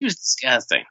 He 0.00 0.06
was 0.06 0.16
disgusting. 0.16 0.82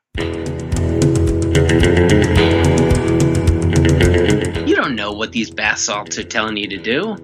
You 4.68 4.76
don't 4.76 4.96
know 4.96 5.12
what 5.12 5.32
these 5.32 5.50
bath 5.50 5.80
salts 5.80 6.20
are 6.20 6.24
telling 6.24 6.58
you 6.58 6.68
to 6.68 6.78
do. 6.78 7.16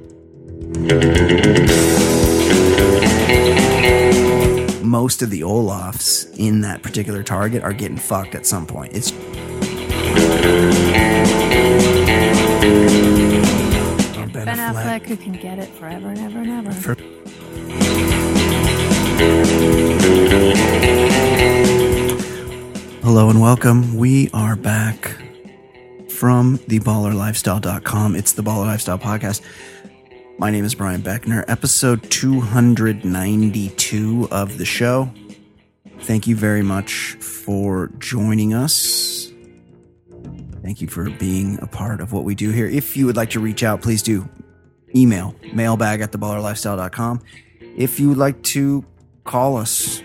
Most 4.83 5.21
of 5.21 5.29
the 5.29 5.43
Olafs 5.43 6.25
in 6.39 6.61
that 6.61 6.81
particular 6.81 7.21
target 7.21 7.61
are 7.61 7.73
getting 7.73 7.97
fucked 7.97 8.33
at 8.33 8.47
some 8.47 8.65
point. 8.65 8.93
It's 8.95 9.11
Or 9.11 9.15
Ben, 14.25 14.45
Ben 14.45 14.57
Affleck, 14.57 15.05
who 15.05 15.17
can 15.17 15.33
get 15.33 15.59
it 15.59 15.69
forever 15.69 16.07
and 16.07 16.17
ever 16.17 16.39
and 16.39 16.49
ever. 16.49 16.71
For- 16.71 16.95
Hello 23.05 23.29
and 23.29 23.39
welcome. 23.39 23.95
We 23.97 24.31
are 24.33 24.55
back 24.55 25.15
from 26.09 26.57
theballerlifestyle.com. 26.57 28.15
It's 28.15 28.31
the 28.31 28.41
Baller 28.41 28.65
Lifestyle 28.65 28.97
Podcast. 28.97 29.41
My 30.39 30.49
name 30.49 30.65
is 30.65 30.73
Brian 30.73 31.03
Beckner, 31.03 31.45
episode 31.47 32.01
292 32.09 34.27
of 34.31 34.57
the 34.57 34.65
show. 34.65 35.11
Thank 35.99 36.25
you 36.25 36.35
very 36.35 36.63
much 36.63 37.15
for 37.21 37.91
joining 37.99 38.55
us. 38.55 39.31
Thank 40.63 40.81
you 40.81 40.87
for 40.87 41.11
being 41.11 41.59
a 41.61 41.67
part 41.67 42.01
of 42.01 42.11
what 42.11 42.23
we 42.23 42.33
do 42.33 42.49
here. 42.49 42.65
If 42.65 42.97
you 42.97 43.05
would 43.05 43.17
like 43.17 43.29
to 43.29 43.39
reach 43.39 43.61
out, 43.61 43.83
please 43.83 44.01
do 44.01 44.27
email 44.95 45.35
mailbag 45.53 46.01
at 46.01 46.11
theballerlifestyle.com. 46.11 47.21
If 47.77 47.99
you 47.99 48.09
would 48.09 48.17
like 48.17 48.41
to 48.41 48.83
call 49.25 49.57
us, 49.57 50.01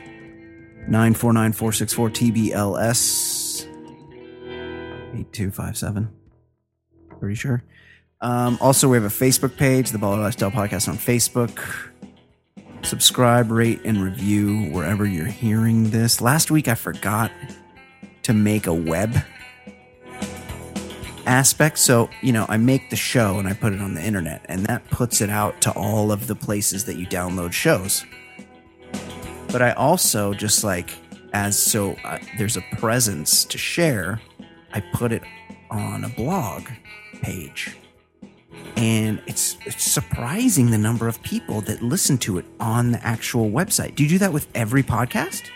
949 0.90 1.52
464 1.52 2.10
TBLS 2.10 3.64
8257. 5.12 6.10
Pretty 7.20 7.34
sure. 7.36 7.62
Um, 8.20 8.58
also, 8.60 8.88
we 8.88 8.96
have 8.96 9.04
a 9.04 9.08
Facebook 9.08 9.56
page, 9.56 9.90
the 9.90 9.98
Baller 9.98 10.20
Lifestyle 10.20 10.50
Podcast 10.50 10.88
on 10.88 10.96
Facebook. 10.96 11.60
Subscribe, 12.82 13.52
rate, 13.52 13.80
and 13.84 14.02
review 14.02 14.64
wherever 14.72 15.06
you're 15.06 15.26
hearing 15.26 15.90
this. 15.90 16.20
Last 16.20 16.50
week, 16.50 16.66
I 16.66 16.74
forgot 16.74 17.30
to 18.24 18.32
make 18.32 18.66
a 18.66 18.74
web 18.74 19.16
aspect. 21.24 21.78
So, 21.78 22.10
you 22.20 22.32
know, 22.32 22.46
I 22.48 22.56
make 22.56 22.90
the 22.90 22.96
show 22.96 23.38
and 23.38 23.46
I 23.46 23.52
put 23.52 23.72
it 23.72 23.80
on 23.80 23.94
the 23.94 24.02
internet, 24.02 24.44
and 24.48 24.66
that 24.66 24.90
puts 24.90 25.20
it 25.20 25.30
out 25.30 25.60
to 25.62 25.70
all 25.72 26.10
of 26.10 26.26
the 26.26 26.34
places 26.34 26.86
that 26.86 26.96
you 26.96 27.06
download 27.06 27.52
shows. 27.52 28.04
But 29.52 29.62
I 29.62 29.72
also 29.72 30.32
just 30.32 30.62
like, 30.62 30.90
as 31.32 31.58
so 31.58 31.96
uh, 32.04 32.18
there's 32.38 32.56
a 32.56 32.62
presence 32.78 33.44
to 33.46 33.58
share, 33.58 34.20
I 34.72 34.80
put 34.80 35.12
it 35.12 35.22
on 35.70 36.04
a 36.04 36.08
blog 36.08 36.68
page. 37.22 37.76
And 38.76 39.20
it's, 39.26 39.56
it's 39.66 39.84
surprising 39.84 40.70
the 40.70 40.78
number 40.78 41.08
of 41.08 41.20
people 41.22 41.60
that 41.62 41.82
listen 41.82 42.16
to 42.18 42.38
it 42.38 42.44
on 42.60 42.92
the 42.92 43.04
actual 43.04 43.50
website. 43.50 43.94
Do 43.94 44.02
you 44.02 44.08
do 44.08 44.18
that 44.18 44.32
with 44.32 44.48
every 44.54 44.82
podcast? 44.82 45.48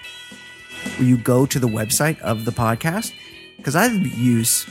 Where 0.98 1.08
you 1.08 1.16
go 1.16 1.46
to 1.46 1.58
the 1.58 1.68
website 1.68 2.20
of 2.20 2.44
the 2.44 2.50
podcast? 2.50 3.12
Because 3.56 3.76
I 3.76 3.86
use 3.86 4.68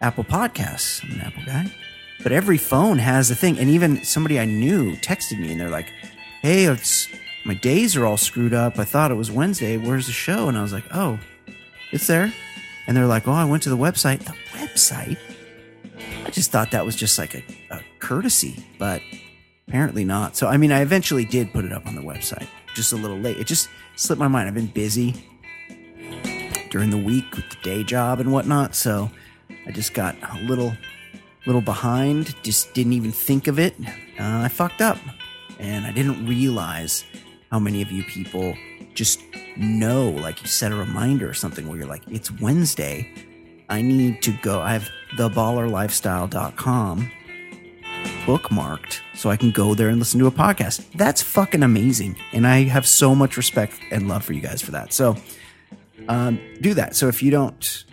Apple 0.00 0.24
Podcasts. 0.24 1.02
I'm 1.04 1.12
an 1.12 1.20
Apple 1.20 1.44
guy. 1.46 1.72
But 2.22 2.32
every 2.32 2.58
phone 2.58 2.98
has 2.98 3.30
a 3.30 3.34
thing. 3.34 3.58
And 3.58 3.70
even 3.70 4.04
somebody 4.04 4.38
I 4.38 4.44
knew 4.44 4.96
texted 4.96 5.38
me 5.40 5.52
and 5.52 5.60
they're 5.60 5.70
like, 5.70 5.92
hey, 6.42 6.64
it's, 6.64 7.08
my 7.44 7.54
days 7.54 7.94
are 7.96 8.06
all 8.06 8.16
screwed 8.16 8.54
up. 8.54 8.78
I 8.78 8.84
thought 8.84 9.10
it 9.10 9.16
was 9.16 9.30
Wednesday. 9.30 9.76
Where's 9.76 10.06
the 10.06 10.12
show? 10.12 10.48
And 10.48 10.56
I 10.56 10.62
was 10.62 10.72
like, 10.72 10.84
oh, 10.92 11.18
it's 11.92 12.06
there. 12.06 12.32
And 12.86 12.96
they're 12.96 13.06
like, 13.06 13.28
oh, 13.28 13.32
I 13.32 13.44
went 13.44 13.62
to 13.64 13.70
the 13.70 13.76
website. 13.76 14.20
The 14.20 14.34
website? 14.58 15.18
I 16.24 16.30
just 16.30 16.50
thought 16.50 16.70
that 16.70 16.84
was 16.84 16.96
just 16.96 17.18
like 17.18 17.34
a, 17.34 17.42
a 17.70 17.80
courtesy, 17.98 18.64
but 18.78 19.02
apparently 19.68 20.04
not. 20.04 20.36
So, 20.36 20.48
I 20.48 20.56
mean, 20.56 20.72
I 20.72 20.80
eventually 20.80 21.24
did 21.24 21.52
put 21.52 21.64
it 21.64 21.72
up 21.72 21.86
on 21.86 21.94
the 21.94 22.02
website, 22.02 22.46
just 22.74 22.92
a 22.92 22.96
little 22.96 23.18
late. 23.18 23.36
It 23.38 23.46
just 23.46 23.68
slipped 23.96 24.20
my 24.20 24.28
mind. 24.28 24.48
I've 24.48 24.54
been 24.54 24.66
busy 24.66 25.14
during 26.70 26.90
the 26.90 26.98
week 26.98 27.36
with 27.36 27.48
the 27.50 27.56
day 27.62 27.84
job 27.84 28.20
and 28.20 28.32
whatnot. 28.32 28.74
So 28.74 29.10
I 29.66 29.70
just 29.70 29.94
got 29.94 30.16
a 30.22 30.40
little, 30.40 30.74
little 31.46 31.60
behind. 31.60 32.34
Just 32.42 32.74
didn't 32.74 32.94
even 32.94 33.12
think 33.12 33.46
of 33.46 33.58
it. 33.58 33.74
Uh, 34.18 34.42
I 34.44 34.48
fucked 34.48 34.80
up, 34.80 34.98
and 35.58 35.86
I 35.86 35.92
didn't 35.92 36.26
realize 36.26 37.04
how 37.54 37.60
many 37.60 37.80
of 37.80 37.92
you 37.92 38.02
people 38.02 38.56
just 38.94 39.20
know, 39.56 40.10
like 40.10 40.42
you 40.42 40.48
set 40.48 40.72
a 40.72 40.74
reminder 40.74 41.30
or 41.30 41.34
something 41.34 41.68
where 41.68 41.78
you're 41.78 41.86
like, 41.86 42.02
it's 42.08 42.28
Wednesday. 42.40 43.08
I 43.68 43.80
need 43.80 44.22
to 44.22 44.32
go. 44.42 44.60
I 44.60 44.72
have 44.72 44.88
theballerlifestyle.com 45.16 47.12
bookmarked 48.26 48.98
so 49.14 49.30
I 49.30 49.36
can 49.36 49.52
go 49.52 49.74
there 49.74 49.88
and 49.88 50.00
listen 50.00 50.18
to 50.18 50.26
a 50.26 50.32
podcast. 50.32 50.84
That's 50.96 51.22
fucking 51.22 51.62
amazing. 51.62 52.16
And 52.32 52.44
I 52.44 52.64
have 52.64 52.88
so 52.88 53.14
much 53.14 53.36
respect 53.36 53.78
and 53.92 54.08
love 54.08 54.24
for 54.24 54.32
you 54.32 54.40
guys 54.40 54.60
for 54.60 54.72
that. 54.72 54.92
So 54.92 55.14
um, 56.08 56.40
do 56.60 56.74
that. 56.74 56.96
So 56.96 57.06
if 57.06 57.22
you 57.22 57.30
don't 57.30 57.84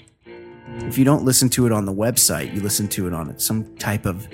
if 0.79 0.97
you 0.97 1.05
don't 1.05 1.23
listen 1.23 1.49
to 1.49 1.67
it 1.67 1.71
on 1.71 1.85
the 1.85 1.93
website, 1.93 2.51
you 2.51 2.61
listen 2.61 2.87
to 2.87 3.05
it 3.05 3.13
on 3.13 3.37
some 3.37 3.75
type 3.75 4.07
of 4.07 4.27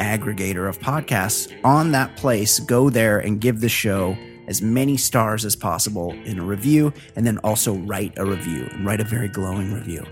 aggregator 0.00 0.68
of 0.68 0.80
podcasts 0.80 1.56
on 1.62 1.92
that 1.92 2.16
place. 2.16 2.58
Go 2.58 2.90
there 2.90 3.20
and 3.20 3.40
give 3.40 3.60
the 3.60 3.68
show 3.68 4.16
as 4.48 4.60
many 4.60 4.96
stars 4.96 5.44
as 5.44 5.54
possible 5.54 6.12
in 6.24 6.40
a 6.40 6.44
review, 6.44 6.92
and 7.14 7.24
then 7.24 7.38
also 7.38 7.74
write 7.74 8.12
a 8.16 8.24
review 8.24 8.68
and 8.72 8.84
write 8.84 9.00
a 9.00 9.04
very 9.04 9.28
glowing 9.28 9.72
review 9.72 10.04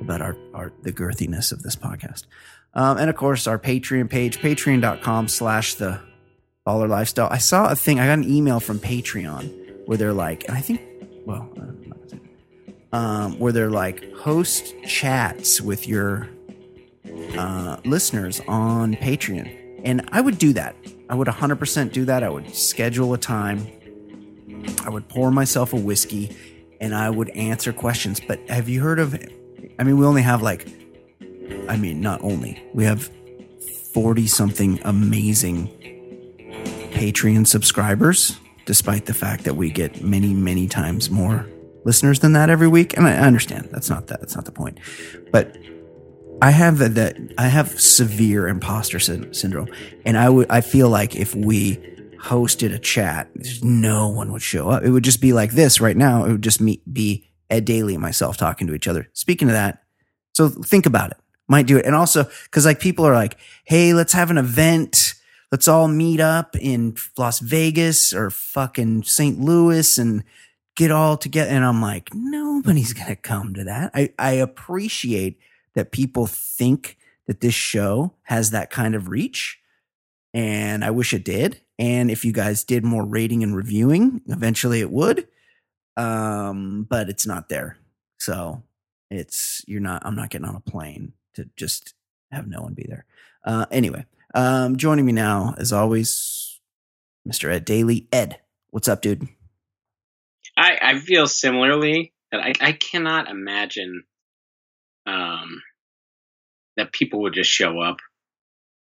about 0.00 0.20
our, 0.20 0.36
our 0.52 0.72
the 0.82 0.92
girthiness 0.92 1.52
of 1.52 1.62
this 1.62 1.76
podcast. 1.76 2.24
Um, 2.72 2.98
and 2.98 3.08
of 3.08 3.14
course, 3.16 3.46
our 3.46 3.58
Patreon 3.58 4.10
page, 4.10 4.40
patreon.com 4.40 5.28
slash 5.28 5.74
the 5.74 6.00
baller 6.66 6.88
lifestyle. 6.88 7.28
I 7.30 7.38
saw 7.38 7.70
a 7.70 7.76
thing, 7.76 8.00
I 8.00 8.06
got 8.06 8.18
an 8.18 8.24
email 8.24 8.58
from 8.58 8.80
Patreon 8.80 9.86
where 9.86 9.96
they're 9.98 10.12
like, 10.12 10.48
and 10.48 10.56
I 10.56 10.60
think, 10.60 10.80
well, 11.26 11.48
um, 12.92 13.38
where 13.38 13.52
they're 13.52 13.70
like 13.70 14.12
host 14.14 14.74
chats 14.86 15.60
with 15.60 15.86
your 15.86 16.28
uh, 17.36 17.76
listeners 17.84 18.40
on 18.48 18.94
Patreon. 18.94 19.80
And 19.84 20.08
I 20.12 20.20
would 20.20 20.38
do 20.38 20.52
that. 20.54 20.74
I 21.08 21.14
would 21.14 21.28
100% 21.28 21.92
do 21.92 22.04
that. 22.06 22.22
I 22.22 22.28
would 22.28 22.54
schedule 22.54 23.12
a 23.14 23.18
time. 23.18 23.66
I 24.84 24.90
would 24.90 25.08
pour 25.08 25.30
myself 25.30 25.72
a 25.72 25.76
whiskey 25.76 26.36
and 26.80 26.94
I 26.94 27.10
would 27.10 27.30
answer 27.30 27.72
questions. 27.72 28.20
But 28.20 28.40
have 28.48 28.68
you 28.68 28.80
heard 28.80 28.98
of 28.98 29.14
I 29.78 29.82
mean, 29.82 29.98
we 29.98 30.06
only 30.06 30.22
have 30.22 30.42
like, 30.42 30.68
I 31.68 31.76
mean, 31.76 32.00
not 32.00 32.22
only, 32.22 32.62
we 32.74 32.84
have 32.84 33.10
40 33.92 34.26
something 34.26 34.80
amazing 34.84 35.68
Patreon 36.92 37.46
subscribers, 37.46 38.38
despite 38.66 39.06
the 39.06 39.14
fact 39.14 39.44
that 39.44 39.56
we 39.56 39.70
get 39.70 40.02
many, 40.02 40.32
many 40.32 40.68
times 40.68 41.10
more 41.10 41.46
listeners 41.84 42.20
than 42.20 42.32
that 42.32 42.50
every 42.50 42.68
week. 42.68 42.96
And 42.96 43.06
I 43.06 43.16
understand 43.16 43.68
that's 43.70 43.90
not 43.90 44.06
that, 44.08 44.20
that's 44.20 44.34
not 44.34 44.44
the 44.44 44.52
point. 44.52 44.78
But 45.32 45.56
I 46.42 46.50
have 46.50 46.78
that, 46.78 47.16
I 47.38 47.48
have 47.48 47.80
severe 47.80 48.48
imposter 48.48 48.98
syn- 48.98 49.32
syndrome. 49.32 49.68
And 50.04 50.16
I 50.16 50.28
would, 50.28 50.46
I 50.50 50.60
feel 50.60 50.88
like 50.88 51.16
if 51.16 51.34
we 51.34 51.76
hosted 52.18 52.74
a 52.74 52.78
chat, 52.78 53.28
no 53.62 54.08
one 54.08 54.32
would 54.32 54.42
show 54.42 54.68
up. 54.70 54.82
It 54.82 54.90
would 54.90 55.04
just 55.04 55.20
be 55.20 55.32
like 55.32 55.52
this 55.52 55.80
right 55.80 55.96
now. 55.96 56.24
It 56.24 56.32
would 56.32 56.42
just 56.42 56.60
me, 56.60 56.80
be 56.90 57.30
Ed 57.50 57.64
Daly 57.64 57.94
and 57.94 58.02
myself 58.02 58.36
talking 58.36 58.66
to 58.66 58.74
each 58.74 58.88
other. 58.88 59.08
Speaking 59.12 59.48
of 59.48 59.54
that, 59.54 59.82
so 60.32 60.48
think 60.48 60.86
about 60.86 61.12
it. 61.12 61.16
Might 61.48 61.66
do 61.66 61.76
it. 61.76 61.84
And 61.84 61.94
also, 61.94 62.28
cause 62.50 62.64
like 62.64 62.80
people 62.80 63.06
are 63.06 63.14
like, 63.14 63.36
Hey, 63.64 63.92
let's 63.92 64.14
have 64.14 64.30
an 64.30 64.38
event. 64.38 65.14
Let's 65.52 65.68
all 65.68 65.88
meet 65.88 66.20
up 66.20 66.56
in 66.56 66.96
Las 67.16 67.38
Vegas 67.38 68.12
or 68.12 68.30
fucking 68.30 69.04
St. 69.04 69.38
Louis 69.38 69.98
and 69.98 70.24
get 70.74 70.90
all 70.90 71.16
together. 71.16 71.50
And 71.50 71.64
I'm 71.64 71.80
like, 71.80 72.10
nobody's 72.14 72.94
to 72.94 73.16
come 73.16 73.54
to 73.54 73.64
that. 73.64 73.90
I, 73.94 74.12
I 74.18 74.32
appreciate 74.32 75.38
that 75.74 75.92
people 75.92 76.26
think 76.26 76.96
that 77.26 77.40
this 77.40 77.54
show 77.54 78.14
has 78.24 78.50
that 78.50 78.70
kind 78.70 78.94
of 78.94 79.08
reach. 79.08 79.58
And 80.32 80.84
I 80.84 80.90
wish 80.90 81.12
it 81.14 81.24
did. 81.24 81.60
And 81.78 82.10
if 82.10 82.24
you 82.24 82.32
guys 82.32 82.64
did 82.64 82.84
more 82.84 83.04
rating 83.04 83.42
and 83.42 83.56
reviewing, 83.56 84.20
eventually 84.28 84.80
it 84.80 84.90
would 84.90 85.26
um 85.96 86.86
but 86.88 87.08
it's 87.08 87.26
not 87.26 87.48
there 87.48 87.76
so 88.18 88.62
it's 89.10 89.62
you're 89.66 89.80
not 89.80 90.02
i'm 90.04 90.16
not 90.16 90.30
getting 90.30 90.46
on 90.46 90.56
a 90.56 90.60
plane 90.60 91.12
to 91.34 91.48
just 91.56 91.94
have 92.32 92.48
no 92.48 92.62
one 92.62 92.74
be 92.74 92.84
there 92.88 93.04
uh 93.44 93.66
anyway 93.70 94.04
um 94.34 94.76
joining 94.76 95.06
me 95.06 95.12
now 95.12 95.54
as 95.58 95.72
always 95.72 96.60
mr 97.28 97.52
ed 97.52 97.64
daly 97.64 98.08
ed 98.12 98.38
what's 98.70 98.88
up 98.88 99.02
dude 99.02 99.28
I, 100.56 100.78
I 100.80 100.98
feel 100.98 101.26
similarly 101.26 102.12
that 102.30 102.40
I, 102.40 102.52
I 102.60 102.72
cannot 102.72 103.28
imagine 103.28 104.04
um, 105.06 105.62
that 106.76 106.92
people 106.92 107.22
would 107.22 107.34
just 107.34 107.50
show 107.50 107.80
up 107.80 107.98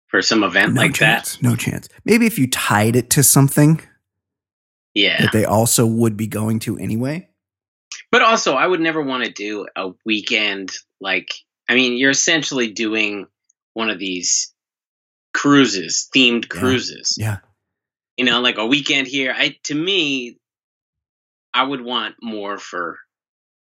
for 0.09 0.21
some 0.23 0.45
event 0.45 0.75
no 0.75 0.83
like 0.83 0.95
chance 0.95 1.37
that. 1.37 1.43
no 1.43 1.57
chance 1.57 1.89
maybe 2.05 2.27
if 2.27 2.39
you 2.39 2.47
tied 2.49 2.97
it 2.97 3.09
to 3.11 3.23
something 3.23 3.81
Yeah. 4.95 5.23
that 5.23 5.33
they 5.33 5.45
also 5.45 5.87
would 5.87 6.17
be 6.17 6.27
going 6.27 6.59
to 6.61 6.77
anyway 6.79 7.29
But 8.11 8.23
also, 8.23 8.55
I 8.55 8.67
would 8.67 8.81
never 8.81 9.01
want 9.03 9.25
to 9.25 9.31
do 9.31 9.67
a 9.77 9.93
weekend 10.05 10.71
like. 11.01 11.33
I 11.69 11.75
mean, 11.75 11.97
you're 11.97 12.11
essentially 12.11 12.71
doing 12.73 13.27
one 13.75 13.89
of 13.91 13.99
these 13.99 14.53
cruises, 15.33 16.09
themed 16.15 16.49
cruises. 16.49 17.17
Yeah. 17.19 17.39
You 18.19 18.25
know, 18.27 18.41
like 18.41 18.59
a 18.59 18.67
weekend 18.67 19.07
here. 19.09 19.33
I 19.37 19.57
to 19.65 19.75
me, 19.75 20.39
I 21.55 21.63
would 21.63 21.81
want 21.81 22.17
more 22.23 22.59
for. 22.59 22.99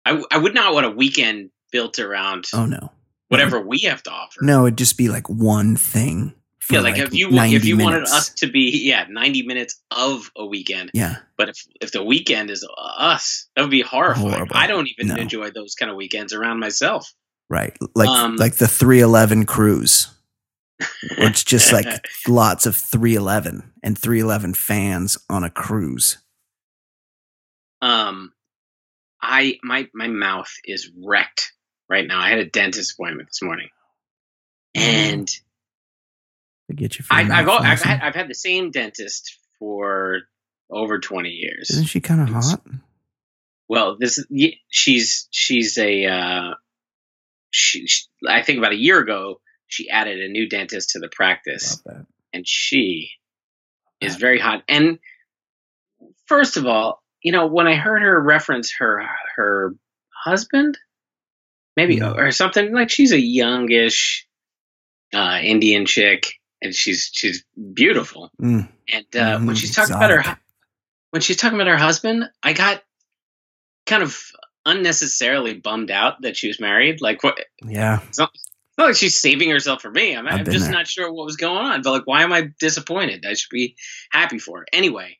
I 0.05 0.21
I 0.31 0.39
would 0.39 0.55
not 0.55 0.75
want 0.75 0.87
a 0.87 0.91
weekend 0.91 1.51
built 1.71 1.99
around 1.99 2.47
Oh 2.53 2.67
no. 2.67 2.93
whatever 3.29 3.61
we 3.61 3.81
have 3.81 4.03
to 4.05 4.11
offer. 4.11 4.41
No, 4.43 4.67
it'd 4.67 4.79
just 4.79 4.99
be 4.99 5.09
like 5.09 5.29
one 5.29 5.77
thing. 5.77 6.35
Yeah, 6.71 6.81
like, 6.81 6.99
if 6.99 7.13
you 7.13 7.31
if 7.33 7.65
you 7.65 7.77
wanted 7.79 8.05
us 8.05 8.29
to 8.35 8.47
be 8.47 8.71
yeah 8.87 9.05
ninety 9.09 9.43
minutes 9.43 9.81
of 9.91 10.31
a 10.37 10.47
weekend, 10.47 10.91
Yeah. 10.95 11.17
but 11.37 11.49
if 11.49 11.57
if 11.81 11.91
the 11.91 12.05
weekend 12.05 12.49
is 12.49 12.65
us, 12.79 13.49
that 13.57 13.63
would 13.63 13.73
be 13.73 13.81
horrifying. 13.83 14.31
Horrible. 14.31 14.57
I 14.57 14.69
don't 14.69 14.87
even 14.89 15.09
No. 15.09 15.17
enjoy 15.17 15.51
those 15.51 15.75
kind 15.75 15.91
of 15.91 15.97
weekends 15.97 16.33
around 16.33 16.61
myself. 16.61 17.13
Right. 17.49 17.77
Like 17.97 18.09
Um, 18.09 18.37
like 18.37 18.57
the 18.59 18.69
311 18.69 19.47
cruise. 19.47 20.07
It's 21.03 21.43
just 21.43 21.73
like 21.73 22.07
lots 22.29 22.67
of 22.67 22.77
311 22.77 23.73
and 23.83 23.99
311 23.99 24.55
fans 24.55 25.19
on 25.29 25.43
a 25.43 25.51
cruise. 25.51 26.19
um, 27.83 28.33
I 29.21 29.59
my 29.63 29.89
my 29.95 30.07
mouth 30.07 30.51
is 30.65 30.91
wrecked 31.05 31.53
right 31.91 32.07
now. 32.07 32.21
I 32.21 32.31
had 32.31 32.39
a 32.39 32.47
dentist 32.47 32.95
appointment 32.95 33.29
this 33.29 33.43
morning, 33.43 33.69
and 34.75 35.29
I 36.71 36.75
get 36.75 36.99
you 36.99 37.05
I, 37.11 37.23
I've, 37.23 37.47
mouth 37.47 37.61
I've 37.63 37.83
had, 37.83 38.01
I've 38.01 38.15
had 38.15 38.29
the 38.29 38.35
same 38.35 38.71
dentist 38.71 39.37
for 39.59 40.21
over 40.71 41.01
twenty 41.01 41.31
years. 41.31 41.71
Isn't 41.71 41.87
she 41.87 42.01
kind 42.01 42.23
of 42.23 42.29
hot? 42.29 42.63
Well, 43.69 43.97
this 43.99 44.25
she's 44.69 45.29
she's 45.31 45.77
a 45.77 46.07
uh, 46.07 46.55
she, 47.51 47.87
she 47.87 48.07
I 48.27 48.43
think 48.43 48.59
about 48.59 48.73
a 48.73 48.79
year 48.79 48.99
ago 49.01 49.41
she 49.67 49.91
added 49.91 50.21
a 50.21 50.29
new 50.29 50.49
dentist 50.49 50.91
to 50.91 51.01
the 51.01 51.09
practice, 51.09 51.83
and 52.33 52.47
she 52.47 53.11
is 54.01 54.17
very 54.17 54.39
hot. 54.39 54.63
And 54.69 54.99
first 56.27 56.57
of 56.57 56.67
all, 56.67 57.03
you 57.23 57.33
know 57.33 57.47
when 57.47 57.67
I 57.67 57.75
heard 57.75 58.03
her 58.03 58.21
reference 58.21 58.73
her 58.79 59.05
her 59.37 59.75
husband, 60.25 60.79
maybe 61.81 61.97
Yeah. 61.97 62.13
or 62.13 62.31
something 62.31 62.73
like 62.73 62.91
she's 62.91 63.13
a 63.13 63.21
youngish 63.21 64.27
uh, 65.15 65.39
Indian 65.43 65.87
chick, 65.87 66.35
and 66.63 66.75
she's 66.75 67.11
she's 67.13 67.45
beautiful. 67.75 68.31
Mm, 68.41 68.69
And 68.93 69.17
uh, 69.17 69.39
when 69.41 69.57
mhm, 69.57 69.59
she's 69.59 69.75
talking 69.75 69.95
about 69.97 70.11
her 70.11 70.39
when 71.11 71.23
she's 71.23 71.37
talking 71.37 71.57
about 71.61 71.67
her 71.71 71.77
husband, 71.77 72.25
I 72.43 72.53
got 72.53 72.83
kind 73.87 74.03
of 74.03 74.17
unnecessarily 74.67 75.55
bummed 75.55 75.91
out 75.91 76.23
that 76.23 76.37
she 76.37 76.47
was 76.49 76.61
married. 76.61 77.01
Like, 77.01 77.25
what? 77.25 77.39
Yeah. 77.67 78.01
It's 78.09 78.19
not, 78.19 78.31
it's 78.33 78.79
not 78.79 78.87
like 78.89 78.97
she's 78.97 79.19
saving 79.19 79.51
herself 79.51 79.83
for 79.83 79.91
me. 79.91 80.15
I'm, 80.17 80.29
I'm 80.29 80.45
just 80.45 80.67
there. 80.67 80.73
not 80.73 80.87
sure 80.87 81.13
what 81.13 81.25
was 81.27 81.37
going 81.37 81.57
on. 81.57 81.83
But 81.83 81.91
like, 81.93 82.07
why 82.07 82.23
am 82.23 82.33
I 82.33 82.51
disappointed? 82.61 83.25
I 83.27 83.35
should 83.35 83.51
be 83.51 83.75
happy 84.13 84.39
for 84.39 84.61
her. 84.61 84.67
Anyway, 84.73 85.19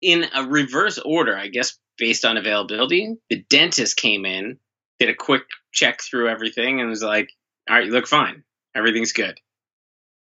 in 0.00 0.24
a 0.34 0.44
reverse 0.46 0.98
order, 0.98 1.36
I 1.36 1.48
guess 1.48 1.78
based 1.98 2.24
on 2.24 2.38
availability, 2.38 3.14
the 3.28 3.44
dentist 3.50 3.96
came 3.98 4.24
in, 4.24 4.58
did 5.06 5.10
a 5.14 5.16
quick 5.16 5.42
check 5.72 6.00
through 6.00 6.28
everything, 6.28 6.80
and 6.80 6.88
was 6.88 7.02
like, 7.02 7.30
"All 7.68 7.76
right, 7.76 7.86
you 7.86 7.92
look 7.92 8.06
fine. 8.06 8.44
Everything's 8.74 9.12
good." 9.12 9.38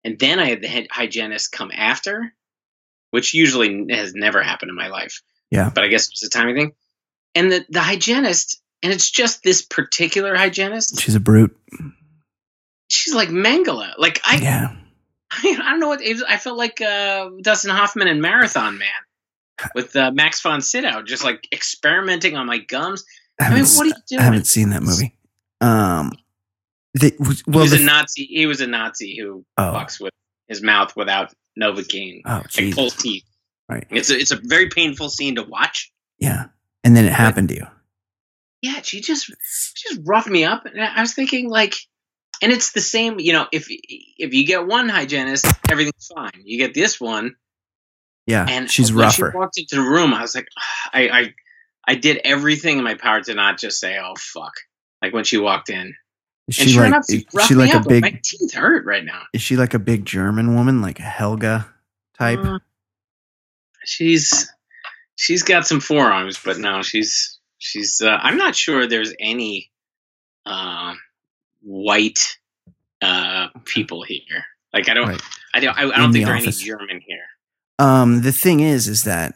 And 0.03 0.18
then 0.19 0.39
I 0.39 0.45
had 0.50 0.62
the 0.62 0.88
hygienist 0.89 1.51
come 1.51 1.71
after, 1.73 2.33
which 3.12 3.33
usually 3.33 3.85
has 3.94 4.13
never 4.15 4.41
happened 4.41 4.69
in 4.69 4.75
my 4.75 4.88
life. 4.88 5.21
Yeah. 5.51 5.69
But 5.73 5.83
I 5.83 5.88
guess 5.89 6.07
it's 6.09 6.23
a 6.23 6.29
timing 6.29 6.56
thing. 6.56 6.71
And 7.35 7.51
the, 7.51 7.65
the 7.69 7.81
hygienist, 7.81 8.62
and 8.81 8.91
it's 8.91 9.09
just 9.09 9.44
this 9.44 9.62
particular 9.62 10.35
hygienist, 10.35 11.00
She's 11.00 11.15
a 11.15 11.19
brute. 11.19 11.56
she's 12.89 13.13
like 13.13 13.29
Mengele. 13.29 13.91
Like 13.97 14.21
I, 14.24 14.38
yeah. 14.38 14.75
I, 15.31 15.57
I 15.63 15.69
don't 15.71 15.79
know 15.79 15.89
what 15.89 16.01
it 16.01 16.13
was, 16.13 16.24
I 16.24 16.38
felt 16.38 16.57
like 16.57 16.81
uh, 16.81 17.29
Dustin 17.41 17.69
Hoffman 17.71 18.07
in 18.07 18.21
Marathon 18.21 18.77
Man 18.79 19.69
with 19.75 19.95
uh, 19.95 20.12
Max 20.12 20.41
von 20.41 20.62
Sydow, 20.62 21.03
just 21.03 21.24
like 21.24 21.47
experimenting 21.51 22.35
on 22.35 22.47
my 22.47 22.57
gums. 22.57 23.06
I 23.41 23.45
I 23.45 23.49
mean, 23.49 23.57
haven't, 23.59 23.75
what 23.77 23.85
are 23.85 23.88
you 23.89 23.93
doing? 24.09 24.19
I 24.21 24.23
haven't 24.23 24.47
seen 24.47 24.69
that 24.69 24.83
movie. 24.83 25.15
Um, 25.61 26.11
the, 26.93 27.13
He 27.17 27.57
was 27.57 27.71
the, 27.71 27.81
a 27.81 27.85
Nazi. 27.85 28.25
He 28.25 28.45
was 28.45 28.61
a 28.61 28.67
Nazi 28.67 29.17
who 29.19 29.45
oh, 29.57 29.61
fucks 29.61 29.99
with 29.99 30.13
his 30.47 30.61
mouth 30.61 30.95
without 30.95 31.33
Novocaine, 31.59 32.21
oh, 32.25 32.43
like 32.57 32.75
pulls 32.75 32.95
teeth. 32.95 33.23
Right. 33.69 33.88
It's 33.89 34.09
a, 34.09 34.17
it's 34.17 34.31
a 34.31 34.39
very 34.41 34.69
painful 34.69 35.09
scene 35.09 35.35
to 35.35 35.43
watch. 35.43 35.91
Yeah. 36.19 36.45
And 36.83 36.95
then 36.95 37.05
it 37.05 37.13
happened 37.13 37.49
to 37.49 37.55
you. 37.55 37.67
Yeah, 38.61 38.81
she 38.83 39.01
just 39.01 39.25
she 39.25 39.89
just 39.89 40.01
roughed 40.05 40.29
me 40.29 40.43
up, 40.43 40.65
and 40.65 40.79
I 40.79 41.01
was 41.01 41.13
thinking 41.15 41.49
like, 41.49 41.75
and 42.43 42.51
it's 42.51 42.73
the 42.73 42.81
same. 42.81 43.19
You 43.19 43.33
know, 43.33 43.47
if 43.51 43.65
if 43.69 44.33
you 44.35 44.45
get 44.45 44.67
one 44.67 44.88
hygienist, 44.88 45.47
everything's 45.69 46.11
fine. 46.13 46.43
You 46.43 46.59
get 46.59 46.75
this 46.75 46.99
one, 47.01 47.35
Yeah. 48.27 48.45
and 48.47 48.69
she's 48.69 48.93
when 48.93 49.05
rougher. 49.05 49.31
She 49.31 49.38
walked 49.38 49.57
into 49.57 49.75
the 49.77 49.81
room. 49.81 50.13
I 50.13 50.21
was 50.21 50.35
like, 50.35 50.47
I, 50.93 51.09
I, 51.09 51.33
I 51.87 51.95
did 51.95 52.21
everything 52.23 52.77
in 52.77 52.83
my 52.83 52.95
power 52.95 53.21
to 53.21 53.33
not 53.33 53.57
just 53.57 53.79
say, 53.79 53.97
"Oh 53.97 54.15
fuck!" 54.17 54.53
Like 55.01 55.13
when 55.13 55.23
she 55.23 55.37
walked 55.37 55.69
in, 55.69 55.95
Is 56.47 56.59
and 56.59 56.67
she 56.69 56.73
sure 56.73 56.83
like, 56.83 56.89
enough, 56.89 57.05
she 57.09 57.25
she 57.47 57.55
me 57.55 57.61
like 57.61 57.73
a 57.73 57.77
up. 57.77 57.89
My 57.89 57.99
big, 58.01 58.21
teeth 58.21 58.53
hurt 58.53 58.85
right 58.85 59.03
now. 59.03 59.23
is 59.33 59.41
she 59.41 59.57
like 59.57 59.73
a 59.73 59.79
big 59.79 60.05
German 60.05 60.55
woman, 60.55 60.81
like 60.81 60.99
a 60.99 61.03
Helga 61.03 61.67
type? 62.17 62.39
Uh, 62.39 62.59
she's 63.83 64.51
she's 65.15 65.43
got 65.43 65.65
some 65.65 65.79
forearms, 65.79 66.39
but 66.43 66.57
no, 66.57 66.81
she's 66.83 67.39
she's. 67.57 68.01
Uh, 68.01 68.17
I'm 68.21 68.37
not 68.37 68.55
sure 68.55 68.87
there's 68.87 69.13
any 69.19 69.71
uh, 70.45 70.93
white 71.61 72.37
uh, 73.01 73.47
people 73.65 74.03
here. 74.03 74.45
Like 74.73 74.87
I 74.89 74.93
don't, 74.93 75.09
Right. 75.09 75.21
I 75.53 75.59
don't, 75.59 75.77
I, 75.77 75.81
I 75.81 75.97
don't 75.97 76.11
the 76.11 76.19
think 76.19 76.25
there 76.25 76.35
are 76.35 76.37
any. 76.37 76.51
German 76.51 77.01
here. 77.05 77.25
Um, 77.79 78.21
the 78.21 78.31
thing 78.31 78.59
is, 78.59 78.87
is 78.87 79.03
that 79.03 79.35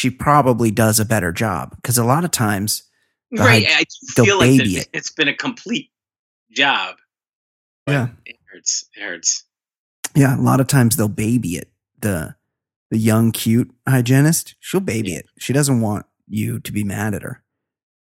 she 0.00 0.10
probably 0.10 0.70
does 0.70 0.98
a 0.98 1.04
better 1.04 1.30
job 1.30 1.76
because 1.76 1.98
a 1.98 2.04
lot 2.04 2.24
of 2.24 2.30
times, 2.30 2.84
The 3.30 3.42
right? 3.42 3.66
hy- 3.70 3.80
I 3.82 3.84
feel 4.24 4.38
like 4.38 4.58
baby 4.58 4.76
it. 4.78 4.88
it's 4.94 5.12
been 5.12 5.28
a 5.28 5.34
complete 5.36 5.90
job. 6.50 6.96
Yeah. 7.86 8.08
it 8.24 8.36
hurts. 8.50 8.88
It 8.94 9.02
hurts. 9.02 9.44
yeah, 10.16 10.36
a 10.36 10.40
lot 10.40 10.60
of 10.60 10.66
times 10.68 10.96
they'll 10.96 11.08
baby 11.08 11.56
it. 11.56 11.70
The 12.00 12.34
the 12.90 12.98
young, 12.98 13.30
cute 13.30 13.70
hygienist, 13.86 14.54
she'll 14.58 14.80
baby 14.80 15.10
Yeah. 15.10 15.18
it. 15.18 15.26
She 15.38 15.52
doesn't 15.52 15.80
want 15.82 16.06
you 16.26 16.58
to 16.60 16.72
be 16.72 16.82
mad 16.82 17.14
at 17.14 17.22
her, 17.22 17.42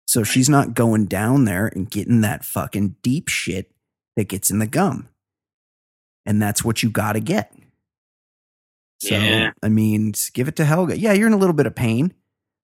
so 0.07 0.23
she's 0.25 0.49
not 0.49 0.75
going 0.75 1.07
down 1.07 1.45
there 1.45 1.67
and 1.67 1.91
getting 1.91 2.21
that 2.23 2.45
fucking 2.45 2.97
deep 3.03 3.29
shit 3.29 3.71
that 4.17 4.29
gets 4.29 4.51
in 4.51 4.59
the 4.61 4.67
gum, 4.67 5.09
and 6.27 6.41
that's 6.41 6.65
what 6.65 6.83
you 6.83 6.91
got 6.91 7.13
to 7.13 7.21
get. 7.21 7.53
So 9.03 9.17
Yeah. 9.17 9.51
I 9.63 9.69
mean, 9.69 10.13
give 10.33 10.47
it 10.47 10.55
to 10.57 10.65
Helga. 10.65 10.97
Yeah, 10.97 11.13
you're 11.13 11.27
in 11.27 11.33
a 11.33 11.37
little 11.39 11.55
bit 11.55 11.67
of 11.67 11.75
pain. 11.75 12.15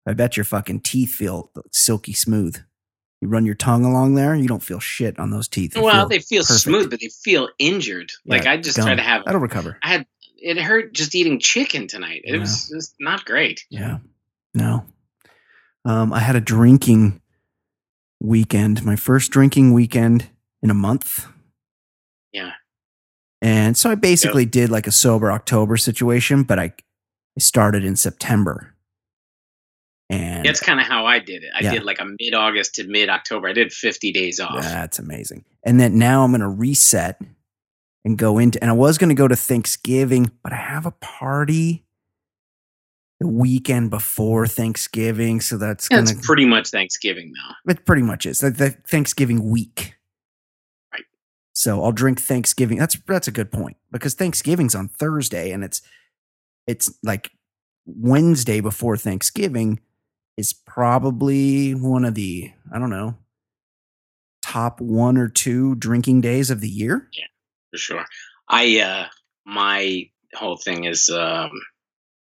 I 0.07 0.12
bet 0.12 0.37
your 0.37 0.45
fucking 0.45 0.80
teeth 0.80 1.11
feel 1.12 1.50
silky 1.73 2.12
smooth. 2.12 2.57
You 3.21 3.26
run 3.28 3.45
your 3.45 3.57
tongue 3.57 3.85
along 3.85 4.14
there, 4.14 4.37
you 4.37 4.47
don't 4.47 4.62
feel 4.62 4.78
shit 4.78 5.18
on 5.18 5.30
those 5.30 5.49
teeth. 5.49 5.73
They 5.75 5.80
well, 5.80 6.02
feel 6.02 6.09
they 6.09 6.18
feel 6.21 6.42
perfect. 6.45 6.61
smooth, 6.61 6.90
but 6.90 7.00
they 7.00 7.09
feel 7.09 7.49
injured. 7.59 8.12
Like 8.25 8.47
I 8.47 8.57
just 8.57 8.76
gum. 8.76 8.87
try 8.87 8.95
to 8.95 9.02
have. 9.02 9.25
That'll 9.25 9.40
recover. 9.40 9.76
I 9.83 9.88
had 9.88 10.07
it 10.37 10.57
hurt 10.59 10.92
just 10.92 11.16
eating 11.16 11.40
chicken 11.40 11.88
tonight. 11.88 12.21
It 12.23 12.35
Yeah. 12.35 12.40
was 12.40 12.68
just 12.68 12.95
not 13.00 13.25
great. 13.25 13.64
Yeah. 13.71 13.99
No. 14.54 14.87
Um, 15.85 16.12
I 16.12 16.21
had 16.21 16.37
a 16.37 16.40
drinking 16.40 17.21
weekend, 18.21 18.85
my 18.85 18.95
first 18.95 19.33
drinking 19.33 19.73
weekend 19.73 20.28
in 20.62 20.71
a 20.71 20.75
month. 20.75 21.26
Yeah. 22.33 22.52
And 23.40 23.76
so 23.76 23.90
I 23.90 23.95
basically 23.95 24.45
did 24.47 24.71
like 24.71 24.87
a 24.87 24.92
sober 24.92 25.30
October 25.30 25.76
situation, 25.76 26.42
but 26.42 26.59
I, 26.59 26.64
I 26.64 27.40
started 27.40 27.85
in 27.85 27.95
September. 27.97 28.75
And 30.11 30.45
That's 30.45 30.61
kind 30.61 30.80
of 30.80 30.87
how 30.87 31.07
I 31.07 31.18
did 31.18 31.45
it. 31.45 31.50
I 31.54 31.62
Yeah. 31.62 31.75
did 31.75 31.85
like 31.85 32.00
a 32.00 32.04
mid 32.04 32.35
August 32.35 32.76
to 32.76 32.85
mid 32.85 33.09
October. 33.09 33.49
I 33.49 33.52
did 33.52 33.73
50 33.73 34.11
days 34.12 34.40
off. 34.40 34.62
that's 34.62 34.99
amazing. 34.99 35.45
And 35.64 35.78
then 35.78 35.99
now 35.99 36.25
I'm 36.25 36.30
going 36.30 36.40
to 36.40 36.49
reset 36.49 37.21
and 38.04 38.16
go 38.16 38.38
into, 38.38 38.61
and 38.62 38.71
I 38.71 38.75
was 38.75 38.97
going 38.97 39.11
to 39.11 39.14
go 39.14 39.28
to 39.28 39.37
Thanksgiving, 39.37 40.30
but 40.42 40.52
I 40.52 40.57
have 40.57 40.87
a 40.87 40.92
party 40.92 41.85
the 43.21 43.28
weekend 43.28 43.90
before 43.90 44.47
Thanksgiving. 44.47 45.40
So 45.40 45.59
that's 45.59 45.88
gonna, 45.88 46.11
pretty 46.23 46.45
much 46.47 46.71
Thanksgiving 46.71 47.33
now. 47.35 47.73
It 47.73 47.85
pretty 47.85 48.02
much 48.02 48.25
is. 48.26 48.38
The, 48.40 48.50
the 48.50 48.71
Thanksgiving 48.71 49.50
week. 49.50 49.95
So 51.59 51.83
I'll 51.83 51.91
drink 51.91 52.21
Thanksgiving. 52.21 52.79
That's 52.79 52.97
that's 53.09 53.27
a 53.27 53.33
good 53.33 53.50
point 53.50 53.79
because 53.91 54.15
Thanksgiving's 54.15 54.77
on 54.77 54.87
Thursday 54.87 55.50
and 55.50 55.65
it's 55.65 55.83
it's 56.69 56.97
like 57.03 57.33
Wednesday 57.85 58.61
before 58.61 58.97
Thanksgiving 58.97 59.81
is 60.37 60.53
probably 60.53 61.73
one 61.73 62.05
of 62.05 62.15
the 62.15 62.53
I 62.73 62.79
don't 62.79 62.91
know 62.91 63.17
top 64.41 64.81
one 64.81 65.19
or 65.19 65.27
two 65.27 65.75
drinking 65.75 66.21
days 66.21 66.50
of 66.50 66.61
the 66.61 66.69
year. 66.69 67.09
Yeah, 67.12 67.25
for 67.73 67.79
sure. 67.79 68.05
I 68.49 68.79
uh 68.79 69.07
my 69.45 70.11
whole 70.35 70.59
thing 70.59 70.85
is 70.85 71.11
um 71.11 71.50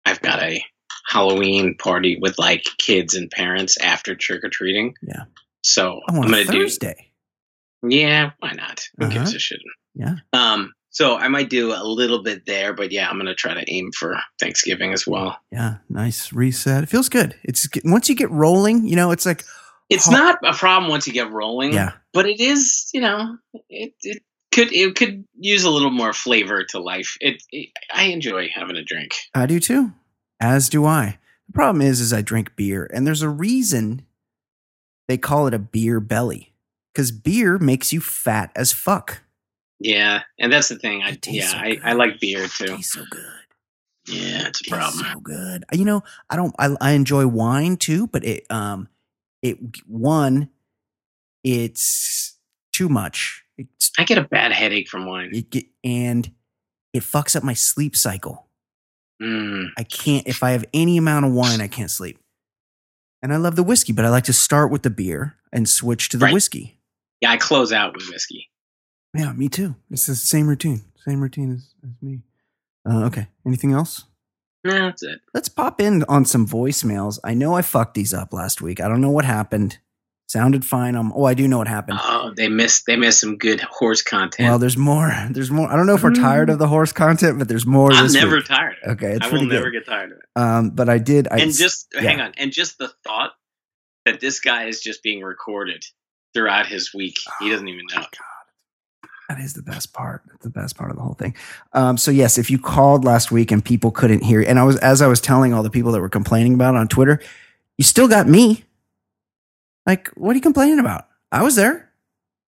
I've 0.03 0.21
got 0.23 0.41
a 0.41 0.65
Halloween 1.05 1.75
party 1.77 2.17
with 2.19 2.39
like 2.39 2.63
kids 2.79 3.13
and 3.13 3.29
parents 3.29 3.77
after 3.77 4.15
trick 4.15 4.43
or 4.43 4.49
treating. 4.49 4.95
Yeah. 5.03 5.25
So 5.61 5.99
Oh, 6.09 6.15
I'm 6.15 6.21
gonna 6.23 6.37
a 6.37 6.45
do. 6.45 6.67
Yeah, 7.83 8.31
why 8.39 8.51
not? 8.53 8.81
Who 8.97 9.07
gives 9.09 9.29
Uh-huh. 9.29 9.35
a 9.35 9.39
shit? 9.39 9.59
Yeah. 9.95 10.15
Um. 10.33 10.73
So 10.93 11.15
I 11.17 11.29
might 11.29 11.49
do 11.49 11.71
a 11.73 11.83
little 11.85 12.21
bit 12.21 12.45
there, 12.45 12.73
but 12.73 12.91
yeah, 12.91 13.09
I'm 13.09 13.17
gonna 13.17 13.33
try 13.35 13.53
to 13.53 13.63
aim 13.71 13.91
for 13.97 14.17
Thanksgiving 14.39 14.91
as 14.93 15.07
well. 15.07 15.37
Yeah. 15.51 15.75
Nice 15.89 16.33
reset. 16.33 16.83
It 16.83 16.89
feels 16.89 17.07
good. 17.09 17.35
It's 17.43 17.67
once 17.85 18.09
you 18.09 18.15
get 18.15 18.29
rolling, 18.31 18.85
you 18.87 18.95
know, 18.97 19.11
it's 19.11 19.25
like, 19.25 19.45
It's 19.89 20.09
not 20.09 20.39
a 20.43 20.53
problem 20.53 20.89
once 20.91 21.07
you 21.07 21.13
get 21.13 21.31
rolling. 21.31 21.73
yeah. 21.73 21.93
but 22.13 22.25
it 22.25 22.39
is 22.41 22.89
you 22.93 22.99
know 23.01 23.37
it, 23.69 23.93
it 24.01 24.21
could 24.51 24.73
it 24.73 24.95
could 24.95 25.23
use 25.39 25.63
a 25.63 25.69
little 25.69 25.91
more 25.91 26.11
flavor 26.11 26.65
to 26.65 26.79
life 26.79 27.15
it, 27.21 27.41
it 27.53 27.69
i 27.93 28.03
enjoy 28.07 28.49
having 28.53 28.75
a 28.75 28.83
drink 28.83 29.13
I 29.33 29.45
do 29.45 29.59
too. 29.61 29.93
As 30.41 30.67
do 30.67 30.85
I. 30.85 31.19
The 31.47 31.53
problem 31.53 31.81
is, 31.81 32.01
is 32.01 32.11
I 32.11 32.21
drink 32.21 32.55
beer, 32.57 32.89
and 32.93 33.05
there's 33.07 33.21
a 33.21 33.29
reason 33.29 34.05
they 35.07 35.17
call 35.17 35.47
it 35.47 35.53
a 35.53 35.59
beer 35.59 35.99
belly, 36.01 36.50
because 36.93 37.11
beer 37.11 37.57
makes 37.57 37.91
you 37.93 38.01
fat 38.01 38.51
as 38.55 38.71
fuck. 38.71 39.21
yeah 39.79 40.21
and 40.39 40.51
that's 40.51 40.67
the 40.69 40.77
thing 40.77 41.01
i 41.03 41.11
It 41.11 41.27
yeah 41.27 41.47
so 41.51 41.57
I. 41.57 41.79
I 41.83 41.93
like 41.93 42.19
beer 42.19 42.43
It 42.43 42.51
too 42.51 42.67
tastes 42.67 42.93
so 42.93 43.03
good. 43.09 43.23
yeah 44.07 44.47
it's 44.47 44.61
a 44.61 44.69
problem 44.69 45.05
so 45.13 45.19
good. 45.19 45.63
You 45.73 45.85
know, 45.85 46.03
I 46.29 46.35
don't. 46.35 46.53
I, 46.59 46.75
I 46.81 46.91
enjoy 46.91 47.27
wine 47.27 47.77
too, 47.77 48.07
but 48.07 48.23
it 48.25 48.45
um, 48.51 48.87
it 49.41 49.57
one, 49.87 50.49
it's 51.43 52.37
too 52.73 52.89
much. 52.89 53.43
It's 53.57 53.91
i 53.97 54.03
get 54.03 54.17
a 54.17 54.23
bad 54.23 54.51
headache 54.51 54.87
from 54.89 55.05
wine 55.05 55.29
it 55.33 55.49
get, 55.51 55.65
and 55.83 56.31
it 56.93 57.03
fucks 57.03 57.35
up 57.35 57.43
my 57.43 57.53
sleep 57.53 57.95
cycle. 57.95 58.47
mm, 59.21 59.67
I 59.77 59.83
can't 59.83 60.27
if 60.27 60.41
I 60.43 60.51
have 60.51 60.65
any 60.73 60.97
amount 60.97 61.25
of 61.25 61.31
wine, 61.33 61.61
I 61.61 61.67
can't 61.67 61.91
sleep. 61.91 62.17
And 63.23 63.31
I 63.31 63.37
love 63.37 63.55
the 63.55 63.63
whiskey, 63.63 63.93
but 63.93 64.03
I 64.03 64.09
like 64.09 64.23
to 64.25 64.33
start 64.33 64.71
with 64.71 64.81
the 64.81 64.89
beer 64.89 65.35
and 65.53 65.69
switch 65.69 66.09
to 66.09 66.17
the 66.17 66.25
Right. 66.25 66.33
whiskey. 66.33 66.79
Yeah 67.21 67.31
i 67.31 67.37
close 67.37 67.71
out 67.71 67.93
with 67.95 68.07
whiskey 68.09 68.49
Yeah, 69.13 69.33
me 69.33 69.49
too. 69.49 69.75
It's 69.89 70.05
the 70.05 70.15
same 70.15 70.47
routine. 70.47 70.81
Same 71.05 71.19
routine 71.21 71.51
as, 71.53 71.73
as 71.83 72.01
me. 72.01 72.21
Uh, 72.89 73.03
okay. 73.07 73.27
Anything 73.45 73.73
else? 73.73 74.05
no 74.63 74.71
that's 74.73 75.03
it 75.03 75.19
Let's 75.33 75.49
pop 75.49 75.81
in 75.81 76.03
on 76.07 76.23
some 76.25 76.47
voicemails. 76.47 77.19
I 77.23 77.33
know 77.33 77.55
I 77.55 77.61
fucked 77.61 77.95
these 77.95 78.13
up 78.13 78.31
last 78.31 78.61
week. 78.61 78.79
I 78.79 78.87
don't 78.87 79.01
know 79.01 79.09
what 79.09 79.25
happened. 79.25 79.79
Sounded 80.29 80.63
fine. 80.65 80.95
Um, 80.95 81.11
oh, 81.13 81.25
I 81.25 81.33
do 81.33 81.45
know 81.45 81.57
what 81.57 81.67
happened. 81.67 81.99
oh 82.01 82.31
they 82.37 82.47
missed 82.47 82.85
they 82.85 82.95
missed 82.95 83.19
some 83.19 83.37
good 83.37 83.59
horse 83.59 84.01
content 84.01 84.47
well, 84.47 84.59
there's 84.59 84.77
more. 84.77 85.11
There's 85.31 85.51
more. 85.51 85.67
I 85.69 85.75
don't 85.75 85.87
know 85.87 85.95
if 85.95 86.03
we're 86.03 86.13
tired 86.13 86.49
of 86.49 86.57
the 86.57 86.67
horse 86.69 86.93
content, 86.93 87.37
but 87.37 87.49
there's 87.49 87.65
more. 87.65 87.91
i'm 87.91 88.11
never 88.13 88.37
week. 88.37 88.45
tired 88.45 88.77
of 88.83 88.91
it. 88.91 88.93
Okay, 89.03 89.11
it's 89.17 89.25
i 89.25 89.29
will 89.29 89.43
never 89.45 89.69
good. 89.71 89.83
get 89.83 89.85
tired 89.91 90.11
of 90.13 90.17
it 90.19 90.25
Um, 90.41 90.69
but 90.69 90.87
I 90.87 90.99
did. 90.99 91.27
I 91.29 91.39
and 91.39 91.53
just 91.53 91.87
yeah. 91.93 92.01
hang 92.03 92.21
on 92.21 92.31
and 92.37 92.53
just 92.53 92.77
the 92.77 92.89
thought 93.03 93.31
that 94.05 94.21
this 94.21 94.39
guy 94.39 94.65
is 94.65 94.79
just 94.79 95.03
being 95.03 95.21
recorded 95.21 95.83
throughout 96.33 96.67
his 96.67 96.93
week 96.93 97.17
he 97.39 97.49
doesn't 97.49 97.67
even 97.67 97.85
know 97.93 98.03
That 99.29 99.39
is 99.39 99.53
the 99.53 99.61
best 99.61 99.93
part. 99.93 100.23
That's 100.27 100.43
the 100.43 100.49
best 100.49 100.77
part 100.77 100.91
of 100.91 100.97
the 100.97 101.03
whole 101.03 101.13
thing. 101.13 101.35
Um, 101.73 101.97
so 101.97 102.11
yes, 102.11 102.37
if 102.37 102.49
you 102.49 102.59
called 102.59 103.05
last 103.05 103.31
week 103.31 103.51
and 103.51 103.63
people 103.63 103.91
couldn't 103.91 104.23
hear, 104.23 104.41
and 104.41 104.59
I 104.59 104.63
was 104.63 104.77
as 104.77 105.01
I 105.01 105.07
was 105.07 105.21
telling 105.21 105.53
all 105.53 105.63
the 105.63 105.69
people 105.69 105.91
that 105.93 106.01
were 106.01 106.09
complaining 106.09 106.53
about 106.53 106.75
on 106.75 106.87
Twitter, 106.87 107.21
you 107.77 107.83
still 107.83 108.07
got 108.07 108.27
me. 108.27 108.63
Like, 109.85 110.09
what 110.09 110.31
are 110.31 110.35
you 110.35 110.41
complaining 110.41 110.79
about? 110.79 111.07
I 111.31 111.43
was 111.43 111.55
there. 111.55 111.89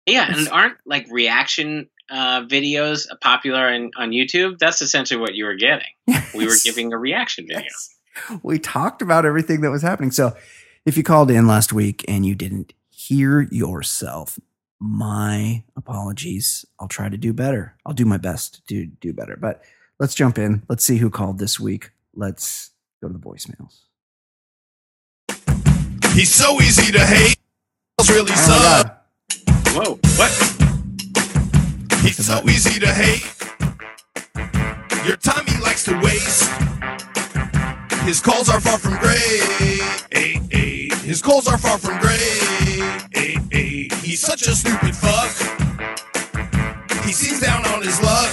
Yeah, 0.06 0.26
and 0.28 0.48
aren't 0.48 0.76
like 0.84 1.06
reaction 1.10 1.88
uh, 2.10 2.42
videos 2.42 3.06
popular 3.20 3.68
on, 3.68 3.90
on 3.96 4.10
YouTube? 4.10 4.58
That's 4.58 4.82
essentially 4.82 5.20
what 5.20 5.34
you 5.34 5.44
were 5.44 5.54
getting. 5.54 5.86
We 6.34 6.46
were 6.46 6.56
giving 6.64 6.92
a 6.92 6.98
reaction 6.98 7.46
video. 7.46 7.62
Yes. 7.62 7.94
We 8.42 8.58
talked 8.58 9.02
about 9.02 9.26
everything 9.26 9.60
that 9.60 9.70
was 9.70 9.82
happening. 9.82 10.10
So 10.10 10.34
if 10.86 10.96
you 10.96 11.02
called 11.02 11.30
in 11.30 11.46
last 11.46 11.72
week 11.72 12.04
and 12.08 12.24
you 12.24 12.34
didn't 12.34 12.72
hear 13.08 13.42
yourself, 13.50 14.38
my 14.80 15.64
apologies. 15.76 16.64
I'll 16.78 16.88
try 16.88 17.08
to 17.08 17.16
do 17.16 17.32
better. 17.32 17.76
I'll 17.84 17.94
do 17.94 18.04
my 18.04 18.16
best 18.16 18.66
to 18.68 18.86
do 18.86 19.12
better. 19.12 19.36
But 19.40 19.62
let's 19.98 20.14
jump 20.14 20.38
in. 20.38 20.62
Let's 20.68 20.84
see 20.84 20.98
who 20.98 21.10
called 21.10 21.38
this 21.38 21.58
week. 21.58 21.90
Let's 22.14 22.70
go 23.00 23.08
to 23.08 23.14
the 23.14 23.18
voicemails. 23.18 23.80
He's 26.14 26.32
so 26.32 26.60
easy 26.60 26.92
to 26.92 27.04
hate. 27.04 27.38
Really 28.08 28.32
Oh. 28.34 28.84
Whoa, 29.74 29.98
what? 30.16 30.30
He's 32.02 32.26
so 32.26 32.42
easy 32.48 32.78
to 32.80 32.92
hate. 32.92 33.24
Your 35.06 35.16
time 35.16 35.46
he 35.46 35.58
likes 35.62 35.84
to 35.84 35.98
waste. 36.00 36.50
His 38.02 38.20
calls 38.20 38.48
are 38.48 38.60
far 38.60 38.78
from 38.78 38.98
great. 38.98 40.81
His 41.02 41.20
calls 41.20 41.48
are 41.48 41.58
far 41.58 41.78
from 41.78 41.98
great. 41.98 42.20
He's 44.02 44.20
such 44.20 44.42
a 44.42 44.54
stupid 44.54 44.94
fuck. 44.94 45.32
He 47.04 47.12
seems 47.12 47.40
down 47.40 47.66
on 47.66 47.82
his 47.82 48.00
luck. 48.00 48.32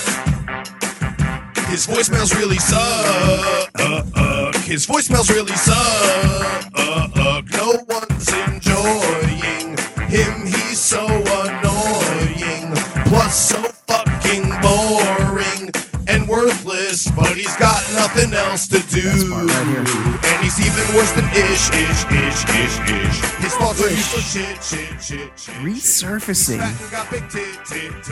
His 1.67 1.88
voicemails 1.88 2.35
really 2.38 2.59
suck. 2.59 3.71
Uh, 3.75 4.03
uh, 4.15 4.59
his 4.59 4.85
voicemails 4.85 5.29
really 5.33 5.55
suck. 5.55 6.71
Uh, 6.75 7.41
no 7.53 7.83
one's 7.88 8.31
enjoying 8.47 9.75
him. 10.07 10.45
He's 10.45 10.79
so 10.79 11.07
annoying. 11.07 12.75
Plus, 13.07 13.49
so 13.49 13.63
fucking 13.88 14.47
boring 14.61 15.71
and 16.07 16.27
worthless. 16.29 17.09
But 17.11 17.35
he's 17.35 17.55
got 17.57 17.81
nothing 17.93 18.31
else 18.33 18.67
to 18.67 18.79
do. 18.89 20.18
Best 20.60 20.68
part 20.68 20.68
right 20.68 20.68
here. 20.68 20.68
And 20.68 20.68
he's 20.68 20.80
even 20.80 20.96
worse 20.96 21.12
than 21.13 21.25
ish, 21.32 21.70
ish, 21.70 22.06
ish, 22.12 22.44
ish, 22.50 22.80
ish. 22.89 23.22
His 23.44 23.56
thoughts 23.56 23.82
are 23.84 23.89
useless 23.89 24.34
shit, 24.34 24.63
shit, 24.63 25.01
shit, 25.01 25.39
shit. 25.39 25.56
Resurfacing 25.56 26.62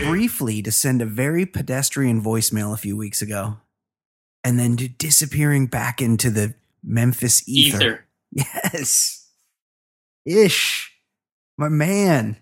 briefly 0.07 0.61
to 0.61 0.71
send 0.71 1.01
a 1.01 1.05
very 1.05 1.45
pedestrian 1.45 2.21
voicemail 2.21 2.73
a 2.73 2.77
few 2.77 2.95
weeks 2.97 3.21
ago 3.21 3.57
and 4.43 4.59
then 4.59 4.75
disappearing 4.97 5.67
back 5.67 6.01
into 6.01 6.29
the 6.29 6.55
Memphis 6.83 7.47
ether. 7.47 7.77
Ether. 7.77 8.03
Yes. 8.31 9.29
Ish. 10.25 10.91
My 11.57 11.69
man. 11.69 12.37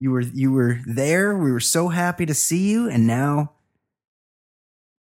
You 0.00 0.10
were 0.12 0.20
you 0.20 0.52
were 0.52 0.80
there. 0.86 1.36
We 1.36 1.50
were 1.52 1.60
so 1.60 1.88
happy 1.88 2.26
to 2.26 2.34
see 2.34 2.70
you 2.70 2.88
and 2.88 3.06
now 3.06 3.52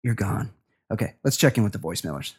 you're 0.04 0.16
gone. 0.16 0.52
Okay, 0.92 1.16
let's 1.24 1.38
check 1.38 1.58
in 1.58 1.64
with 1.64 1.74
the 1.74 1.80
voicemailers. 1.80 2.34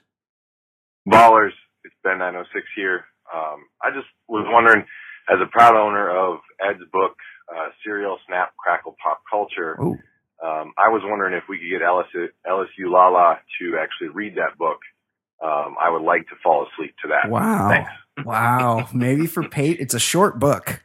Ballers, 1.07 1.55
it's 1.85 1.95
Ben 2.03 2.19
906 2.19 2.67
here. 2.75 3.05
Um, 3.33 3.67
I 3.83 3.91
just 3.91 4.09
was 4.29 4.45
wondering, 4.49 4.85
as 5.31 5.39
a 5.41 5.47
proud 5.47 5.77
owner 5.77 6.11
of 6.11 6.41
Ed's 6.61 6.83
book, 6.93 7.15
uh, 7.49 7.71
Serial 7.85 8.19
Snap 8.27 8.55
Crackle 8.57 8.97
Pop 9.03 9.23
Culture, 9.31 9.77
um, 9.81 10.73
I 10.77 10.89
was 10.89 11.03
wondering 11.05 11.35
if 11.35 11.45
we 11.49 11.59
could 11.59 11.71
get 11.71 11.83
LSU, 11.83 12.29
LSU 12.47 12.91
Lala 12.91 13.39
to 13.61 13.79
actually 13.79 14.09
read 14.09 14.35
that 14.37 14.59
book. 14.59 14.79
Um, 15.43 15.77
I 15.81 15.91
would 15.91 16.03
like 16.03 16.23
to 16.29 16.35
fall 16.43 16.67
asleep 16.67 16.95
to 17.03 17.09
that. 17.09 17.31
wow. 17.31 17.69
Thanks. 17.69 17.91
Wow. 18.25 18.89
Maybe 18.93 19.27
for 19.27 19.49
pay 19.49 19.71
it's 19.71 19.95
a 19.95 20.01
short 20.01 20.39
book. 20.39 20.83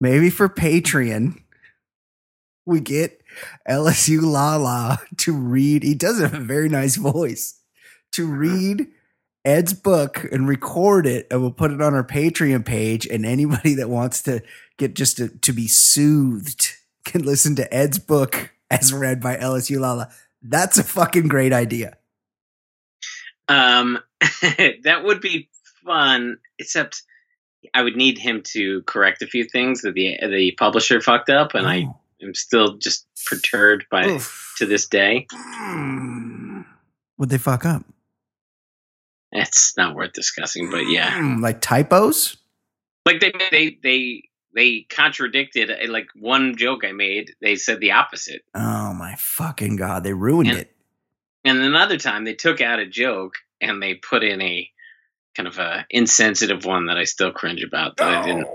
Maybe 0.00 0.30
for 0.30 0.48
Patreon. 0.48 1.42
We 2.64 2.80
get 2.80 3.20
LSU 3.68 4.22
Lala 4.22 5.00
to 5.18 5.32
read. 5.32 5.82
He 5.82 5.94
does 5.94 6.20
have 6.20 6.34
a 6.34 6.38
very 6.40 6.68
nice 6.68 6.96
voice. 6.96 7.58
To 8.12 8.26
read 8.26 8.88
Ed's 9.44 9.72
book 9.74 10.24
and 10.30 10.46
record 10.46 11.06
it, 11.06 11.26
and 11.30 11.40
we'll 11.40 11.50
put 11.50 11.72
it 11.72 11.82
on 11.82 11.94
our 11.94 12.04
Patreon 12.04 12.64
page. 12.64 13.06
And 13.06 13.26
anybody 13.26 13.74
that 13.74 13.88
wants 13.90 14.22
to 14.22 14.42
get 14.78 14.94
just 14.94 15.16
to, 15.16 15.28
to 15.28 15.52
be 15.52 15.66
soothed 15.68 16.68
can 17.04 17.22
listen 17.22 17.56
to 17.56 17.74
Ed's 17.74 17.98
book 17.98 18.50
as 18.70 18.92
read 18.92 19.20
by 19.20 19.36
LSU 19.36 19.80
Lala. 19.80 20.10
That's 20.42 20.78
a 20.78 20.84
fucking 20.84 21.28
great 21.28 21.52
idea. 21.52 21.96
Um, 23.48 23.98
that 24.84 25.00
would 25.04 25.20
be 25.20 25.48
fun, 25.84 26.38
except 26.58 27.02
I 27.74 27.82
would 27.82 27.96
need 27.96 28.18
him 28.18 28.42
to 28.52 28.82
correct 28.82 29.22
a 29.22 29.26
few 29.26 29.44
things 29.44 29.82
that 29.82 29.94
the 29.94 30.16
the 30.22 30.52
publisher 30.58 31.00
fucked 31.00 31.30
up, 31.30 31.54
and 31.54 31.66
I 31.66 31.82
Oh. 31.88 31.98
am 32.22 32.34
still 32.34 32.76
just 32.78 33.06
perturbed 33.26 33.84
by 33.90 34.06
Oof. 34.06 34.54
to 34.58 34.66
this 34.66 34.86
day. 34.86 35.26
Mm. 35.32 36.64
Would 37.18 37.28
they 37.30 37.38
fuck 37.38 37.64
up? 37.64 37.84
It's 39.32 39.74
not 39.76 39.94
worth 39.94 40.12
discussing, 40.12 40.70
but 40.70 40.88
yeah, 40.88 41.10
Mm, 41.18 41.40
like 41.42 41.60
typos. 41.60 42.36
like 43.06 43.20
they 43.20 43.32
they 43.50 43.78
they 43.82 44.22
they 44.54 44.86
contradicted 44.90 45.70
uh, 45.70 45.90
like 45.90 46.08
one 46.14 46.56
joke 46.56 46.84
I 46.84 46.92
made. 46.92 47.32
They 47.40 47.56
said 47.56 47.80
the 47.80 47.92
opposite, 47.92 48.42
Oh 48.54 48.92
my 48.92 49.14
fucking 49.16 49.76
god! 49.76 50.04
They 50.04 50.12
ruined 50.12 50.48
Yeah. 50.50 50.56
it. 50.56 50.76
and 51.44 51.58
another 51.58 51.96
time 51.98 52.24
they 52.24 52.34
took 52.34 52.60
out 52.60 52.78
a 52.78 52.86
joke 52.86 53.36
and 53.60 53.82
they 53.82 53.94
put 53.94 54.22
in 54.22 54.40
a 54.42 54.68
kind 55.34 55.46
of 55.48 55.58
a 55.58 55.86
insensitive 55.88 56.64
one 56.66 56.86
that 56.86 56.98
I 56.98 57.04
still 57.04 57.32
cringe 57.32 57.62
about 57.64 57.96
that 57.96 58.08
I 58.08 58.22
didn't. 58.26 58.46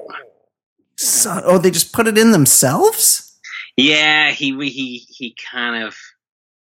So, 0.97 1.41
oh, 1.43 1.57
they 1.57 1.71
just 1.71 1.93
put 1.93 2.07
it 2.07 2.17
in 2.17 2.31
themselves. 2.31 3.37
Yeah, 3.75 4.31
he 4.31 4.51
he 4.69 4.97
he 5.09 5.35
kind 5.51 5.83
of 5.83 5.95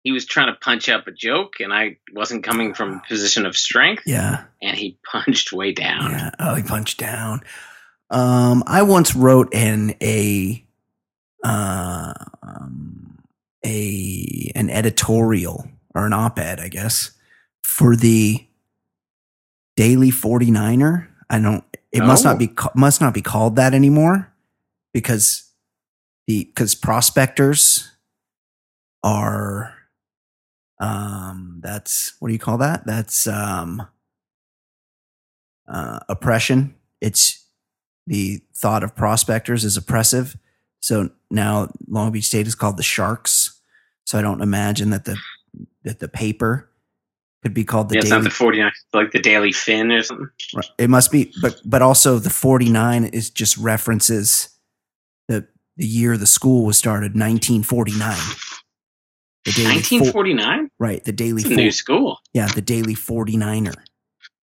he 0.03 0.11
was 0.11 0.25
trying 0.25 0.47
to 0.53 0.59
punch 0.59 0.89
up 0.89 1.07
a 1.07 1.11
joke, 1.11 1.59
and 1.59 1.71
I 1.73 1.97
wasn't 2.13 2.43
coming 2.43 2.73
from 2.73 2.93
a 2.93 3.07
position 3.07 3.45
of 3.45 3.55
strength, 3.55 4.03
Yeah. 4.05 4.45
and 4.61 4.75
he 4.77 4.97
punched 5.09 5.51
way 5.53 5.71
down. 5.73 6.11
Yeah. 6.11 6.31
Oh, 6.39 6.55
he 6.55 6.63
punched 6.63 6.97
down. 6.97 7.41
Um, 8.09 8.63
I 8.67 8.81
once 8.81 9.15
wrote 9.15 9.53
in 9.53 9.95
a 10.01 10.65
uh, 11.43 12.13
um, 12.43 13.19
a 13.65 14.51
an 14.55 14.69
editorial 14.69 15.67
or 15.95 16.05
an 16.05 16.13
op-ed, 16.13 16.59
I 16.59 16.67
guess, 16.67 17.11
for 17.63 17.95
the 17.95 18.45
Daily 19.77 20.11
49er. 20.11 21.07
I 21.29 21.39
don't 21.39 21.63
it 21.91 22.01
must 22.03 22.25
Oh. 22.25 22.29
not 22.31 22.39
be 22.39 22.49
must 22.75 22.99
not 23.01 23.13
be 23.13 23.21
called 23.21 23.55
that 23.55 23.73
anymore 23.73 24.31
because 24.93 25.49
the 26.27 26.45
cuz 26.55 26.75
prospectors 26.75 27.91
are 29.03 29.73
um 30.81 31.59
that's 31.63 32.13
what 32.19 32.27
do 32.27 32.33
you 32.33 32.39
call 32.39 32.57
that? 32.57 32.85
That's 32.85 33.27
um 33.27 33.87
uh, 35.71 35.99
oppression. 36.09 36.75
It's 36.99 37.45
the 38.07 38.41
thought 38.55 38.83
of 38.83 38.95
prospectors 38.95 39.63
is 39.63 39.77
oppressive. 39.77 40.35
So 40.81 41.11
now 41.29 41.71
Long 41.87 42.11
Beach 42.11 42.25
State 42.25 42.47
is 42.47 42.55
called 42.55 42.77
the 42.77 42.83
Sharks. 42.83 43.59
So 44.05 44.19
I 44.19 44.21
don't 44.21 44.41
imagine 44.41 44.89
that 44.89 45.05
the 45.05 45.17
that 45.83 45.99
the 45.99 46.07
paper 46.07 46.69
could 47.43 47.53
be 47.53 47.63
called 47.63 47.89
the 47.89 47.95
yeah, 47.95 48.01
it's 48.01 48.09
Daily. 48.09 48.21
not 48.21 48.29
the 48.29 48.35
49, 48.35 48.71
like 48.93 49.11
the 49.11 49.19
Daily 49.19 49.51
Fin 49.51 49.91
or 49.91 50.03
something. 50.03 50.29
Right. 50.55 50.65
It 50.77 50.89
must 50.89 51.11
be, 51.11 51.31
but 51.41 51.59
but 51.65 51.81
also 51.81 52.19
the 52.19 52.29
forty 52.29 52.69
nine 52.69 53.05
is 53.05 53.29
just 53.29 53.57
references 53.57 54.49
the 55.27 55.47
the 55.77 55.85
year 55.85 56.17
the 56.17 56.27
school 56.27 56.65
was 56.65 56.77
started, 56.77 57.15
nineteen 57.15 57.63
forty 57.63 57.97
nine. 57.97 58.19
The 59.45 59.51
Daily 59.51 59.81
Fo- 59.81 59.95
1949? 59.97 60.69
right? 60.79 61.03
The 61.03 61.11
Daily, 61.11 61.43
Fo- 61.43 61.49
new 61.49 61.71
school. 61.71 62.19
yeah, 62.33 62.47
the 62.47 62.61
Daily 62.61 62.93
49er. 62.93 63.73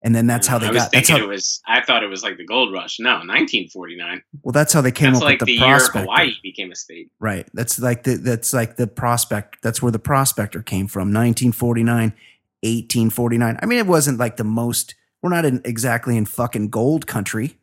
and 0.02 0.16
then 0.16 0.26
that's 0.28 0.48
uh, 0.48 0.52
how 0.54 0.58
they 0.60 0.68
I 0.68 0.74
got. 0.74 0.92
That's 0.92 1.10
how 1.10 1.18
it 1.18 1.28
was. 1.28 1.62
I 1.68 1.82
thought 1.82 2.04
it 2.04 2.08
was 2.08 2.24
like 2.24 2.38
the 2.38 2.46
gold 2.46 2.74
rush. 2.74 3.00
No, 3.00 3.12
1949. 3.12 4.22
well, 4.44 4.52
that's 4.52 4.74
how 4.74 4.82
they 4.82 4.92
came 4.92 5.12
That's 5.12 5.22
up 5.22 5.26
like 5.26 5.40
with 5.42 5.48
the, 5.48 5.60
the, 5.60 5.66
year. 5.66 5.80
Hawaii 5.80 6.34
became 6.42 6.72
a 6.72 6.76
state. 6.76 7.12
Right. 7.20 7.48
That's 7.54 7.78
like 7.80 8.04
the 8.04 8.16
that's 8.16 8.52
like 8.54 8.78
the 8.78 8.88
prospect. 8.88 9.62
That's 9.62 9.82
where 9.82 9.92
the 9.92 10.00
prospector 10.00 10.62
came 10.64 10.88
from. 10.88 11.10
1949, 11.14 12.14
1849. 12.62 13.60
I 13.62 13.66
mean, 13.66 13.78
it 13.80 13.88
wasn't 13.88 14.18
like 14.20 14.38
the 14.38 14.44
most. 14.44 14.96
We're 15.22 15.30
not 15.30 15.46
in 15.46 15.62
exactly 15.66 16.18
in 16.18 16.26
fucking 16.26 16.70
gold 16.70 17.06
country. 17.06 17.58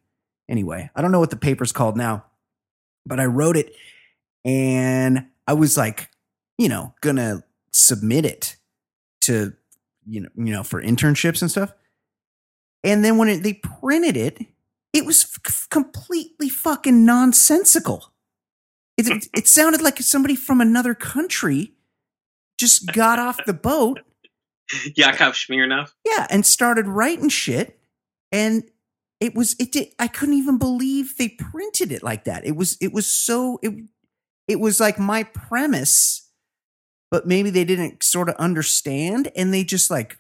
Anyway, 0.49 0.90
I 0.95 1.02
don't 1.02 1.11
know 1.11 1.18
what 1.21 1.30
the 1.30 1.37
paper's 1.37 1.73
called 1.73 1.97
now, 1.97 2.25
but 3.04 3.18
I 3.18 3.25
wrote 3.25 3.56
it, 3.56 3.75
and 4.45 5.26
I 5.47 5.54
was 5.54 5.76
like, 5.76 6.11
you 6.59 6.69
know, 6.69 6.95
gonna 7.01 7.45
submit 7.73 8.25
it 8.25 8.57
to 9.23 9.53
you 10.07 10.21
know 10.21 10.29
you 10.37 10.53
know 10.53 10.63
for 10.63 10.83
internships 10.83 11.43
and 11.43 11.51
stuff. 11.51 11.73
And 12.85 13.05
then 13.05 13.19
when 13.19 13.29
it, 13.29 13.43
they 13.43 13.55
printed 13.55 14.17
it, 14.17 14.39
it 14.93 15.05
was 15.05 15.39
f- 15.47 15.67
completely 15.71 16.49
fucking 16.49 17.05
nonsensical. 17.05 18.13
It, 18.97 19.29
it, 19.37 19.47
sounded 19.47 19.83
like 19.83 19.99
somebody 19.99 20.37
from 20.37 20.61
another 20.61 20.95
country 20.95 21.75
just 22.59 22.93
got 22.93 23.19
off 23.19 23.39
the 23.45 23.53
boat, 23.53 24.01
Yakov 24.97 25.35
Smirnoff. 25.35 25.93
yeah, 26.05 26.27
and 26.31 26.47
started 26.47 26.87
writing 26.87 27.29
shit. 27.29 27.79
And 28.33 28.65
it 29.21 29.35
was 29.35 29.55
it 29.59 29.73
did 29.73 29.89
I 29.99 30.09
couldn't 30.09 30.35
even 30.35 30.59
believe 30.59 31.17
they 31.17 31.29
printed 31.29 31.93
it 31.93 32.03
like 32.03 32.25
that. 32.25 32.47
It 32.47 32.57
was 32.57 32.77
it 32.81 32.93
was 32.93 33.07
so 33.07 33.59
it 33.63 33.75
it 34.49 34.61
was 34.61 34.81
like 34.81 34.99
my 34.99 35.25
premise, 35.25 36.25
but 37.11 37.27
maybe 37.27 37.51
they 37.51 37.65
didn't 37.65 38.03
sort 38.03 38.29
of 38.29 38.35
understand 38.37 39.31
and 39.37 39.53
they 39.53 39.65
just 39.65 39.91
like 39.91 40.19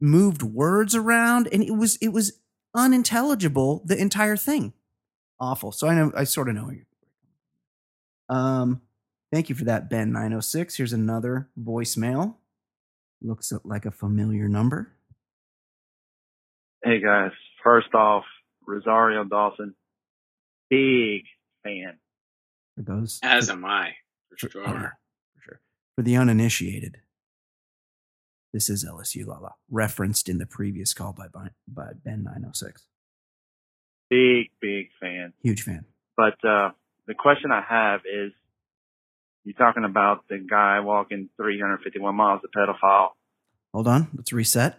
moved 0.00 0.42
words 0.42 0.94
around 0.94 1.48
and 1.52 1.62
it 1.62 1.72
was 1.74 1.96
it 1.96 2.08
was 2.08 2.38
unintelligible 2.74 3.82
the 3.84 3.96
entire 3.96 4.36
thing. 4.36 4.72
Awful. 5.40 5.72
So 5.72 5.88
I 5.88 5.94
know 5.94 6.12
I 6.16 6.24
sort 6.24 6.48
of 6.48 6.54
know. 6.54 6.70
you're- 6.70 6.84
Um, 8.28 8.80
thank 9.32 9.48
you 9.48 9.54
for 9.54 9.64
that, 9.64 9.88
Ben 9.90 10.12
nine 10.12 10.32
oh 10.32 10.40
six. 10.40 10.76
Here's 10.76 10.92
another 10.92 11.48
voicemail. 11.60 12.36
Looks 13.22 13.52
like 13.64 13.86
a 13.86 13.90
familiar 13.90 14.48
number. 14.48 14.92
Hey 16.84 17.00
guys, 17.00 17.32
first 17.64 17.94
off, 17.94 18.24
Rosario 18.66 19.24
Dawson, 19.24 19.74
big 20.70 21.22
fan. 21.64 21.98
For 22.76 22.82
those 22.82 23.18
As 23.22 23.48
am 23.50 23.64
I, 23.64 23.92
for 24.28 24.36
for, 24.36 24.50
sure. 24.50 24.98
Yeah, 25.96 26.02
for 26.02 26.02
the 26.02 26.16
uninitiated, 26.16 26.98
this 28.52 28.68
is 28.70 28.84
LSU 28.84 29.26
Lala, 29.26 29.54
referenced 29.70 30.28
in 30.28 30.38
the 30.38 30.46
previous 30.46 30.94
call 30.94 31.12
by 31.12 31.28
by, 31.28 31.48
by 31.66 31.92
Ben 32.04 32.24
nine 32.24 32.44
oh 32.46 32.52
six. 32.52 32.86
Big, 34.08 34.50
big 34.60 34.88
fan. 35.00 35.32
Huge 35.42 35.62
fan. 35.62 35.84
But 36.16 36.42
uh 36.44 36.70
the 37.06 37.14
question 37.14 37.50
I 37.52 37.62
have 37.62 38.00
is 38.00 38.32
you're 39.44 39.54
talking 39.54 39.84
about 39.84 40.24
the 40.28 40.38
guy 40.38 40.80
walking 40.80 41.28
351 41.36 42.14
miles, 42.16 42.40
the 42.42 42.48
pedophile. 42.48 43.10
Hold 43.72 43.86
on, 43.86 44.08
let's 44.16 44.32
reset. 44.32 44.78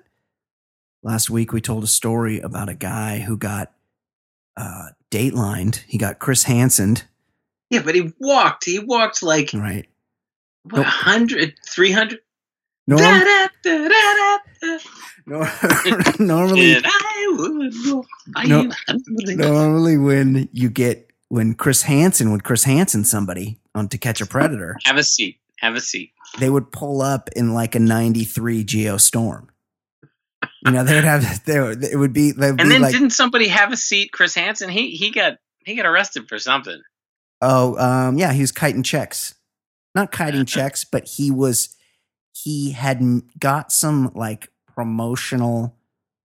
Last 1.04 1.30
week 1.30 1.54
we 1.54 1.62
told 1.62 1.84
a 1.84 1.88
story 1.88 2.40
about 2.40 2.68
a 2.68 2.74
guy 2.74 3.20
who 3.20 3.38
got 3.38 3.72
uh, 4.58 4.90
datelined. 5.10 5.84
He 5.88 5.98
got 5.98 6.20
Chris 6.20 6.44
Hansen, 6.44 6.98
Yeah, 7.70 7.82
but 7.82 7.96
he 7.96 8.14
walked. 8.20 8.66
He 8.66 8.80
walked 8.80 9.24
like 9.24 9.52
right? 9.54 9.88
What, 10.70 10.82
100, 10.82 11.54
300. 11.70 12.20
Norm, 12.90 13.02
Da-da-da-da-da. 13.02 14.78
nor- 15.26 15.50
normally, 16.20 16.74
And 16.76 16.86
I 16.88 17.36
would 17.38 18.48
No. 18.48 18.72
normally 19.36 19.98
when 19.98 20.48
you 20.54 20.70
get 20.70 21.12
when 21.30 21.54
Chris 21.56 21.82
Hansen 21.84 22.32
would 22.32 22.44
Chris 22.46 22.64
Hansen 22.64 23.04
somebody 23.04 23.60
on 23.76 23.90
To 23.90 23.98
Catch 23.98 24.22
a 24.22 24.26
Predator, 24.26 24.78
Have 24.86 24.96
a 24.98 25.04
seat. 25.04 25.40
Have 25.60 25.76
a 25.76 25.82
seat. 25.82 26.12
they 26.40 26.50
would 26.50 26.72
pull 26.72 27.02
up 27.02 27.30
in 27.36 27.54
like 27.54 27.76
a 27.76 27.80
'93 27.80 28.64
Geo 28.64 28.96
Storm. 28.98 29.50
You 30.66 30.72
know, 30.72 30.84
they'd 30.84 31.04
have 31.04 31.44
they 31.46 31.60
would, 31.60 31.84
it 31.84 31.98
would 31.98 32.14
be 32.14 32.30
And 32.38 32.58
be 32.58 32.64
then 32.70 32.82
like, 32.82 32.94
didn't 32.94 33.10
somebody 33.10 33.48
have 33.50 33.72
a 33.74 33.78
seat? 33.78 34.12
Chris 34.14 34.34
Hansen. 34.36 34.70
He 34.70 34.92
he 34.92 35.12
got 35.12 35.34
he 35.66 35.76
got 35.76 35.86
arrested 35.86 36.30
for 36.30 36.40
something. 36.40 36.80
oh 37.42 37.78
um 37.78 38.18
yeah, 38.18 38.32
he 38.32 38.42
was 38.42 38.52
kiting 38.54 38.84
checks, 38.84 39.36
not 39.98 40.12
kiting 40.12 40.46
checks, 40.46 40.84
but 40.84 41.08
he 41.08 41.32
was 41.32 41.76
he 42.32 42.72
had 42.72 43.02
got 43.40 43.72
some 43.72 44.12
like 44.16 44.50
promotional 44.74 45.76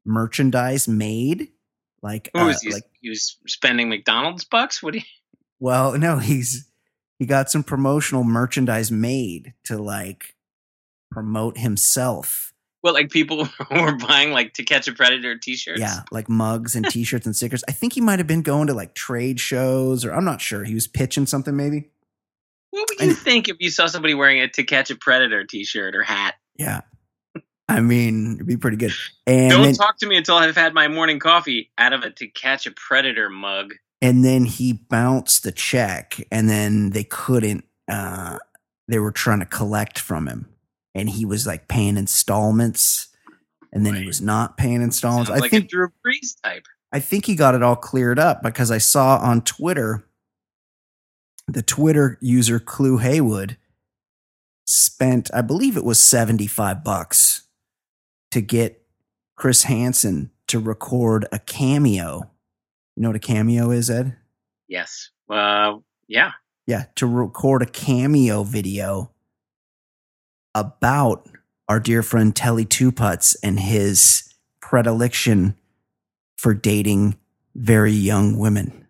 merchandise 0.04 0.86
made, 0.86 1.48
like 2.02 2.30
Who 2.34 2.40
uh, 2.40 2.46
was 2.46 2.60
he? 2.60 2.72
like 2.72 2.84
he 3.00 3.08
was 3.08 3.36
spending 3.46 3.88
McDonald's 3.88 4.44
bucks. 4.44 4.82
What 4.82 4.92
do 4.92 4.98
you? 5.00 5.04
Well, 5.60 5.96
no, 5.96 6.18
he's 6.18 6.68
he 7.20 7.26
got 7.26 7.48
some 7.48 7.62
promotional 7.62 8.24
merchandise 8.24 8.90
made 8.90 9.54
to 9.66 9.78
like 9.78 10.34
promote 11.12 11.56
himself. 11.56 12.52
Well, 12.82 12.94
like 12.94 13.10
people 13.10 13.48
were 13.70 13.94
buying 13.94 14.32
like 14.32 14.54
to 14.54 14.64
catch 14.64 14.88
a 14.88 14.92
predator 14.92 15.38
T-shirts. 15.38 15.78
Yeah, 15.78 16.00
like 16.10 16.28
mugs 16.28 16.74
and 16.74 16.84
t-shirts 16.90 17.26
and 17.26 17.36
stickers. 17.36 17.62
I 17.68 17.70
think 17.70 17.92
he 17.92 18.00
might 18.00 18.18
have 18.18 18.26
been 18.26 18.42
going 18.42 18.66
to 18.66 18.74
like 18.74 18.94
trade 18.94 19.38
shows 19.38 20.04
or 20.04 20.12
I'm 20.12 20.24
not 20.24 20.40
sure. 20.40 20.64
He 20.64 20.74
was 20.74 20.88
pitching 20.88 21.26
something 21.26 21.54
maybe. 21.54 21.91
What 22.82 22.88
would 22.98 23.00
you 23.06 23.08
And- 23.10 23.18
think 23.18 23.48
if 23.48 23.56
you 23.60 23.70
saw 23.70 23.86
somebody 23.86 24.14
wearing 24.14 24.40
a 24.40 24.48
to 24.48 24.64
catch 24.64 24.90
a 24.90 24.96
predator 24.96 25.44
T-shirt 25.44 25.94
or 25.94 26.02
hat? 26.02 26.34
Yeah. 26.56 26.80
I 27.68 27.80
mean, 27.80 28.34
it'd 28.34 28.46
be 28.46 28.56
pretty 28.56 28.76
good. 28.76 28.92
And 29.26 29.50
Don't 29.50 29.62
then, 29.62 29.74
talk 29.74 29.98
to 29.98 30.06
me 30.06 30.16
until 30.16 30.34
I've 30.36 30.56
had 30.56 30.74
my 30.74 30.88
morning 30.88 31.20
coffee 31.20 31.70
out 31.78 31.92
of 31.92 32.02
a 32.02 32.10
to 32.10 32.26
catch 32.26 32.66
a 32.66 32.72
predator 32.72 33.30
mug. 33.30 33.74
and 34.02 34.24
then 34.24 34.44
he 34.46 34.72
bounced 34.72 35.44
the 35.44 35.52
check 35.52 36.20
and 36.32 36.50
then 36.50 36.90
they 36.90 37.04
couldn't 37.04 37.64
uh 37.88 38.36
they 38.88 38.98
were 38.98 39.12
trying 39.12 39.38
to 39.38 39.46
collect 39.46 39.96
from 39.98 40.26
him 40.26 40.48
and 40.94 41.08
he 41.08 41.24
was 41.24 41.46
like 41.46 41.68
paying 41.68 41.96
installments 41.96 43.08
and 43.72 43.86
then 43.86 43.94
he 43.94 44.06
was 44.06 44.20
not 44.20 44.56
paying 44.56 44.82
installments. 44.82 45.28
Sounds 45.28 45.38
I 45.38 45.42
like 45.42 45.52
think 45.52 45.66
a 45.66 45.68
Drew 45.68 45.88
Brees 46.04 46.34
type. 46.42 46.66
I 46.92 46.98
think 46.98 47.24
he 47.26 47.36
got 47.36 47.54
it 47.54 47.62
all 47.62 47.76
cleared 47.76 48.18
up 48.18 48.42
because 48.42 48.70
I 48.72 48.78
saw 48.78 49.18
on 49.18 49.40
Twitter 49.42 50.04
the 51.48 51.62
Twitter 51.62 52.18
user 52.20 52.58
Clue 52.58 52.98
Haywood 52.98 53.56
spent, 54.66 55.30
I 55.34 55.42
believe 55.42 55.76
it 55.76 55.84
was 55.84 56.00
75 56.00 56.84
bucks 56.84 57.42
to 58.30 58.40
get 58.40 58.82
Chris 59.36 59.64
Hansen 59.64 60.30
to 60.48 60.58
record 60.58 61.26
a 61.32 61.38
cameo. 61.38 62.30
You 62.96 63.02
know 63.02 63.08
what 63.08 63.16
a 63.16 63.20
cameo 63.20 63.70
is, 63.70 63.90
Ed? 63.90 64.16
Yes. 64.68 65.10
Uh, 65.28 65.78
yeah. 66.08 66.32
Yeah, 66.66 66.84
to 66.96 67.06
record 67.06 67.62
a 67.62 67.66
cameo 67.66 68.44
video 68.44 69.10
about 70.54 71.28
our 71.68 71.80
dear 71.80 72.02
friend 72.02 72.34
Telly 72.34 72.64
Two 72.64 72.92
Putts 72.92 73.34
and 73.42 73.58
his 73.58 74.32
predilection 74.60 75.56
for 76.36 76.54
dating 76.54 77.16
very 77.54 77.92
young 77.92 78.38
women. 78.38 78.81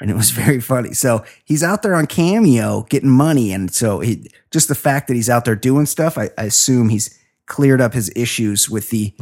And 0.00 0.10
it 0.10 0.14
was 0.14 0.30
very 0.30 0.60
funny. 0.60 0.92
So 0.92 1.24
he's 1.44 1.62
out 1.62 1.82
there 1.82 1.94
on 1.94 2.06
Cameo 2.06 2.82
getting 2.88 3.10
money, 3.10 3.52
and 3.52 3.72
so 3.72 4.00
he 4.00 4.30
just 4.50 4.68
the 4.68 4.74
fact 4.74 5.08
that 5.08 5.14
he's 5.14 5.30
out 5.30 5.44
there 5.44 5.56
doing 5.56 5.86
stuff, 5.86 6.18
I, 6.18 6.30
I 6.36 6.44
assume 6.44 6.88
he's 6.88 7.18
cleared 7.46 7.80
up 7.80 7.94
his 7.94 8.12
issues 8.14 8.70
with 8.70 8.90
the 8.90 9.14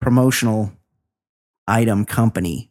promotional 0.00 0.72
item 1.66 2.04
company 2.04 2.70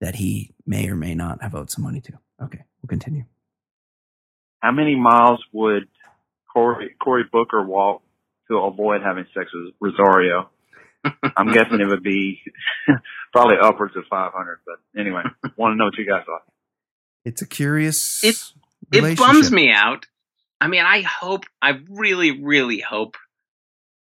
that 0.00 0.16
he 0.16 0.54
may 0.66 0.88
or 0.88 0.96
may 0.96 1.14
not 1.14 1.42
have 1.42 1.54
owed 1.54 1.70
some 1.70 1.84
money 1.84 2.00
to. 2.02 2.12
Okay, 2.42 2.62
we'll 2.82 2.88
continue. 2.88 3.24
How 4.60 4.72
many 4.72 4.96
miles 4.96 5.42
would 5.52 5.88
Cory, 6.52 6.94
Cory 7.02 7.24
Booker 7.30 7.64
walk 7.64 8.02
to 8.48 8.58
avoid 8.58 9.02
having 9.02 9.26
sex 9.34 9.50
with 9.54 9.74
Rosario? 9.80 10.50
I'm 11.36 11.52
guessing 11.52 11.80
it 11.80 11.86
would 11.86 12.02
be 12.02 12.40
probably 13.32 13.56
upwards 13.60 13.96
of 13.96 14.04
500. 14.10 14.60
But 14.66 15.00
anyway, 15.00 15.22
want 15.56 15.72
to 15.72 15.76
know 15.76 15.86
what 15.86 15.96
you 15.98 16.06
guys 16.06 16.24
thought. 16.26 16.42
It's 17.24 17.42
a 17.42 17.46
curious. 17.46 18.22
It- 18.24 18.36
It 18.92 19.18
bums 19.18 19.50
me 19.50 19.70
out. 19.70 20.06
I 20.60 20.68
mean, 20.68 20.82
I 20.84 21.02
hope, 21.02 21.44
I 21.60 21.80
really, 21.90 22.42
really 22.42 22.80
hope 22.80 23.16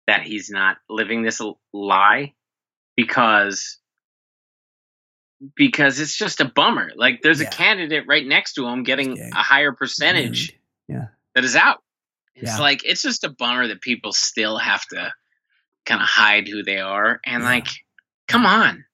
that 0.07 0.21
he's 0.21 0.49
not 0.51 0.77
living 0.89 1.23
this 1.23 1.41
lie 1.73 2.33
because 2.95 3.79
because 5.55 5.99
it's 5.99 6.15
just 6.17 6.39
a 6.41 6.45
bummer. 6.45 6.91
Like 6.95 7.21
there's 7.21 7.41
Yeah. 7.41 7.47
a 7.47 7.51
candidate 7.51 8.05
right 8.07 8.25
next 8.25 8.53
to 8.53 8.65
him 8.67 8.83
getting 8.83 9.17
Yeah. 9.17 9.29
a 9.33 9.35
higher 9.43 9.73
percentage 9.73 10.53
Yeah. 10.87 11.07
that 11.33 11.43
is 11.43 11.55
out. 11.55 11.83
It's 12.35 12.51
Yeah. 12.51 12.59
like 12.59 12.85
it's 12.85 13.01
just 13.01 13.23
a 13.23 13.29
bummer 13.29 13.67
that 13.67 13.81
people 13.81 14.11
still 14.13 14.57
have 14.57 14.85
to 14.87 15.13
kind 15.85 16.01
of 16.01 16.07
hide 16.07 16.47
who 16.47 16.63
they 16.63 16.79
are 16.79 17.19
and 17.25 17.43
Yeah. 17.43 17.49
like 17.49 17.67
come 18.27 18.45
on. 18.45 18.85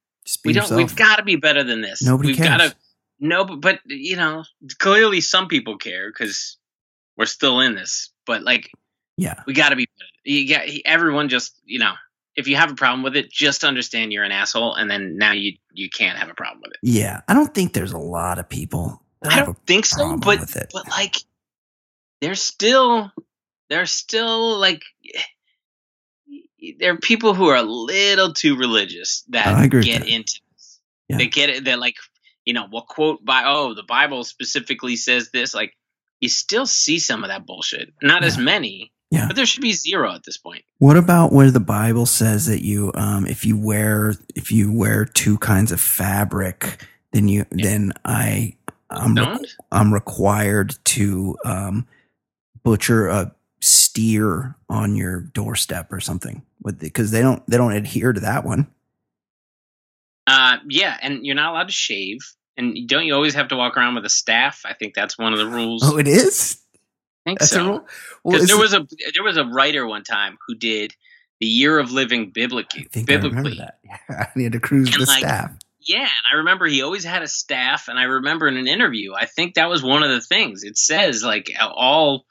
We 0.46 0.54
don't 0.54 0.64
yourself. 0.64 0.78
we've 0.78 0.96
got 0.96 1.18
to 1.18 1.24
be 1.24 1.36
better 1.36 1.64
than 1.64 1.82
this. 1.82 2.02
Nobody 2.02 2.30
we've 2.30 2.38
cares. 2.38 2.50
gotta 2.50 2.76
no 3.20 3.46
but, 3.46 3.62
but 3.62 3.80
you 3.86 4.16
know, 4.16 4.44
clearly 4.80 5.22
some 5.22 5.48
people 5.48 5.78
care 5.78 6.12
cuz 6.12 6.58
we're 7.18 7.26
still 7.26 7.60
in 7.60 7.76
this. 7.76 8.12
But 8.26 8.44
like 8.44 8.72
yeah. 9.18 9.44
we 9.46 9.54
got 9.54 9.70
to 9.70 9.76
be 9.76 9.88
you 10.24 10.48
got 10.48 10.68
everyone 10.86 11.30
just, 11.30 11.56
you 11.66 11.80
know, 11.80 11.94
if 12.36 12.48
you 12.48 12.56
have 12.56 12.72
a 12.72 12.76
problem 12.76 13.04
with 13.04 13.16
it, 13.16 13.32
just 13.32 13.64
understand 13.64 14.14
you're 14.14 14.24
an 14.24 14.32
asshole 14.32 14.76
and 14.76 14.90
then 14.90 15.18
now 15.18 15.32
you 15.32 15.58
you 15.74 15.90
can't 15.90 16.18
have 16.18 16.30
a 16.30 16.34
problem 16.34 16.62
with 16.62 16.72
it. 16.74 16.80
Yeah. 16.82 17.22
I 17.28 17.34
don't 17.34 17.54
think 17.54 17.74
there's 17.74 17.94
a 17.94 17.98
lot 17.98 18.40
of 18.40 18.48
people 18.48 19.04
that 19.22 19.34
I 19.34 19.40
don't 19.46 19.58
think 19.66 19.86
so, 19.86 20.18
but 20.18 20.40
but 20.72 20.88
like 20.90 21.16
there's 22.22 22.42
still 22.42 23.12
there's 23.70 23.92
still 23.92 24.58
like 24.58 24.84
there 26.80 26.94
are 26.94 26.98
people 26.98 27.34
who 27.34 27.48
are 27.48 27.58
a 27.58 27.64
little 27.64 28.34
too 28.34 28.56
religious 28.56 29.24
that 29.30 29.48
I 29.48 29.66
agree 29.66 29.84
get 29.84 30.02
that. 30.02 30.10
into 30.10 30.40
this. 30.54 30.80
Yeah. 31.10 31.18
They 31.18 31.28
get 31.28 31.50
it. 31.50 31.64
They're 31.66 31.78
like, 31.78 31.96
you 32.46 32.54
know, 32.54 32.68
will 32.72 32.82
quote 32.84 33.24
by 33.26 33.44
oh 33.46 33.74
the 33.74 33.84
Bible 33.84 34.24
specifically 34.24 34.96
says 34.96 35.32
this. 35.32 35.54
Like 35.54 35.74
you 36.20 36.30
still 36.30 36.66
see 36.66 37.00
some 37.00 37.24
of 37.24 37.30
that 37.30 37.46
bullshit. 37.46 37.94
Not 38.02 38.24
as 38.24 38.38
many, 38.38 38.92
Yeah. 39.10 39.26
but 39.28 39.36
there 39.36 39.46
should 39.48 39.62
be 39.64 39.74
zero 39.74 40.14
at 40.14 40.24
this 40.24 40.38
point. 40.38 40.64
What 40.78 40.98
about 40.98 41.34
where 41.34 41.50
the 41.52 41.60
Bible 41.60 42.06
says 42.06 42.46
that 42.46 42.64
you, 42.64 42.92
um, 42.94 43.26
if 43.26 43.44
you 43.46 43.58
wear, 43.58 44.14
if 44.36 44.52
you 44.52 44.72
wear 44.72 45.06
two 45.06 45.38
kinds 45.40 45.72
of 45.72 45.82
fabric, 45.82 46.86
then 47.12 47.28
you, 47.28 47.46
then 47.52 47.92
I, 48.06 48.56
I'm, 48.92 49.16
re- 49.16 49.46
I'm 49.72 49.92
required 49.94 50.76
to, 50.86 51.36
um, 51.44 51.88
butcher 52.64 53.08
a 53.08 53.34
steer 53.62 54.56
on 54.70 54.96
your 54.96 55.22
doorstep 55.22 55.92
or 55.94 56.00
something 56.00 56.44
with 56.62 56.80
because 56.80 57.12
they 57.12 57.22
don't, 57.22 57.46
they 57.48 57.58
don't 57.58 57.74
adhere 57.74 58.12
to 58.14 58.20
that 58.22 58.44
one. 58.44 58.68
uh, 60.28 60.58
yeah, 60.68 60.98
and 61.02 61.26
you're 61.26 61.36
not 61.36 61.52
allowed 61.52 61.68
to 61.68 61.74
shave. 61.74 62.20
And 62.58 62.88
don't 62.88 63.06
you 63.06 63.14
always 63.16 63.34
have 63.36 63.48
to 63.50 63.56
walk 63.56 63.78
around 63.78 63.96
with 63.96 64.06
a 64.06 64.10
staff? 64.10 64.62
I 64.66 64.74
think 64.74 64.94
that's 64.94 65.18
one 65.18 65.34
of 65.34 65.40
the 65.40 65.48
rules. 65.48 65.82
Oh, 65.86 65.98
it 65.98 66.08
is. 66.08 66.58
I 67.26 67.30
think 67.30 67.40
That's 67.40 67.52
so. 67.52 67.86
Well, 68.24 68.44
there 68.46 68.58
was 68.58 68.74
a 68.74 68.88
there 69.14 69.24
was 69.24 69.38
a 69.38 69.46
writer 69.46 69.86
one 69.86 70.04
time 70.04 70.38
who 70.48 70.56
did 70.56 70.94
the 71.40 71.46
year 71.48 71.78
of 71.80 71.92
living 71.92 72.24
I 72.24 72.32
biblically. 72.34 72.88
think 72.92 73.10
I 73.12 73.16
remember 73.16 73.52
that. 73.56 73.80
Yeah, 73.86 73.98
I 74.36 74.40
had 74.42 74.52
to 74.54 74.60
cruise 74.60 74.88
And, 74.94 75.02
the 75.04 75.06
like, 75.06 75.20
staff. 75.20 75.52
Yeah, 75.88 76.00
and 76.02 76.10
I 76.34 76.38
remember 76.38 76.66
he 76.66 76.82
always 76.82 77.04
had 77.04 77.22
a 77.24 77.28
staff, 77.28 77.88
and 77.88 77.98
I 78.00 78.04
remember 78.04 78.48
in 78.48 78.58
an 78.58 78.68
interview, 78.68 79.14
I 79.14 79.26
think 79.28 79.54
that 79.56 79.70
was 79.70 79.82
one 79.84 80.04
of 80.04 80.10
the 80.10 80.22
things. 80.22 80.64
It 80.64 80.78
says 80.78 81.24
like 81.24 81.52
all 81.60 82.26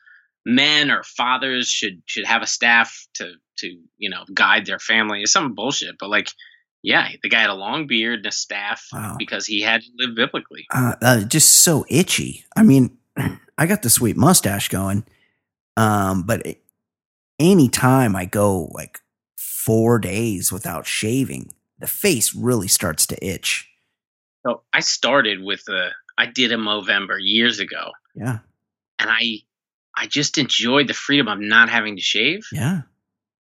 men 0.46 0.90
or 0.90 1.03
fathers 1.03 1.68
should 1.68 2.03
should 2.07 2.26
have 2.26 2.42
a 2.42 2.46
staff 2.46 3.07
to 3.14 3.33
to 3.59 3.79
you 3.98 4.11
know 4.11 4.24
guide 4.33 4.66
their 4.66 4.79
family. 4.79 5.22
is 5.22 5.33
some 5.33 5.55
bullshit, 5.55 5.96
but 5.98 6.09
like, 6.11 6.31
yeah, 6.83 7.09
the 7.22 7.29
guy 7.29 7.40
had 7.40 7.50
a 7.50 7.55
long 7.55 7.87
beard 7.87 8.18
and 8.20 8.26
a 8.26 8.33
staff 8.33 8.87
Wow. 8.92 9.16
because 9.18 9.46
he 9.46 9.61
had 9.61 9.83
to 9.83 9.88
live 9.98 10.14
biblically. 10.16 10.66
uh, 10.72 10.94
uh, 11.03 11.24
just 11.24 11.61
so 11.61 11.85
itchy. 11.88 12.44
I 12.57 12.62
mean, 12.62 12.96
I 13.59 13.66
got 13.66 13.83
the 13.83 13.90
sweet 13.90 14.16
mustache 14.16 14.68
going, 14.70 15.05
um, 15.76 16.22
but 16.22 16.46
it, 16.46 16.62
anytime 17.38 18.16
I 18.16 18.24
go 18.24 18.64
like 18.72 19.00
four 19.37 19.98
days 19.98 20.50
without 20.53 20.87
shaving, 20.87 21.53
the 21.79 21.87
face 21.87 22.35
really 22.35 22.68
starts 22.68 23.07
to 23.07 23.24
itch. 23.26 23.68
So 24.46 24.62
I 24.72 24.81
started 24.81 25.42
with 25.42 25.68
a 25.68 25.90
I 26.16 26.26
did 26.26 26.53
a 26.53 26.57
Movember 26.57 27.16
years 27.20 27.61
ago, 27.61 27.90
Yeah, 28.14 28.38
and 28.98 29.11
I 29.11 29.40
I 29.96 30.07
just 30.07 30.38
enjoyed 30.38 30.88
the 30.88 30.94
freedom 30.94 31.29
of 31.29 31.40
not 31.40 31.68
having 31.68 31.96
to 31.96 32.03
shave. 32.03 32.46
yeah. 32.53 32.83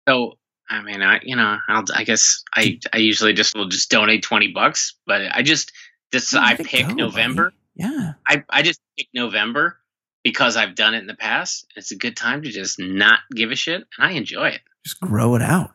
So 0.07 0.37
I 0.69 0.81
mean, 0.83 1.01
I 1.01 1.19
you 1.23 1.35
know, 1.35 1.57
I'll, 1.67 1.83
I 1.93 2.03
guess 2.03 2.43
I 2.53 2.79
I 2.93 2.97
usually 2.97 3.33
just 3.33 3.55
will 3.55 3.67
just 3.67 3.89
donate 3.89 4.23
twenty 4.23 4.49
bucks, 4.49 4.95
but 5.05 5.21
I 5.31 5.41
just 5.41 5.71
this 6.11 6.33
I 6.33 6.55
pick 6.55 6.87
go, 6.87 6.93
November. 6.93 7.45
buddy. 7.45 7.55
Yeah, 7.75 8.13
I 8.27 8.43
I 8.49 8.61
just 8.61 8.79
pick 8.97 9.07
November 9.13 9.77
because 10.23 10.57
I've 10.57 10.75
done 10.75 10.93
it 10.93 10.99
in 10.99 11.07
the 11.07 11.15
past. 11.15 11.65
It's 11.75 11.91
a 11.91 11.95
good 11.95 12.15
time 12.15 12.43
to 12.43 12.49
just 12.49 12.79
not 12.79 13.19
give 13.33 13.51
a 13.51 13.55
shit, 13.55 13.81
and 13.97 14.07
I 14.07 14.11
enjoy 14.11 14.49
it. 14.49 14.61
just 14.83 14.99
grow 14.99 15.35
it 15.35 15.41
out. 15.41 15.71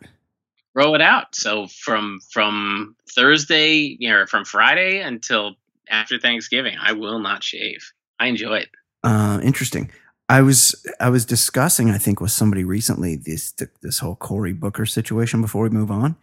Roll 0.74 0.94
it 0.94 1.00
out. 1.00 1.34
So 1.34 1.66
from 1.66 2.18
from 2.32 2.96
Thursday, 3.14 3.96
you 3.98 4.10
know, 4.10 4.26
from 4.26 4.44
Friday 4.44 5.00
until 5.00 5.54
after 5.88 6.18
Thanksgiving, 6.18 6.76
I 6.80 6.92
will 6.92 7.20
not 7.20 7.42
shave. 7.42 7.92
I 8.18 8.26
enjoy 8.26 8.58
it. 8.58 8.68
Uh, 9.02 9.40
interesting. 9.42 9.90
I 10.28 10.40
was 10.42 10.74
I 11.00 11.10
was 11.10 11.24
discussing 11.26 11.90
I 11.90 11.98
think 11.98 12.20
with 12.20 12.30
somebody 12.30 12.64
recently 12.64 13.16
this 13.16 13.52
this 13.82 13.98
whole 13.98 14.16
Cory 14.16 14.52
Booker 14.52 14.86
situation 14.86 15.40
before 15.42 15.64
we 15.64 15.70
move 15.70 15.90
on, 15.90 16.16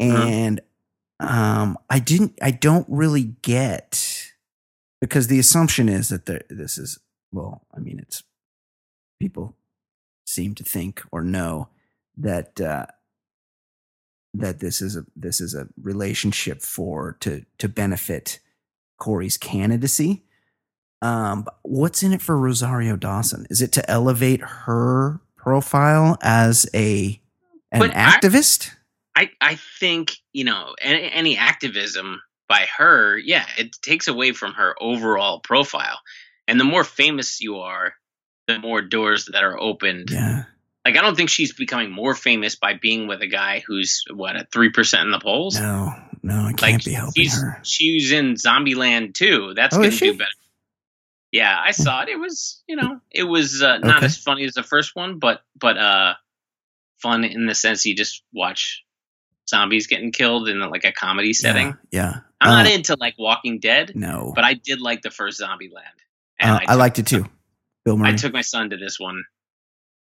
Uh-huh. 0.00 0.22
and 0.26 0.60
um, 1.20 1.78
I 1.90 1.98
didn't 1.98 2.38
I 2.42 2.50
don't 2.52 2.86
really 2.88 3.34
get 3.42 4.32
because 5.00 5.26
the 5.26 5.38
assumption 5.38 5.88
is 5.88 6.08
that 6.10 6.26
there, 6.26 6.42
this 6.48 6.78
is 6.78 6.98
well 7.32 7.62
I 7.76 7.80
mean 7.80 7.98
it's 7.98 8.22
people 9.20 9.54
seem 10.26 10.54
to 10.54 10.64
think 10.64 11.02
or 11.10 11.22
know 11.22 11.68
that 12.16 12.60
uh, 12.60 12.86
that 14.32 14.60
this 14.60 14.80
is 14.80 14.96
a 14.96 15.04
this 15.16 15.40
is 15.40 15.54
a 15.54 15.68
relationship 15.82 16.62
for 16.62 17.16
to 17.20 17.44
to 17.58 17.68
benefit 17.68 18.38
Cory's 18.98 19.36
candidacy. 19.36 20.22
Um, 21.04 21.46
what's 21.62 22.02
in 22.02 22.12
it 22.12 22.22
for 22.22 22.36
Rosario 22.38 22.96
Dawson? 22.96 23.46
Is 23.50 23.60
it 23.60 23.72
to 23.72 23.90
elevate 23.90 24.40
her 24.40 25.20
profile 25.36 26.16
as 26.22 26.66
a 26.74 27.20
an 27.70 27.80
But 27.80 27.90
activist? 27.92 28.70
I 29.16 29.30
I 29.40 29.56
think 29.80 30.12
you 30.32 30.44
know 30.44 30.74
any, 30.80 31.10
any 31.12 31.36
activism 31.36 32.22
by 32.48 32.66
her, 32.78 33.18
yeah, 33.18 33.44
it 33.58 33.76
takes 33.82 34.08
away 34.08 34.32
from 34.32 34.52
her 34.54 34.74
overall 34.80 35.40
profile. 35.40 35.98
And 36.48 36.58
the 36.60 36.64
more 36.64 36.84
famous 36.84 37.40
you 37.40 37.58
are, 37.58 37.94
the 38.48 38.58
more 38.58 38.82
doors 38.82 39.26
that 39.32 39.42
are 39.44 39.58
opened. 39.58 40.10
yeah, 40.10 40.44
Like 40.84 40.96
I 40.96 41.00
don't 41.02 41.16
think 41.16 41.30
she's 41.30 41.52
becoming 41.54 41.90
more 41.90 42.14
famous 42.14 42.54
by 42.56 42.74
being 42.74 43.06
with 43.08 43.22
a 43.22 43.26
guy 43.26 43.62
who's 43.66 44.04
what 44.12 44.36
at 44.36 44.50
three 44.52 44.70
percent 44.70 45.04
in 45.04 45.10
the 45.10 45.20
polls. 45.20 45.58
no, 45.60 45.92
no, 46.22 46.34
I 46.46 46.52
can't 46.52 46.62
like 46.62 46.84
be 46.84 46.92
helping 46.92 47.22
she's, 47.24 47.40
her. 47.40 47.60
She's 47.62 48.10
in 48.12 48.34
Zombieland 48.34 49.12
too. 49.14 49.52
That's 49.54 49.74
Oh, 49.76 49.78
gonna 49.82 49.90
do 49.90 50.16
better. 50.16 50.30
Yeah, 51.34 51.60
I 51.60 51.72
saw 51.72 52.02
it. 52.02 52.08
It 52.08 52.16
was, 52.18 52.62
you 52.68 52.76
know, 52.76 53.00
it 53.10 53.24
was 53.24 53.60
uh, 53.60 53.78
not 53.78 53.96
Okay. 53.98 54.06
as 54.06 54.16
funny 54.18 54.44
as 54.44 54.54
the 54.54 54.62
first 54.62 54.94
one, 54.94 55.18
but 55.18 55.42
but 55.58 55.76
uh, 55.76 56.14
fun 57.02 57.24
in 57.24 57.46
the 57.46 57.54
sense 57.56 57.84
you 57.84 57.96
just 57.96 58.22
watch 58.32 58.84
zombies 59.50 59.88
getting 59.88 60.12
killed 60.12 60.48
in 60.48 60.60
like 60.60 60.84
a 60.84 60.92
comedy 60.92 61.32
setting. 61.32 61.76
Yeah, 61.90 62.00
yeah. 62.02 62.20
I'm 62.40 62.50
not 62.50 62.66
Uh, 62.66 62.74
into 62.76 62.96
like 63.00 63.14
Walking 63.18 63.58
Dead, 63.58 63.92
No, 63.96 64.32
but 64.34 64.44
I 64.44 64.54
did 64.54 64.80
like 64.80 65.02
the 65.02 65.10
first 65.10 65.40
Zombieland, 65.40 65.82
uh, 66.40 66.60
I, 66.62 66.66
took- 66.66 66.78
liked 66.78 66.98
it 67.00 67.06
too. 67.08 67.26
Bill 67.84 67.96
Murray. 67.96 68.12
I 68.12 68.16
took 68.16 68.32
my 68.32 68.40
son 68.42 68.70
to 68.70 68.76
this 68.76 69.00
one, 69.00 69.24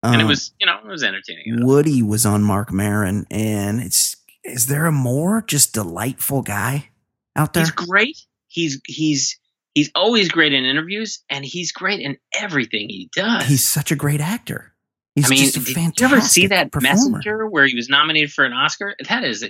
and 0.03 0.15
it 0.21 0.23
Um, 0.23 0.27
was, 0.29 0.53
you 0.59 0.65
know, 0.65 0.77
it 0.79 0.87
was 0.87 1.03
entertaining. 1.03 1.65
Woody 1.65 2.01
was 2.01 2.25
on 2.25 2.43
Marc 2.43 2.71
Maron, 2.71 3.25
and 3.29 3.81
it's 3.81 4.15
is 4.45 4.67
there 4.67 4.85
a 4.85 4.91
more 4.93 5.41
just 5.45 5.73
delightful 5.73 6.41
guy 6.43 6.89
out 7.35 7.53
there? 7.53 7.63
He's 7.63 7.71
great. 7.71 8.17
He's 8.47 8.79
he's 8.87 9.37
he's 9.75 9.91
always 9.95 10.29
great 10.29 10.53
in 10.53 10.65
interviews, 10.65 11.23
and 11.29 11.43
he's 11.45 11.71
great 11.71 11.99
in 11.99 12.17
everything 12.33 12.89
he 12.89 13.09
does. 13.15 13.45
He's 13.45 13.65
such 13.65 13.91
a 13.91 13.95
great 13.95 14.21
actor. 14.21 14.73
He's 15.15 15.25
I 15.25 15.29
mean, 15.29 15.39
just 15.39 15.57
a 15.57 15.59
did 15.73 15.99
you 15.99 16.05
ever 16.05 16.21
see 16.21 16.47
that 16.47 16.71
performer. 16.71 16.95
Messenger 16.95 17.47
where 17.47 17.65
he 17.65 17.75
was 17.75 17.89
nominated 17.89 18.31
for 18.31 18.45
an 18.45 18.53
Oscar? 18.53 18.95
That 19.07 19.23
is 19.23 19.43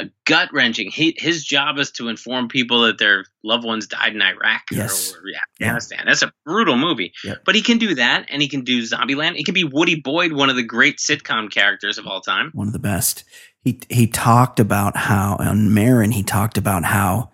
a 0.00 0.06
gut 0.26 0.48
wrenching. 0.52 0.90
His 0.92 1.44
job 1.44 1.78
is 1.78 1.92
to 1.92 2.08
inform 2.08 2.48
people 2.48 2.82
that 2.82 2.98
their 2.98 3.24
loved 3.44 3.64
ones 3.64 3.86
died 3.86 4.12
in 4.14 4.20
Iraq 4.20 4.62
Yes. 4.72 5.14
or 5.14 5.22
Afghanistan. 5.60 6.00
That's 6.06 6.22
a 6.22 6.32
brutal 6.44 6.76
movie. 6.76 7.12
Yep. 7.24 7.42
But 7.46 7.54
he 7.54 7.62
can 7.62 7.78
do 7.78 7.94
that, 7.94 8.26
and 8.28 8.42
he 8.42 8.48
can 8.48 8.62
do 8.64 8.82
Zombieland. 8.82 9.36
He 9.36 9.44
can 9.44 9.54
be 9.54 9.62
Woody 9.62 9.94
Boyd, 9.94 10.32
one 10.32 10.50
of 10.50 10.56
the 10.56 10.64
great 10.64 10.98
sitcom 10.98 11.48
characters 11.50 11.96
of 11.96 12.06
all 12.08 12.20
time. 12.20 12.50
one 12.54 12.66
of 12.66 12.72
the 12.72 12.80
best. 12.80 13.22
He 13.62 13.78
he 13.88 14.06
talked 14.08 14.58
about 14.60 14.96
how 14.96 15.36
on 15.38 15.72
Maron 15.72 16.10
he 16.10 16.22
talked 16.24 16.58
about 16.58 16.84
how 16.84 17.30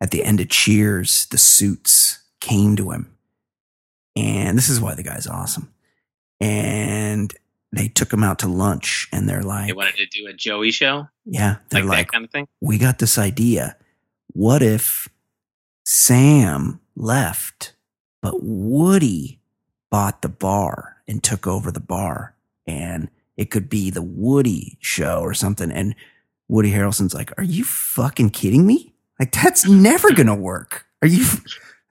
at 0.00 0.10
the 0.10 0.24
end 0.24 0.40
of 0.40 0.48
Cheers 0.48 1.26
the 1.26 1.38
suits 1.38 2.22
came 2.40 2.76
to 2.76 2.90
him, 2.90 3.14
and 4.16 4.56
this 4.56 4.68
is 4.68 4.80
why 4.80 4.94
the 4.94 5.02
guy's 5.02 5.26
awesome. 5.26 5.72
And 6.40 7.34
they 7.72 7.88
took 7.88 8.12
him 8.12 8.22
out 8.22 8.38
to 8.40 8.48
lunch, 8.48 9.08
and 9.12 9.28
they're 9.28 9.42
like, 9.42 9.66
They 9.66 9.72
wanted 9.72 9.96
to 9.96 10.06
do 10.06 10.26
a 10.26 10.32
Joey 10.32 10.70
show, 10.70 11.08
"Yeah, 11.24 11.56
they're 11.68 11.82
like, 11.82 11.90
like, 11.90 12.06
that 12.06 12.12
kind 12.12 12.24
of 12.24 12.30
thing. 12.30 12.48
we 12.60 12.78
got 12.78 12.98
this 12.98 13.18
idea. 13.18 13.76
What 14.28 14.62
if 14.62 15.08
Sam 15.84 16.80
left, 16.96 17.74
but 18.22 18.42
Woody 18.42 19.40
bought 19.90 20.22
the 20.22 20.28
bar 20.28 20.96
and 21.06 21.22
took 21.22 21.46
over 21.46 21.70
the 21.70 21.80
bar? 21.80 22.34
And 22.66 23.08
it 23.36 23.50
could 23.50 23.68
be 23.68 23.90
the 23.90 24.02
Woody 24.02 24.76
show 24.80 25.20
or 25.20 25.32
something. 25.34 25.70
And 25.70 25.94
Woody 26.48 26.72
Harrelson's 26.72 27.14
like, 27.14 27.32
Are 27.38 27.44
you 27.44 27.64
fucking 27.64 28.30
kidding 28.30 28.66
me? 28.66 28.94
Like, 29.18 29.32
that's 29.32 29.68
never 29.68 30.12
going 30.12 30.26
to 30.28 30.34
work. 30.34 30.86
Are 31.02 31.08
you? 31.08 31.24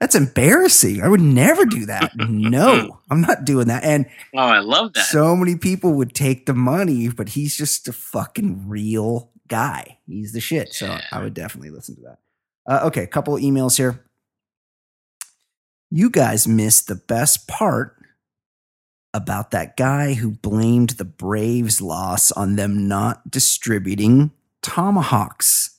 That's 0.00 0.14
embarrassing. 0.14 1.02
I 1.02 1.08
would 1.08 1.20
never 1.20 1.64
do 1.64 1.86
that. 1.86 2.12
No, 2.16 3.00
I'm 3.10 3.20
not 3.20 3.44
doing 3.44 3.66
that. 3.66 3.82
And 3.82 4.06
Oh, 4.34 4.38
I 4.38 4.60
love 4.60 4.92
that. 4.92 5.06
so 5.06 5.34
many 5.34 5.56
people 5.56 5.92
would 5.94 6.14
take 6.14 6.46
the 6.46 6.54
money, 6.54 7.08
but 7.08 7.30
he's 7.30 7.56
just 7.56 7.88
a 7.88 7.92
fucking 7.92 8.68
real 8.68 9.30
guy. 9.48 9.98
He's 10.06 10.32
the 10.32 10.40
shit. 10.40 10.72
So 10.72 10.86
Yeah. 10.86 11.00
I 11.10 11.20
would 11.22 11.34
definitely 11.34 11.70
listen 11.70 11.96
to 11.96 12.02
that. 12.02 12.18
Uh, 12.66 12.86
okay, 12.86 13.02
a 13.02 13.06
couple 13.08 13.34
of 13.34 13.42
emails 13.42 13.76
here. 13.76 14.04
You 15.90 16.10
guys 16.10 16.46
missed 16.46 16.86
the 16.86 16.94
best 16.94 17.48
part 17.48 17.96
about 19.14 19.50
that 19.52 19.76
guy 19.76 20.14
who 20.14 20.32
blamed 20.32 20.90
the 20.90 21.04
Braves' 21.04 21.80
loss 21.80 22.30
on 22.30 22.56
them 22.56 22.86
not 22.86 23.30
distributing 23.30 24.32
tomahawks. 24.62 25.77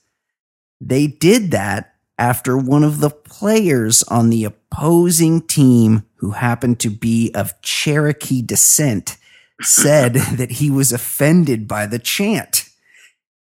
They 0.82 1.08
did 1.08 1.52
that 1.52 1.96
after 2.18 2.58
one 2.58 2.84
of 2.84 3.00
the 3.00 3.10
players 3.10 4.04
on 4.04 4.30
the 4.30 4.44
opposing 4.44 5.42
team, 5.42 6.06
who 6.16 6.32
happened 6.32 6.80
to 6.82 6.90
be 6.90 7.32
of 7.34 7.60
Cherokee 7.62 8.42
descent, 8.42 9.18
said 9.62 10.14
that 10.34 10.52
he 10.52 10.70
was 10.70 10.92
offended 10.92 11.68
by 11.68 11.86
the 11.86 12.00
chant. 12.00 12.66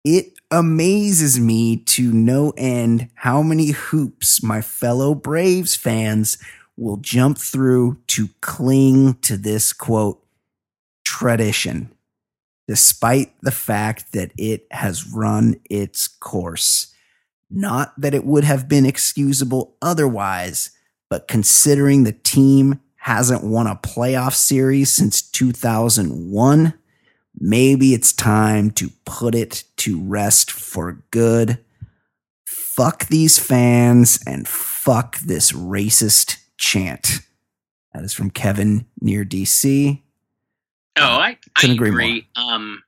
It 0.04 0.34
amazes 0.50 1.40
me 1.40 1.76
to 1.76 2.12
no 2.12 2.52
end 2.56 3.08
how 3.14 3.42
many 3.42 3.70
hoops 3.70 4.42
my 4.42 4.60
fellow 4.60 5.14
Braves 5.14 5.74
fans 5.74 6.38
will 6.76 6.98
jump 6.98 7.38
through 7.38 7.98
to 8.08 8.28
cling 8.40 9.14
to 9.22 9.36
this 9.36 9.72
quote 9.72 10.22
tradition, 11.04 11.92
despite 12.66 13.32
the 13.42 13.50
fact 13.50 14.12
that 14.12 14.32
it 14.36 14.66
has 14.70 15.06
run 15.06 15.56
its 15.68 16.08
course. 16.08 16.91
Not 17.54 17.92
that 18.00 18.14
it 18.14 18.24
would 18.24 18.44
have 18.44 18.68
been 18.68 18.86
excusable 18.86 19.76
otherwise, 19.82 20.70
but 21.10 21.28
considering 21.28 22.04
the 22.04 22.12
team 22.12 22.80
hasn't 22.96 23.44
won 23.44 23.66
a 23.66 23.76
playoff 23.76 24.32
series 24.32 24.90
since 24.92 25.20
2001, 25.20 26.72
maybe 27.38 27.92
it's 27.92 28.12
time 28.12 28.70
to 28.70 28.90
put 29.04 29.34
it 29.34 29.64
to 29.76 30.00
rest 30.00 30.50
for 30.50 31.02
good. 31.10 31.58
Fuck 32.46 33.08
these 33.08 33.38
fans 33.38 34.18
and 34.26 34.48
fuck 34.48 35.18
this 35.18 35.52
racist 35.52 36.38
chant. 36.56 37.20
That 37.92 38.04
is 38.04 38.14
from 38.14 38.30
Kevin 38.30 38.86
near 39.00 39.24
DC. 39.24 40.00
Oh, 40.96 41.02
I, 41.02 41.36
I 41.56 41.66
agree 41.66 41.90
agree. 41.90 42.28
Um, 42.36 42.82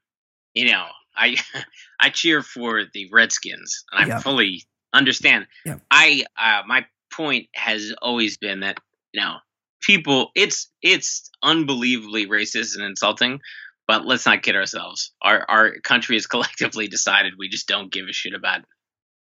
you 0.54 0.70
know, 0.70 0.86
I 1.16 1.36
I 2.00 2.10
cheer 2.10 2.42
for 2.42 2.82
the 2.92 3.08
Redskins, 3.12 3.84
and 3.92 4.04
I 4.04 4.08
Yeah. 4.08 4.18
fully 4.20 4.64
understand. 4.92 5.46
Yeah. 5.64 5.76
I 5.90 6.24
uh, 6.38 6.62
my 6.66 6.86
point 7.12 7.48
has 7.54 7.92
always 8.00 8.36
been 8.38 8.60
that 8.60 8.78
you 9.12 9.20
know 9.20 9.36
people 9.80 10.30
it's 10.34 10.70
it's 10.82 11.30
unbelievably 11.42 12.26
racist 12.26 12.74
and 12.76 12.84
insulting, 12.84 13.40
but 13.86 14.04
let's 14.06 14.26
not 14.26 14.42
kid 14.42 14.56
ourselves. 14.56 15.12
Our 15.22 15.44
our 15.48 15.78
country 15.80 16.16
has 16.16 16.26
collectively 16.34 16.88
decided 16.88 17.34
we 17.38 17.48
just 17.48 17.68
don't 17.68 17.92
give 17.92 18.06
a 18.08 18.12
shit 18.12 18.34
about 18.34 18.60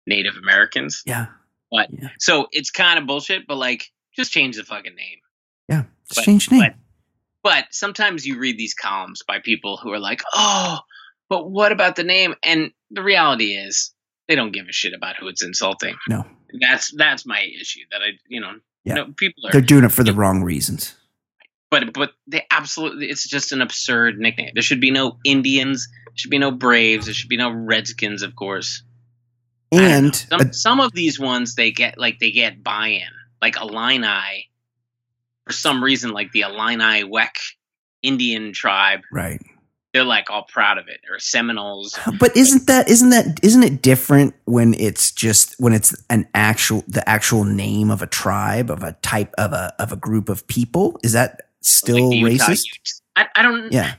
Native 0.06 0.36
Americans. 0.36 1.02
Yeah. 1.06 1.26
But 1.70 1.88
so 2.18 2.48
it's 2.50 2.70
kind 2.70 2.98
of 2.98 3.06
bullshit, 3.06 3.46
but 3.46 3.56
like 3.56 3.90
just 4.16 4.32
change 4.32 4.56
the 4.56 4.64
fucking 4.64 4.94
name. 4.96 5.18
Yeah. 5.68 5.82
Just 6.08 6.16
But- 6.16 6.24
change 6.24 6.50
name. 6.50 6.60
but- 6.62 6.74
But 7.42 7.66
sometimes 7.70 8.26
you 8.26 8.38
read 8.38 8.58
these 8.58 8.74
columns 8.74 9.22
by 9.26 9.38
people 9.38 9.76
who 9.78 9.90
are 9.92 9.98
like, 10.00 10.20
"Oh, 10.34 10.80
but 11.30 11.50
what 11.50 11.72
about 11.72 11.96
the 11.96 12.04
name?" 12.04 12.34
And 12.42 12.72
the 12.90 13.02
reality 13.02 13.52
is, 13.54 13.94
they 14.28 14.34
don't 14.34 14.52
give 14.52 14.66
a 14.68 14.72
shit 14.72 14.92
about 14.92 15.16
who 15.16 15.28
it's 15.28 15.42
insulting. 15.42 15.96
no. 16.08 16.26
That's 16.60 16.92
that's 16.96 17.24
my 17.24 17.40
issue. 17.60 17.82
That 17.92 18.02
I, 18.02 18.18
you 18.28 18.40
know, 18.40 18.54
Yeah. 18.84 18.94
no, 18.94 19.12
people 19.16 19.46
are, 19.46 19.52
They're 19.52 19.60
doing 19.60 19.84
it 19.84 19.92
for 19.92 20.02
the 20.02 20.12
wrong 20.12 20.42
reasons. 20.42 20.96
but 21.70 21.92
but 21.92 22.10
they 22.26 22.44
absolutely, 22.50 23.06
it's 23.08 23.26
just 23.28 23.52
an 23.52 23.62
absurd 23.62 24.18
nickname. 24.18 24.50
There 24.54 24.62
should 24.62 24.80
be 24.80 24.90
no 24.90 25.16
Indians. 25.24 25.86
There 26.06 26.16
should 26.16 26.30
be 26.32 26.38
no 26.38 26.50
Braves. 26.50 27.04
There 27.06 27.14
should 27.14 27.28
be 27.28 27.36
no 27.36 27.50
Redskins, 27.52 28.22
of 28.24 28.34
course. 28.34 28.82
I 29.72 29.76
don't 29.76 29.88
know. 29.88 29.96
And 29.96 30.16
some, 30.16 30.40
uh, 30.40 30.50
some 30.52 30.80
of 30.80 30.92
these 30.92 31.20
ones 31.20 31.54
they 31.54 31.70
get 31.70 31.96
like 31.98 32.18
they 32.18 32.32
get 32.32 32.64
buy-in, 32.64 33.12
like 33.40 33.54
Illini. 33.56 34.50
For 35.46 35.52
some 35.52 35.82
reason, 35.84 36.10
like 36.10 36.32
the 36.32 36.40
Illiniwek 36.42 37.36
Indian 38.02 38.52
tribe, 38.52 39.02
right. 39.12 39.40
They're 39.92 40.04
like 40.04 40.30
all 40.30 40.42
proud 40.44 40.78
of 40.78 40.88
it. 40.88 41.00
Or 41.10 41.18
Seminoles. 41.18 41.98
But 42.20 42.36
isn't 42.36 42.66
that 42.68 42.88
isn't 42.88 43.10
that 43.10 43.40
isn't 43.42 43.62
it 43.62 43.82
different 43.82 44.34
when 44.44 44.74
it's 44.74 45.10
just 45.12 45.54
when 45.58 45.72
it's 45.72 45.94
an 46.10 46.28
actual 46.34 46.84
the 46.88 47.06
actual 47.08 47.44
name 47.44 47.90
of 47.90 48.02
a 48.02 48.06
tribe 48.06 48.70
of 48.70 48.82
a 48.82 48.92
type 49.02 49.34
of 49.38 49.52
a 49.52 49.74
of 49.78 49.92
a 49.92 49.96
group 49.96 50.28
of 50.28 50.46
people? 50.46 50.98
Is 51.02 51.12
that 51.12 51.42
still 51.60 52.10
like 52.10 52.32
racist? 52.40 52.66
I, 53.16 53.26
I 53.34 53.42
don't. 53.42 53.72
Yeah. 53.72 53.94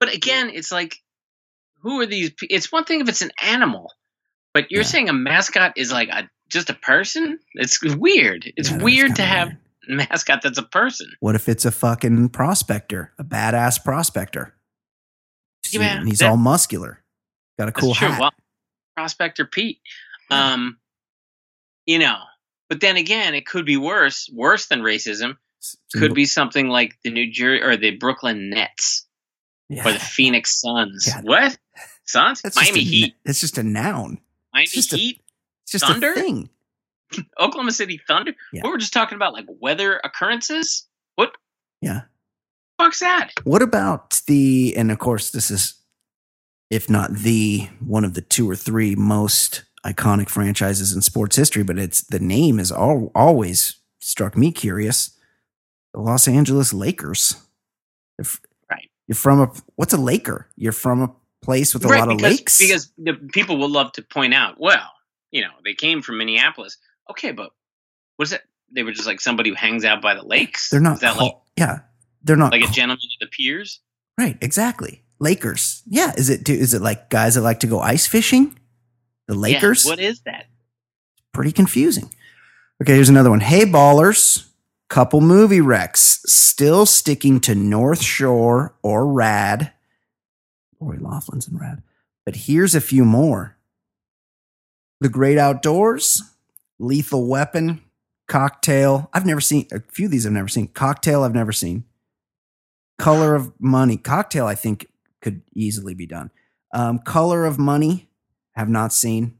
But 0.00 0.12
again, 0.14 0.50
it's 0.52 0.70
like, 0.72 0.96
who 1.80 2.00
are 2.00 2.06
these? 2.06 2.32
It's 2.42 2.70
one 2.72 2.84
thing 2.84 3.00
if 3.00 3.08
it's 3.08 3.22
an 3.22 3.30
animal, 3.42 3.92
but 4.52 4.70
you're 4.70 4.82
Yeah. 4.82 4.86
saying 4.88 5.08
a 5.08 5.12
mascot 5.14 5.72
is 5.76 5.92
like 5.92 6.08
a 6.08 6.28
just 6.48 6.70
a 6.70 6.74
person. 6.74 7.38
It's 7.54 7.80
weird. 7.82 8.52
It's 8.56 8.70
Yeah, 8.70 8.82
weird 8.82 9.16
to 9.16 9.22
have 9.22 9.48
weird. 9.88 10.00
a 10.02 10.08
mascot 10.10 10.42
that's 10.42 10.58
a 10.58 10.62
person. 10.64 11.10
What 11.20 11.34
if 11.36 11.48
it's 11.48 11.64
a 11.64 11.70
fucking 11.70 12.28
prospector, 12.30 13.12
a 13.18 13.24
badass 13.24 13.82
prospector? 13.84 14.54
Yeah, 15.72 16.04
he's 16.04 16.18
that- 16.20 16.30
all 16.30 16.36
muscular, 16.36 17.02
got 17.58 17.68
a 17.68 17.72
cool 17.72 17.94
true. 17.94 18.08
hat. 18.08 18.20
Well, 18.20 18.32
Prospector 18.96 19.44
Pete. 19.46 19.80
Um, 20.30 20.78
you 21.84 21.98
know, 21.98 22.18
but 22.68 22.80
then 22.80 22.96
again, 22.96 23.34
it 23.34 23.46
could 23.46 23.64
be 23.64 23.76
worse. 23.76 24.28
Worse 24.32 24.66
than 24.66 24.80
racism 24.80 25.36
could 25.92 26.14
be 26.14 26.24
something 26.24 26.68
like 26.68 26.96
the 27.04 27.10
New 27.10 27.30
Jersey 27.30 27.62
or 27.62 27.76
the 27.76 27.92
Brooklyn 27.92 28.50
Nets 28.50 29.06
yeah. 29.68 29.86
or 29.86 29.92
the 29.92 29.98
Phoenix 29.98 30.60
Suns. 30.60 31.06
Yeah. 31.06 31.20
What? 31.22 31.58
Suns? 32.04 32.42
That's 32.42 32.56
just 32.56 32.72
Miami 32.72 32.80
a, 32.80 32.84
Heat. 32.84 33.14
It's 33.24 33.40
just 33.40 33.58
a 33.58 33.62
noun. 33.62 34.20
Miami 34.52 34.66
just 34.66 34.92
a- 34.92 34.96
Heat. 34.96 35.20
It's 35.64 35.72
just 35.72 35.86
Thunder? 35.86 36.12
a 36.12 36.14
thing. 36.14 36.48
Oklahoma 37.40 37.72
City 37.72 38.00
Thunder. 38.06 38.34
Yeah. 38.52 38.62
We 38.64 38.70
were 38.70 38.78
just 38.78 38.92
talking 38.92 39.16
about 39.16 39.32
like 39.32 39.46
weather 39.48 40.00
occurrences. 40.02 40.86
What 41.16 41.32
Yeah. 41.80 42.02
Fuck's 42.78 43.00
that? 43.00 43.30
What 43.44 43.62
about 43.62 44.20
the 44.26 44.74
and 44.76 44.90
of 44.90 44.98
course 44.98 45.30
this 45.30 45.50
is 45.50 45.74
if 46.70 46.90
not 46.90 47.12
the 47.12 47.68
one 47.80 48.04
of 48.04 48.14
the 48.14 48.20
two 48.22 48.48
or 48.50 48.56
three 48.56 48.94
most 48.94 49.64
iconic 49.84 50.28
franchises 50.28 50.92
in 50.92 51.00
sports 51.02 51.36
history, 51.36 51.62
but 51.62 51.78
it's 51.78 52.02
the 52.02 52.18
name 52.18 52.58
has 52.58 52.72
al- 52.72 53.12
always 53.14 53.76
struck 54.00 54.36
me 54.36 54.50
curious. 54.52 55.16
The 55.94 56.00
Los 56.00 56.26
Angeles 56.28 56.72
Lakers. 56.72 57.36
If- 58.18 58.40
Right. 58.70 58.90
You're 59.06 59.14
from 59.16 59.40
a 59.40 59.52
what's 59.76 59.92
a 59.92 59.96
Laker? 60.00 60.48
You're 60.56 60.72
from 60.72 61.02
a 61.02 61.14
place 61.42 61.72
with 61.72 61.84
a 61.84 61.88
Right, 61.88 62.00
lot 62.00 62.10
of 62.10 62.16
because, 62.18 62.32
lakes. 62.38 62.58
Because 62.58 62.92
the 62.98 63.14
people 63.32 63.56
will 63.58 63.68
love 63.70 63.92
to 63.92 64.02
point 64.02 64.34
out, 64.34 64.56
well, 64.58 64.90
you 65.30 65.42
know, 65.42 65.50
they 65.64 65.74
came 65.74 66.02
from 66.02 66.18
Minneapolis. 66.18 66.76
Okay, 67.10 67.30
but 67.30 67.52
was 68.18 68.32
it? 68.32 68.42
They 68.72 68.82
were 68.82 68.90
just 68.92 69.06
like 69.06 69.20
somebody 69.20 69.50
who 69.50 69.54
hangs 69.56 69.84
out 69.84 70.02
by 70.02 70.14
the 70.14 70.24
lakes. 70.26 70.70
they're 70.70 70.80
not 70.80 70.94
Is 70.94 71.00
that 71.02 71.16
like 71.16 71.36
yeah. 71.56 71.80
They're 72.26 72.36
not 72.36 72.52
like 72.52 72.62
a 72.62 72.72
gentleman 72.72 72.98
of 73.04 73.20
the 73.20 73.26
peers. 73.28 73.80
Right, 74.18 74.36
exactly. 74.40 75.02
Lakers. 75.20 75.82
Yeah, 75.86 76.12
is 76.16 76.28
it 76.28 76.48
is 76.48 76.74
it 76.74 76.82
like 76.82 77.08
guys 77.08 77.34
that 77.36 77.42
like 77.42 77.60
to 77.60 77.66
go 77.66 77.80
ice 77.80 78.06
fishing? 78.06 78.58
The 79.28 79.34
Yeah, 79.34 79.40
Lakers? 79.40 79.84
what 79.84 79.98
is 79.98 80.20
that? 80.22 80.46
pretty 81.32 81.52
confusing. 81.52 82.10
Okay, 82.82 82.94
here's 82.94 83.08
another 83.10 83.28
one. 83.30 83.40
Hey, 83.40 83.64
ballers. 83.66 84.46
Couple 84.88 85.20
movie 85.20 85.60
wrecks. 85.60 86.20
Still 86.26 86.86
sticking 86.86 87.40
to 87.40 87.54
North 87.54 88.00
Shore 88.02 88.74
or 88.82 89.06
Rad. 89.06 89.72
Lori 90.80 90.96
Loughlin's 90.98 91.46
in 91.48 91.58
Rad. 91.58 91.82
But 92.24 92.36
here's 92.36 92.74
a 92.74 92.80
few 92.80 93.04
more. 93.04 93.56
The 95.00 95.08
Great 95.10 95.36
Outdoors, 95.38 96.22
Lethal 96.78 97.26
Weapon, 97.26 97.82
Cocktail. 98.28 99.10
I've 99.12 99.26
never 99.26 99.40
seen 99.42 99.66
a 99.72 99.80
few 99.80 100.06
of 100.06 100.10
these. 100.12 100.24
I've 100.26 100.32
never 100.32 100.48
seen 100.48 100.68
Cocktail. 100.68 101.22
I've 101.22 101.34
never 101.34 101.52
seen 101.52 101.84
Color 102.98 103.34
of 103.34 103.52
Money. 103.60 103.96
Cocktail. 103.96 104.46
I 104.46 104.54
think 104.54 104.86
could 105.20 105.42
easily 105.54 105.94
be 105.94 106.06
done. 106.06 106.30
Um, 106.74 106.98
Color 107.00 107.44
of 107.44 107.58
Money. 107.58 108.08
Have 108.54 108.68
not 108.70 108.92
seen. 108.92 109.38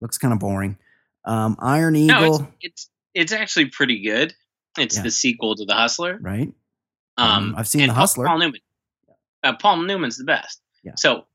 Looks 0.00 0.16
kind 0.18 0.32
of 0.32 0.40
boring. 0.40 0.78
Um, 1.26 1.56
Iron 1.60 1.94
Eagle. 1.96 2.20
No, 2.20 2.34
it's, 2.34 2.42
it's 2.60 2.90
it's 3.14 3.32
actually 3.32 3.66
pretty 3.66 4.00
good. 4.02 4.34
It's 4.78 4.96
Yeah. 4.96 5.02
the 5.02 5.10
sequel 5.10 5.54
to 5.56 5.64
The 5.64 5.74
Hustler. 5.74 6.18
right. 6.20 6.52
Um, 7.18 7.28
Um, 7.30 7.54
I've 7.56 7.68
seen 7.68 7.86
The 7.86 7.92
Hustler. 7.94 8.26
Paul 8.26 8.38
Newman. 8.38 8.60
Uh, 9.42 9.52
Paul 9.54 9.82
Newman's 9.82 10.16
the 10.18 10.24
best. 10.24 10.60
Yeah. 10.82 10.92
So 10.96 11.26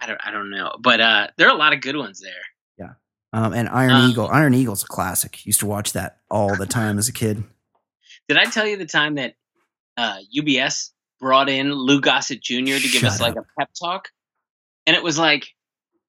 I 0.00 0.06
don't 0.06 0.20
I 0.24 0.30
don't 0.30 0.50
know, 0.50 0.74
but 0.80 1.00
uh, 1.00 1.28
there 1.36 1.48
are 1.48 1.54
a 1.54 1.58
lot 1.58 1.72
of 1.74 1.80
good 1.82 1.96
ones 1.96 2.20
there. 2.20 2.32
Yeah. 2.78 2.92
Um, 3.32 3.52
and 3.52 3.68
Iron 3.68 3.90
Um, 3.92 4.10
Eagle. 4.10 4.28
Iron 4.28 4.54
Eagle's 4.54 4.82
a 4.82 4.86
classic. 4.86 5.44
Used 5.46 5.60
to 5.60 5.66
watch 5.66 5.92
that 5.92 6.20
all 6.30 6.56
the 6.56 6.66
time 6.66 6.96
as 6.98 7.08
a 7.08 7.12
kid. 7.12 7.44
Did 8.28 8.38
I 8.38 8.44
tell 8.44 8.66
you 8.66 8.76
the 8.76 8.86
time 8.86 9.16
that 9.16 9.34
uh, 9.96 10.18
UBS 10.34 10.90
brought 11.20 11.48
in 11.48 11.72
Lou 11.72 12.00
Gossett 12.00 12.40
Jr. 12.42 12.56
to 12.56 12.88
give 12.88 13.04
us 13.04 13.18
Shut 13.18 13.20
like 13.20 13.36
a 13.36 13.44
pep 13.58 13.70
talk? 13.78 14.08
And 14.86 14.96
it 14.96 15.02
was 15.02 15.18
like, 15.18 15.54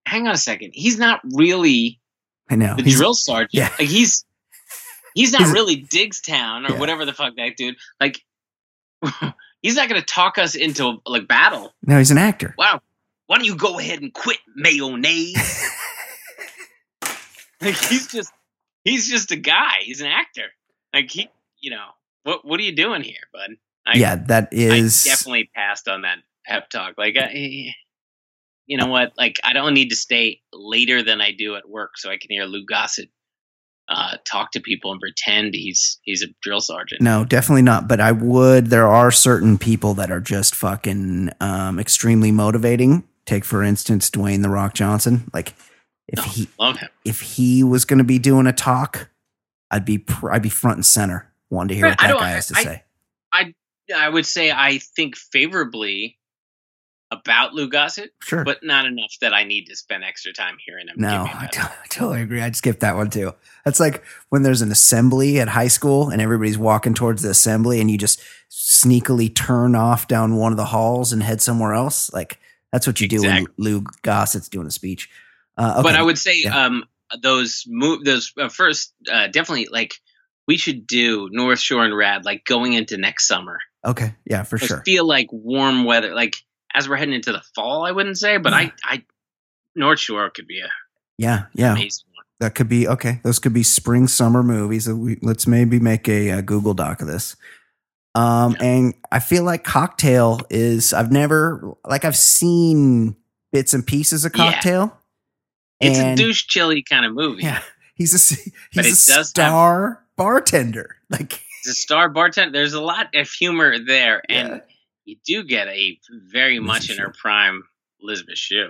hang 0.06 0.26
on 0.28 0.34
a 0.34 0.38
second, 0.38 0.72
he's 0.74 0.98
not 0.98 1.22
really 1.24 2.00
I 2.50 2.56
know. 2.56 2.76
the 2.76 2.84
He's- 2.84 2.98
drill 2.98 3.14
sergeant. 3.14 3.54
yeah. 3.54 3.70
Like 3.80 3.88
he's 3.90 4.26
he's 5.14 5.32
not 5.32 5.42
He's- 5.42 5.54
really 5.54 5.84
Diggstown 5.84 6.68
or 6.70 6.74
Yeah. 6.74 6.80
whatever 6.80 7.06
the 7.06 7.14
fuck 7.14 7.36
that 7.36 7.56
dude. 7.58 7.76
Like 8.00 8.24
he's 9.62 9.76
not 9.76 9.90
gonna 9.90 10.02
talk 10.02 10.38
us 10.38 10.56
into 10.56 10.98
like 11.06 11.28
battle. 11.28 11.74
no, 11.86 11.98
he's 11.98 12.12
an 12.12 12.18
actor. 12.18 12.56
Wow. 12.58 12.82
Why 13.28 13.38
don't 13.38 13.46
you 13.46 13.56
go 13.56 13.80
ahead 13.80 14.02
and 14.02 14.14
quit 14.14 14.38
mayonnaise? 14.56 15.70
like 17.62 17.76
he's 17.78 18.08
just 18.12 18.32
he's 18.84 19.10
just 19.10 19.32
a 19.32 19.36
guy. 19.38 19.76
He's 19.82 20.02
an 20.02 20.08
actor. 20.08 20.48
Like 20.94 21.10
he 21.12 21.30
you 21.60 21.72
know, 21.72 21.86
what 22.24 22.44
what 22.46 22.60
are 22.60 22.64
you 22.64 22.76
doing 22.76 23.04
here, 23.04 23.22
bud? 23.34 23.52
I, 23.86 23.98
yeah, 23.98 24.16
that 24.28 24.50
is 24.52 25.06
I 25.06 25.10
definitely 25.10 25.50
passed 25.56 25.88
on 25.88 26.04
that 26.04 26.20
pep 26.46 26.70
talk. 26.70 26.96
Like, 26.98 27.16
I, 27.18 27.74
you 28.68 28.78
know 28.78 28.88
what? 28.88 29.14
Like, 29.18 29.40
I 29.44 29.54
don't 29.54 29.74
need 29.74 29.90
to 29.90 29.96
stay 29.96 30.42
later 30.54 31.02
than 31.04 31.20
I 31.22 31.32
do 31.32 31.56
at 31.56 31.68
work 31.68 31.98
so 31.98 32.10
I 32.10 32.18
can 32.18 32.30
hear 32.30 32.46
Lou 32.46 32.64
Gossett 32.66 33.10
uh, 33.90 34.18
talk 34.26 34.52
to 34.52 34.60
people 34.62 34.92
and 34.92 35.02
pretend 35.02 35.54
he's 35.54 36.00
he's 36.04 36.24
a 36.24 36.28
drill 36.42 36.62
sergeant. 36.62 37.02
No, 37.02 37.26
definitely 37.26 37.64
not. 37.64 37.88
But 37.88 38.00
I 38.00 38.12
would. 38.14 38.68
There 38.68 38.88
are 38.88 39.12
certain 39.12 39.58
people 39.58 39.94
that 39.96 40.12
are 40.12 40.22
just 40.22 40.56
fucking 40.56 41.32
um, 41.42 41.80
extremely 41.80 42.32
motivating. 42.32 43.04
Take 43.26 43.44
for 43.44 43.64
instance 43.64 44.10
Dwayne 44.10 44.44
the 44.44 44.50
Rock 44.50 44.74
Johnson. 44.76 45.30
Like 45.34 45.54
if 46.08 46.20
Oh, 46.20 46.24
he 46.24 46.48
love 46.60 46.78
him. 46.78 46.90
if 47.04 47.22
he 47.22 47.64
was 47.64 47.84
going 47.86 47.98
to 48.00 48.04
be 48.06 48.20
doing 48.20 48.48
a 48.48 48.54
talk, 48.54 49.10
I'd 49.70 49.86
be 49.86 49.98
pr- 49.98 50.32
I'd 50.32 50.42
be 50.44 50.50
front 50.50 50.78
and 50.78 50.86
center. 50.86 51.32
Wanted 51.50 51.70
to 51.70 51.76
hear 51.76 51.86
Right, 51.86 52.00
what 52.00 52.08
that 52.08 52.18
guy 52.20 52.30
has 52.30 52.48
to 52.48 52.58
I- 52.58 52.64
say. 52.64 52.84
I 53.34 53.54
would 54.10 54.26
say 54.26 54.52
I 54.52 54.80
think 54.96 55.16
favorably 55.18 56.18
about 57.14 57.54
Lou 57.54 57.68
Gossett, 57.70 58.12
Sure. 58.24 58.46
but 58.46 58.60
not 58.64 58.86
enough 58.86 59.14
that 59.20 59.34
I 59.34 59.44
need 59.44 59.66
to 59.66 59.76
spend 59.76 60.04
extra 60.06 60.32
time 60.32 60.56
hearing 60.66 60.88
him. 60.88 60.96
no, 60.98 61.24
I, 61.30 61.48
to- 61.52 61.62
I 61.62 61.74
totally 61.90 62.22
agree. 62.22 62.42
I'd 62.42 62.56
skip 62.56 62.80
that 62.80 62.96
one 62.96 63.10
too. 63.10 63.34
That's 63.66 63.82
like 63.82 64.02
when 64.30 64.44
there's 64.44 64.62
an 64.62 64.72
assembly 64.72 65.40
at 65.42 65.50
high 65.50 65.68
school 65.68 66.10
and 66.10 66.22
everybody's 66.22 66.58
walking 66.58 66.94
towards 66.94 67.22
the 67.22 67.30
assembly 67.30 67.82
and 67.82 67.92
you 67.92 67.98
just 67.98 68.22
sneakily 68.50 69.34
turn 69.34 69.76
off 69.76 70.08
down 70.08 70.38
one 70.38 70.54
of 70.54 70.58
the 70.58 70.66
halls 70.66 71.12
and 71.12 71.22
head 71.22 71.42
somewhere 71.42 71.74
else. 71.74 72.14
Like 72.14 72.40
that's 72.72 72.88
what 72.88 73.02
you 73.02 73.10
do 73.10 73.22
when 73.24 73.48
Lou 73.58 73.84
Gossett's 74.04 74.48
doing 74.48 74.68
a 74.68 74.72
speech. 74.72 75.10
Uh, 75.58 75.74
okay. 75.80 75.84
But 75.84 75.96
I 75.96 76.02
would 76.02 76.18
say 76.18 76.36
Yeah. 76.38 76.66
um, 76.68 76.86
those 77.22 77.66
move 77.68 78.06
those 78.06 78.32
uh, 78.40 78.48
first 78.48 78.94
uh, 79.12 79.28
definitely 79.28 79.68
like 79.70 79.96
we 80.48 80.56
should 80.56 80.88
do 80.88 81.28
North 81.30 81.60
Shore 81.60 81.84
and 81.84 81.96
Rad 81.96 82.24
like 82.24 82.46
going 82.46 82.72
into 82.72 82.96
next 82.96 83.28
summer. 83.28 83.60
Okay. 83.86 84.16
Yeah, 84.26 84.44
for 84.44 84.58
I 84.62 84.66
sure. 84.66 84.82
feel 84.86 85.06
like 85.08 85.28
warm 85.32 85.84
weather, 85.86 86.14
like 86.14 86.36
as 86.74 86.88
we're 86.88 86.98
heading 86.98 87.14
into 87.16 87.32
the 87.32 87.42
fall. 87.56 87.86
I 87.86 87.92
wouldn't 87.92 88.18
say, 88.18 88.38
but 88.38 88.54
I, 88.54 88.72
I, 88.84 89.04
North 89.76 90.00
Shore 90.00 90.30
could 90.30 90.48
be 90.48 90.60
a 90.62 90.70
Yeah. 91.18 91.46
Yeah. 91.54 91.76
That 92.40 92.56
could 92.56 92.70
be 92.70 92.88
okay. 92.88 93.20
Those 93.24 93.40
could 93.40 93.54
be 93.54 93.64
spring 93.64 94.08
summer 94.08 94.42
movies. 94.44 94.90
We- 94.90 95.20
Let's 95.22 95.46
maybe 95.48 95.80
make 95.80 96.08
a, 96.10 96.32
uh 96.32 96.42
Google 96.42 96.74
Doc 96.74 97.02
of 97.02 97.08
this. 97.08 97.36
Um, 98.16 98.58
and 98.60 98.94
I 99.12 99.20
feel 99.20 99.44
like 99.44 99.64
Cocktail 99.64 100.42
is. 100.50 100.92
I've 100.92 101.12
never 101.12 101.74
like 101.86 102.04
I've 102.04 102.16
seen 102.18 103.16
bits 103.54 103.74
and 103.74 103.86
pieces 103.88 104.26
of 104.26 104.34
Yeah. 104.36 104.52
Cocktail. 104.54 104.98
It's 105.80 105.98
a 105.98 106.16
douche 106.16 106.46
chilly 106.48 106.84
kind 106.84 107.06
of 107.06 107.14
movie. 107.14 107.44
Yeah, 107.44 107.62
he's 107.96 108.14
a 108.14 108.36
he's 108.72 108.86
a 108.86 108.90
does 108.90 109.08
have- 109.16 109.26
star 109.28 110.04
bartender. 110.18 110.98
Like 111.10 111.42
A 111.68 111.74
star 111.74 112.10
bartender. 112.10 112.52
There's 112.52 112.74
a 112.74 112.82
lot 112.82 113.10
of 113.16 113.30
humor 113.30 113.78
there, 113.80 114.22
and 114.30 114.50
Yeah. 114.50 114.60
you 115.06 115.16
do 115.26 115.44
get 115.44 115.68
a 115.68 116.00
very 116.32 116.58
Elizabeth 116.58 116.68
much 116.68 116.90
in 116.90 116.98
her 116.98 117.14
prime 117.22 117.64
Elizabeth 118.02 118.38
Shue. 118.38 118.70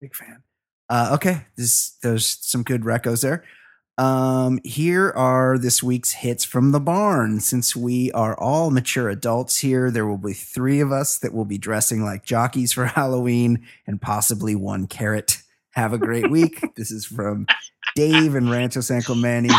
big 0.00 0.14
fan. 0.14 0.42
Uh, 0.88 1.10
okay, 1.14 1.46
this 1.56 1.96
there's 2.02 2.38
some 2.40 2.62
good 2.62 2.82
recos 2.82 3.22
there. 3.22 3.44
Um, 3.98 4.60
here 4.62 5.10
are 5.10 5.58
this 5.58 5.82
week's 5.82 6.12
hits 6.12 6.44
from 6.44 6.70
the 6.70 6.78
barn. 6.80 7.40
Since 7.40 7.74
we 7.74 8.12
are 8.12 8.38
all 8.38 8.70
mature 8.70 9.08
adults 9.08 9.58
here, 9.58 9.90
there 9.90 10.06
will 10.06 10.18
be 10.18 10.32
three 10.34 10.78
of 10.80 10.92
us 10.92 11.18
that 11.18 11.34
will 11.34 11.44
be 11.44 11.58
dressing 11.58 12.02
like 12.04 12.24
jockeys 12.24 12.72
for 12.72 12.84
Halloween, 12.98 13.66
and 13.86 14.00
possibly 14.00 14.54
one 14.54 14.86
carrot. 14.86 15.42
Have 15.72 15.92
a 15.92 15.98
great 15.98 16.30
week. 16.30 16.60
this 16.76 16.90
is 16.90 17.04
from 17.06 17.46
Dave 17.96 18.34
and 18.36 18.50
Rancho 18.50 18.80
San 18.80 19.02
Clemente. 19.02 19.50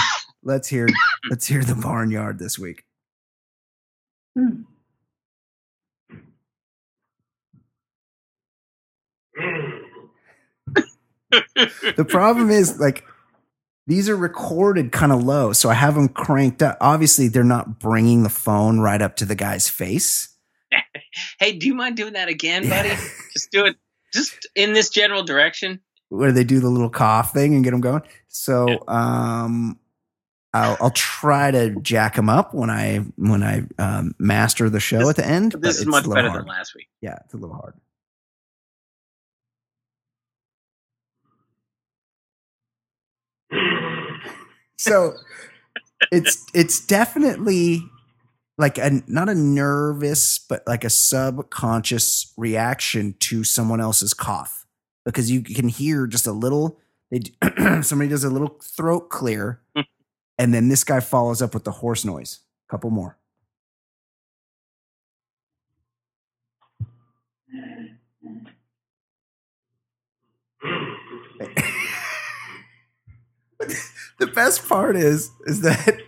Let's 0.43 0.67
hear 0.67 0.87
let's 1.29 1.47
hear 1.47 1.63
the 1.63 1.75
barnyard 1.75 2.39
this 2.39 2.57
week. 2.59 2.83
The 11.95 12.05
problem 12.07 12.49
is 12.49 12.79
like 12.79 13.03
these 13.87 14.09
are 14.09 14.15
recorded 14.15 14.91
kind 14.91 15.11
of 15.11 15.23
low, 15.23 15.53
so 15.53 15.69
I 15.69 15.73
have 15.73 15.95
them 15.95 16.09
cranked 16.09 16.61
up. 16.61 16.77
Obviously, 16.81 17.27
they're 17.27 17.43
not 17.43 17.79
bringing 17.79 18.23
the 18.23 18.29
phone 18.29 18.79
right 18.79 19.01
up 19.01 19.15
to 19.17 19.25
the 19.25 19.35
guy's 19.35 19.69
face. 19.69 20.29
Hey, 21.39 21.53
do 21.57 21.65
you 21.65 21.73
mind 21.73 21.97
doing 21.97 22.13
that 22.13 22.27
again, 22.27 22.63
Yeah. 22.65 22.69
buddy? 22.83 22.89
Just 23.33 23.49
do 23.51 23.65
it, 23.65 23.77
just 24.13 24.47
in 24.55 24.73
this 24.73 24.89
general 24.89 25.23
direction. 25.23 25.79
Where 26.09 26.31
they 26.31 26.43
do 26.43 26.59
the 26.59 26.69
little 26.69 26.89
cough 26.89 27.33
thing 27.33 27.55
and 27.55 27.63
get 27.63 27.71
them 27.71 27.81
going. 27.81 28.03
So, 28.27 28.83
um, 28.87 29.79
I'll, 30.53 30.77
I'll 30.81 30.89
try 30.91 31.51
to 31.51 31.75
jack 31.81 32.15
them 32.15 32.27
up 32.29 32.53
when 32.53 32.69
I 32.69 32.97
when 33.17 33.43
I 33.43 33.63
um, 33.77 34.15
master 34.17 34.69
the 34.69 34.79
show 34.79 34.99
This- 34.99 35.09
at 35.09 35.15
the 35.17 35.27
end. 35.27 35.51
but 35.53 35.61
This 35.61 35.77
is 35.79 35.85
much 35.85 36.09
better 36.09 36.29
hard. 36.29 36.41
than 36.41 36.47
last 36.47 36.73
week. 36.75 36.87
Yeah, 37.01 37.17
it's 37.25 37.33
a 37.33 37.37
little 37.37 37.55
hard. 37.55 37.75
so 44.77 45.13
it's 46.11 46.45
it's 46.53 46.85
definitely 46.85 47.83
like 48.57 48.77
a 48.77 49.01
not 49.07 49.29
a 49.29 49.35
nervous 49.35 50.39
but 50.39 50.63
like 50.67 50.83
a 50.83 50.89
subconscious 50.89 52.33
reaction 52.37 53.15
to 53.19 53.43
someone 53.43 53.81
else's 53.81 54.13
cough 54.13 54.65
because 55.05 55.29
you 55.31 55.41
can 55.41 55.67
hear 55.67 56.07
just 56.07 56.27
a 56.27 56.31
little 56.31 56.79
they 57.11 57.21
somebody 57.81 58.09
does 58.09 58.23
a 58.23 58.29
little 58.29 58.57
throat 58.63 59.09
clear 59.09 59.61
and 60.39 60.53
then 60.53 60.69
this 60.69 60.83
guy 60.85 61.01
follows 61.01 61.43
up 61.43 61.53
with 61.53 61.65
the 61.65 61.71
horse 61.71 62.05
noise. 62.05 62.39
Couple 62.69 62.91
more. 62.91 63.17
The 74.19 74.27
best 74.27 74.67
part 74.67 74.97
is 74.97 75.31
is 75.47 75.61
that 75.61 76.01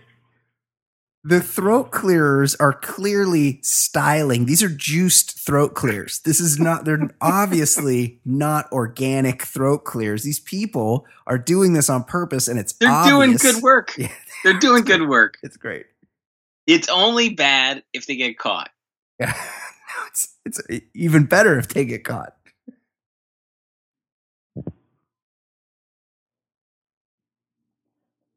the 1.24 1.40
throat 1.40 1.92
clearers 1.92 2.56
are 2.56 2.72
clearly 2.72 3.60
styling. 3.62 4.46
These 4.46 4.62
are 4.62 4.68
juiced 4.68 5.38
throat 5.38 5.74
clears. 5.74 6.20
This 6.20 6.40
is 6.40 6.58
not 6.58 6.84
they're 6.84 7.10
obviously 7.20 8.20
not 8.24 8.70
organic 8.72 9.42
throat 9.42 9.84
clears. 9.84 10.24
These 10.24 10.40
people 10.40 11.06
are 11.26 11.38
doing 11.38 11.74
this 11.74 11.88
on 11.88 12.04
purpose 12.04 12.48
and 12.48 12.58
it's 12.58 12.72
They're 12.72 13.04
doing 13.04 13.34
good 13.36 13.62
work. 13.62 13.94
Yeah. 13.98 14.08
They're 14.42 14.58
doing 14.58 14.82
good 14.82 15.08
work. 15.08 15.38
It's 15.44 15.56
great. 15.56 15.86
It's 16.66 16.88
only 16.88 17.28
bad 17.28 17.84
if 17.92 18.06
they 18.06 18.16
get 18.16 18.38
caught. 18.38 18.70
Yeah. 19.20 19.34
No, 19.94 20.06
it's 20.06 20.36
it's 20.46 20.58
even 20.94 21.24
better 21.26 21.58
if 21.58 21.68
they 21.68 21.84
get 21.84 22.02
caught. 22.02 22.34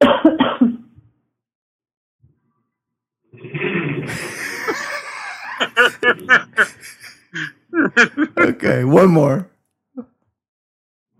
Okay, 8.38 8.84
one 8.84 9.10
more. 9.10 9.50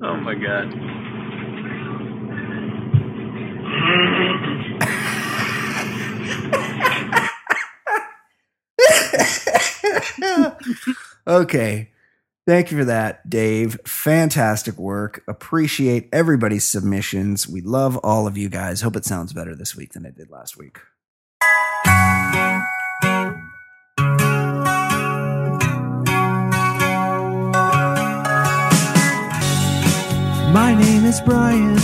Oh 0.02 0.16
my 0.18 0.36
god. 0.36 0.72
okay. 11.28 11.90
Thank 12.48 12.72
you 12.72 12.78
for 12.78 12.86
that, 12.86 13.28
Dave. 13.28 13.80
Fantastic 13.86 14.78
work. 14.78 15.24
Appreciate 15.28 16.10
everybody's 16.14 16.64
submissions. 16.64 17.48
We 17.48 17.62
love 17.62 17.98
all 17.98 18.28
of 18.28 18.38
you 18.38 18.50
guys. 18.50 18.82
Hope 18.82 18.96
it 18.96 19.06
sounds 19.06 19.34
better 19.34 19.56
this 19.56 19.76
week 19.76 19.94
than 19.94 20.06
it 20.06 20.16
did 20.16 20.30
last 20.30 20.56
week. 20.58 20.78
My 30.54 30.74
name 30.74 31.04
is 31.04 31.20
Brian. 31.22 31.76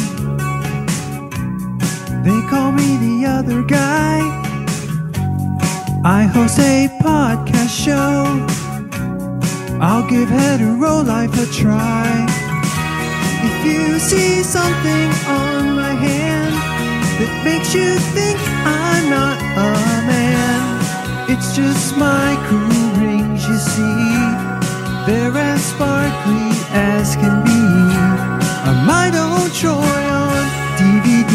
They 2.24 2.40
call 2.50 2.72
me 2.72 2.98
the 3.06 3.26
other 3.26 3.64
guy. 3.64 4.20
I 6.06 6.24
host 6.24 6.58
a 6.60 6.88
podcast 7.02 7.74
show. 7.86 8.24
I'll 9.82 10.08
give 10.10 10.30
hetero 10.30 11.02
life 11.02 11.34
a 11.38 11.46
try. 11.52 12.08
If 13.44 13.66
you 13.66 14.00
see 14.00 14.42
something 14.42 15.10
on 15.28 15.51
that 17.22 17.46
makes 17.46 17.74
you 17.76 18.00
think 18.18 18.40
I'm 18.66 19.10
not 19.10 19.38
a 19.38 19.70
man, 20.10 21.30
it's 21.30 21.56
just 21.56 21.96
my 21.98 22.34
cool 22.50 22.88
rings, 22.98 23.46
you 23.48 23.58
see. 23.58 24.10
They're 25.06 25.38
as 25.38 25.62
sparkly 25.64 26.50
as 26.74 27.16
can 27.22 27.44
be. 27.46 27.62
A 28.70 28.74
might 28.90 29.14
old 29.14 29.54
Troy 29.54 30.04
on 30.26 30.46
DVD. 30.78 31.32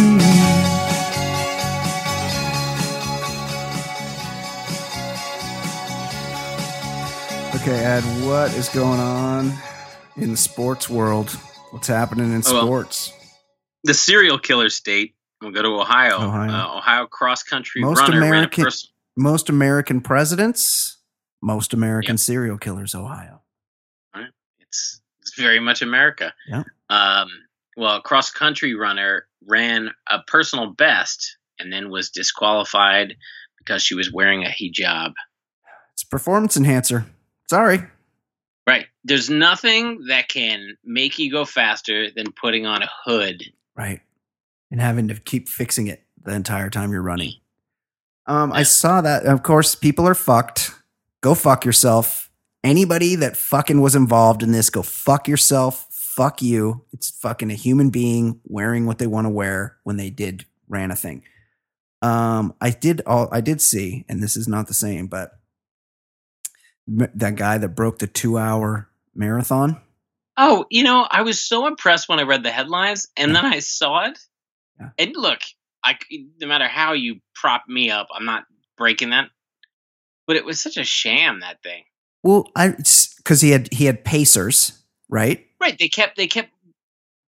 Okay, 7.57 7.79
Ed, 7.85 8.03
what 8.25 8.55
is 8.55 8.69
going 8.69 9.01
on 9.01 9.53
in 10.17 10.31
the 10.31 10.37
sports 10.37 10.89
world? 10.89 11.31
What's 11.73 11.89
happening 11.89 12.33
in 12.33 12.43
Oh, 12.47 12.53
well. 12.53 12.63
sports? 12.63 13.13
The 13.83 13.95
serial 13.95 14.39
killer 14.39 14.69
state. 14.69 15.16
We'll 15.43 15.51
go 15.53 15.63
to 15.63 15.69
Ohio. 15.81 16.17
Ohio. 16.17 16.51
Uh, 16.51 16.77
Ohio 16.79 17.07
cross 17.07 17.43
country 17.43 17.83
Most 17.83 18.01
runner 18.01 18.19
American- 18.19 18.67
Most 19.17 19.49
American 19.49 20.01
presidents, 20.01 20.99
most 21.43 21.73
American 21.75 22.15
Yep. 22.15 22.21
serial 22.21 22.59
killers, 22.59 22.95
Ohio. 22.95 23.43
it's, 24.59 25.01
it's 25.21 25.35
very 25.39 25.61
much 25.61 25.83
America. 25.83 26.35
Yeah. 26.49 26.65
Um, 26.91 27.29
well, 27.77 27.97
a 27.97 28.01
cross 28.03 28.31
country 28.31 28.75
runner 28.75 29.27
ran 29.47 29.91
a 30.11 30.21
personal 30.27 30.73
best 30.73 31.37
and 31.59 31.73
then 31.73 31.91
was 31.91 32.11
disqualified 32.11 33.17
because 33.59 33.83
she 33.83 33.95
was 33.95 34.13
wearing 34.13 34.45
a 34.45 34.49
hijab. 34.49 35.13
It's 35.93 36.03
a 36.03 36.07
performance 36.09 36.57
enhancer. 36.57 37.07
Sorry. 37.49 37.83
Right. 38.67 38.87
There's 39.05 39.31
nothing 39.31 40.07
that 40.09 40.29
can 40.29 40.77
make 40.85 41.19
you 41.19 41.31
go 41.31 41.45
faster 41.45 42.11
than 42.11 42.33
putting 42.33 42.67
on 42.67 42.83
a 42.83 42.89
hood. 43.05 43.43
Right. 43.77 44.01
And 44.71 44.81
having 44.81 45.09
to 45.09 45.15
keep 45.15 45.49
fixing 45.49 45.87
it 45.87 46.03
the 46.23 46.33
entire 46.35 46.71
time 46.71 46.91
you're 46.93 47.03
running. 47.03 47.35
Um, 48.27 48.53
I 48.53 48.65
saw 48.65 49.01
that. 49.01 49.25
Of 49.25 49.43
course, 49.45 49.75
people 49.77 50.07
are 50.09 50.15
fucked. 50.15 50.73
Go 51.21 51.35
fuck 51.35 51.65
yourself. 51.65 52.31
Anybody 52.65 53.15
that 53.15 53.37
fucking 53.37 53.81
was 53.81 53.95
involved 53.95 54.43
in 54.43 54.51
this, 54.51 54.69
go 54.71 54.83
fuck 54.83 55.29
yourself. 55.29 55.87
Fuck 55.91 56.43
you. 56.43 56.85
It's 56.93 57.11
fucking 57.11 57.51
a 57.51 57.55
human 57.55 57.91
being 57.91 58.41
wearing 58.45 58.87
what 58.87 58.99
they 58.99 59.07
want 59.07 59.27
to 59.27 59.31
wear 59.31 59.77
when 59.85 59.99
they 59.99 60.11
did 60.11 60.47
ran 60.69 60.91
a 60.91 60.97
thing. 60.97 61.23
Um, 62.03 62.55
I 62.61 62.71
did 62.71 63.03
all 63.07 63.29
I 63.31 63.41
did 63.41 63.61
see, 63.61 64.05
and 64.09 64.21
this 64.23 64.37
is 64.37 64.49
not 64.49 64.67
the 64.67 64.75
same, 64.75 65.07
but 65.07 65.39
that 66.89 67.37
guy 67.37 67.59
that 67.59 67.69
broke 67.71 67.99
the 67.99 68.07
two 68.07 68.39
hour 68.39 68.89
marathon. 69.15 69.81
Oh, 70.37 70.67
you 70.71 70.83
know, 70.85 71.07
I 71.11 71.23
was 71.23 71.41
so 71.41 71.67
impressed 71.67 72.09
when 72.09 72.19
I 72.19 72.23
read 72.25 72.43
the 72.43 72.51
headlines 72.51 73.09
and 73.17 73.33
Yeah. 73.33 73.43
then 73.43 73.53
I 73.53 73.59
saw 73.61 74.07
it. 74.07 74.19
Yeah. 74.81 74.91
And 74.99 75.13
look, 75.17 75.41
I 75.85 75.99
no 76.41 76.47
matter 76.47 76.69
how 76.69 76.93
you 76.93 77.21
prop 77.35 77.65
me 77.69 77.91
up, 77.91 78.09
I'm 78.15 78.25
not 78.25 78.45
breaking 78.77 79.11
that. 79.11 79.31
But 80.27 80.37
it 80.37 80.45
was 80.45 80.61
such 80.61 80.77
a 80.77 80.85
sham 80.85 81.41
that 81.41 81.63
thing. 81.63 81.85
Well, 82.23 82.51
I 82.57 82.71
because 83.17 83.41
he 83.41 83.51
had 83.51 83.73
he 83.73 83.85
had 83.85 84.05
pacers, 84.05 84.73
right? 85.09 85.47
Right, 85.61 85.79
they 85.79 85.89
kept 85.89 86.17
they 86.17 86.27
kept 86.27 86.51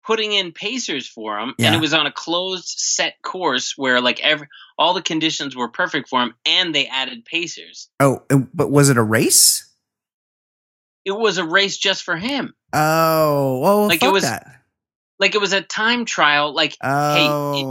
putting 0.07 0.32
in 0.32 0.53
pacers 0.53 1.07
for 1.09 1.38
him 1.38 1.55
and 1.59 1.74
it 1.74 1.80
was 1.80 1.95
on 1.95 2.07
a 2.07 2.12
closed 2.12 2.68
set 2.68 3.14
course 3.22 3.72
where 3.76 4.03
like 4.03 4.20
every 4.20 4.47
all 4.78 4.92
the 4.92 5.01
conditions 5.01 5.57
were 5.57 5.68
perfect 5.68 6.11
for 6.11 6.20
him 6.22 6.34
and 6.45 6.74
they 6.74 6.86
added 6.86 7.24
pacers. 7.24 7.88
Oh, 8.01 8.22
but 8.53 8.70
was 8.70 8.90
it 8.90 8.99
a 8.99 9.03
race? 9.03 9.70
It 11.07 11.12
was 11.12 11.38
a 11.38 11.45
race 11.45 11.76
just 11.78 12.03
for 12.03 12.16
him. 12.16 12.55
Oh, 12.72 13.59
well, 13.61 13.86
Like, 13.88 14.03
it 14.03 14.12
was- 14.12 14.24
that. 14.24 14.62
Like 15.25 15.35
it 15.35 15.41
was 15.41 15.55
a 15.55 15.62
time 15.62 16.05
trial 16.05 16.55
like 16.55 16.77
Oh, 16.83 17.14
hey, 17.14 17.27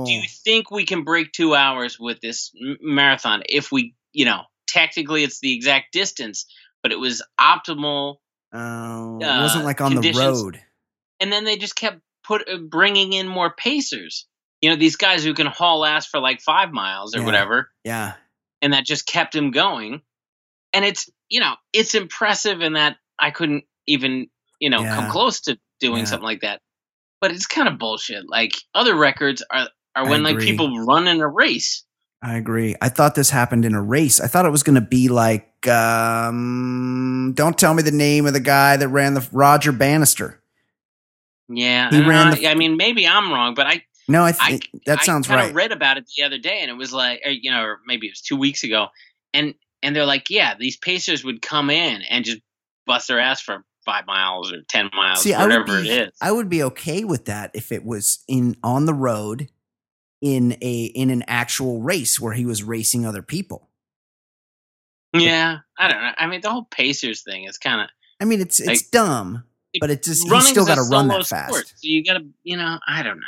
do 0.05 0.11
you 0.11 0.23
think 0.43 0.71
we 0.71 0.85
can 0.85 1.03
break 1.03 1.31
two 1.31 1.53
hours 1.53 1.99
with 1.99 2.19
this 2.19 2.51
m- 2.59 2.77
marathon? 2.81 3.43
If 3.47 3.71
we, 3.71 3.93
you 4.11 4.25
know, 4.25 4.41
technically 4.67 5.23
it's 5.23 5.39
the 5.39 5.53
exact 5.53 5.93
distance, 5.93 6.47
but 6.81 6.91
it 6.91 6.99
was 6.99 7.21
optimal. 7.39 8.15
oh, 8.53 9.19
it 9.21 9.25
uh, 9.25 9.43
wasn't 9.43 9.65
like 9.65 9.81
on 9.81 9.93
the 9.93 10.13
road. 10.13 10.63
And 11.19 11.31
then 11.31 11.43
they 11.43 11.57
just 11.57 11.75
kept 11.75 11.99
put 12.23 12.49
uh, 12.49 12.57
bringing 12.57 13.13
in 13.13 13.27
more 13.27 13.53
pacers. 13.53 14.27
You 14.61 14.71
know, 14.71 14.75
these 14.75 14.95
guys 14.95 15.23
who 15.23 15.35
can 15.35 15.45
haul 15.45 15.85
ass 15.85 16.07
for 16.07 16.19
like 16.19 16.41
five 16.41 16.71
miles 16.71 17.15
or 17.15 17.19
Yeah. 17.19 17.25
whatever, 17.25 17.69
Yeah, 17.83 18.13
and 18.63 18.73
that 18.73 18.83
just 18.83 19.05
kept 19.05 19.35
him 19.35 19.51
going. 19.51 20.01
And 20.73 20.83
it's, 20.83 21.07
you 21.29 21.39
know, 21.39 21.53
it's 21.71 21.93
impressive 21.93 22.61
in 22.61 22.73
that 22.73 22.97
I 23.19 23.29
couldn't 23.29 23.65
even, 23.85 24.29
you 24.59 24.71
know, 24.71 24.81
Yeah. 24.81 24.95
come 24.95 25.07
close 25.07 25.41
to 25.41 25.59
doing 25.79 25.99
Yeah. 25.99 26.05
something 26.05 26.25
like 26.25 26.41
that. 26.41 26.61
But 27.23 27.31
it's 27.31 27.45
kind 27.45 27.69
of 27.69 27.79
bullshit. 27.79 28.27
Like 28.27 28.51
other 28.75 28.95
records 28.95 29.41
are 29.49 29.69
are 29.95 30.05
when 30.05 30.23
like 30.23 30.39
people 30.39 30.83
run 30.85 31.07
in 31.07 31.21
a 31.21 31.27
race. 31.29 31.85
I 32.21 32.35
agree. 32.35 32.75
I 32.81 32.89
thought 32.89 33.15
this 33.15 33.29
happened 33.29 33.63
in 33.63 33.73
a 33.73 33.81
race. 33.81 34.19
I 34.19 34.27
thought 34.27 34.45
it 34.45 34.49
was 34.49 34.61
going 34.61 34.75
to 34.75 34.81
be 34.81 35.07
like, 35.07 35.65
um, 35.69 37.31
don't 37.33 37.57
tell 37.57 37.73
me 37.73 37.81
the 37.81 37.91
name 37.93 38.25
of 38.25 38.33
the 38.33 38.41
guy 38.41 38.75
that 38.75 38.89
ran 38.89 39.13
the 39.13 39.25
Roger 39.31 39.71
Bannister. 39.71 40.43
Yeah, 41.47 41.89
He 41.91 42.01
ran 42.01 42.27
I, 42.27 42.35
the- 42.35 42.47
I 42.49 42.55
mean, 42.55 42.75
maybe 42.75 43.07
I'm 43.07 43.31
wrong, 43.31 43.53
but 43.53 43.67
I 43.67 43.85
No, 44.09 44.23
I 44.23 44.29
I 44.29 44.33
think 44.33 44.69
that 44.85 45.03
sounds 45.03 45.29
right. 45.29 45.49
I 45.49 45.53
read 45.53 45.71
about 45.71 45.97
it 45.97 46.09
the 46.17 46.23
other 46.23 46.39
day, 46.39 46.59
and 46.59 46.69
it 46.69 46.75
was 46.75 46.91
like, 46.91 47.21
or, 47.23 47.31
you 47.31 47.51
know, 47.51 47.63
or 47.63 47.79
maybe 47.87 48.07
it 48.07 48.11
was 48.11 48.21
two 48.21 48.35
weeks 48.35 48.65
ago, 48.65 48.87
and 49.33 49.55
and 49.81 49.95
they're 49.95 50.05
like, 50.05 50.29
yeah, 50.29 50.55
these 50.59 50.75
Pacers 50.75 51.23
would 51.23 51.41
come 51.41 51.69
in 51.69 52.01
and 52.01 52.25
just 52.25 52.41
bust 52.85 53.07
their 53.07 53.21
ass 53.21 53.39
for 53.39 53.63
five 53.85 54.05
miles 54.07 54.51
or 54.51 54.61
ten 54.67 54.89
miles, 54.93 55.21
See, 55.21 55.33
whatever 55.33 55.81
be, 55.81 55.89
it 55.89 56.07
is. 56.09 56.17
I 56.21 56.31
would 56.31 56.49
be 56.49 56.63
okay 56.63 57.03
with 57.03 57.25
that 57.25 57.51
if 57.53 57.71
it 57.71 57.83
was 57.85 58.23
in 58.27 58.55
on 58.63 58.85
the 58.85 58.93
road 58.93 59.49
in 60.21 60.57
a 60.61 60.83
in 60.85 61.09
an 61.09 61.23
actual 61.27 61.81
race 61.81 62.19
where 62.19 62.33
he 62.33 62.45
was 62.45 62.63
racing 62.63 63.05
other 63.05 63.21
people. 63.21 63.69
yeah, 65.13 65.59
I 65.77 65.87
don't 65.87 66.01
know. 66.01 66.11
I 66.17 66.27
mean, 66.27 66.41
the 66.41 66.49
whole 66.49 66.67
Pacers 66.71 67.21
thing 67.23 67.43
is 67.43 67.57
kind 67.57 67.81
of 67.81 67.89
I 68.19 68.25
mean, 68.25 68.39
it's 68.39 68.59
it's 68.59 68.67
Like, 68.67 68.91
dumb, 68.91 69.43
but 69.79 69.89
it 69.89 70.03
just 70.03 70.27
he's 70.27 70.47
still 70.47 70.65
got 70.65 70.75
to 70.75 70.83
run 70.83 71.09
that 71.09 71.27
fast. 71.27 71.49
Sport, 71.49 71.67
so 71.67 71.75
you 71.81 72.03
got 72.05 72.13
to, 72.13 72.25
you 72.43 72.55
know, 72.55 72.79
I 72.87 73.03
don't 73.03 73.19
know. 73.19 73.25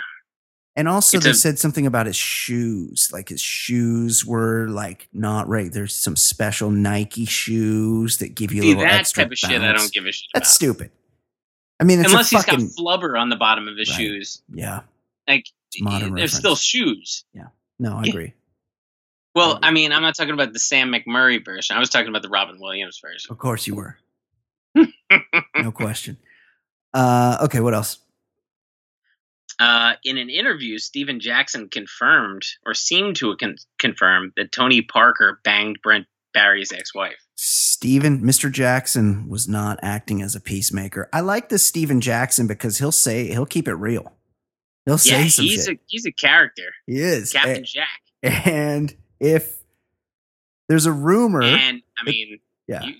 And 0.77 0.89
also, 0.89 1.17
It's 1.17 1.23
they 1.25 1.31
a- 1.31 1.33
said 1.35 1.57
something 1.57 1.85
about 1.87 2.05
his 2.05 2.17
shoes. 2.17 3.09
Like 3.13 3.29
his 3.29 3.39
shoes 3.41 4.25
were 4.25 4.67
like 4.67 5.07
not 5.13 5.47
right. 5.47 5.71
There's 5.71 5.95
some 5.95 6.15
special 6.17 6.69
Nike 6.69 7.23
shoes 7.25 8.17
that 8.17 8.35
give 8.35 8.51
you 8.51 8.61
a 8.61 8.63
See, 8.63 8.67
little 8.69 8.83
that 8.83 8.99
extra 8.99 9.23
type 9.23 9.31
of 9.31 9.37
shit, 9.37 9.61
I 9.61 9.71
don't 9.71 9.91
give 9.93 10.05
a 10.05 10.11
shit 10.11 10.27
That's 10.33 10.49
about. 10.49 10.53
stupid. 10.55 10.91
I 11.79 11.85
mean, 11.85 11.99
it's 12.01 12.09
Unless 12.11 12.31
a 12.33 12.35
he's 12.37 12.45
fucking 12.45 12.65
got 12.67 12.75
flubber 12.75 13.17
on 13.19 13.29
the 13.29 13.35
bottom 13.37 13.67
of 13.69 13.77
his 13.77 13.89
Right. 13.89 13.97
shoes, 13.97 14.41
yeah. 14.53 14.81
like 15.27 15.45
modern 15.79 16.09
they're 16.09 16.23
reference. 16.23 16.33
still 16.33 16.55
shoes. 16.57 17.23
Yeah. 17.33 17.47
No, 17.79 17.97
I 17.97 18.03
Yeah. 18.03 18.09
agree. 18.09 18.33
Well, 19.33 19.51
agree. 19.57 19.67
I 19.67 19.71
mean, 19.71 19.91
I'm 19.93 20.01
not 20.01 20.15
talking 20.15 20.33
about 20.33 20.51
the 20.53 20.59
Sam 20.59 20.91
McMurray 20.91 21.43
version. 21.43 21.75
I 21.75 21.79
was 21.79 21.89
talking 21.89 22.07
about 22.09 22.21
the 22.21 22.29
Robin 22.29 22.59
Williams 22.59 22.99
version. 23.01 23.29
Of 23.31 23.37
course 23.37 23.65
you 23.67 23.75
were. 23.75 23.97
no 24.75 25.71
question. 25.73 26.17
Uh, 26.93 27.37
okay, 27.43 27.59
what 27.61 27.73
else? 27.73 27.97
Uh, 29.59 29.93
in 30.03 30.17
an 30.17 30.29
interview, 30.29 30.77
Stephen 30.77 31.19
Jackson 31.19 31.69
confirmed, 31.69 32.43
or 32.65 32.73
seemed 32.73 33.15
to 33.17 33.35
con- 33.37 33.55
confirm, 33.79 34.33
that 34.35 34.51
Tony 34.51 34.81
Parker 34.81 35.39
banged 35.43 35.77
Brent 35.81 36.07
Barry's 36.33 36.71
ex-wife. 36.73 37.15
Stephen, 37.35 38.21
Mr. 38.21 38.51
Jackson 38.51 39.27
was 39.29 39.47
not 39.47 39.79
acting 39.81 40.21
as 40.21 40.35
a 40.35 40.41
peacemaker. 40.41 41.09
I 41.13 41.21
like 41.21 41.49
this 41.49 41.65
Stephen 41.65 42.01
Jackson 42.01 42.47
because 42.47 42.77
he'll 42.77 42.91
say 42.91 43.27
he'll 43.27 43.45
keep 43.45 43.67
it 43.67 43.75
real. 43.75 44.11
He'll 44.85 44.97
say 44.97 45.23
Yeah, 45.23 45.27
some 45.29 45.45
he's 45.45 45.65
shit. 45.65 45.77
a 45.77 45.79
he's 45.87 46.05
a 46.05 46.11
character, 46.11 46.71
he 46.87 46.99
is. 46.99 47.31
Captain 47.33 47.57
And, 47.57 47.65
Jack. 47.65 48.01
and 48.45 48.95
if 49.19 49.57
there's 50.69 50.85
a 50.85 50.91
rumor, 50.91 51.41
And 51.41 51.81
I 51.99 52.03
mean, 52.09 52.39
yeah. 52.67 52.83
you, 52.83 52.93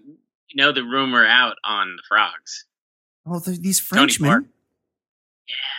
you 0.49 0.56
know 0.56 0.72
the 0.72 0.84
rumor 0.84 1.26
out 1.26 1.58
on 1.64 1.95
the 1.95 2.03
frogs. 2.08 2.66
Oh, 3.26 3.39
these 3.39 3.80
Frenchmen. 3.80 4.49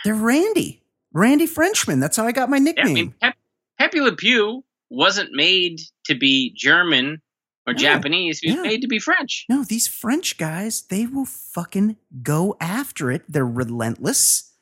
They're 0.03 0.13
Randy. 0.15 0.81
Randy 1.13 1.47
Frenchman. 1.47 1.99
That's 1.99 2.17
how 2.17 2.25
I 2.25 2.31
got 2.31 2.49
my 2.49 2.57
Yeah, 2.57 2.61
I 2.61 2.63
nickname. 2.63 2.93
mean, 2.93 3.13
Pep, 3.21 3.35
Pepe 3.79 4.01
Le 4.01 4.15
Pew 4.15 4.63
wasn't 4.89 5.31
made 5.33 5.79
to 6.05 6.15
be 6.15 6.53
German 6.55 7.21
or 7.65 7.73
No. 7.73 7.79
Japanese. 7.79 8.39
He 8.39 8.49
was 8.51 8.55
Yeah. 8.57 8.61
made 8.63 8.81
to 8.81 8.87
be 8.87 8.99
French. 8.99 9.45
No, 9.49 9.63
these 9.63 9.87
French 9.87 10.37
guys, 10.37 10.83
they 10.83 11.05
will 11.05 11.25
fucking 11.25 11.97
go 12.23 12.55
after 12.61 13.11
it. 13.11 13.23
They're 13.27 13.45
relentless. 13.45 14.53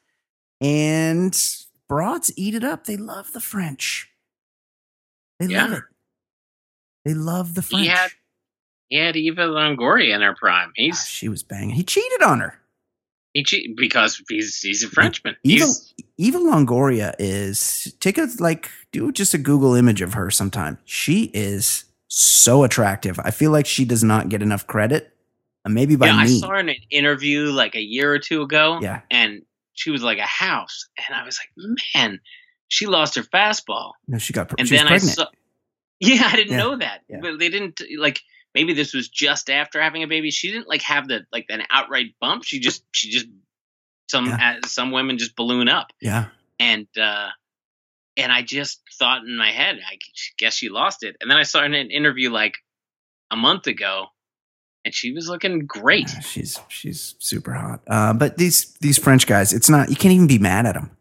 And 0.61 1.37
broads 1.89 2.31
eat 2.35 2.55
it 2.55 2.63
up. 2.63 2.85
They 2.85 2.97
love 2.97 3.33
the 3.33 3.41
French. 3.41 4.09
They 5.39 5.47
love 5.47 5.73
it. 5.73 5.83
They 7.03 7.13
love 7.13 7.53
the 7.53 7.61
French. 7.61 7.83
He 7.83 7.87
had 7.89 8.11
he 8.89 8.97
had 8.97 9.15
Eva 9.15 9.41
Longoria 9.47 10.15
in 10.15 10.21
her 10.21 10.33
prime. 10.35 10.69
Ah, 10.69 10.73
He's 10.75 11.05
she 11.07 11.27
was 11.27 11.43
banging. 11.43 11.71
He 11.75 11.83
cheated 11.83 12.21
on 12.21 12.39
her. 12.39 12.59
He 13.35 13.73
because 13.77 14.21
he's 14.29 14.59
he's 14.59 14.83
a 14.83 14.89
Frenchman. 14.89 15.35
Eva, 15.43 15.65
Eva 16.17 16.37
Longoria 16.39 17.13
is 17.19 17.93
take 17.99 18.17
a 18.17 18.27
like 18.39 18.69
do 18.91 19.11
just 19.11 19.33
a 19.33 19.37
Google 19.37 19.75
image 19.75 20.01
of 20.01 20.13
her 20.13 20.31
sometime. 20.31 20.77
She 20.85 21.25
is 21.33 21.85
so 22.07 22.63
attractive. 22.63 23.19
I 23.19 23.31
feel 23.31 23.51
like 23.51 23.65
she 23.65 23.83
does 23.85 24.03
not 24.03 24.29
get 24.29 24.41
enough 24.41 24.65
credit. 24.67 25.11
Uh, 25.65 25.69
maybe 25.69 25.95
by 25.95 26.07
yeah, 26.07 26.15
I 26.17 26.27
saw 26.27 26.49
her 26.49 26.55
in 26.57 26.69
an 26.69 26.75
interview 26.91 27.45
like 27.51 27.75
a 27.75 27.81
year 27.81 28.11
or 28.11 28.19
two 28.19 28.41
ago. 28.41 28.79
Yeah. 28.81 29.01
and 29.11 29.41
she 29.73 29.91
was 29.91 30.01
like 30.03 30.19
a 30.19 30.21
house, 30.25 30.87
and 30.95 31.13
I 31.17 31.25
was 31.25 31.37
like, 31.37 31.77
man, 31.95 32.21
she 32.69 32.85
lost 32.85 33.15
her 33.15 33.23
fastball. 33.23 33.91
No, 34.07 34.17
she 34.17 34.31
got 34.31 34.47
pre- 34.47 34.55
And 34.59 34.69
she 34.69 34.77
then 34.77 34.87
I 34.87 34.97
saw, 34.99 35.25
yeah, 35.99 36.29
I 36.31 36.35
didn't 36.37 36.53
Yeah, 36.53 36.57
know 36.59 36.77
that, 36.77 37.01
yeah. 37.09 37.17
but 37.21 37.39
they 37.39 37.49
didn't 37.49 37.81
like. 37.97 38.21
Maybe 38.55 38.73
this 38.73 38.93
was 38.93 39.09
just 39.09 39.49
after 39.51 39.79
having 39.81 40.01
a 40.01 40.07
baby. 40.07 40.31
She 40.31 40.49
didn't 40.49 40.67
like 40.69 40.81
have 40.83 41.07
the 41.07 41.25
like 41.31 41.45
an 41.49 41.61
outright 41.69 42.15
bump. 42.19 42.43
She 42.45 42.59
just 42.59 42.83
she 42.93 43.11
just 43.11 43.27
some 44.09 44.25
Yeah. 44.27 44.55
uh, 44.63 44.67
some 44.67 44.91
women 44.91 45.17
just 45.19 45.35
balloon 45.35 45.67
up, 45.69 45.87
yeah. 46.01 46.27
and 46.59 46.87
uh 46.99 47.27
and 48.17 48.31
I 48.31 48.41
just 48.43 48.81
thought 48.97 49.23
in 49.23 49.35
my 49.37 49.51
head, 49.51 49.77
I 49.85 49.97
guess 50.37 50.53
she 50.55 50.69
lost 50.69 51.03
it. 51.03 51.17
And 51.19 51.29
then 51.29 51.37
I 51.37 51.43
saw 51.43 51.63
in 51.65 51.73
an 51.73 51.91
interview 51.91 52.29
like 52.31 52.53
a 53.29 53.35
month 53.35 53.67
ago, 53.67 54.05
and 54.85 54.93
she 54.93 55.11
was 55.11 55.27
looking 55.27 55.65
great. 55.65 56.09
Yeah, 56.13 56.19
She's 56.21 56.59
she's 56.69 57.15
super 57.19 57.51
hot. 57.53 57.81
Uh, 57.87 58.13
but 58.13 58.37
these 58.37 58.73
these 58.79 58.97
French 58.97 59.27
guys, 59.27 59.51
it's 59.53 59.69
not 59.69 59.89
you 59.89 59.95
can't 59.97 60.13
even 60.13 60.27
be 60.27 60.39
mad 60.39 60.65
at 60.65 60.75
them. 60.75 60.91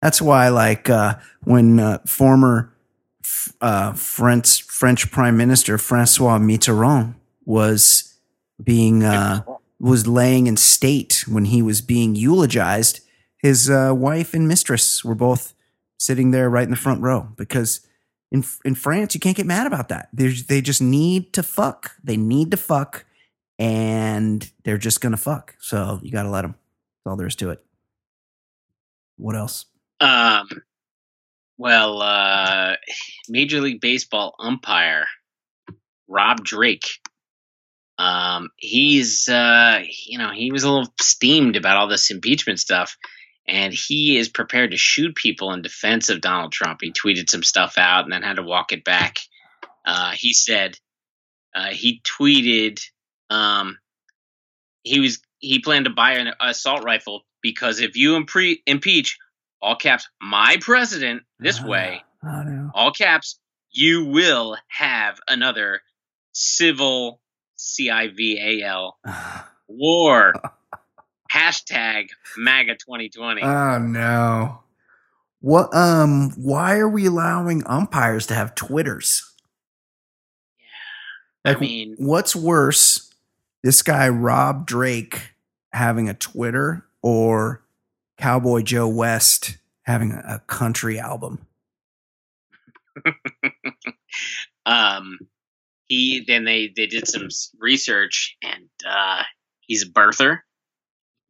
That's 0.00 0.22
why, 0.22 0.48
like 0.48 0.88
uh, 0.88 1.16
when 1.44 1.78
uh, 1.78 1.98
former 2.06 2.72
uh, 3.60 3.92
French 3.92 4.62
French 4.62 5.10
Prime 5.10 5.36
Minister 5.36 5.78
Francois 5.78 6.38
Mitterrand 6.38 7.14
was 7.44 8.14
being 8.62 9.02
uh, 9.02 9.42
was 9.80 10.06
laying 10.06 10.46
in 10.46 10.56
state 10.56 11.24
when 11.26 11.46
he 11.46 11.62
was 11.62 11.80
being 11.80 12.14
eulogized, 12.14 13.00
his 13.38 13.70
uh, 13.70 13.92
wife 13.96 14.34
and 14.34 14.46
mistress 14.46 15.02
were 15.02 15.14
both 15.14 15.54
sitting 15.98 16.30
there 16.30 16.50
right 16.50 16.64
in 16.64 16.70
the 16.70 16.76
front 16.76 17.02
row 17.02 17.28
because 17.36 17.86
in 18.30 18.44
in 18.64 18.74
France 18.74 19.14
you 19.14 19.20
can't 19.20 19.36
get 19.36 19.46
mad 19.46 19.66
about 19.66 19.88
that. 19.88 20.08
There's, 20.12 20.46
they 20.46 20.60
just 20.60 20.82
need 20.82 21.32
to 21.32 21.42
fuck. 21.42 21.92
They 22.04 22.16
need 22.16 22.50
to 22.50 22.56
fuck, 22.56 23.06
and 23.58 24.50
they're 24.64 24.78
just 24.78 25.00
gonna 25.00 25.16
fuck. 25.16 25.56
So 25.58 25.98
you 26.02 26.12
got 26.12 26.24
to 26.24 26.30
let 26.30 26.42
them. 26.42 26.52
That's 26.52 27.10
all 27.10 27.16
there 27.16 27.26
is 27.26 27.36
to 27.36 27.50
it. 27.50 27.64
What 29.16 29.36
else? 29.36 29.66
Um, 30.00 30.48
well, 31.60 32.00
uh, 32.00 32.76
Major 33.28 33.60
League 33.60 33.82
Baseball 33.82 34.34
umpire 34.40 35.04
Rob 36.08 36.42
Drake. 36.42 36.88
Um, 37.98 38.48
he's 38.56 39.28
uh, 39.28 39.82
you 40.06 40.16
know, 40.16 40.30
he 40.30 40.52
was 40.52 40.64
a 40.64 40.70
little 40.70 40.90
steamed 40.98 41.56
about 41.56 41.76
all 41.76 41.86
this 41.86 42.10
impeachment 42.10 42.60
stuff, 42.60 42.96
and 43.46 43.74
he 43.74 44.16
is 44.16 44.30
prepared 44.30 44.70
to 44.70 44.78
shoot 44.78 45.14
people 45.14 45.52
in 45.52 45.60
defense 45.60 46.08
of 46.08 46.22
Donald 46.22 46.50
Trump. 46.50 46.78
He 46.80 46.92
tweeted 46.92 47.28
some 47.28 47.42
stuff 47.42 47.76
out 47.76 48.04
and 48.04 48.12
then 48.12 48.22
had 48.22 48.36
to 48.36 48.42
walk 48.42 48.72
it 48.72 48.82
back. 48.82 49.18
Uh, 49.84 50.12
he 50.12 50.32
said 50.32 50.78
uh, 51.54 51.68
he 51.72 52.00
tweeted 52.00 52.80
um, 53.28 53.76
he 54.82 54.98
was 54.98 55.20
he 55.40 55.58
planned 55.58 55.84
to 55.84 55.90
buy 55.90 56.12
an 56.12 56.32
assault 56.40 56.84
rifle 56.84 57.20
because 57.42 57.80
if 57.80 57.98
you 57.98 58.12
impre- 58.18 58.62
impeach 58.66 59.18
all 59.62 59.76
caps 59.76 60.08
my 60.20 60.56
president 60.60 61.22
this 61.38 61.60
way 61.62 62.02
Oh 62.24 62.42
no. 62.42 62.70
all 62.74 62.92
caps 62.92 63.38
you 63.70 64.04
will 64.06 64.56
have 64.68 65.20
another 65.28 65.80
civil 66.32 67.20
c-i-v-a-l 67.56 68.98
war 69.68 70.32
hashtag 71.32 72.08
maga 72.36 72.74
2020 72.74 73.42
Oh 73.42 73.78
no. 73.78 74.60
What 75.42 75.74
um 75.74 76.32
why 76.36 76.76
are 76.78 76.88
we 76.88 77.06
allowing 77.06 77.62
umpires 77.66 78.26
to 78.26 78.34
have 78.34 78.54
Twitters? 78.54 79.30
Yeah. 81.44 81.52
I 81.52 81.58
mean- 81.58 81.94
what's 81.98 82.34
worse? 82.36 83.12
This 83.62 83.82
guy 83.82 84.08
Rob 84.08 84.66
Drake 84.66 85.32
having 85.72 86.08
a 86.08 86.14
Twitter 86.14 86.84
or 87.02 87.62
Cowboy 88.20 88.62
Joe 88.62 88.88
West 88.88 89.56
having 89.82 90.12
a, 90.12 90.40
country 90.46 90.98
album? 90.98 91.46
um 94.66 95.18
he 95.86 96.24
then 96.26 96.44
they 96.44 96.70
they 96.76 96.86
did 96.86 97.08
some 97.08 97.28
research 97.58 98.36
and 98.42 98.68
uh 98.86 99.22
he's 99.60 99.84
a 99.84 99.86
birther 99.86 100.40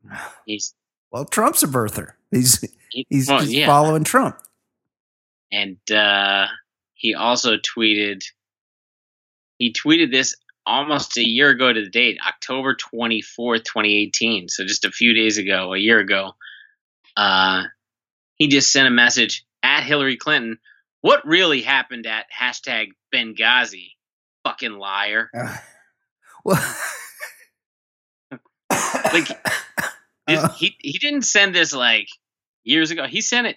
he's 0.47 0.75
Well, 1.11 1.25
Trump's 1.25 1.63
a 1.63 1.69
birther. 1.69 2.13
He's 2.31 2.65
he's, 2.91 3.29
well, 3.29 3.45
yeah. 3.45 3.67
following 3.67 4.05
Trump. 4.05 4.39
and 5.53 5.79
uh, 5.91 6.47
he 6.95 7.15
also 7.15 7.57
tweeted 7.57 8.23
he 9.59 9.73
tweeted 9.73 10.11
this 10.11 10.37
almost 10.67 11.17
a 11.17 11.29
year 11.29 11.51
ago 11.51 11.73
to 11.73 11.83
the 11.83 11.91
date 11.91 12.19
october 12.27 12.77
24th 12.77 13.65
2018 13.65 14.49
so 14.49 14.63
just 14.65 14.85
a 14.85 14.91
few 14.91 15.15
days 15.15 15.39
ago 15.39 15.73
a 15.73 15.79
year 15.79 15.99
ago 15.99 16.33
uh, 17.17 17.65
he 18.37 18.49
just 18.49 18.73
sent 18.73 18.87
a 18.89 18.91
message 18.91 19.45
at 19.63 19.83
hillary 19.85 20.17
clinton 20.17 20.59
what 21.03 21.27
really 21.27 21.63
happened 21.63 22.07
at 22.07 22.27
hashtag 22.37 22.89
benghazi 23.15 23.91
fucking 24.45 24.73
liar 24.73 25.31
Uh, 25.35 25.57
well, 26.45 26.75
Like, 29.13 29.29
This- 30.27 30.55
he, 30.59 30.77
he 30.81 30.99
didn't 30.99 31.23
send 31.23 31.55
this 31.55 31.75
like 31.75 32.09
years 32.63 32.91
ago 32.91 33.07
he 33.07 33.21
sent 33.21 33.47
it 33.47 33.57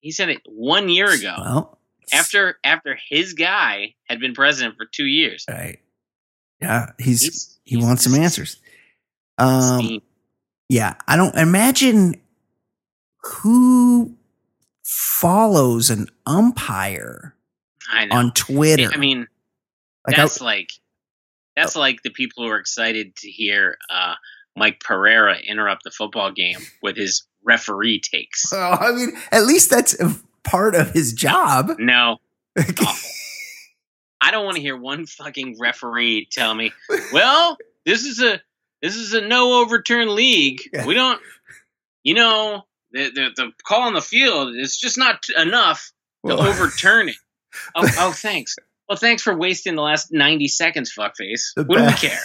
he 0.00 0.10
sent 0.10 0.30
it 0.30 0.40
one 0.46 0.88
year 0.88 1.10
ago 1.10 1.34
well, 1.38 1.78
after 2.12 2.58
after 2.64 2.98
his 3.08 3.34
guy 3.34 3.94
had 4.08 4.18
been 4.20 4.34
president 4.34 4.76
for 4.76 4.86
two 4.90 5.04
years. 5.06 5.44
right. 5.48 5.78
Yeah, 6.60 6.90
he's, 6.98 7.22
He's- 7.22 7.58
he 7.64 7.76
he's 7.76 7.84
wants 7.84 8.02
some 8.04 8.14
answers. 8.14 8.58
Um. 9.38 10.00
Yeah, 10.68 10.94
I 11.06 11.16
don't 11.16 11.34
imagine 11.36 12.20
who 13.28 14.16
follows 14.84 15.90
an 15.90 16.06
umpire 16.26 17.34
I 17.90 18.08
on 18.10 18.32
Twitter. 18.32 18.90
I 18.92 18.96
mean, 18.96 19.26
like 20.06 20.18
I- 20.18 20.22
that's 20.22 20.40
like 20.40 20.70
that's 21.56 21.76
like 21.76 22.02
the 22.02 22.10
people 22.10 22.44
who 22.44 22.50
are 22.50 22.58
excited 22.58 23.16
to 23.16 23.30
hear 23.30 23.78
uh, 23.90 24.14
Mike 24.56 24.80
Pereira 24.80 25.36
interrupt 25.38 25.82
the 25.84 25.90
football 25.90 26.30
game 26.30 26.58
with 26.82 26.96
his 26.96 27.26
referee 27.44 28.00
takes. 28.00 28.44
well, 28.52 28.78
I 28.80 28.92
mean, 28.92 29.12
at 29.32 29.44
least 29.44 29.70
that's 29.70 29.96
part 30.44 30.74
of 30.74 30.92
his 30.92 31.12
job. 31.12 31.72
No, 31.78 32.18
I 34.20 34.30
don't 34.30 34.44
want 34.44 34.56
to 34.56 34.62
hear 34.62 34.76
one 34.76 35.06
fucking 35.06 35.56
referee 35.58 36.28
tell 36.30 36.54
me, 36.54 36.72
"Well, 37.12 37.58
this 37.84 38.04
is 38.04 38.20
a 38.20 38.40
this 38.82 38.96
is 38.96 39.14
a 39.14 39.20
no 39.20 39.60
overturn 39.62 40.14
league. 40.14 40.60
Yeah. 40.72 40.86
We 40.86 40.94
don't, 40.94 41.20
you 42.04 42.14
know, 42.14 42.64
the 42.92 43.10
the, 43.10 43.28
the 43.36 43.52
call 43.66 43.82
on 43.82 43.94
the 43.94 44.00
field 44.00 44.54
is 44.56 44.76
just 44.76 44.98
not 44.98 45.24
enough 45.36 45.90
to 46.26 46.34
Well- 46.36 46.42
overturn 46.48 47.08
it." 47.10 47.16
Oh, 47.74 47.88
oh, 47.98 48.12
thanks. 48.12 48.56
Well, 48.88 48.96
thanks 48.96 49.22
for 49.22 49.36
wasting 49.36 49.74
the 49.74 49.82
last 49.82 50.12
ninety 50.12 50.48
seconds, 50.48 50.90
fuckface. 50.96 51.52
The 51.56 51.64
What 51.64 51.78
do 51.78 51.84
we 51.84 51.92
care? 51.92 52.18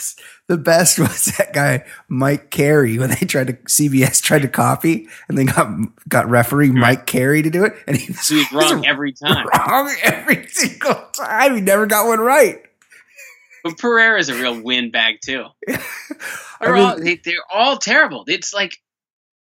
The 0.48 0.58
best 0.58 0.98
was 0.98 1.26
that 1.38 1.52
guy 1.54 1.84
Mike 2.08 2.52
Carey 2.52 2.98
when 2.98 3.10
they 3.10 3.26
tried 3.26 3.48
to 3.48 3.54
CBS 3.54 4.22
tried 4.22 4.44
to 4.44 4.48
copy 4.48 5.08
and 5.28 5.38
they 5.38 5.44
got 5.46 5.68
got 6.08 6.30
referee 6.30 6.72
Mike 6.72 7.06
Carey 7.06 7.42
to 7.42 7.50
do 7.50 7.66
it 7.66 7.74
and 7.86 7.98
he 7.98 8.12
was, 8.12 8.28
He 8.30 8.38
was 8.54 8.72
wrong 8.72 8.86
every 8.86 9.12
time. 9.12 9.46
wrong 9.48 9.94
every 10.04 10.48
single 10.48 10.96
time. 11.14 11.56
He 11.56 11.62
never 11.62 11.86
got 11.86 12.08
one 12.08 12.20
right. 12.22 12.62
But 13.66 13.78
Pereira's 13.78 14.30
a 14.30 14.36
real 14.36 14.62
windbag 14.62 15.16
too. 15.24 15.46
They're 16.62 16.74
mean- 16.74 16.84
all 16.86 16.98
they, 17.00 17.16
they're 17.16 17.36
all 17.54 17.78
terrible. 17.78 18.24
It's 18.28 18.54
like 18.54 18.78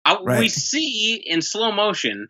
I, 0.07 0.39
we 0.41 0.49
see 0.49 1.15
in 1.17 1.43
slow 1.43 1.73
motion, 1.73 2.29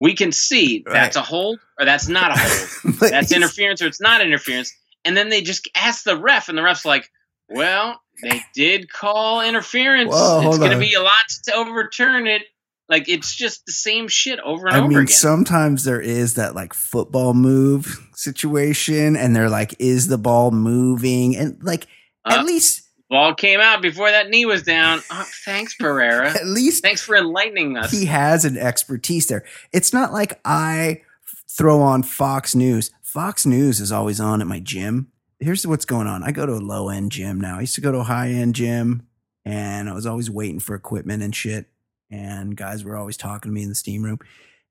we 0.00 0.14
can 0.14 0.32
see 0.32 0.82
Right. 0.86 0.92
that's 0.94 1.16
a 1.16 1.22
hold 1.22 1.60
or 1.78 1.84
that's 1.84 2.08
not 2.08 2.30
a 2.36 2.38
hold. 2.40 2.94
That's 3.00 3.32
interference 3.32 3.82
or 3.82 3.86
it's 3.86 4.00
not 4.00 4.20
interference. 4.20 4.72
And 5.04 5.16
then 5.16 5.28
they 5.28 5.42
just 5.42 5.68
ask 5.74 6.04
the 6.04 6.16
ref, 6.16 6.48
and 6.48 6.56
the 6.56 6.62
ref's 6.62 6.84
like, 6.84 7.10
"Well, 7.48 8.00
they 8.22 8.42
did 8.54 8.90
call 8.90 9.42
interference. 9.42 10.10
Whoa, 10.10 10.48
it's 10.48 10.58
going 10.58 10.70
to 10.72 10.78
be 10.78 10.94
a 10.94 11.02
lot 11.02 11.24
to 11.44 11.54
overturn 11.54 12.26
it." 12.26 12.42
Like 12.88 13.08
it's 13.08 13.34
just 13.34 13.64
the 13.66 13.72
same 13.72 14.08
shit 14.08 14.38
over 14.40 14.66
and 14.66 14.76
over. 14.76 14.76
I 14.76 14.78
over 14.80 14.88
mean, 14.88 14.98
again. 14.98 15.08
sometimes 15.08 15.84
there 15.84 16.00
is 16.00 16.34
that 16.34 16.54
like 16.54 16.72
football 16.74 17.34
move 17.34 17.98
situation, 18.14 19.16
and 19.16 19.34
they're 19.36 19.50
like, 19.50 19.74
"Is 19.78 20.08
the 20.08 20.18
ball 20.18 20.50
moving?" 20.50 21.36
And 21.36 21.58
like, 21.62 21.86
Uh, 22.24 22.36
at 22.38 22.44
least, 22.46 22.83
Ball 23.14 23.32
came 23.34 23.60
out 23.60 23.80
before 23.80 24.10
that 24.10 24.28
knee 24.28 24.44
was 24.44 24.64
down. 24.64 25.00
Oh, 25.10 25.24
thanks, 25.44 25.74
Pereira. 25.76 26.30
at 26.30 26.46
least 26.46 26.82
Thanks 26.82 27.00
for 27.00 27.14
enlightening 27.14 27.76
us. 27.76 27.92
he 27.92 28.06
has 28.06 28.44
an 28.44 28.56
expertise 28.58 29.28
there. 29.28 29.44
It's 29.72 29.92
not 29.92 30.12
like 30.12 30.40
I 30.44 31.02
throw 31.48 31.80
on 31.80 32.02
Fox 32.02 32.56
News. 32.56 32.90
Fox 33.02 33.46
News 33.46 33.78
is 33.80 33.92
always 33.92 34.18
on 34.18 34.40
at 34.40 34.48
my 34.48 34.58
gym. 34.58 35.12
Here's 35.38 35.64
what's 35.64 35.84
going 35.84 36.08
on. 36.08 36.24
I 36.24 36.32
go 36.32 36.44
to 36.44 36.54
a 36.54 36.58
low 36.58 36.88
end 36.88 37.12
gym 37.12 37.40
now. 37.40 37.58
I 37.58 37.60
used 37.60 37.76
to 37.76 37.80
go 37.80 37.92
to 37.92 37.98
a 37.98 38.02
high 38.04 38.30
end 38.30 38.56
gym 38.56 39.06
and 39.44 39.88
I 39.88 39.92
was 39.92 40.06
always 40.06 40.28
waiting 40.28 40.58
for 40.58 40.74
equipment 40.74 41.22
and 41.22 41.34
shit. 41.36 41.66
And 42.10 42.56
guys 42.56 42.82
were 42.82 42.96
always 42.96 43.16
talking 43.16 43.50
to 43.50 43.54
me 43.54 43.62
in 43.62 43.68
the 43.68 43.74
steam 43.76 44.02
room. 44.04 44.18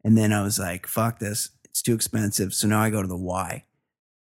And 0.03 0.17
then 0.17 0.33
I 0.33 0.43
was 0.43 0.59
like, 0.59 0.85
fuck 0.85 1.19
this. 1.19 1.51
It's 1.63 1.81
too 1.81 1.93
expensive. 1.93 2.53
So 2.53 2.67
now 2.67 2.81
I 2.81 2.89
go 2.89 3.01
to 3.01 3.07
the 3.07 3.15
Y. 3.15 3.63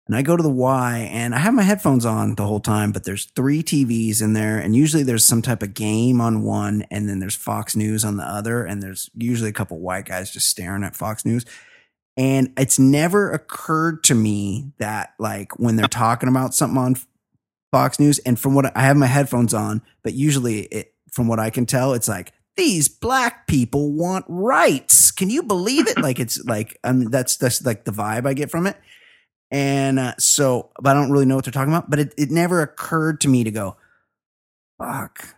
And 0.06 0.16
I 0.16 0.22
go 0.22 0.36
to 0.36 0.42
the 0.42 0.50
Y 0.50 1.08
and 1.12 1.34
I 1.34 1.38
have 1.38 1.54
my 1.54 1.62
headphones 1.62 2.04
on 2.04 2.34
the 2.34 2.44
whole 2.44 2.58
time, 2.58 2.90
but 2.90 3.04
there's 3.04 3.26
three 3.26 3.62
TVs 3.62 4.20
in 4.20 4.32
there. 4.32 4.58
And 4.58 4.74
usually 4.74 5.04
there's 5.04 5.24
some 5.24 5.40
type 5.40 5.62
of 5.62 5.74
game 5.74 6.20
on 6.20 6.42
one, 6.42 6.84
and 6.90 7.08
then 7.08 7.20
there's 7.20 7.36
Fox 7.36 7.76
News 7.76 8.04
on 8.04 8.16
the 8.16 8.24
other. 8.24 8.64
And 8.64 8.82
there's 8.82 9.08
usually 9.16 9.50
a 9.50 9.54
couple 9.54 9.78
white 9.78 10.06
guys 10.06 10.32
just 10.32 10.48
staring 10.48 10.82
at 10.82 10.96
Fox 10.96 11.24
News. 11.24 11.44
And 12.16 12.52
it's 12.58 12.78
never 12.78 13.30
occurred 13.30 14.02
to 14.04 14.14
me 14.14 14.72
that, 14.78 15.14
like, 15.18 15.58
when 15.58 15.76
they're 15.76 15.86
talking 15.86 16.28
about 16.28 16.54
something 16.54 16.76
on 16.76 16.96
Fox 17.70 18.00
News, 18.00 18.18
and 18.20 18.38
from 18.38 18.54
what 18.54 18.76
I 18.76 18.82
have 18.82 18.96
my 18.96 19.06
headphones 19.06 19.54
on, 19.54 19.80
but 20.02 20.12
usually, 20.12 20.62
it, 20.62 20.92
from 21.12 21.28
what 21.28 21.38
I 21.38 21.50
can 21.50 21.66
tell, 21.66 21.94
it's 21.94 22.08
like, 22.08 22.32
these 22.56 22.88
black 22.88 23.46
people 23.46 23.92
want 23.92 24.24
rights. 24.28 25.12
Can 25.12 25.30
you 25.30 25.42
believe 25.42 25.86
it? 25.86 25.98
like, 25.98 26.18
it's 26.18 26.44
like, 26.44 26.78
I 26.82 26.92
mean, 26.92 27.10
that's, 27.10 27.36
that's 27.36 27.64
like 27.64 27.84
the 27.84 27.92
vibe 27.92 28.26
I 28.26 28.34
get 28.34 28.50
from 28.50 28.66
it. 28.66 28.76
And 29.50 29.98
uh, 29.98 30.14
so, 30.18 30.70
but 30.80 30.96
I 30.96 31.00
don't 31.00 31.10
really 31.10 31.26
know 31.26 31.36
what 31.36 31.44
they're 31.44 31.52
talking 31.52 31.72
about. 31.72 31.90
But 31.90 31.98
it, 31.98 32.14
it 32.16 32.30
never 32.30 32.62
occurred 32.62 33.20
to 33.22 33.28
me 33.28 33.44
to 33.44 33.50
go, 33.50 33.76
fuck. 34.78 35.34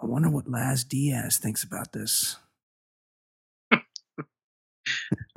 I 0.00 0.06
wonder 0.06 0.30
what 0.30 0.48
Laz 0.48 0.84
Diaz 0.84 1.38
thinks 1.38 1.62
about 1.64 1.92
this. 1.92 2.36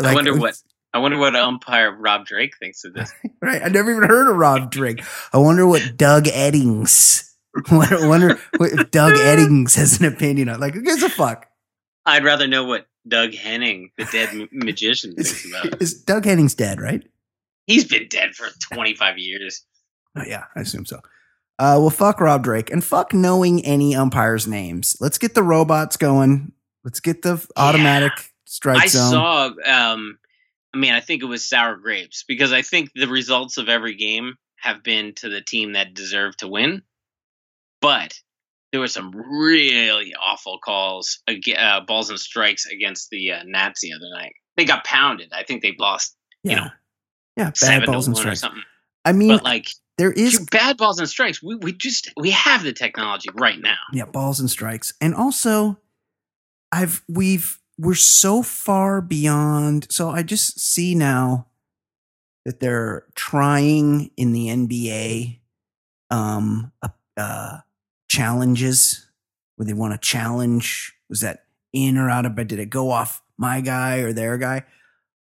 I 0.02 0.14
wonder 0.14 0.36
what 0.36 0.56
I 0.94 1.00
wonder 1.00 1.18
what 1.18 1.36
umpire 1.36 1.96
Rob 1.96 2.26
Drake 2.26 2.58
thinks 2.58 2.84
of 2.84 2.94
this. 2.94 3.12
Right. 3.44 3.64
I 3.64 3.70
never 3.70 3.90
even 3.90 4.04
heard 4.04 4.30
of 4.30 4.38
Rob 4.38 4.70
Drake. 4.70 5.02
I 5.34 5.40
wonder 5.40 5.66
what 5.66 5.98
Doug 5.98 6.26
Eddings. 6.26 7.28
I 7.72 8.08
wonder 8.08 8.40
what, 8.58 8.72
if 8.72 8.92
Doug 8.92 9.14
Eddings 9.16 9.76
has 9.78 10.00
an 10.00 10.06
opinion 10.06 10.48
on. 10.48 10.60
Like, 10.60 10.76
who 10.76 10.84
gives 10.84 11.02
a 11.02 11.10
fuck? 11.10 11.48
I'd 12.06 12.24
rather 12.24 12.46
know 12.46 12.66
what 12.66 12.86
Doug 13.08 13.34
Henning, 13.34 13.92
the 13.98 14.06
dead 14.06 14.30
magician, 14.52 15.16
thinks 15.16 15.46
about 15.48 15.82
is 15.82 16.02
Doug 16.04 16.26
Henning's 16.26 16.56
dead? 16.56 16.80
Right? 16.80 17.04
He's 17.68 17.86
been 17.86 18.08
dead 18.08 18.34
for 18.36 18.48
25 18.74 19.18
years. 19.18 19.66
Oh, 20.16 20.24
yeah, 20.26 20.46
I 20.56 20.62
assume 20.62 20.86
so. 20.86 20.98
Uh, 21.60 21.78
well, 21.80 21.90
fuck 21.90 22.20
Rob 22.20 22.44
Drake 22.44 22.72
and 22.72 22.84
fuck 22.84 23.14
knowing 23.14 23.64
any 23.64 23.96
umpires' 23.96 24.48
names. 24.48 24.98
Let's 25.00 25.18
get 25.18 25.36
the 25.36 25.44
robots 25.44 25.96
going. 25.96 26.54
Let's 26.84 27.00
get 27.00 27.22
the 27.22 27.46
automatic 27.56 28.12
strike 28.46 28.82
I 28.82 28.88
zone. 28.88 29.12
saw. 29.12 29.46
Um, 29.66 30.18
I 30.74 30.78
mean, 30.78 30.94
I 30.94 31.00
think 31.02 31.22
it 31.22 31.28
was 31.28 31.48
sour 31.48 31.76
grapes 31.76 32.24
because 32.28 32.52
I 32.52 32.62
think 32.62 32.92
the 32.96 33.08
results 33.08 33.58
of 33.58 33.70
every 33.70 33.96
game 33.96 34.36
have 34.58 34.84
been 34.84 35.14
to 35.16 35.30
the 35.30 35.42
team 35.42 35.74
that 35.74 35.94
deserved 35.94 36.40
to 36.40 36.48
win, 36.48 36.82
but 37.80 38.20
there 38.72 38.80
were 38.82 38.88
some 38.88 39.12
really 39.12 40.14
awful 40.16 40.60
calls, 40.64 41.22
uh, 41.28 41.82
balls 41.82 42.10
and 42.10 42.20
strikes 42.20 42.66
against 42.66 43.10
the 43.10 43.32
uh, 43.32 43.44
Nats 43.46 43.82
the 43.82 43.94
other 43.94 44.10
night. 44.14 44.34
They 44.58 44.66
got 44.66 44.84
pounded. 44.86 45.32
I 45.34 45.44
think 45.44 45.62
they 45.62 45.76
lost 45.80 46.16
yeah. 46.44 46.52
you 46.52 46.56
know, 46.58 46.68
yeah, 47.38 47.46
bad 47.46 47.58
seven 47.58 47.86
balls 47.86 48.08
and 48.08 48.18
strikes. 48.18 48.40
something. 48.42 48.64
I 49.04 49.14
mean, 49.14 49.30
But 49.30 49.44
like 49.44 49.68
there 49.98 50.12
is 50.12 50.40
bad 50.52 50.78
balls 50.78 51.00
and 51.00 51.08
strikes, 51.08 51.44
we 51.44 51.56
we 51.56 51.74
just 51.74 52.12
we 52.18 52.32
have 52.32 52.64
the 52.64 52.74
technology 52.74 53.30
right 53.36 53.60
now. 53.60 53.78
yeah 53.94 54.06
balls 54.06 54.40
and 54.40 54.50
strikes 54.50 54.94
and 55.00 55.14
also 55.14 55.78
i've 56.72 57.04
we've 57.08 57.60
we're 57.78 57.94
so 57.94 58.42
far 58.42 59.02
beyond 59.02 59.86
so 59.92 60.10
i 60.10 60.24
just 60.24 60.60
see 60.60 60.96
now 60.96 61.48
that 62.46 62.60
they're 62.60 63.06
trying 63.14 64.10
in 64.18 64.32
the 64.32 64.48
nba 64.48 65.40
um 66.10 66.72
uh, 66.82 66.90
uh 67.18 67.58
challenges? 68.12 69.08
Where 69.56 69.66
they 69.66 69.74
want 69.74 69.94
to 69.94 70.08
challenge? 70.08 70.94
Was 71.10 71.22
that 71.22 71.46
in 71.74 71.98
or 71.98 72.10
out 72.10 72.26
of 72.26 72.36
but 72.36 72.48
did 72.48 72.60
it 72.60 72.70
go 72.70 72.90
off 72.90 73.22
my 73.38 73.62
guy 73.62 74.00
or 74.00 74.14
their 74.14 74.38
guy? 74.38 74.64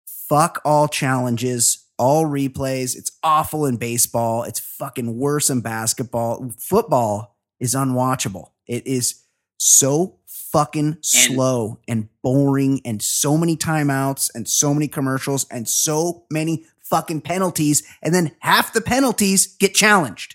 Fuck 0.05 0.61
all 0.65 0.87
challenges 0.87 1.85
all 1.97 2.25
replays. 2.25 2.95
It's 2.95 3.11
awful 3.23 3.65
in 3.65 3.77
baseball. 3.77 4.43
It's 4.43 4.59
fucking 4.59 5.17
worse 5.17 5.49
in 5.49 5.61
basketball. 5.61 6.51
Football 6.57 7.37
is 7.59 7.75
unwatchable. 7.75 8.51
It 8.67 8.85
is 8.85 9.21
so 9.57 10.17
fucking 10.25 10.97
slow 11.01 11.79
and 11.87 12.09
boring 12.21 12.81
and 12.85 13.01
so 13.01 13.37
many 13.37 13.55
timeouts 13.55 14.29
and 14.35 14.47
so 14.47 14.73
many 14.73 14.87
commercials 14.87 15.45
and 15.49 15.67
so 15.67 16.25
many 16.29 16.65
fucking 16.81 17.21
penalties 17.21 17.83
and 18.03 18.13
then 18.13 18.31
half 18.39 18.71
the 18.71 18.81
penalties 18.81 19.47
get 19.57 19.73
challenged 19.73 20.34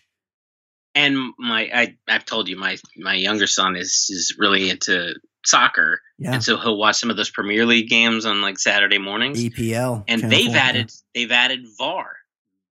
and 0.94 1.32
my 1.38 1.70
I 1.72 1.96
I've 2.08 2.24
told 2.24 2.48
you 2.48 2.56
my 2.56 2.76
my 2.96 3.14
younger 3.14 3.46
son 3.46 3.76
is 3.76 4.08
is 4.10 4.36
really 4.38 4.70
into 4.70 5.14
soccer, 5.44 6.00
yeah 6.18 6.34
and 6.34 6.44
so 6.44 6.58
he'll 6.58 6.76
watch 6.76 6.96
some 6.96 7.10
of 7.10 7.16
those 7.16 7.30
Premier 7.30 7.64
League 7.66 7.88
games 7.88 8.26
on 8.26 8.42
like 8.42 8.58
Saturday 8.58 8.98
mornings. 8.98 9.42
epl 9.42 10.04
and 10.08 10.20
Channel 10.20 10.36
they've 10.36 10.54
added 10.54 10.92
they've 11.14 11.30
added 11.30 11.60
VAR, 11.78 12.16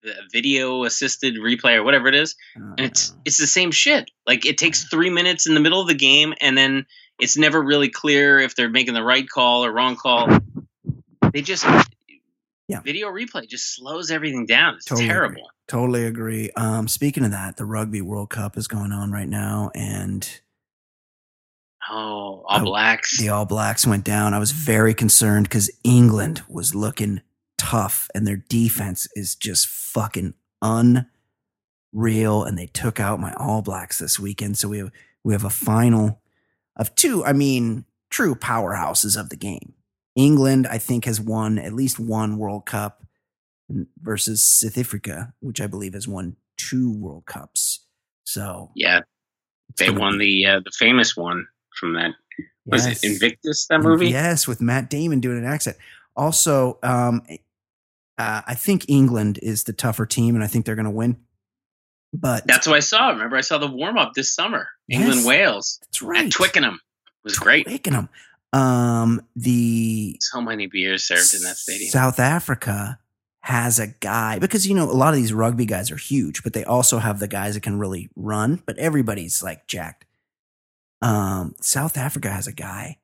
the 0.02 0.14
video 0.32 0.84
assisted 0.84 1.34
replay 1.36 1.76
or 1.76 1.82
whatever 1.82 2.08
it 2.08 2.14
is, 2.14 2.36
yeah. 2.56 2.62
and 2.78 2.80
it's 2.80 3.14
it's 3.24 3.38
the 3.38 3.46
same 3.46 3.70
shit. 3.70 4.10
Like 4.26 4.46
it 4.46 4.58
takes 4.58 4.84
three 4.84 5.10
minutes 5.10 5.46
in 5.46 5.54
the 5.54 5.60
middle 5.60 5.80
of 5.80 5.88
the 5.88 5.94
game, 5.94 6.34
and 6.40 6.56
then 6.56 6.86
it's 7.18 7.36
never 7.36 7.62
really 7.62 7.88
clear 7.88 8.38
if 8.38 8.56
they're 8.56 8.70
making 8.70 8.94
the 8.94 9.02
right 9.02 9.28
call 9.28 9.64
or 9.64 9.72
wrong 9.72 9.96
call. 9.96 10.28
They 11.32 11.42
just 11.42 11.64
Yeah. 12.68 12.80
video 12.80 13.08
replay 13.08 13.46
just 13.48 13.74
slows 13.76 14.10
everything 14.10 14.46
down. 14.46 14.76
It's 14.76 14.86
Totally 14.86 15.04
agree. 15.08 15.12
terrible. 15.14 15.50
Totally 15.68 16.04
agree. 16.06 16.50
Um, 16.56 16.88
speaking 16.88 17.24
of 17.24 17.30
that, 17.32 17.56
the 17.58 17.64
Rugby 17.66 18.00
World 18.00 18.30
Cup 18.30 18.56
is 18.56 18.68
going 18.68 18.90
on 18.92 19.10
right 19.12 19.28
now, 19.28 19.70
and 19.74 20.40
Oh, 21.90 22.42
All 22.48 22.60
Oh, 22.60 22.64
Blacks. 22.64 23.18
the 23.18 23.28
All 23.28 23.44
Blacks 23.44 23.86
went 23.86 24.04
down. 24.04 24.32
I 24.32 24.38
was 24.38 24.52
very 24.52 24.94
concerned 24.94 25.46
because 25.48 25.70
England 25.84 26.42
was 26.48 26.74
looking 26.74 27.20
tough, 27.58 28.08
and 28.14 28.26
their 28.26 28.36
defense 28.48 29.06
is 29.14 29.34
just 29.34 29.66
fucking 29.66 30.32
unreal. 30.62 32.44
And 32.44 32.56
they 32.58 32.66
took 32.66 32.98
out 33.00 33.20
my 33.20 33.34
All 33.34 33.60
Blacks 33.60 33.98
this 33.98 34.18
weekend, 34.18 34.56
so 34.56 34.68
we 34.68 34.78
have 34.78 34.90
we 35.22 35.34
have 35.34 35.44
a 35.44 35.50
final 35.50 36.20
of 36.76 36.94
two. 36.94 37.22
I 37.24 37.34
mean, 37.34 37.84
true 38.10 38.34
powerhouses 38.34 39.18
of 39.20 39.28
the 39.28 39.36
game. 39.36 39.74
England, 40.16 40.66
I 40.66 40.78
think, 40.78 41.04
has 41.06 41.20
won 41.20 41.58
at 41.58 41.72
least 41.72 41.98
one 41.98 42.38
World 42.38 42.66
Cup 42.66 43.02
versus 44.02 44.44
South 44.44 44.78
Africa, 44.78 45.32
which 45.40 45.60
I 45.60 45.66
believe 45.66 45.94
has 45.94 46.06
won 46.06 46.36
two 46.56 46.92
World 46.92 47.24
Cups. 47.26 47.86
So 48.24 48.70
yeah, 48.74 49.00
they 49.78 49.90
won 49.90 50.18
be- 50.18 50.42
the 50.44 50.50
uh, 50.50 50.60
the 50.64 50.70
famous 50.70 51.16
one 51.16 51.46
from 51.78 51.94
that. 51.94 52.12
Was 52.66 52.86
Yes. 52.86 53.02
it 53.04 53.12
Invictus? 53.12 53.66
That 53.68 53.80
movie? 53.80 54.08
Yes, 54.08 54.46
with 54.48 54.60
Matt 54.60 54.88
Damon 54.88 55.20
doing 55.20 55.38
an 55.38 55.44
accent. 55.44 55.76
Also, 56.16 56.78
um, 56.82 57.22
uh, 58.16 58.42
I 58.46 58.54
think 58.54 58.86
England 58.88 59.38
is 59.42 59.64
the 59.64 59.72
tougher 59.72 60.06
team, 60.06 60.34
and 60.34 60.42
I 60.42 60.46
think 60.46 60.64
they're 60.64 60.74
going 60.76 60.84
to 60.84 60.90
win. 60.90 61.18
But 62.14 62.46
That's 62.46 62.66
what 62.68 62.76
I 62.76 62.80
saw. 62.80 63.08
Remember, 63.10 63.36
I 63.36 63.40
saw 63.40 63.58
the 63.58 63.66
warm 63.66 63.98
up 63.98 64.12
this 64.14 64.32
summer. 64.32 64.68
Yes. 64.86 65.00
England 65.02 65.26
Wales 65.26 65.78
that's 65.82 66.00
right. 66.00 66.26
at 66.26 66.32
Twickenham. 66.32 66.74
It 66.74 67.24
was 67.24 67.38
great. 67.38 67.66
Twickenham. 67.66 68.08
Um, 68.54 69.20
the 69.36 70.16
So 70.20 70.40
many 70.40 70.66
beers 70.66 71.02
served 71.02 71.34
in 71.34 71.42
that 71.42 71.56
stadium. 71.56 71.90
South 71.90 72.20
Africa 72.20 72.98
has 73.40 73.78
a 73.78 73.88
guy 73.88 74.38
because 74.38 74.66
you 74.66 74.74
know 74.74 74.84
a 74.84 74.92
lot 74.92 75.12
of 75.12 75.16
these 75.20 75.32
rugby 75.32 75.66
guys 75.66 75.90
are 75.90 75.96
huge, 75.96 76.42
but 76.42 76.52
they 76.54 76.64
also 76.64 76.98
have 76.98 77.18
the 77.18 77.28
guys 77.28 77.54
that 77.54 77.62
can 77.62 77.78
really 77.78 78.08
run. 78.16 78.62
But 78.64 78.78
everybody's 78.78 79.42
like 79.42 79.66
jacked. 79.66 80.06
Um, 81.02 81.54
South 81.60 81.98
Africa 81.98 82.30
has 82.30 82.46
a 82.46 82.52
guy 82.52 82.98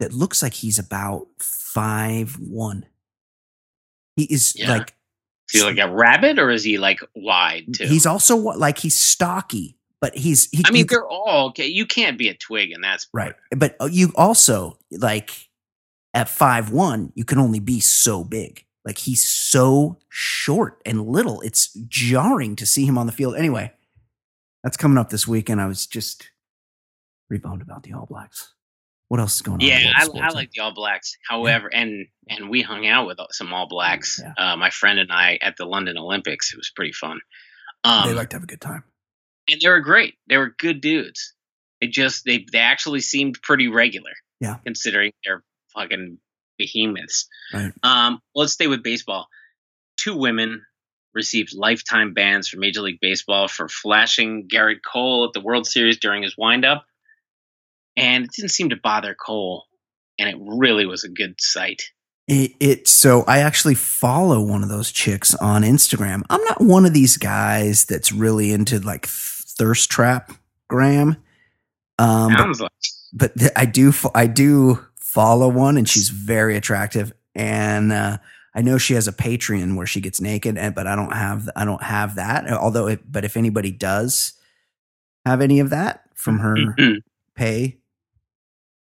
that 0.00 0.12
looks 0.12 0.42
like 0.42 0.54
he's 0.54 0.78
about 0.78 1.26
five 1.38 2.38
one. 2.40 2.86
He 4.16 4.24
is 4.24 4.54
Yeah. 4.56 4.70
like 4.72 4.94
Is 5.52 5.60
he 5.60 5.66
like 5.66 5.78
a 5.78 5.88
rabbit 5.92 6.38
or 6.40 6.50
is 6.50 6.64
he 6.64 6.78
like 6.78 7.00
wide 7.14 7.72
too? 7.74 7.86
he's 7.86 8.06
also 8.06 8.36
like 8.36 8.78
he's 8.78 8.96
stocky, 8.96 9.77
but 10.00 10.16
he's 10.16 10.48
he, 10.50 10.62
I 10.66 10.70
mean, 10.70 10.80
you- 10.80 10.84
they're 10.86 11.06
all 11.06 11.48
okay. 11.48 11.66
You 11.66 11.86
can't 11.86 12.18
be 12.18 12.28
a 12.28 12.34
twig 12.34 12.70
and 12.72 12.82
that's 12.84 13.08
right. 13.12 13.34
But 13.56 13.76
uh, 13.80 13.88
you 13.90 14.12
also 14.16 14.78
like 14.90 15.48
at 16.14 16.28
five 16.28 16.70
one, 16.70 17.12
you 17.14 17.24
can 17.24 17.38
only 17.38 17.60
be 17.60 17.80
so 17.80 18.24
big. 18.24 18.64
Like 18.84 18.98
he's 18.98 19.22
so 19.22 19.98
short 20.08 20.80
and 20.86 21.06
little. 21.06 21.40
It's 21.42 21.72
jarring 21.88 22.56
to 22.56 22.64
see 22.66 22.86
him 22.86 22.96
on 22.96 23.06
the 23.06 23.12
field. 23.12 23.36
Anyway, 23.36 23.72
that's 24.64 24.76
coming 24.76 24.96
up 24.98 25.10
this 25.10 25.26
weekend. 25.28 25.60
I 25.60 25.66
was 25.66 25.86
just 25.86 26.30
reboned 27.28 27.60
about 27.62 27.82
the 27.82 27.92
All 27.92 28.06
Blacks. 28.06 28.54
What 29.08 29.20
else 29.20 29.36
is 29.36 29.42
going 29.42 29.56
on? 29.56 29.60
Yeah, 29.60 29.80
the 30.04 30.10
world 30.12 30.16
of 30.18 30.22
I. 30.22 30.26
I 30.28 30.30
like 30.30 30.50
the 30.52 30.60
All 30.60 30.72
Blacks. 30.74 31.16
However, 31.28 31.68
and 31.72 32.06
and 32.28 32.48
we 32.48 32.62
hung 32.62 32.86
out 32.86 33.06
with 33.06 33.18
some 33.32 33.52
All 33.52 33.66
Blacks. 33.68 34.22
Yeah. 34.22 34.52
Uh, 34.52 34.56
my 34.56 34.70
friend 34.70 34.98
and 34.98 35.10
I 35.12 35.38
at 35.42 35.56
the 35.56 35.64
London 35.66 35.98
Olympics. 35.98 36.52
It 36.52 36.56
was 36.56 36.70
pretty 36.74 36.92
fun. 36.92 37.20
Um, 37.84 38.08
they 38.08 38.14
like 38.14 38.30
to 38.30 38.36
have 38.36 38.42
a 38.42 38.46
good 38.46 38.60
time. 38.60 38.84
And 39.48 39.60
they 39.60 39.68
were 39.68 39.80
great. 39.80 40.14
They 40.28 40.36
were 40.36 40.54
good 40.58 40.80
dudes. 40.80 41.34
They 41.80 41.86
just 41.86 42.24
they 42.24 42.44
they 42.52 42.58
actually 42.58 43.00
seemed 43.00 43.40
pretty 43.42 43.68
regular. 43.68 44.12
Yeah. 44.40 44.58
considering 44.64 45.12
they're 45.24 45.42
fucking 45.74 46.18
behemoths. 46.58 47.28
Right. 47.52 47.72
Um, 47.82 48.20
let's 48.34 48.52
stay 48.52 48.66
with 48.66 48.82
baseball. 48.82 49.26
Two 49.96 50.16
women 50.16 50.62
received 51.14 51.54
lifetime 51.54 52.14
bans 52.14 52.48
from 52.48 52.60
Major 52.60 52.82
League 52.82 53.00
Baseball 53.00 53.48
for 53.48 53.68
flashing 53.68 54.48
Gerrit 54.48 54.80
Cole 54.86 55.24
at 55.24 55.32
the 55.32 55.40
World 55.40 55.66
Series 55.66 55.98
during 55.98 56.22
his 56.22 56.36
windup, 56.38 56.84
and 57.96 58.24
it 58.24 58.30
didn't 58.36 58.50
seem 58.50 58.70
to 58.70 58.76
bother 58.76 59.14
Cole, 59.14 59.64
and 60.18 60.28
it 60.28 60.36
really 60.38 60.86
was 60.86 61.04
a 61.04 61.08
good 61.08 61.34
sight. 61.38 61.82
It, 62.28 62.52
it 62.60 62.88
so 62.88 63.24
I 63.26 63.38
actually 63.38 63.74
follow 63.74 64.40
one 64.40 64.62
of 64.62 64.68
those 64.68 64.92
chicks 64.92 65.34
on 65.34 65.62
Instagram. 65.62 66.22
I'm 66.28 66.44
not 66.44 66.60
one 66.60 66.84
of 66.84 66.92
these 66.92 67.16
guys 67.16 67.86
that's 67.86 68.12
really 68.12 68.52
into 68.52 68.78
like 68.78 69.06
thirst 69.58 69.90
trap 69.90 70.32
gram. 70.68 71.16
Um, 71.98 72.32
but, 72.36 72.60
like 72.60 72.72
but 73.12 73.36
th- 73.38 73.50
I 73.56 73.64
do 73.66 73.90
fo- 73.92 74.12
I 74.14 74.26
do 74.26 74.84
follow 75.00 75.48
one, 75.48 75.76
and 75.76 75.88
she's 75.88 76.08
very 76.10 76.56
attractive. 76.56 77.12
And 77.34 77.92
uh, 77.92 78.18
I 78.54 78.62
know 78.62 78.78
she 78.78 78.94
has 78.94 79.08
a 79.08 79.12
Patreon 79.12 79.76
where 79.76 79.86
she 79.86 80.00
gets 80.00 80.20
naked, 80.20 80.56
and 80.56 80.74
but 80.74 80.86
I 80.86 80.94
don't 80.96 81.12
have 81.12 81.48
I 81.56 81.64
don't 81.64 81.82
have 81.82 82.14
that. 82.16 82.48
Although, 82.52 82.86
it, 82.88 83.10
but 83.10 83.24
if 83.24 83.36
anybody 83.36 83.70
does 83.72 84.32
have 85.26 85.40
any 85.40 85.58
of 85.60 85.70
that 85.70 86.04
from 86.14 86.38
her 86.38 86.54
Mhm. 86.56 86.96
pay 87.34 87.78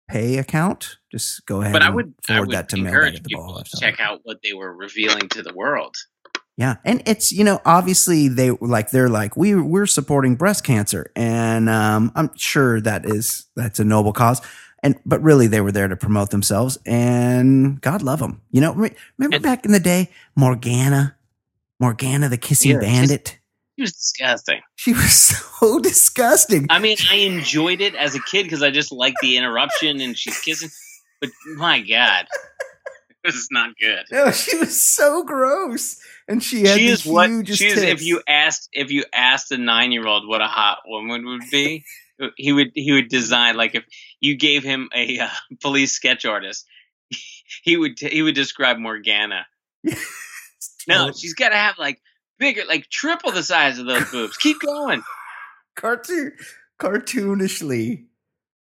pay 0.07 0.37
account, 0.37 0.97
just 1.11 1.45
go 1.47 1.61
ahead. 1.61 1.73
but 1.73 1.81
I 1.81 1.87
and 1.87 1.95
would 1.95 2.13
I 2.29 2.33
forward 2.33 2.47
would 2.49 2.55
that 2.55 2.69
to 2.69 2.77
mailbag 2.77 2.89
encourage 2.93 3.15
at 3.15 3.23
the 3.23 3.29
people 3.29 3.45
ball. 3.47 3.63
to 3.63 3.77
check 3.79 3.99
out 3.99 4.21
what 4.23 4.37
they 4.43 4.53
were 4.53 4.73
revealing 4.73 5.27
to 5.29 5.41
the 5.41 5.53
world. 5.53 5.95
Yeah, 6.57 6.75
and 6.85 7.03
it's 7.05 7.31
you 7.33 7.43
know 7.43 7.59
obviously 7.65 8.29
they 8.29 8.51
like 8.51 8.91
they're 8.91 9.09
like 9.09 9.35
we 9.35 9.55
we're 9.55 9.85
supporting 9.85 10.35
breast 10.35 10.63
cancer, 10.63 11.11
and 11.15 11.67
um, 11.69 12.11
I'm 12.15 12.31
sure 12.37 12.79
that 12.81 13.05
is 13.05 13.45
that's 13.57 13.79
a 13.79 13.83
noble 13.83 14.13
cause, 14.13 14.41
and 14.81 14.95
but 15.05 15.21
really 15.21 15.47
they 15.47 15.59
were 15.59 15.73
there 15.73 15.89
to 15.89 15.97
promote 15.97 16.29
themselves, 16.29 16.77
and 16.85 17.81
God 17.81 18.01
love 18.01 18.19
them. 18.19 18.41
You 18.51 18.61
know, 18.61 18.71
remember 18.71 19.35
And- 19.35 19.43
back 19.43 19.65
in 19.65 19.73
the 19.73 19.81
day, 19.81 20.09
Morgana, 20.37 21.17
Morgana 21.81 22.29
the 22.29 22.37
kissing 22.37 22.71
Yeah, 22.71 22.79
bandit. 22.79 23.37
She 23.77 23.81
was 23.81 23.91
disgusting. 23.91 24.61
She 24.77 24.93
was 24.93 25.11
so 25.59 25.79
disgusting. 25.79 26.67
I 26.69 26.79
mean, 26.79 26.95
I 27.11 27.15
enjoyed 27.15 27.81
it 27.81 27.93
as 27.95 28.15
a 28.15 28.21
kid 28.21 28.43
because 28.43 28.63
I 28.63 28.71
just 28.71 28.93
liked 28.93 29.17
the 29.21 29.35
interruption 29.35 29.99
and 29.99 30.17
she's 30.17 30.39
kissing. 30.39 30.69
But 31.19 31.31
my 31.57 31.81
God, 31.81 32.27
this 33.25 33.35
is 33.35 33.47
not 33.51 33.71
good. 33.79 34.05
No, 34.11 34.31
she 34.31 34.57
was 34.57 34.79
so 34.79 35.23
gross, 35.23 35.99
and 36.27 36.41
she 36.43 36.61
had 36.61 36.77
She 36.77 36.87
is 36.87 37.05
what 37.05 37.29
she 37.47 37.67
is. 37.67 37.81
If 37.81 38.03
you 38.03 38.21
asked, 38.27 38.69
if 38.71 38.91
you 38.91 39.05
asked 39.13 39.51
a 39.51 39.57
nine-year-old 39.57 40.27
what 40.27 40.41
a 40.41 40.47
hot 40.47 40.79
woman 40.85 41.25
would 41.25 41.49
be, 41.51 41.83
he 42.37 42.53
would 42.53 42.71
he 42.75 42.91
would 42.93 43.09
design 43.09 43.57
like 43.57 43.75
if 43.75 43.83
you 44.19 44.37
gave 44.37 44.63
him 44.63 44.89
a 44.95 45.19
uh, 45.19 45.29
police 45.61 45.93
sketch 45.93 46.25
artist, 46.25 46.65
he 47.63 47.77
would 47.77 47.99
he 47.99 48.21
would 48.21 48.35
describe 48.35 48.77
Morgana. 48.77 49.45
No, 50.87 51.11
she's 51.11 51.33
got 51.33 51.49
to 51.49 51.55
have 51.55 51.77
like 51.79 51.99
bigger, 52.39 52.61
like 52.67 52.89
triple 52.89 53.31
the 53.31 53.43
size 53.43 53.79
of 53.79 53.85
those 53.87 54.09
boobs. 54.11 54.37
Keep 54.37 54.61
going. 54.61 55.03
cartoon 55.75 56.33
cartoonishly 56.79 58.05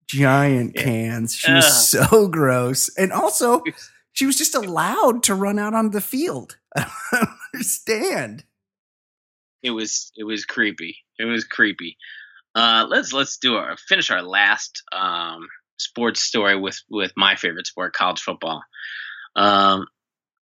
giant 0.07 0.73
Yeah. 0.77 0.83
cans. 0.83 1.35
She 1.35 1.53
was 1.53 1.91
so 1.91 2.29
gross. 2.29 2.91
And 2.97 3.13
also. 3.13 3.63
She 4.15 4.27
was 4.27 4.37
just 4.37 4.55
allowed 4.55 5.23
to 5.25 5.35
run 5.35 5.59
out 5.59 5.75
on 5.75 5.91
the 5.91 6.01
field. 6.01 6.57
I 6.77 6.87
don't 7.13 7.29
understand. 7.53 8.45
it 9.63 9.71
was 9.71 10.11
it 10.17 10.25
was 10.25 10.47
creepy. 10.47 10.97
It 11.19 11.25
was 11.25 11.45
creepy. 11.45 11.99
Uh, 12.55 12.87
let's 12.89 13.13
let's 13.13 13.37
do 13.39 13.57
our 13.57 13.77
finish 13.77 14.11
our 14.11 14.23
last 14.23 14.83
um, 14.93 15.49
sports 15.79 16.23
story 16.23 16.59
with 16.59 16.81
with 16.89 17.13
my 17.17 17.35
favorite 17.35 17.67
sport, 17.67 17.93
college 17.93 18.21
football. 18.21 18.63
Um, 19.37 19.87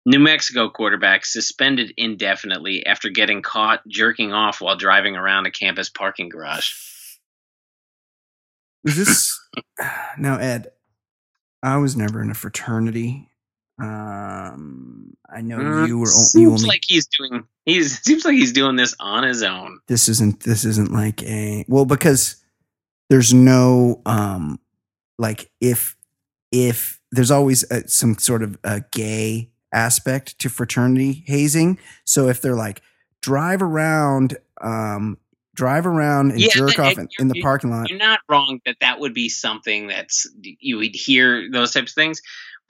New 0.04 0.18
Mexico 0.18 0.68
quarterback 0.68 1.24
suspended 1.24 1.94
indefinitely 1.96 2.84
after 2.84 3.08
getting 3.08 3.40
caught 3.40 3.86
jerking 3.86 4.32
off 4.32 4.60
while 4.60 4.76
driving 4.76 5.14
around 5.14 5.46
a 5.46 5.52
campus 5.52 5.88
parking 5.88 6.28
garage. 6.28 6.72
Was 8.82 8.96
this 8.96 9.40
now, 10.18 10.38
Ed? 10.38 10.72
I 11.62 11.76
was 11.76 11.96
never 11.96 12.20
in 12.20 12.30
a 12.30 12.34
fraternity. 12.34 13.28
Um, 13.80 15.14
I 15.34 15.40
know 15.40 15.58
Mm, 15.58 15.88
you 15.88 15.98
were. 15.98 16.06
seems 16.06 16.34
You 16.42 16.50
only. 16.52 16.68
like 16.68 16.82
he's 16.86 17.06
doing. 17.06 17.44
He's 17.64 18.00
seems 18.04 18.24
like 18.24 18.34
he's 18.34 18.52
doing 18.52 18.76
this 18.76 18.94
on 19.00 19.22
his 19.24 19.42
own. 19.42 19.80
this 19.88 20.08
isn't. 20.08 20.40
This 20.40 20.64
isn't 20.64 20.92
like 20.92 21.22
a 21.22 21.64
well 21.68 21.84
because 21.84 22.36
there's 23.10 23.32
no 23.34 24.00
um 24.06 24.58
like 25.18 25.50
if 25.60 25.96
if 26.50 27.00
there's 27.10 27.30
always 27.30 27.64
a, 27.70 27.86
some 27.88 28.16
sort 28.18 28.42
of 28.42 28.58
a 28.64 28.82
gay 28.92 29.50
aspect 29.72 30.38
to 30.40 30.48
fraternity 30.48 31.24
hazing. 31.26 31.78
So 32.04 32.28
if 32.28 32.40
they're 32.42 32.54
like 32.56 32.82
drive 33.22 33.62
around, 33.62 34.36
um, 34.60 35.16
drive 35.54 35.86
around 35.86 36.32
and 36.32 36.40
Yeah, 36.40 36.48
jerk 36.52 36.78
off 36.78 36.98
in, 36.98 37.08
in 37.18 37.28
the 37.28 37.40
parking 37.42 37.70
lot. 37.70 37.88
You're 37.88 37.98
not 37.98 38.20
wrong 38.28 38.60
that 38.66 38.76
that 38.80 39.00
would 39.00 39.14
be 39.14 39.28
something 39.28 39.86
that's 39.86 40.26
you 40.42 40.76
would 40.78 40.94
hear 40.94 41.50
those 41.50 41.72
types 41.72 41.92
of 41.92 41.94
things, 41.94 42.20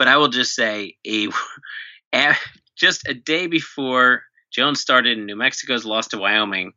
but 0.03 0.09
I 0.09 0.17
will 0.17 0.31
just 0.31 0.53
say 0.57 0.97
a 1.07 1.29
a- 2.13 2.35
just 2.75 3.07
a 3.07 3.15
day 3.15 3.47
before 3.47 4.25
Jones 4.51 4.81
started 4.81 5.17
in 5.17 5.27
New 5.27 5.37
Mexico's 5.37 5.85
loss 5.85 6.09
to 6.09 6.19
Wyoming, 6.19 6.73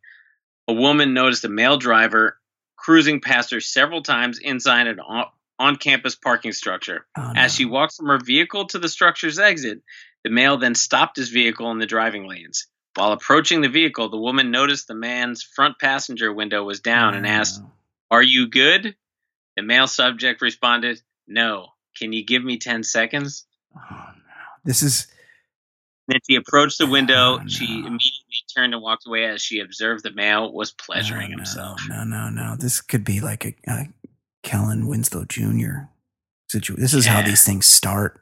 a 0.67 0.73
woman 0.73 1.15
noticed 1.15 1.43
a 1.43 1.49
male 1.49 1.77
driver 1.77 2.37
cruising 2.75 3.21
past 3.21 3.49
her 3.49 3.59
several 3.59 4.03
times 4.03 4.37
inside 4.37 4.85
an 4.85 4.99
on 5.57 5.75
campus 5.77 6.13
parking 6.15 6.51
structure. 6.51 7.07
Oh, 7.17 7.33
As 7.35 7.55
she 7.55 7.65
walked 7.65 7.95
from 7.95 8.05
her 8.09 8.19
vehicle 8.23 8.67
to 8.67 8.77
the 8.77 8.89
structure's 8.89 9.39
exit, 9.39 9.81
the 10.23 10.29
male 10.29 10.57
then 10.57 10.75
stopped 10.75 11.17
his 11.17 11.29
vehicle 11.29 11.71
in 11.71 11.79
the 11.79 11.87
driving 11.87 12.27
lanes. 12.27 12.67
While 12.93 13.11
approaching 13.11 13.61
the 13.61 13.69
vehicle, 13.69 14.09
the 14.09 14.19
woman 14.19 14.51
noticed 14.51 14.87
the 14.87 14.93
man's 14.93 15.41
front 15.41 15.79
passenger 15.79 16.31
window 16.31 16.63
was 16.63 16.79
down 16.81 17.15
and 17.15 17.25
Oh, 17.25 17.29
asked, 17.29 17.59
no. 17.59 17.71
Are 18.11 18.21
you 18.21 18.47
good? 18.49 18.95
The 19.57 19.63
male 19.63 19.87
subject 19.87 20.43
responded, 20.43 21.01
No. 21.27 21.69
Can 21.95 22.13
you 22.13 22.23
give 22.25 22.43
me 22.43 22.57
10 22.57 22.83
seconds? 22.83 23.45
Oh, 23.75 23.81
no. 23.89 24.43
This 24.63 24.81
is 24.81 25.07
Then 26.07 26.19
she 26.29 26.35
approached 26.35 26.77
the 26.77 26.87
window. 26.87 27.39
Oh, 27.41 27.47
She 27.47 27.65
immediately 27.65 28.35
turned 28.55 28.73
and 28.73 28.81
walked 28.81 29.07
away 29.07 29.25
as 29.25 29.41
she 29.41 29.59
observed 29.59 30.03
the 30.03 30.11
male 30.11 30.51
was 30.53 30.71
pleasuring 30.71 31.31
no, 31.31 31.37
himself. 31.37 31.81
No, 31.89 32.03
no, 32.03 32.29
no. 32.29 32.55
This 32.57 32.81
could 32.81 33.03
be 33.03 33.21
like 33.21 33.45
a, 33.45 33.55
a 33.67 33.87
Kellen 34.43 34.87
Winslow 34.87 35.25
Jr. 35.25 35.87
situation. 36.47 36.81
This 36.81 36.93
is 36.93 37.05
how 37.05 37.21
these 37.21 37.43
things 37.43 37.65
start. 37.65 38.21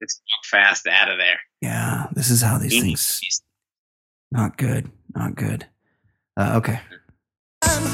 Let's 0.00 0.20
walk 0.30 0.44
fast 0.44 0.86
out 0.86 1.10
of 1.10 1.18
there. 1.18 1.40
Yeah, 1.60 2.06
this 2.12 2.30
is 2.30 2.40
how 2.40 2.58
these 2.58 2.80
things. 2.80 3.42
Not 4.30 4.56
good. 4.56 4.90
Not 5.14 5.34
good. 5.34 5.66
Uh, 6.36 6.54
okay. 6.56 6.80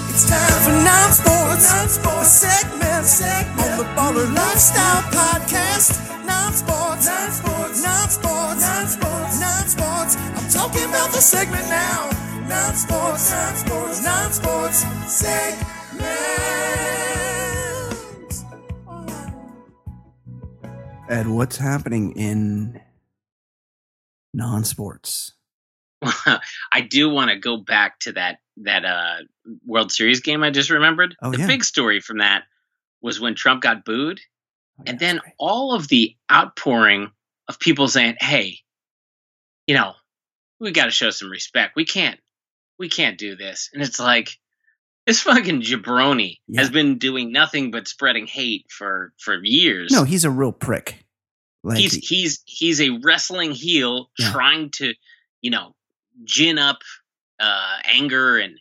It's 0.09 0.29
time 0.29 0.63
for 0.63 0.71
non-sports, 0.71 1.73
non-sports 1.73 2.31
segment, 2.31 3.05
segment 3.05 3.61
on 3.61 3.79
the 3.79 3.85
Baller 3.97 4.35
Lifestyle 4.35 5.03
Podcast. 5.13 6.25
Non-sports, 6.25 7.07
non-sports, 7.07 7.83
non-sports, 7.83 8.61
non-sports, 8.63 9.41
non-sports. 9.41 10.17
I'm 10.17 10.49
talking 10.51 10.85
about 10.89 11.11
the 11.11 11.21
segment 11.21 11.69
now. 11.69 12.11
Non-sports, 12.49 13.31
non-sports, 13.31 14.05
non-sports 14.05 14.79
segment. 15.13 15.75
Ed, 21.09 21.29
what's 21.29 21.59
happening 21.59 22.13
in 22.13 22.81
non-sports? 24.33 25.35
I 26.73 26.81
do 26.81 27.11
want 27.11 27.31
to 27.31 27.37
go 27.37 27.59
back 27.59 27.99
to 28.01 28.13
that 28.13 28.39
that 28.59 28.85
uh, 28.85 29.17
World 29.67 29.91
Series 29.93 30.21
game 30.21 30.43
I 30.43 30.51
just 30.51 30.71
remembered. 30.71 31.17
Oh, 31.23 31.31
the 31.31 31.39
yeah. 31.39 31.47
big 31.47 31.65
story 31.65 32.01
from 32.01 32.19
that 32.19 32.45
was 33.03 33.21
when 33.21 33.35
Trump 33.35 33.63
got 33.63 33.85
booed, 33.85 34.21
Oh, 34.79 34.85
and 34.87 35.01
yeah, 35.01 35.07
then 35.07 35.19
great. 35.19 35.33
all 35.39 35.73
of 35.75 35.89
the 35.89 36.17
outpouring 36.33 37.11
of 37.49 37.59
people 37.61 37.87
saying, 37.89 38.17
"Hey, 38.21 38.59
you 39.67 39.75
know, 39.75 39.93
we 40.61 40.71
got 40.73 40.87
to 40.87 40.91
show 40.91 41.11
some 41.11 41.31
respect. 41.31 41.77
We 41.77 41.85
can't, 41.85 42.19
we 42.79 42.89
can't 42.89 43.19
do 43.19 43.37
this." 43.37 43.71
And 43.73 43.83
it's 43.83 44.01
like 44.01 44.31
this 45.07 45.21
fucking 45.21 45.63
jabroni 45.63 46.39
Yeah. 46.49 46.61
has 46.63 46.71
been 46.71 46.99
doing 46.99 47.31
nothing 47.33 47.71
but 47.71 47.87
spreading 47.89 48.27
hate 48.27 48.67
for 48.71 49.13
for 49.19 49.39
years. 49.45 49.91
no, 49.93 50.05
he's 50.05 50.25
a 50.25 50.31
real 50.31 50.53
prick. 50.53 51.05
Like 51.63 51.79
he's 51.79 51.95
he's 51.95 52.43
he's 52.47 52.81
a 52.81 52.99
wrestling 53.03 53.53
heel 53.53 54.11
trying 54.19 54.71
to, 54.73 54.93
you 55.41 55.51
know, 55.51 55.75
gin 56.25 56.59
up 56.59 56.79
uh, 57.41 57.77
anger 57.85 58.39
and 58.39 58.59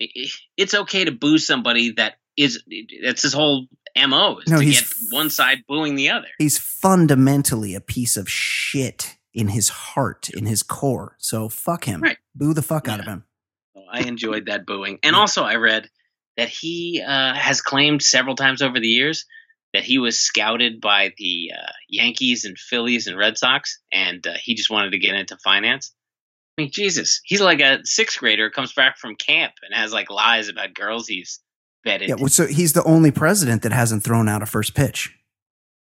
i- 0.00 0.08
i- 0.16 0.30
it's 0.56 0.74
okay 0.74 1.04
to 1.04 1.12
boo 1.12 1.38
somebody 1.38 1.92
that 1.92 2.14
is 2.36 2.62
that's 3.02 3.22
his 3.22 3.32
whole 3.32 3.66
mo 3.96 4.38
is 4.38 4.48
No, 4.48 4.58
to 4.58 4.64
he's 4.64 4.80
get 4.80 4.88
one 5.10 5.30
side 5.30 5.64
booing 5.66 5.94
the 5.94 6.10
other. 6.10 6.28
He's 6.38 6.58
fundamentally 6.58 7.74
a 7.74 7.80
piece 7.80 8.16
of 8.16 8.28
shit 8.30 9.16
in 9.32 9.48
his 9.48 9.68
heart, 9.70 10.28
in 10.30 10.46
his 10.46 10.62
core. 10.62 11.16
So 11.18 11.48
fuck 11.48 11.84
him. 11.84 12.02
Right. 12.02 12.18
Boo 12.34 12.52
the 12.54 12.62
fuck 12.62 12.88
out 12.88 13.00
of 13.00 13.06
him. 13.06 13.24
So 13.74 13.82
I 13.90 14.00
enjoyed 14.00 14.46
that 14.46 14.66
booing, 14.66 14.98
and 15.02 15.16
also 15.16 15.42
I 15.44 15.54
read 15.56 15.88
that 16.36 16.48
he 16.50 17.02
uh, 17.06 17.34
has 17.34 17.62
claimed 17.62 18.02
several 18.02 18.34
times 18.36 18.60
over 18.60 18.78
the 18.78 18.88
years 18.88 19.24
that 19.72 19.82
he 19.84 19.98
was 19.98 20.18
scouted 20.18 20.80
by 20.80 21.12
the 21.18 21.52
uh, 21.58 21.72
Yankees 21.88 22.44
and 22.44 22.58
Phillies 22.58 23.06
and 23.06 23.16
Red 23.16 23.36
Sox, 23.38 23.78
and 23.92 24.26
uh, 24.26 24.34
he 24.42 24.54
just 24.54 24.70
wanted 24.70 24.90
to 24.92 24.98
get 24.98 25.14
into 25.14 25.36
finance. 25.42 25.92
I 26.58 26.62
mean, 26.62 26.70
Jesus, 26.72 27.20
he's 27.24 27.40
like 27.40 27.60
a 27.60 27.80
sixth 27.84 28.18
grader 28.18 28.48
comes 28.50 28.72
back 28.72 28.96
from 28.98 29.14
camp 29.16 29.52
and 29.62 29.74
has 29.74 29.92
like 29.92 30.10
lies 30.10 30.48
about 30.48 30.72
girls 30.74 31.06
he's 31.06 31.40
vetted. 31.86 32.08
Yeah. 32.08 32.14
Well, 32.14 32.28
so 32.28 32.46
he's 32.46 32.72
the 32.72 32.84
only 32.84 33.10
president 33.10 33.62
that 33.62 33.72
hasn't 33.72 34.02
thrown 34.04 34.28
out 34.28 34.42
a 34.42 34.46
first 34.46 34.74
pitch. 34.74 35.14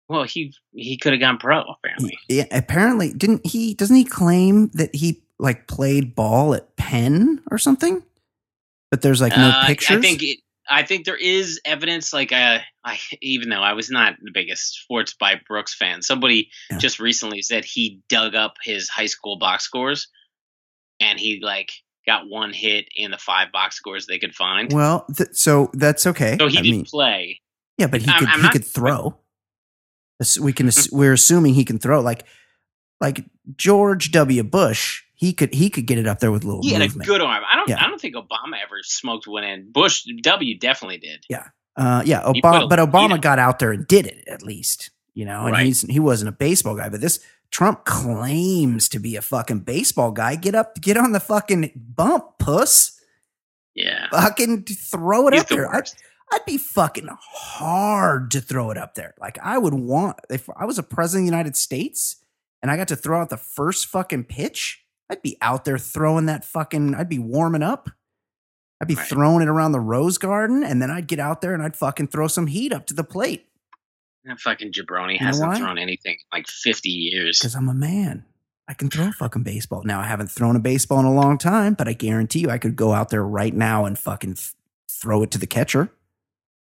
well, 0.10 0.24
he 0.24 0.54
he 0.74 0.98
could 0.98 1.14
have 1.14 1.20
gone 1.20 1.38
pro 1.38 1.62
apparently. 1.62 2.18
Yeah. 2.28 2.46
Apparently, 2.52 3.14
didn't 3.14 3.46
he? 3.46 3.74
Doesn't 3.74 3.96
he 3.96 4.04
claim 4.06 4.70
that 4.74 4.96
he 4.96 5.22
like 5.38 5.68
played 5.68 6.16
ball 6.16 6.54
at 6.56 6.76
Penn 6.78 7.42
or 7.52 7.58
something? 7.60 8.02
But 8.90 9.02
there's 9.02 9.22
like 9.22 9.36
no 9.38 9.50
Uh, 9.50 9.68
pictures. 9.68 9.98
I 9.98 10.02
think 10.02 10.24
it, 10.24 10.40
I 10.70 10.82
think 10.84 11.06
there 11.06 11.16
is 11.18 11.60
evidence. 11.66 12.14
Like, 12.14 12.32
uh, 12.32 12.60
I 12.84 12.98
even 13.22 13.50
though 13.50 13.62
I 13.62 13.74
was 13.74 13.92
not 13.92 14.16
the 14.22 14.32
biggest 14.34 14.74
sports 14.82 15.14
by 15.14 15.40
Brooks 15.48 15.76
fan, 15.76 16.02
somebody 16.02 16.50
Yeah. 16.72 16.78
just 16.80 17.00
recently 17.00 17.42
said 17.44 17.64
he 17.66 18.02
dug 18.10 18.34
up 18.34 18.56
his 18.64 18.90
high 18.90 19.06
school 19.06 19.38
box 19.38 19.64
scores, 19.66 20.08
and 21.00 21.20
he 21.20 21.40
like 21.42 21.72
got 22.06 22.30
one 22.30 22.54
hit 22.54 22.88
in 22.96 23.12
the 23.12 23.18
five 23.18 23.52
box 23.52 23.76
scores 23.76 24.06
they 24.06 24.18
could 24.20 24.34
find. 24.36 24.72
Well, 24.74 25.06
th- 25.16 25.30
so 25.34 25.70
that's 25.74 26.08
okay. 26.08 26.38
so 26.40 26.48
he 26.48 26.58
I 26.58 26.62
did 26.62 26.72
mean, 26.72 26.86
play. 26.86 27.42
yeah, 27.78 27.88
but 27.88 28.02
he 28.02 28.10
I'm- 28.10 28.20
could 28.20 28.30
I'm 28.30 28.38
he 28.40 28.44
not- 28.44 28.52
could 28.54 28.66
throw. 28.66 29.18
Ass- 30.22 30.40
We 30.40 30.54
can 30.54 30.68
ass- 30.68 30.92
we're 30.92 31.14
assuming 31.14 31.54
he 31.54 31.66
can 31.66 31.78
throw 31.80 32.02
like 32.02 32.26
like 33.00 33.24
George 33.56 34.12
W. 34.12 34.44
Bush. 34.44 35.04
He 35.16 35.34
could 35.34 35.54
he 35.54 35.70
could 35.70 35.86
get 35.86 35.98
it 35.98 36.08
up 36.08 36.20
there 36.20 36.32
with 36.32 36.44
a 36.44 36.48
little 36.48 36.62
He 36.64 36.72
had 36.72 36.82
a 36.82 36.86
movement. 36.86 37.08
good 37.08 37.22
arm. 37.22 37.44
I 37.52 37.56
don't. 37.56 37.70
Yeah. 37.70 37.84
I 37.84 37.88
don't 37.88 38.00
think 38.00 38.16
Obama 38.16 38.56
ever 38.64 38.78
smoked 38.84 39.28
one 39.28 39.44
in. 39.44 39.72
Bush 39.72 40.04
W 40.24 40.58
definitely 40.60 40.98
did. 40.98 41.26
Uh, 41.76 42.02
yeah, 42.06 42.24
Obama, 42.24 42.64
a- 42.64 42.68
but 42.68 42.80
Obama 42.80 43.02
you 43.04 43.08
know. 43.10 43.18
got 43.18 43.38
out 43.40 43.60
there 43.60 43.72
and 43.72 43.86
did 43.88 44.08
it 44.08 44.24
at 44.28 44.42
least, 44.42 44.90
you 45.14 45.26
know. 45.26 45.44
And 45.44 45.52
Right. 45.54 45.66
he's 45.68 45.82
he 45.82 46.00
wasn't 46.00 46.30
a 46.30 46.32
baseball 46.32 46.76
guy, 46.76 46.90
but 46.90 47.02
this 47.02 47.20
Trump 47.52 47.86
claims 47.86 48.90
to 48.90 49.00
be 49.00 49.16
a 49.16 49.22
fucking 49.22 49.62
baseball 49.62 50.12
guy. 50.12 50.36
Get 50.36 50.54
up, 50.56 50.76
get 50.82 50.98
on 50.98 51.12
the 51.14 51.20
fucking 51.20 51.72
bump, 51.76 52.38
puss. 52.40 53.00
Yeah, 53.76 54.08
Fucking 54.12 54.64
throw 54.66 55.28
it 55.28 55.34
he's 55.34 55.44
up 55.44 55.48
the 55.50 55.56
there. 55.56 55.76
I'd. 55.76 55.90
I'd 56.34 56.44
be 56.46 56.58
fucking 56.58 57.08
hard 57.22 58.32
to 58.32 58.42
throw 58.42 58.70
it 58.72 58.78
up 58.78 58.96
there. 58.96 59.14
Like 59.18 59.38
I 59.42 59.58
would 59.58 59.74
want 59.74 60.18
if 60.30 60.50
I 60.58 60.66
was 60.66 60.78
a 60.78 60.84
president 60.84 61.24
of 61.24 61.32
the 61.32 61.38
United 61.38 61.56
States 61.56 62.18
and 62.62 62.70
I 62.70 62.76
got 62.76 62.90
to 62.90 62.98
throw 62.98 63.22
out 63.22 63.30
the 63.30 63.38
first 63.38 63.86
fucking 63.86 64.26
pitch. 64.26 64.84
I'd 65.10 65.22
be 65.22 65.38
out 65.42 65.64
there 65.64 65.78
throwing 65.78 66.26
that 66.26 66.44
fucking. 66.44 66.96
I'd 66.96 67.08
be 67.08 67.18
warming 67.20 67.64
up. 67.64 67.90
I'd 68.82 68.90
be 68.90 68.96
Right. 68.96 69.08
throwing 69.08 69.42
it 69.42 69.48
around 69.48 69.72
the 69.72 69.80
rose 69.80 70.18
garden, 70.18 70.64
and 70.64 70.82
then 70.82 70.92
I'd 70.92 71.08
get 71.08 71.20
out 71.20 71.40
there 71.40 71.54
and 71.54 71.64
I'd 71.64 71.78
fucking 71.78 72.08
throw 72.10 72.28
some 72.28 72.48
heat 72.48 72.74
up 72.74 72.86
to 72.88 72.94
the 72.94 73.06
plate 73.06 73.48
That 74.28 74.40
fucking 74.40 74.74
jabroni 74.74 75.14
You 75.14 75.20
know 75.20 75.26
hasn't 75.26 75.50
why? 75.50 75.58
thrown 75.58 75.78
anything 75.78 76.14
in 76.14 76.38
like 76.38 76.48
fifty 76.48 76.90
years. 76.90 77.40
because 77.40 77.56
I'm 77.56 77.70
a 77.70 77.74
man. 77.74 78.26
I 78.68 78.74
can 78.74 78.90
throw 78.90 79.08
a 79.08 79.12
fucking 79.14 79.44
baseball. 79.44 79.84
Now 79.86 80.02
I 80.02 80.06
haven't 80.06 80.30
thrown 80.30 80.56
a 80.58 80.60
baseball 80.60 81.00
in 81.00 81.06
a 81.06 81.14
long 81.14 81.38
time, 81.38 81.74
but 81.74 81.88
I 81.88 81.94
guarantee 81.94 82.40
you, 82.40 82.50
I 82.50 82.58
could 82.58 82.76
go 82.76 82.92
out 82.94 83.10
there 83.10 83.24
right 83.24 83.54
now 83.54 83.86
and 83.86 83.98
fucking 83.98 84.34
th- 84.34 84.52
throw 84.92 85.24
it 85.24 85.32
to 85.32 85.38
the 85.38 85.48
catcher 85.48 85.90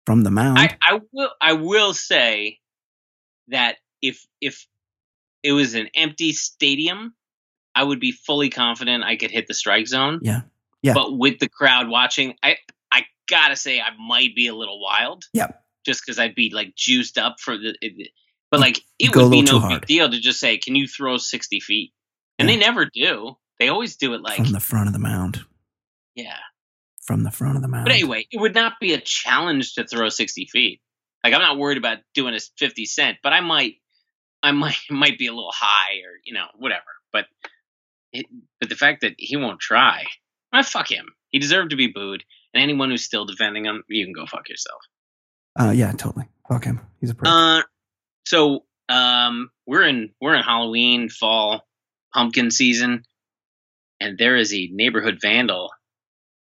from 0.07 0.23
the 0.23 0.31
mound. 0.31 0.57
I, 0.57 0.77
I 0.81 0.99
will 1.11 1.29
I 1.39 1.53
will 1.53 1.93
say 1.93 2.57
that 3.49 3.77
if 4.01 4.25
if 4.41 4.65
it 5.43 5.51
was 5.51 5.75
an 5.75 5.89
empty 5.93 6.31
stadium, 6.33 7.13
I 7.75 7.83
would 7.83 7.99
be 7.99 8.11
fully 8.11 8.49
confident 8.49 9.03
I 9.03 9.15
could 9.15 9.29
hit 9.31 9.47
the 9.47 9.53
strike 9.53 9.87
zone. 9.87 10.19
Yeah. 10.23 10.41
Yeah. 10.81 10.93
But 10.95 11.15
with 11.17 11.37
the 11.37 11.49
crowd 11.49 11.87
watching, 11.87 12.33
I 12.41 12.57
I 12.91 13.05
gotta 13.27 13.55
say 13.55 13.79
I 13.79 13.89
might 13.99 14.35
be 14.35 14.47
a 14.47 14.55
little 14.55 14.81
wild. 14.81 15.25
Yeah. 15.33 15.51
Just 15.85 16.01
because 16.05 16.19
I'd 16.19 16.35
be 16.35 16.51
like 16.53 16.75
juiced 16.75 17.17
up 17.17 17.39
for 17.39 17.57
the. 17.57 17.75
It, 17.81 18.09
but 18.49 18.59
like 18.59 18.79
it 18.99 19.11
go 19.11 19.23
would 19.23 19.31
be 19.31 19.41
no 19.41 19.53
big 19.53 19.61
hard. 19.61 19.85
deal 19.85 20.09
to 20.09 20.19
just 20.19 20.39
say, 20.39 20.57
"Can 20.57 20.75
you 20.75 20.87
throw 20.87 21.17
sixty 21.17 21.59
feet?" 21.59 21.93
And 22.37 22.49
Yeah. 22.49 22.55
they 22.55 22.59
never 22.59 22.85
do. 22.85 23.37
They 23.59 23.69
always 23.69 23.95
do 23.97 24.13
it 24.13 24.21
like, 24.21 24.37
from 24.37 24.51
the 24.51 24.59
front 24.59 24.87
of 24.87 24.93
the 24.93 24.99
mound. 24.99 25.45
yeah. 26.15 26.37
From 27.03 27.23
the 27.23 27.31
front 27.31 27.55
of 27.55 27.61
the 27.61 27.67
mound. 27.67 27.85
But 27.85 27.93
anyway, 27.93 28.25
it 28.31 28.39
would 28.39 28.53
not 28.55 28.73
be 28.79 28.93
a 28.93 29.01
challenge 29.01 29.73
to 29.73 29.85
throw 29.87 30.07
60 30.09 30.45
feet. 30.51 30.81
Like 31.23 31.33
I'm 31.33 31.41
not 31.41 31.57
worried 31.57 31.77
about 31.77 31.97
doing 32.13 32.33
a 32.35 32.39
50 32.57 32.85
cent, 32.85 33.17
but 33.23 33.33
I 33.33 33.41
might, 33.41 33.75
I 34.43 34.51
might, 34.51 34.77
might 34.89 35.17
be 35.19 35.27
a 35.27 35.33
little 35.33 35.51
high 35.53 35.97
or 35.97 36.19
you 36.25 36.33
know 36.33 36.45
whatever. 36.55 36.83
But, 37.11 37.25
it, 38.13 38.25
but 38.59 38.69
the 38.69 38.75
fact 38.75 39.01
that 39.01 39.15
he 39.17 39.35
won't 39.37 39.59
try, 39.59 40.05
I 40.53 40.63
fuck 40.63 40.89
him. 40.91 41.05
He 41.31 41.39
deserved 41.39 41.71
to 41.71 41.75
be 41.75 41.87
booed. 41.87 42.23
And 42.53 42.61
anyone 42.61 42.89
who's 42.89 43.03
still 43.05 43.25
defending 43.25 43.65
him, 43.65 43.83
you 43.87 44.05
can 44.05 44.13
go 44.13 44.25
fuck 44.25 44.49
yourself. 44.49 44.81
Uh, 45.59 45.71
yeah, 45.71 45.91
totally. 45.91 46.27
Fuck 46.47 46.65
him. 46.65 46.79
He's 46.99 47.09
a 47.09 47.15
prick. 47.15 47.29
Uh, 47.29 47.61
so 48.25 48.65
um, 48.89 49.49
we're 49.67 49.87
in 49.87 50.11
we're 50.21 50.35
in 50.35 50.43
Halloween, 50.43 51.09
fall, 51.09 51.67
pumpkin 52.13 52.51
season, 52.51 53.03
and 53.99 54.17
there 54.17 54.35
is 54.37 54.53
a 54.53 54.67
neighborhood 54.71 55.19
vandal 55.21 55.71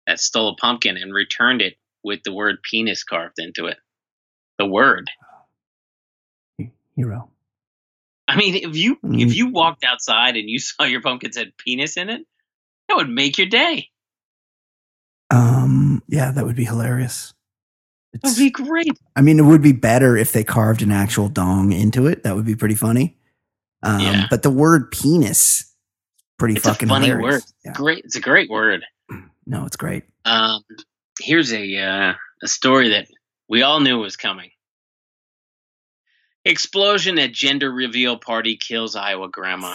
that 0.06 0.20
stole 0.20 0.50
a 0.50 0.56
pumpkin 0.56 0.96
and 0.96 1.12
returned 1.12 1.60
it 1.62 1.74
with 2.02 2.22
the 2.24 2.32
word 2.32 2.58
penis 2.68 3.04
carved 3.04 3.38
into 3.38 3.66
it. 3.66 3.76
The 4.58 4.66
word. 4.66 5.10
Hero. 6.96 7.30
I 8.26 8.36
mean, 8.36 8.56
if 8.56 8.76
you 8.76 8.96
Mm. 8.96 9.22
if 9.22 9.36
you 9.36 9.48
walked 9.48 9.84
outside 9.84 10.36
and 10.36 10.50
you 10.50 10.58
saw 10.58 10.82
your 10.84 11.00
pumpkin 11.00 11.32
said 11.32 11.52
penis 11.56 11.96
in 11.96 12.10
it, 12.10 12.26
that 12.88 12.96
would 12.96 13.08
make 13.08 13.38
your 13.38 13.46
day. 13.46 13.88
Um, 15.30 16.02
yeah, 16.08 16.32
that 16.32 16.44
would 16.44 16.56
be 16.56 16.64
hilarious. 16.64 17.34
That 18.22 18.28
would 18.30 18.36
be 18.38 18.50
great. 18.50 18.92
I 19.16 19.20
mean, 19.20 19.38
it 19.38 19.42
would 19.42 19.62
be 19.62 19.72
better 19.72 20.16
if 20.16 20.32
they 20.32 20.44
carved 20.44 20.82
an 20.82 20.90
actual 20.92 21.28
dong 21.28 21.72
into 21.72 22.06
it. 22.06 22.22
That 22.24 22.34
would 22.36 22.46
be 22.46 22.56
pretty 22.56 22.74
funny. 22.74 23.16
Um, 23.82 24.00
Yeah. 24.00 24.26
but 24.30 24.42
the 24.42 24.50
word 24.50 24.90
penis, 24.90 25.72
pretty 26.38 26.54
It's 26.54 26.64
fucking 26.66 26.88
funny 26.88 27.06
hilarious. 27.08 27.34
word. 27.34 27.42
Yeah. 27.64 27.72
Great. 27.74 28.04
It's 28.04 28.16
a 28.16 28.20
great 28.20 28.50
word. 28.50 28.84
No, 29.46 29.64
it's 29.64 29.76
great. 29.76 30.04
Um, 30.24 30.62
here's 31.20 31.52
a 31.52 31.76
uh, 31.78 32.14
a 32.42 32.48
story 32.48 32.90
that 32.90 33.08
we 33.48 33.62
all 33.62 33.80
knew 33.80 33.98
was 33.98 34.16
coming. 34.16 34.50
Explosion 36.44 37.18
at 37.18 37.32
gender 37.32 37.70
reveal 37.72 38.18
party 38.18 38.56
kills 38.56 38.94
Iowa 38.96 39.28
grandma. 39.30 39.74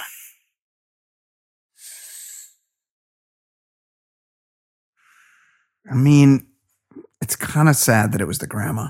I 5.90 5.96
mean, 5.96 6.48
it's 7.24 7.38
kind 7.38 7.70
of 7.70 7.78
sad 7.78 8.12
that 8.12 8.20
it 8.20 8.28
was 8.28 8.40
the 8.40 8.48
grandma. 8.48 8.90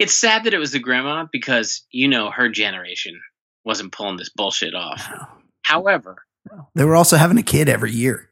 It's 0.00 0.18
sad 0.18 0.42
that 0.44 0.54
it 0.54 0.58
was 0.58 0.72
the 0.72 0.80
grandma 0.80 1.26
because 1.30 1.86
you 1.92 2.08
know 2.08 2.30
her 2.30 2.48
generation 2.48 3.20
wasn't 3.64 3.92
pulling 3.92 4.16
this 4.16 4.28
bullshit 4.28 4.74
off. 4.74 5.06
No, 5.08 5.26
However, 5.62 6.16
no. 6.50 6.68
They 6.74 6.84
were 6.84 6.96
also 6.96 7.16
having 7.16 7.38
a 7.38 7.44
kid 7.44 7.68
every 7.68 7.92
year. 7.92 8.28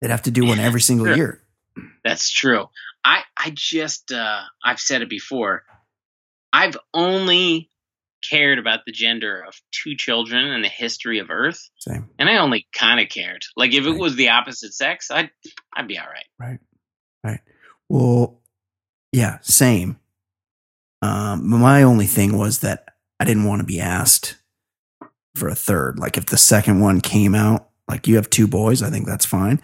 They'd 0.00 0.10
have 0.10 0.22
to 0.22 0.30
do 0.30 0.46
one 0.46 0.58
every 0.58 0.80
single 0.80 1.14
year. 1.14 1.42
that's 2.02 2.30
true. 2.32 2.68
I 3.04 3.22
I 3.38 3.52
just 3.54 4.10
uh, 4.12 4.40
I've 4.64 4.80
said 4.80 5.02
it 5.02 5.10
before. 5.10 5.64
I've 6.54 6.78
only 6.94 7.68
cared 8.30 8.58
about 8.58 8.80
the 8.86 8.92
gender 8.92 9.44
of 9.46 9.54
two 9.72 9.94
children 9.94 10.46
in 10.46 10.62
the 10.62 10.68
history 10.68 11.18
of 11.18 11.28
Earth, 11.28 11.68
Same. 11.80 12.08
and 12.18 12.30
I 12.30 12.38
only 12.38 12.66
kind 12.72 12.98
of 12.98 13.10
cared. 13.10 13.42
Like 13.56 13.74
if 13.74 13.84
it 13.84 13.98
was 13.98 14.16
the 14.16 14.30
opposite 14.30 14.72
sex, 14.72 15.10
I'd 15.10 15.30
I'd 15.76 15.86
be 15.86 15.98
all 15.98 16.06
right. 16.06 16.26
Right. 16.38 16.58
Right. 17.22 17.40
Well, 17.88 18.40
yeah, 19.12 19.38
same. 19.42 19.98
Um, 21.02 21.48
my 21.48 21.82
only 21.82 22.06
thing 22.06 22.36
was 22.36 22.60
that 22.60 22.94
I 23.20 23.24
didn't 23.24 23.44
want 23.44 23.60
to 23.60 23.66
be 23.66 23.80
asked 23.80 24.36
for 25.34 25.48
a 25.48 25.54
third. 25.54 25.98
Like 25.98 26.16
if 26.16 26.26
the 26.26 26.38
second 26.38 26.80
one 26.80 27.00
came 27.00 27.34
out, 27.34 27.68
like 27.88 28.06
you 28.08 28.16
have 28.16 28.30
two 28.30 28.46
boys, 28.46 28.82
I 28.82 28.90
think 28.90 29.06
that's 29.06 29.26
fine. 29.26 29.60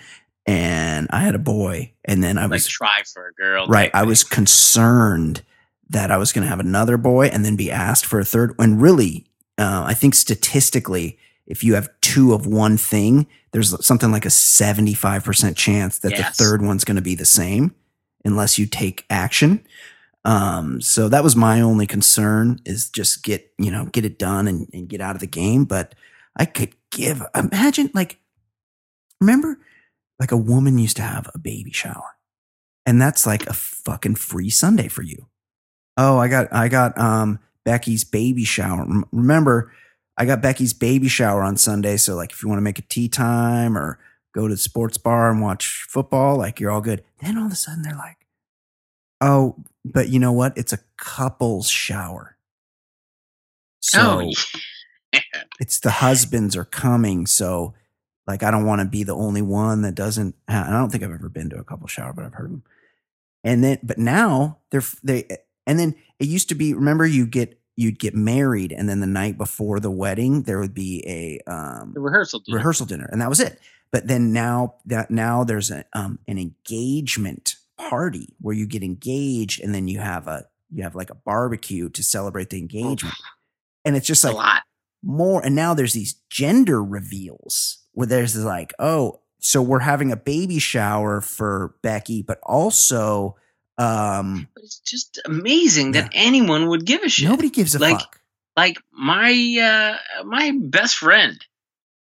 And 0.46 1.06
I 1.10 1.20
had 1.20 1.34
a 1.34 1.38
boy, 1.38 1.92
and 2.04 2.22
then 2.24 2.36
I 2.38 2.42
like 2.42 2.50
was 2.52 2.66
try 2.66 3.02
for 3.12 3.28
a 3.28 3.32
girl. 3.34 3.66
right. 3.68 3.90
I 3.94 4.02
was 4.04 4.24
concerned 4.24 5.42
that 5.90 6.10
I 6.10 6.16
was 6.16 6.32
going 6.32 6.42
to 6.44 6.48
have 6.48 6.60
another 6.60 6.96
boy 6.96 7.26
and 7.26 7.44
then 7.44 7.56
be 7.56 7.70
asked 7.70 8.06
for 8.06 8.20
a 8.20 8.24
third. 8.24 8.54
And 8.58 8.80
really, 8.80 9.26
uh, 9.58 9.84
I 9.86 9.94
think 9.94 10.14
statistically, 10.14 11.18
if 11.46 11.62
you 11.64 11.74
have 11.74 11.88
two 12.00 12.32
of 12.32 12.46
one 12.46 12.76
thing, 12.76 13.26
there's 13.52 13.84
something 13.84 14.10
like 14.12 14.24
a 14.24 14.28
75% 14.30 15.56
chance 15.56 15.98
that 15.98 16.12
Yes. 16.12 16.36
the 16.36 16.44
third 16.44 16.62
one's 16.62 16.84
going 16.84 16.96
to 16.96 17.02
be 17.02 17.14
the 17.16 17.24
same 17.26 17.74
unless 18.24 18.58
you 18.58 18.66
take 18.66 19.04
action. 19.10 19.66
Um, 20.24 20.80
so 20.80 21.08
that 21.08 21.24
was 21.24 21.34
my 21.34 21.60
only 21.60 21.86
concern 21.86 22.60
is 22.66 22.90
just 22.90 23.22
get, 23.22 23.52
you 23.58 23.70
know, 23.70 23.86
get 23.86 24.04
it 24.04 24.18
done 24.18 24.46
and, 24.46 24.68
and 24.72 24.88
get 24.88 25.00
out 25.00 25.14
of 25.14 25.20
the 25.20 25.26
game. 25.26 25.64
But 25.64 25.94
I 26.36 26.44
could 26.44 26.74
give, 26.90 27.22
imagine 27.34 27.90
like, 27.94 28.18
remember 29.20 29.58
like 30.18 30.32
a 30.32 30.36
woman 30.36 30.78
used 30.78 30.96
to 30.96 31.02
have 31.02 31.30
a 31.34 31.38
baby 31.38 31.72
shower 31.72 32.16
and 32.86 33.00
that's 33.00 33.26
like 33.26 33.46
a 33.46 33.52
fucking 33.52 34.16
free 34.16 34.50
Sunday 34.50 34.88
for 34.88 35.02
you. 35.02 35.26
Oh, 35.96 36.18
I 36.18 36.28
got 36.28 36.52
I 36.52 36.68
got 36.68 36.98
um 36.98 37.38
Becky's 37.64 38.04
baby 38.04 38.44
shower. 38.44 38.86
Remember, 39.12 39.72
I 40.16 40.24
got 40.24 40.42
Becky's 40.42 40.72
baby 40.72 41.08
shower 41.08 41.42
on 41.42 41.56
Sunday. 41.56 41.96
So 41.96 42.14
like, 42.16 42.32
if 42.32 42.42
you 42.42 42.48
want 42.48 42.58
to 42.58 42.62
make 42.62 42.78
a 42.78 42.82
tea 42.82 43.08
time 43.08 43.76
or 43.76 43.98
go 44.34 44.48
to 44.48 44.54
the 44.54 44.60
sports 44.60 44.98
bar 44.98 45.30
and 45.30 45.40
watch 45.40 45.86
football, 45.88 46.36
like 46.36 46.60
you're 46.60 46.70
all 46.70 46.80
good. 46.80 47.04
Then 47.20 47.38
all 47.38 47.46
of 47.46 47.52
a 47.52 47.56
sudden 47.56 47.82
they're 47.82 47.94
like, 47.94 48.26
oh, 49.20 49.56
but 49.84 50.08
you 50.08 50.18
know 50.18 50.32
what? 50.32 50.56
It's 50.56 50.72
a 50.72 50.78
couples 50.96 51.68
shower. 51.68 52.36
So 53.80 54.22
oh, 54.22 55.20
it's 55.58 55.80
the 55.80 55.90
husbands 55.90 56.56
are 56.56 56.64
coming. 56.64 57.26
So 57.26 57.74
like, 58.26 58.42
I 58.42 58.50
don't 58.50 58.66
want 58.66 58.80
to 58.80 58.86
be 58.86 59.02
the 59.02 59.16
only 59.16 59.42
one 59.42 59.82
that 59.82 59.94
doesn't. 59.94 60.34
I 60.48 60.70
don't 60.70 60.90
think 60.90 61.02
I've 61.02 61.10
ever 61.10 61.28
been 61.28 61.50
to 61.50 61.58
a 61.58 61.64
couple 61.64 61.88
shower, 61.88 62.12
but 62.12 62.24
I've 62.24 62.34
heard 62.34 62.46
of 62.46 62.50
them. 62.52 62.62
And 63.42 63.64
then, 63.64 63.78
but 63.82 63.98
now 63.98 64.58
they're 64.70 64.82
they, 65.02 65.26
and 65.66 65.78
then 65.78 65.94
it 66.18 66.28
used 66.28 66.48
to 66.50 66.54
be. 66.54 66.74
Remember, 66.74 67.06
you 67.06 67.26
get 67.26 67.58
you'd 67.76 67.98
get 67.98 68.14
married, 68.14 68.72
and 68.72 68.88
then 68.88 69.00
the 69.00 69.06
night 69.06 69.38
before 69.38 69.80
the 69.80 69.90
wedding, 69.90 70.42
there 70.42 70.60
would 70.60 70.74
be 70.74 71.02
a 71.06 71.50
um, 71.50 71.92
the 71.94 72.00
rehearsal. 72.00 72.40
Dinner. 72.40 72.58
rehearsal 72.58 72.86
dinner, 72.86 73.08
and 73.10 73.20
that 73.20 73.30
was 73.30 73.40
it. 73.40 73.58
But 73.92 74.06
then 74.06 74.32
now 74.32 74.74
that 74.86 75.10
now 75.10 75.44
there's 75.44 75.70
a 75.70 75.84
um, 75.92 76.18
an 76.28 76.38
engagement 76.38 77.56
party 77.76 78.34
where 78.40 78.54
you 78.54 78.66
get 78.66 78.82
engaged, 78.82 79.60
and 79.62 79.74
then 79.74 79.88
you 79.88 79.98
have 79.98 80.28
a 80.28 80.46
you 80.72 80.82
have 80.84 80.94
like 80.94 81.10
a 81.10 81.14
barbecue 81.16 81.88
to 81.90 82.02
celebrate 82.02 82.50
the 82.50 82.58
engagement, 82.58 83.16
and 83.84 83.96
it's 83.96 84.06
just 84.06 84.22
like 84.22 84.34
a 84.34 84.36
lot. 84.36 84.62
more 85.02 85.44
and 85.44 85.54
now 85.56 85.74
there's 85.74 85.92
these 85.94 86.14
gender 86.30 86.82
reveals 86.82 87.78
where 87.92 88.06
there's 88.06 88.36
like 88.36 88.72
oh 88.78 89.18
so 89.40 89.60
we're 89.62 89.80
having 89.80 90.12
a 90.12 90.16
baby 90.16 90.58
shower 90.60 91.20
for 91.20 91.74
becky 91.82 92.22
but 92.22 92.38
also 92.44 93.34
um 93.78 94.46
But 94.54 94.62
it's 94.64 94.78
just 94.80 95.18
amazing 95.24 95.92
that 95.92 96.10
anyone 96.12 96.68
would 96.68 96.84
give 96.86 97.02
a 97.02 97.08
shit. 97.08 97.28
nobody 97.28 97.50
gives 97.50 97.74
a 97.74 97.78
Like- 97.80 97.98
fuck 97.98 98.20
like 98.56 98.76
my 98.92 99.98
uh 100.20 100.24
my 100.24 100.52
best 100.60 100.96
friend 100.98 101.42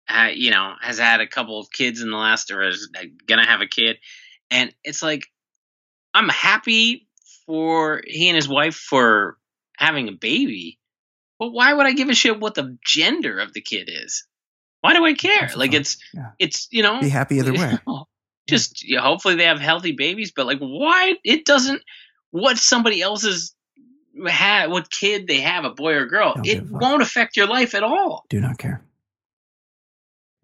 uh, 0.09 0.29
you 0.35 0.51
know 0.51 0.75
has 0.81 0.99
had 0.99 1.21
a 1.21 1.27
couple 1.27 1.59
of 1.61 1.71
kids 1.71 2.01
in 2.03 2.11
the 2.11 2.17
last 2.17 2.51
or 2.51 2.63
is 2.67 2.91
gonna 3.27 3.47
have 3.47 3.61
a 3.61 3.67
kid. 3.67 3.97
And 4.51 4.73
it's 4.83 5.03
like 5.03 5.27
i'm 6.15 6.29
happy 6.31 7.07
for 7.47 8.01
he 8.07 8.29
and 8.29 8.37
his 8.37 8.49
wife 8.49 8.75
for 8.75 9.37
having 9.77 10.09
a 10.09 10.13
baby 10.13 10.79
but 11.39 11.51
why 11.51 11.73
would 11.73 11.87
i 11.87 11.93
give 11.93 12.09
a 12.09 12.15
shit 12.15 12.41
what 12.41 12.55
the 12.55 12.79
gender 12.87 13.39
of 13.39 13.53
the 13.53 13.61
kid 13.61 13.89
is? 13.93 14.25
Why 14.81 14.95
do 14.95 15.05
i 15.05 15.13
care? 15.13 15.41
That's 15.43 15.57
like 15.57 15.73
fine. 15.73 15.81
it's 15.83 15.97
Yeah. 16.15 16.31
it's 16.39 16.69
you 16.71 16.83
know 16.83 17.01
be 17.01 17.09
happy 17.11 17.37
either 17.39 17.53
way. 17.53 17.79
just 18.49 18.85
hopefully 18.99 19.35
they 19.35 19.45
have 19.45 19.61
healthy 19.61 19.93
babies 19.93 20.33
but 20.35 20.47
like 20.47 20.59
why 20.61 21.15
it 21.25 21.45
doesn't 21.45 21.83
what 22.31 22.57
somebody 22.57 23.03
else's 23.03 23.55
ha 24.27 24.67
what 24.69 24.91
kid 24.91 25.27
they 25.27 25.41
have 25.41 25.65
a 25.65 25.71
boy 25.71 25.93
or 25.95 26.07
girl 26.07 26.35
Don't 26.35 26.47
it 26.47 26.55
give 26.55 26.65
a 26.65 26.69
fuck. 26.73 26.81
won't 26.81 27.03
affect 27.03 27.37
your 27.37 27.47
life 27.47 27.75
at 27.75 27.83
all. 27.83 28.25
Do 28.31 28.41
not 28.41 28.57
care 28.59 28.83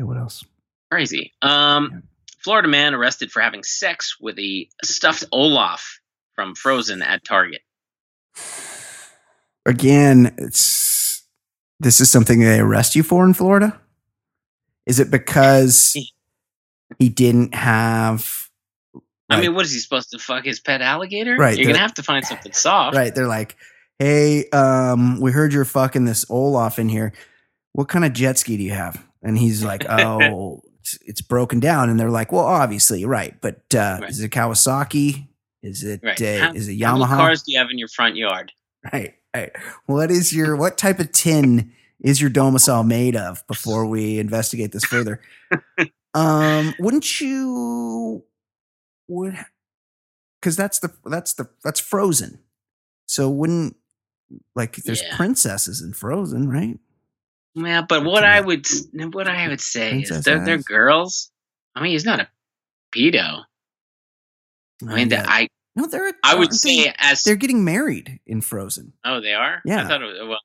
okay, 0.04 0.08
what 0.08 0.16
else? 0.16 0.44
Crazy. 0.90 1.32
Um 1.42 1.90
Yeah. 1.92 2.00
florida 2.42 2.68
man 2.68 2.94
arrested 2.94 3.32
for 3.32 3.40
having 3.40 3.62
sex 3.62 4.16
with 4.20 4.38
a 4.38 4.68
stuffed 4.82 5.24
olaf 5.32 6.00
from 6.34 6.54
frozen 6.54 7.02
at 7.02 7.24
target. 7.24 7.62
Again 9.66 10.34
it's 10.38 11.24
this 11.80 12.00
is 12.00 12.10
something 12.10 12.38
they 12.38 12.60
arrest 12.60 12.94
you 12.94 13.02
for 13.02 13.24
in 13.24 13.34
florida? 13.34 13.80
Is 14.86 15.00
it 15.00 15.10
because 15.10 15.96
he 16.98 17.08
didn't 17.08 17.54
have 17.54 18.48
i 19.30 19.40
mean 19.40 19.54
what 19.54 19.64
is 19.64 19.72
he 19.72 19.80
supposed 19.80 20.10
to 20.10 20.18
fuck 20.18 20.44
his 20.44 20.60
pet 20.60 20.82
alligator? 20.82 21.36
Right, 21.36 21.56
you're 21.56 21.66
gonna 21.66 21.78
have 21.78 21.94
to 21.94 22.02
find 22.02 22.24
something 22.24 22.52
soft. 22.52 22.96
Right 22.96 23.14
they're 23.14 23.26
like 23.26 23.56
hey 23.98 24.48
um 24.50 25.18
we 25.20 25.32
heard 25.32 25.52
you're 25.52 25.64
fucking 25.64 26.04
this 26.04 26.26
olaf 26.28 26.78
in 26.78 26.88
here. 26.88 27.12
What 27.72 27.88
kind 27.88 28.04
of 28.04 28.12
jet 28.12 28.38
ski 28.38 28.56
do 28.56 28.62
you 28.62 28.72
have 28.72 29.02
and 29.24 29.36
he's 29.36 29.64
like 29.64 29.84
oh 29.88 30.60
it's, 30.80 30.98
it's 31.06 31.20
broken 31.22 31.58
down. 31.60 31.90
And 31.90 31.98
they're 31.98 32.10
like 32.10 32.30
well 32.30 32.44
obviously 32.44 33.04
right 33.04 33.34
but 33.40 33.62
uh 33.74 33.98
Right. 34.02 34.10
is 34.10 34.20
it 34.20 34.30
kawasaki? 34.30 35.26
Is 35.62 35.82
it 35.82 36.00
right. 36.04 36.20
uh, 36.20 36.38
how, 36.48 36.52
is 36.52 36.68
it 36.68 36.80
how 36.82 36.96
many 36.98 37.06
cars 37.10 37.42
do 37.42 37.52
you 37.52 37.58
have 37.58 37.70
in 37.70 37.78
your 37.78 37.88
front 37.88 38.16
yard? 38.16 38.52
Right 38.92 39.14
right. 39.34 39.50
What 39.86 40.10
is 40.10 40.32
your 40.32 40.56
what 40.56 40.76
type 40.78 41.00
of 41.00 41.10
tin 41.10 41.72
is 42.00 42.20
your 42.20 42.28
domicile 42.30 42.84
made 42.84 43.16
of 43.16 43.44
before 43.46 43.86
we 43.86 44.18
investigate 44.18 44.72
this 44.72 44.84
further? 44.84 45.20
Um 46.12 46.74
wouldn't 46.78 47.20
you 47.20 48.24
would 49.08 49.36
because 50.40 50.56
that's 50.56 50.78
the 50.80 50.92
that's 51.06 51.32
the 51.34 51.48
that's 51.64 51.80
frozen. 51.80 52.38
So 53.06 53.28
wouldn't 53.30 53.76
like 54.54 54.76
there's 54.76 55.02
Yeah. 55.02 55.16
princesses 55.16 55.80
in 55.80 55.92
frozen 55.94 56.48
right 56.50 56.78
Yeah, 57.54 57.82
but 57.82 58.04
what 58.04 58.24
I 58.24 58.40
would 58.40 58.66
what 59.12 59.28
I 59.28 59.48
would 59.48 59.60
say 59.60 59.90
Princess 59.90 60.18
is 60.18 60.24
they're, 60.24 60.44
they're 60.44 60.58
girls. 60.58 61.30
I 61.74 61.82
mean, 61.82 61.92
he's 61.92 62.04
not 62.04 62.20
a 62.20 62.28
pedo. 62.94 63.42
I 64.86 64.94
mean, 64.94 65.08
that 65.10 65.26
I 65.28 65.48
no 65.76 65.86
they're 65.86 66.12
I 66.24 66.34
would 66.34 66.48
aren't 66.48 66.54
say 66.54 66.84
they, 66.84 66.94
as 66.98 67.22
they're 67.22 67.36
getting 67.36 67.64
married 67.64 68.20
in 68.26 68.40
frozen 68.40 68.92
oh 69.04 69.20
they 69.20 69.34
are. 69.34 69.60
Yeah. 69.64 69.84
I 69.84 69.88
thought 69.88 70.02
it 70.02 70.06
was, 70.06 70.28
well, 70.28 70.40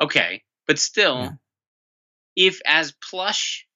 okay, 0.00 0.42
but 0.66 0.78
still, 0.78 1.18
Yeah. 1.22 1.30
if 2.36 2.60
as 2.66 2.92
plush 2.92 3.66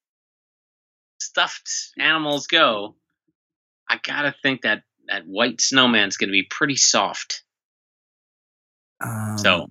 stuffed 1.18 1.70
animals 1.98 2.46
go, 2.46 2.96
I 3.88 3.98
gotta 4.02 4.34
think 4.42 4.62
that 4.62 4.82
that 5.08 5.26
white 5.26 5.60
snowman's 5.60 6.16
gonna 6.18 6.32
be 6.32 6.42
pretty 6.42 6.76
soft. 6.76 7.42
um, 9.00 9.38
So- 9.38 9.70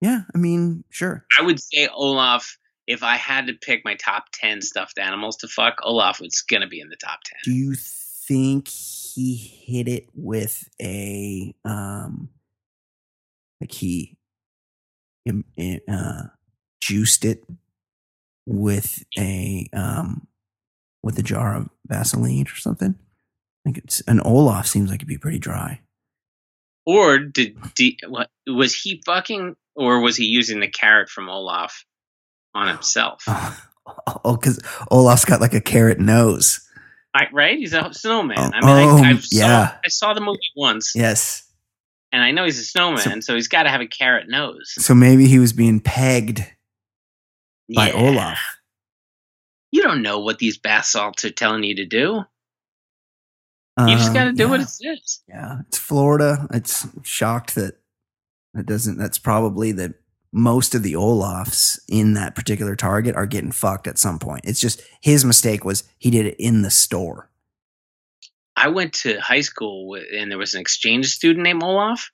yeah 0.00 0.22
i 0.34 0.38
mean 0.38 0.84
sure 0.90 1.24
I 1.38 1.42
would 1.42 1.60
say 1.60 1.88
Olaf. 1.88 2.56
If 2.86 3.04
I 3.04 3.16
had 3.16 3.46
to 3.46 3.52
pick 3.54 3.84
my 3.84 3.94
top 3.94 4.24
ten 4.32 4.62
stuffed 4.62 4.98
animals 4.98 5.36
to 5.38 5.48
fuck, 5.48 5.76
Olaf 5.84 6.20
was 6.20 6.42
gonna 6.48 6.66
be 6.66 6.80
in 6.80 6.88
the 6.88 6.96
top 6.96 7.20
ten. 7.24 7.38
do 7.44 7.52
you 7.52 7.74
think 7.76 8.68
he 8.68 9.34
hit 9.36 9.86
it 9.88 10.08
with 10.14 10.68
a 10.80 11.54
um 11.64 12.30
like 13.60 13.72
he 13.72 14.16
uh 15.58 16.22
juiced 16.80 17.24
it 17.24 17.44
with 18.46 19.04
a 19.18 19.68
um 19.72 20.26
with 21.02 21.18
a 21.18 21.22
jar 21.22 21.56
of 21.56 21.68
vaseline 21.86 22.46
or 22.46 22.56
something 22.56 22.94
like 23.64 23.78
it's 23.78 24.00
an 24.02 24.20
olaf 24.24 24.66
seems 24.66 24.90
like 24.90 24.98
it'd 25.00 25.08
be 25.08 25.18
pretty 25.18 25.38
dry 25.38 25.80
Or 26.86 27.18
did, 27.18 27.56
did 27.74 27.94
what 28.08 28.30
was 28.46 28.74
he 28.74 29.02
fucking, 29.04 29.54
or 29.80 30.00
was 30.00 30.16
he 30.16 30.26
using 30.26 30.60
the 30.60 30.68
carrot 30.68 31.08
from 31.08 31.28
Olaf 31.28 31.84
on 32.54 32.68
himself? 32.74 33.24
oh 34.24 34.36
because 34.36 34.60
olaf's 34.90 35.24
got 35.24 35.40
like 35.40 35.54
a 35.54 35.60
carrot 35.60 35.98
nose 35.98 36.60
I, 37.12 37.26
right? 37.32 37.58
He's 37.58 37.72
a 37.72 37.92
snowman. 37.92 38.38
Oh, 38.38 38.50
I 38.54 38.60
mean, 38.60 38.88
oh, 38.88 39.02
I, 39.02 39.08
I 39.10 39.16
saw, 39.16 39.36
yeah. 39.36 39.76
I 39.84 39.88
saw 39.88 40.14
the 40.14 40.20
movie 40.20 40.38
once, 40.56 40.92
yes 40.94 41.44
and 42.12 42.22
I 42.22 42.30
know 42.30 42.44
he's 42.44 42.58
a 42.58 42.64
snowman, 42.64 43.22
so, 43.22 43.34
he's 43.34 43.48
got 43.48 43.64
to 43.64 43.70
have 43.70 43.80
a 43.80 43.86
carrot 43.86 44.28
nose. 44.28 44.74
so 44.76 44.94
maybe 44.94 45.26
he 45.26 45.38
was 45.40 45.52
being 45.52 45.80
pegged 45.80 46.44
by 47.74 47.88
Yeah. 47.88 47.94
olaf 47.94 48.38
You 49.72 49.82
don't 49.82 50.02
know 50.02 50.20
what 50.20 50.38
these 50.38 50.58
bath 50.58 50.84
salts 50.84 51.24
are 51.24 51.30
telling 51.30 51.64
you 51.64 51.76
to 51.76 51.86
do. 51.86 52.22
You 53.78 53.96
just 53.96 54.08
Um, 54.08 54.14
got 54.14 54.24
to 54.24 54.32
do 54.32 54.48
what 54.48 54.60
it 54.60 54.68
says. 54.68 55.22
Yeah, 55.26 55.60
it's 55.66 55.78
Florida. 55.78 56.46
It's 56.52 56.86
shocked 57.02 57.54
that 57.54 57.79
that 58.54 58.66
doesn't. 58.66 58.98
That's 58.98 59.18
probably 59.18 59.72
that 59.72 59.94
most 60.32 60.74
of 60.74 60.82
the 60.82 60.94
Olafs 60.94 61.80
in 61.88 62.14
that 62.14 62.34
particular 62.34 62.76
target 62.76 63.16
are 63.16 63.26
getting 63.26 63.52
fucked 63.52 63.86
at 63.86 63.98
some 63.98 64.18
point. 64.18 64.44
It's 64.44 64.60
just 64.60 64.82
his 65.00 65.24
mistake 65.24 65.64
was 65.64 65.84
he 65.98 66.10
did 66.10 66.26
it 66.26 66.36
in 66.38 66.62
the 66.62 66.70
store. 66.70 67.30
I 68.56 68.68
went 68.68 68.92
to 68.94 69.18
high 69.20 69.40
school 69.40 69.88
with, 69.88 70.04
and 70.14 70.30
there 70.30 70.38
was 70.38 70.54
an 70.54 70.60
exchange 70.60 71.06
student 71.06 71.44
named 71.44 71.62
Olaf, 71.62 72.10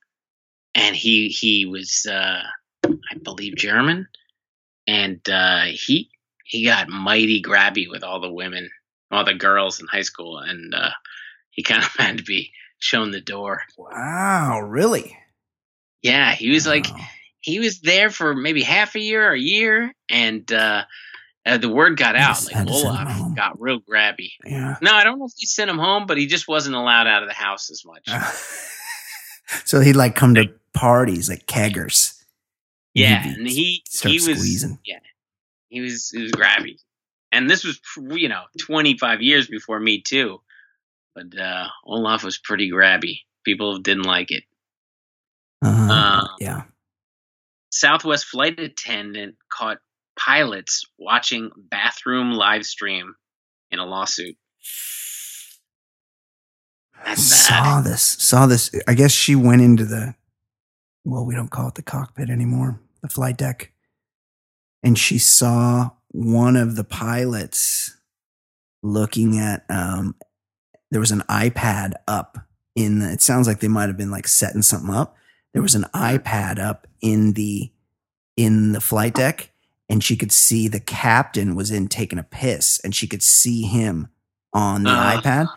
and 0.74 0.94
he 0.94 1.28
he 1.28 1.66
was 1.66 2.06
uh, 2.08 2.42
I 2.84 3.18
believe 3.22 3.56
German, 3.56 4.06
and 4.86 5.20
uh, 5.28 5.64
he 5.64 6.10
he 6.44 6.64
got 6.64 6.88
mighty 6.88 7.42
grabby 7.42 7.88
with 7.90 8.04
all 8.04 8.20
the 8.20 8.32
women, 8.32 8.70
all 9.10 9.24
the 9.24 9.34
girls 9.34 9.80
in 9.80 9.86
high 9.88 10.02
school, 10.02 10.38
and 10.38 10.74
uh, 10.74 10.90
he 11.50 11.62
kind 11.62 11.82
of 11.82 11.88
had 11.98 12.18
to 12.18 12.24
be 12.24 12.52
shown 12.78 13.10
the 13.10 13.20
door. 13.20 13.62
Wow, 13.76 14.60
really? 14.60 15.16
Yeah, 16.02 16.32
he 16.34 16.50
was 16.50 16.66
like 16.66 16.86
Wow. 16.90 17.00
he 17.40 17.58
was 17.58 17.80
there 17.80 18.10
for 18.10 18.34
maybe 18.34 18.62
half 18.62 18.94
a 18.94 19.00
year 19.00 19.28
or 19.28 19.32
a 19.32 19.38
year, 19.38 19.92
and 20.08 20.50
uh, 20.52 20.84
uh, 21.44 21.58
the 21.58 21.68
word 21.68 21.96
got 21.96 22.16
out. 22.16 22.44
Like 22.44 22.54
had 22.54 22.66
to 22.68 22.74
send 22.74 22.96
him 22.98 23.08
Olaf 23.08 23.36
got 23.36 23.60
real 23.60 23.80
grabby. 23.80 24.32
yeah. 24.44 24.76
No, 24.82 24.92
I 24.94 25.04
don't 25.04 25.18
know 25.18 25.26
if 25.26 25.32
he 25.36 25.46
sent 25.46 25.70
him 25.70 25.78
home, 25.78 26.06
but 26.06 26.18
he 26.18 26.26
just 26.26 26.48
wasn't 26.48 26.76
allowed 26.76 27.06
out 27.06 27.22
of 27.22 27.28
the 27.28 27.34
house 27.34 27.70
as 27.70 27.84
much. 27.84 28.08
so 29.64 29.80
he'd 29.80 29.96
like 29.96 30.14
come 30.14 30.34
to 30.34 30.52
parties 30.72 31.28
like 31.28 31.46
keggers. 31.46 32.22
Yeah, 32.94 33.26
and 33.26 33.46
he 33.46 33.82
he 34.02 34.14
was 34.14 34.24
squeezing. 34.24 34.78
yeah 34.86 34.98
he 35.68 35.80
was 35.80 36.10
he 36.10 36.22
was 36.22 36.32
grabby, 36.32 36.76
and 37.32 37.50
this 37.50 37.64
was 37.64 37.78
you 38.10 38.28
know 38.28 38.44
twenty 38.58 38.96
five 38.96 39.20
years 39.20 39.48
before 39.48 39.78
me 39.78 40.00
too, 40.00 40.40
but 41.14 41.38
uh, 41.38 41.66
Olaf 41.84 42.24
was 42.24 42.38
pretty 42.38 42.70
grabby. 42.70 43.20
People 43.44 43.78
didn't 43.78 44.04
like 44.04 44.30
it. 44.30 44.44
Uh, 45.66 45.88
Uh, 45.90 46.28
yeah. 46.40 46.62
Southwest 47.70 48.26
flight 48.26 48.58
attendant 48.58 49.36
caught 49.52 49.78
pilots 50.18 50.84
watching 50.98 51.50
bathroom 51.56 52.32
live 52.32 52.64
stream 52.64 53.14
in 53.70 53.78
a 53.78 53.84
lawsuit. 53.84 54.36
That's 57.04 57.22
saw 57.22 57.80
this. 57.80 58.02
Saw 58.02 58.46
this. 58.46 58.74
I 58.88 58.94
guess 58.94 59.12
she 59.12 59.36
went 59.36 59.62
into 59.62 59.84
the. 59.84 60.14
Well, 61.04 61.24
we 61.24 61.34
don't 61.34 61.50
call 61.50 61.68
it 61.68 61.74
the 61.74 61.82
cockpit 61.82 62.30
anymore. 62.30 62.80
The 63.02 63.08
flight 63.08 63.36
deck, 63.36 63.72
and 64.82 64.98
she 64.98 65.18
saw 65.18 65.90
one 66.08 66.56
of 66.56 66.76
the 66.76 66.84
pilots 66.84 67.96
looking 68.82 69.38
at. 69.38 69.64
Um, 69.68 70.16
there 70.90 71.00
was 71.00 71.12
an 71.12 71.22
iPad 71.28 71.92
up 72.08 72.38
in. 72.74 73.00
The, 73.00 73.12
it 73.12 73.20
sounds 73.20 73.46
like 73.46 73.60
they 73.60 73.68
might 73.68 73.88
have 73.88 73.98
been 73.98 74.10
like 74.10 74.26
setting 74.26 74.62
something 74.62 74.94
up. 74.94 75.16
There 75.56 75.62
was 75.62 75.74
an 75.74 75.86
iPad 75.94 76.58
up 76.58 76.86
in 77.00 77.32
the 77.32 77.72
in 78.36 78.72
the 78.72 78.80
flight 78.82 79.14
deck, 79.14 79.52
and 79.88 80.04
she 80.04 80.14
could 80.14 80.30
see 80.30 80.68
the 80.68 80.80
captain 80.80 81.54
was 81.54 81.70
in 81.70 81.88
taking 81.88 82.18
a 82.18 82.22
piss, 82.22 82.78
and 82.84 82.94
she 82.94 83.06
could 83.06 83.22
see 83.22 83.62
him 83.62 84.08
on 84.52 84.82
the 84.82 84.90
Uh. 84.90 85.16
iPad. 85.18 85.48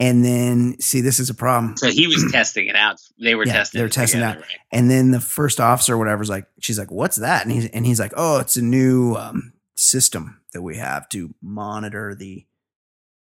And 0.00 0.24
then, 0.24 0.74
see, 0.80 1.00
this 1.02 1.20
is 1.20 1.30
a 1.30 1.34
problem. 1.34 1.76
So 1.76 1.88
he 1.88 2.08
was 2.08 2.24
testing 2.32 2.66
it 2.66 2.74
out. 2.74 3.00
They 3.16 3.36
were 3.36 3.46
Yeah, 3.46 3.52
testing. 3.52 3.78
they 3.78 3.82
were 3.84 3.86
it 3.86 3.92
testing 3.92 4.18
together, 4.22 4.38
out. 4.40 4.42
right? 4.42 4.58
And 4.72 4.90
then 4.90 5.12
the 5.12 5.20
first 5.20 5.60
officer, 5.60 5.94
or 5.94 5.98
whatever, 5.98 6.20
is 6.24 6.28
like, 6.28 6.46
she's 6.58 6.76
like, 6.80 6.90
"What's 6.90 7.18
that?" 7.18 7.44
And 7.44 7.52
he's 7.52 7.66
and 7.66 7.86
he's 7.86 8.00
like, 8.00 8.12
"Oh, 8.16 8.40
it's 8.40 8.56
a 8.56 8.62
new 8.62 9.14
um, 9.14 9.52
system 9.76 10.40
that 10.52 10.62
we 10.62 10.78
have 10.78 11.08
to 11.10 11.32
monitor 11.40 12.16
the 12.16 12.44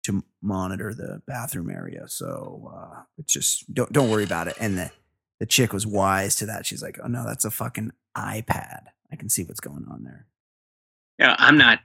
to 0.05 0.23
monitor 0.41 0.95
the 0.95 1.21
bathroom 1.27 1.69
area. 1.69 2.07
So 2.07 2.73
uh, 2.75 3.03
it's 3.19 3.31
just 3.31 3.71
don't 3.71 3.93
don't 3.93 4.09
worry 4.09 4.23
about 4.23 4.47
it." 4.47 4.55
And 4.59 4.75
the 4.79 4.89
the 5.39 5.45
chick 5.45 5.73
was 5.73 5.85
wise 5.87 6.35
to 6.37 6.45
that. 6.47 6.65
She's 6.65 6.81
like, 6.83 6.99
"Oh 7.03 7.07
no, 7.07 7.25
that's 7.25 7.45
a 7.45 7.51
fucking 7.51 7.91
iPad. 8.17 8.83
I 9.11 9.15
can 9.15 9.29
see 9.29 9.43
what's 9.43 9.59
going 9.59 9.85
on 9.89 10.03
there." 10.03 10.25
Yeah, 11.19 11.35
I'm 11.37 11.57
not. 11.57 11.79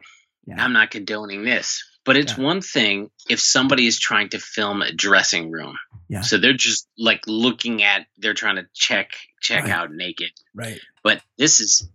Yeah. 0.47 0.63
I'm 0.65 0.73
not 0.73 0.91
condoning 0.91 1.45
this, 1.45 1.85
but 2.05 2.17
it's 2.17 2.37
Yeah. 2.39 2.45
one 2.45 2.61
thing 2.63 3.11
if 3.29 3.39
somebody 3.41 3.87
is 3.87 3.99
trying 3.99 4.31
to 4.31 4.39
film 4.39 4.81
a 4.81 4.93
dressing 4.93 5.51
room. 5.51 5.77
Yeah. 6.09 6.23
So 6.23 6.39
they're 6.39 6.55
just 6.55 6.89
like 6.97 7.23
looking 7.27 7.83
at. 7.83 8.07
They're 8.17 8.33
trying 8.35 8.57
to 8.57 8.67
check 8.75 9.13
check 9.43 9.65
Right. 9.65 9.73
out 9.73 9.93
naked. 9.93 10.31
Right. 10.55 10.81
But 11.03 11.23
this 11.37 11.61
is. 11.61 11.87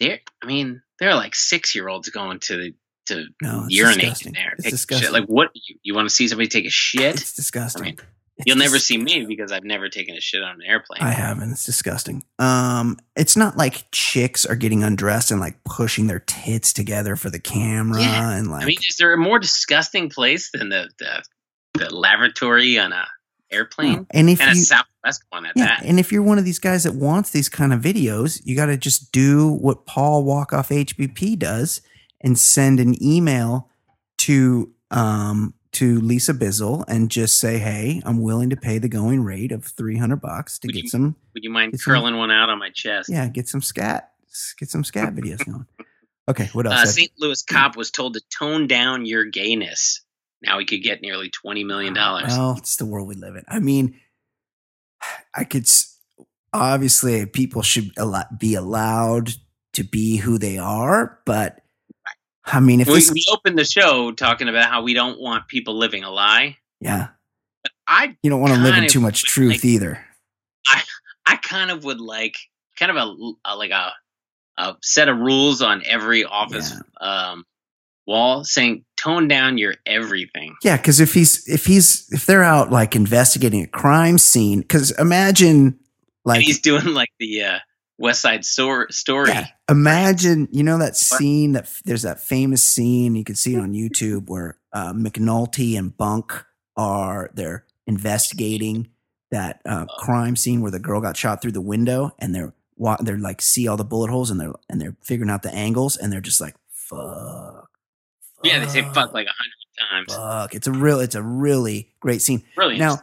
They're. 0.00 0.20
I 0.42 0.46
mean, 0.46 0.82
they're 0.98 1.14
like 1.14 1.34
six 1.34 1.74
year 1.74 1.88
olds 1.88 2.08
going 2.10 2.40
to 2.40 2.56
the 2.56 2.74
to 3.06 3.26
No, 3.40 3.66
urinate 3.68 4.00
disgusting. 4.00 4.28
in 4.28 4.32
there. 4.34 4.54
It's 4.58 4.70
disgusting. 4.70 5.06
Shit. 5.06 5.12
Like 5.12 5.24
what? 5.26 5.50
You, 5.54 5.76
you 5.82 5.94
want 5.94 6.08
to 6.08 6.14
see 6.14 6.28
somebody 6.28 6.48
take 6.48 6.66
a 6.66 6.70
shit? 6.70 7.16
It's 7.20 7.32
disgusting. 7.32 7.82
I 7.82 7.86
mean, 7.86 7.96
You'll 8.46 8.56
never 8.56 8.78
see 8.78 8.96
me 8.96 9.26
because 9.26 9.52
I've 9.52 9.64
never 9.64 9.88
taken 9.88 10.16
a 10.16 10.20
shit 10.20 10.42
on 10.42 10.54
an 10.56 10.62
airplane. 10.62 11.02
I 11.02 11.10
haven't. 11.10 11.50
It's 11.52 11.64
disgusting. 11.64 12.24
Um, 12.38 12.98
it's 13.14 13.36
not 13.36 13.56
like 13.56 13.90
chicks 13.92 14.46
are 14.46 14.56
getting 14.56 14.82
undressed 14.82 15.30
and 15.30 15.38
like 15.40 15.62
pushing 15.64 16.06
their 16.06 16.20
tits 16.20 16.72
together 16.72 17.14
for 17.14 17.30
the 17.30 17.38
camera 17.38 18.00
Yeah. 18.00 18.30
and 18.36 18.50
like 18.50 18.62
I 18.62 18.66
mean, 18.66 18.78
is 18.88 18.96
there 18.96 19.12
a 19.12 19.18
more 19.18 19.38
disgusting 19.38 20.08
place 20.08 20.50
than 20.52 20.70
the 20.70 20.88
the, 20.98 21.22
the 21.74 21.94
lavatory 21.94 22.78
on 22.78 22.92
a 22.92 23.06
airplane 23.50 23.92
no. 23.92 24.06
and 24.12 24.30
if 24.30 24.40
and 24.40 24.50
a 24.50 24.54
you 24.54 24.62
Southwest 24.64 25.22
one 25.28 25.44
at 25.44 25.52
yeah, 25.54 25.66
that? 25.66 25.84
and 25.84 26.00
if 26.00 26.10
you're 26.10 26.22
one 26.22 26.38
of 26.38 26.44
these 26.46 26.58
guys 26.58 26.84
that 26.84 26.94
wants 26.94 27.30
these 27.30 27.50
kind 27.50 27.72
of 27.74 27.80
videos, 27.80 28.40
you 28.46 28.56
got 28.56 28.66
to 28.66 28.78
just 28.78 29.12
do 29.12 29.52
what 29.52 29.84
Paul 29.84 30.24
Walkoff 30.24 30.70
HBP 30.70 31.38
does 31.38 31.82
and 32.22 32.38
send 32.38 32.80
an 32.80 33.00
email 33.04 33.68
to 34.18 34.72
um 34.90 35.52
to 35.72 36.00
Lisa 36.00 36.34
Bizzle 36.34 36.84
and 36.88 37.10
just 37.10 37.38
say, 37.40 37.58
"Hey, 37.58 38.02
I'm 38.04 38.20
willing 38.20 38.50
to 38.50 38.56
pay 38.56 38.78
the 38.78 38.88
going 38.88 39.22
rate 39.22 39.52
of 39.52 39.64
300 39.64 40.16
bucks 40.20 40.58
to 40.60 40.68
Would 40.68 40.74
get 40.74 40.84
you- 40.84 40.90
some 40.90 41.16
Would 41.34 41.44
you 41.44 41.50
mind 41.50 41.74
It's 41.74 41.84
some- 41.84 41.94
curling 41.94 42.16
one 42.16 42.30
out 42.30 42.50
on 42.50 42.58
my 42.58 42.70
chest? 42.70 43.08
yeah, 43.08 43.26
get 43.28 43.48
some 43.48 43.62
scat, 43.62 44.12
get 44.58 44.68
some 44.70 44.84
scat 44.84 45.14
videos 45.14 45.44
going." 45.44 45.66
Okay, 46.28 46.48
what 46.52 46.66
else? 46.66 46.74
Uh, 46.76 46.86
St. 46.86 47.10
Louis 47.18 47.42
cop 47.42 47.76
was 47.76 47.90
told 47.90 48.14
to 48.14 48.20
tone 48.38 48.68
down 48.68 49.04
your 49.04 49.24
gayness. 49.24 50.02
Now 50.40 50.60
he 50.60 50.64
could 50.64 50.80
get 50.84 51.02
nearly 51.02 51.30
twenty 51.30 51.64
million 51.64 51.94
dollars. 51.94 52.28
Well, 52.28 52.54
it's 52.58 52.76
the 52.76 52.86
world 52.86 53.08
we 53.08 53.16
live 53.16 53.34
in. 53.34 53.42
I 53.48 53.58
mean, 53.58 53.98
I 55.34 55.42
could 55.42 55.66
obviously 56.52 57.26
people 57.26 57.62
should 57.62 57.90
be 58.38 58.54
allowed 58.54 59.32
to 59.72 59.82
be 59.82 60.18
who 60.18 60.38
they 60.38 60.58
are, 60.58 61.18
but 61.24 61.61
I 62.44 62.60
mean, 62.60 62.80
if 62.80 62.88
we, 62.88 62.94
this, 62.94 63.12
we 63.12 63.24
opened 63.30 63.58
the 63.58 63.64
show 63.64 64.12
talking 64.12 64.48
about 64.48 64.68
how 64.68 64.82
we 64.82 64.94
don't 64.94 65.20
want 65.20 65.48
people 65.48 65.76
living 65.78 66.04
a 66.04 66.10
lie. 66.10 66.58
yeah, 66.80 67.08
I 67.86 68.16
you 68.22 68.30
don't 68.30 68.40
want 68.40 68.54
to 68.54 68.60
live 68.60 68.76
in 68.76 68.88
too 68.88 69.00
much 69.00 69.24
truth 69.24 69.52
like- 69.52 69.64
either. 69.64 70.04
I 70.68 70.82
I 71.26 71.36
kind 71.36 71.70
of 71.70 71.84
would 71.84 72.00
like 72.00 72.36
kind 72.78 72.90
of 72.90 72.96
a, 72.96 73.32
a 73.44 73.56
like 73.56 73.70
a 73.70 73.92
a 74.58 74.76
set 74.82 75.08
of 75.08 75.18
rules 75.18 75.62
on 75.62 75.82
every 75.86 76.24
office 76.24 76.74
um, 77.00 77.44
wall 78.06 78.44
saying 78.44 78.84
tone 78.96 79.28
down 79.28 79.58
your 79.58 79.74
everything. 79.86 80.54
Yeah, 80.62 80.76
because 80.76 81.00
if 81.00 81.14
he's 81.14 81.46
if 81.48 81.66
he's 81.66 82.06
if 82.12 82.26
they're 82.26 82.44
out 82.44 82.70
like 82.70 82.94
investigating 82.96 83.62
a 83.62 83.66
crime 83.66 84.18
scene, 84.18 84.60
because 84.60 84.90
imagine 84.98 85.78
like 86.24 86.38
and 86.38 86.44
he's 86.44 86.60
doing 86.60 86.86
like 86.94 87.10
the 87.18 87.42
uh, 87.42 87.58
West 88.02 88.20
Side 88.20 88.44
Story. 88.44 88.90
Yeah. 89.28 89.46
Imagine, 89.70 90.48
you 90.50 90.64
know, 90.64 90.76
that 90.78 90.96
scene 90.96 91.52
that 91.52 91.72
there's 91.84 92.02
that 92.02 92.20
famous 92.20 92.60
scene, 92.60 93.14
you 93.14 93.22
can 93.22 93.36
see 93.36 93.54
it 93.54 93.60
on 93.60 93.74
YouTube 93.74 94.28
where 94.28 94.58
uh, 94.72 94.92
McNulty 94.92 95.78
and 95.78 95.96
Bunk 95.96 96.44
are, 96.76 97.30
they're 97.32 97.64
investigating 97.86 98.88
that 99.30 99.60
uh, 99.64 99.86
crime 99.86 100.34
scene 100.34 100.62
where 100.62 100.72
the 100.72 100.80
girl 100.80 101.00
got 101.00 101.16
shot 101.16 101.40
through 101.40 101.52
the 101.52 101.60
window 101.60 102.10
and 102.18 102.34
they're, 102.34 102.52
they're 103.00 103.18
like, 103.18 103.40
see 103.40 103.68
all 103.68 103.76
the 103.76 103.84
bullet 103.84 104.10
holes 104.10 104.32
and 104.32 104.40
they're, 104.40 104.52
and 104.68 104.80
they're 104.80 104.96
figuring 105.04 105.30
out 105.30 105.44
the 105.44 105.54
angles 105.54 105.96
and 105.96 106.12
they're 106.12 106.20
just 106.20 106.40
like, 106.40 106.56
fuck. 106.68 107.70
Yeah, 108.42 108.58
they 108.58 108.66
say 108.66 108.82
fuck 108.82 109.14
like 109.14 109.28
a 109.28 109.32
hundred 109.32 110.08
times. 110.08 110.16
Fuck. 110.16 110.54
It's 110.56 110.66
a 110.66 110.72
real, 110.72 110.98
it's 110.98 111.14
a 111.14 111.22
really 111.22 111.92
great 112.00 112.20
scene. 112.20 112.42
Brilliant. 112.56 112.80
Now, 112.80 112.98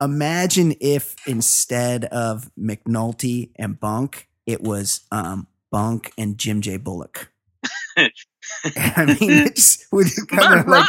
imagine 0.00 0.74
if 0.80 1.16
instead 1.26 2.06
of 2.06 2.50
McNulty 2.58 3.50
and 3.56 3.78
Bunk, 3.78 4.24
it 4.48 4.62
was 4.62 5.02
um, 5.12 5.46
Bunk 5.70 6.10
and 6.18 6.38
Jim 6.38 6.60
J. 6.62 6.78
Bullock. 6.78 7.30
I 7.96 9.04
mean, 9.20 9.30
it 9.46 9.56
just 9.56 9.86
would 9.92 10.06
kind 10.28 10.60
of 10.60 10.66
like 10.66 10.86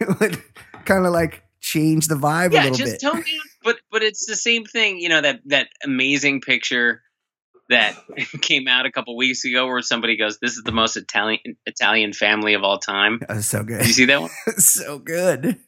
it 0.00 0.20
would 0.20 0.42
kind 0.84 1.06
of 1.06 1.12
like 1.12 1.44
change 1.60 2.08
the 2.08 2.16
vibe 2.16 2.50
a 2.50 2.54
yeah, 2.54 2.62
little 2.64 2.76
just 2.76 2.92
bit. 2.94 3.00
tone 3.00 3.16
down. 3.16 3.24
But 3.62 3.76
but 3.92 4.02
it's 4.02 4.26
the 4.26 4.34
same 4.36 4.64
thing. 4.64 4.98
You 4.98 5.08
know 5.10 5.20
that 5.20 5.40
that 5.46 5.68
amazing 5.84 6.40
picture 6.40 7.02
that 7.68 7.94
came 8.40 8.66
out 8.66 8.86
a 8.86 8.90
couple 8.90 9.16
weeks 9.16 9.44
ago 9.44 9.66
where 9.66 9.82
somebody 9.82 10.16
goes, 10.16 10.38
"This 10.40 10.56
is 10.56 10.62
the 10.64 10.72
most 10.72 10.96
Italian 10.96 11.40
Italian 11.66 12.12
family 12.12 12.54
of 12.54 12.64
all 12.64 12.78
time." 12.78 13.18
That 13.20 13.36
was 13.36 13.46
so 13.46 13.62
good. 13.62 13.78
Did 13.78 13.86
you 13.88 13.92
see 13.92 14.04
that 14.06 14.20
one? 14.20 14.30
so 14.58 14.98
good. 14.98 15.58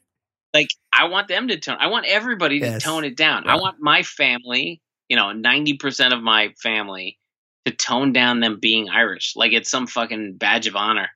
like 0.55 0.69
I 0.93 1.05
want 1.09 1.29
them 1.29 1.49
to 1.49 1.59
tone. 1.61 1.77
I 1.79 1.87
want 1.87 2.07
everybody 2.07 2.61
to 2.61 2.67
Yes. 2.67 2.83
tone 2.83 3.05
it 3.05 3.17
down. 3.17 3.47
I 3.49 3.57
want 3.57 3.77
my 3.81 4.03
family, 4.03 4.81
you 5.13 5.17
know, 5.17 5.31
ninety 5.33 5.75
percent 5.75 6.15
of 6.15 6.23
my 6.23 6.55
family 6.63 7.19
to 7.67 7.71
tone 7.73 8.15
down 8.15 8.41
them 8.41 8.59
being 8.59 8.89
Irish, 8.89 9.35
like 9.37 9.53
it's 9.53 9.71
some 9.71 9.87
fucking 9.87 10.37
badge 10.39 10.67
of 10.67 10.75
honor. 10.75 11.11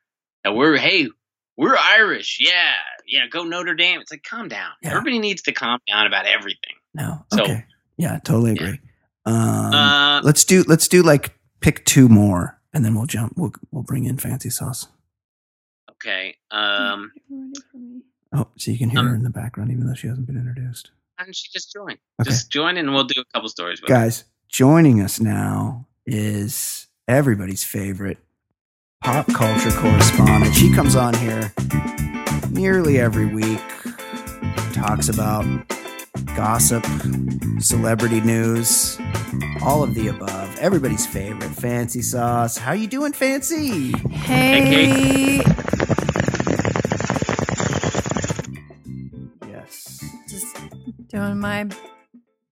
That 0.45 0.55
we're 0.55 0.77
hey, 0.77 1.09
we're 1.57 1.79
Irish, 1.79 2.37
yeah, 2.39 2.73
yeah. 3.09 3.27
Go 3.31 3.45
Notre 3.45 3.75
Dame. 3.75 4.03
It's 4.03 4.11
like 4.13 4.23
calm 4.23 4.49
down. 4.49 4.73
Yeah. 4.83 4.91
Everybody 4.91 5.19
needs 5.19 5.41
to 5.45 5.53
calm 5.53 5.79
down 5.91 6.07
about 6.07 6.27
everything. 6.27 6.75
No. 6.93 7.25
So- 7.33 7.43
Okay. 7.45 7.65
yeah, 7.97 8.19
totally 8.23 8.53
Yeah. 8.55 8.63
agree. 8.67 8.81
Um, 9.25 9.35
uh, 9.73 10.21
let's 10.23 10.45
do 10.45 10.63
let's 10.69 10.89
do 10.89 11.03
like 11.03 11.35
pick 11.61 11.87
two 11.87 12.11
more 12.11 12.61
and 12.75 12.85
then 12.85 12.95
we'll 12.95 13.07
jump. 13.07 13.33
We'll 13.39 13.55
we'll 13.71 13.83
bring 13.83 14.05
in 14.05 14.19
fancy 14.19 14.51
sauce. 14.51 14.89
okay. 15.93 16.37
Um, 16.51 17.13
Ready 17.31 17.53
for 17.73 17.79
me. 17.79 18.03
Oh, 18.35 18.49
so 18.59 18.71
you 18.71 18.77
can 18.79 18.91
hear 18.91 19.01
Um, 19.01 19.09
her 19.09 19.15
in 19.15 19.23
the 19.23 19.31
background 19.31 19.71
even 19.73 19.87
though 19.87 19.95
she 19.95 20.07
hasn't 20.09 20.27
been 20.27 20.37
introduced. 20.37 20.91
Why 21.17 21.25
don't 21.25 21.35
just 21.35 21.73
join? 21.73 21.93
Okay. 22.21 22.25
Just 22.25 22.51
join 22.51 22.77
and 22.77 22.93
we'll 22.93 23.05
do 23.05 23.21
a 23.21 23.25
couple 23.33 23.49
stories. 23.49 23.81
With 23.81 23.91
it. 23.91 23.93
Guys, 23.93 24.25
joining 24.49 25.01
us 25.01 25.19
now 25.21 25.87
is 26.05 26.87
everybody's 27.09 27.65
favorite 27.65 28.19
pop 29.03 29.27
culture 29.33 29.71
correspondent. 29.71 30.55
She 30.55 30.73
comes 30.75 30.95
on 30.95 31.15
here 31.15 31.53
nearly 32.51 32.99
every 33.01 33.27
week, 33.27 33.61
talks 34.73 35.09
about 35.09 35.45
gossip, 36.37 36.85
celebrity 37.61 38.21
news, 38.21 38.99
all 39.63 39.83
of 39.83 39.95
the 39.95 40.09
above. 40.09 40.57
Everybody's 40.59 41.07
favorite, 41.07 41.51
Fancy 41.55 42.03
Sauce. 42.03 42.59
How 42.59 42.73
you 42.73 42.87
doing, 42.87 43.13
Fancy? 43.13 43.93
Hey, 44.09 45.37
Yes. 45.39 46.16
Doing 51.17 51.41
my, 51.41 51.67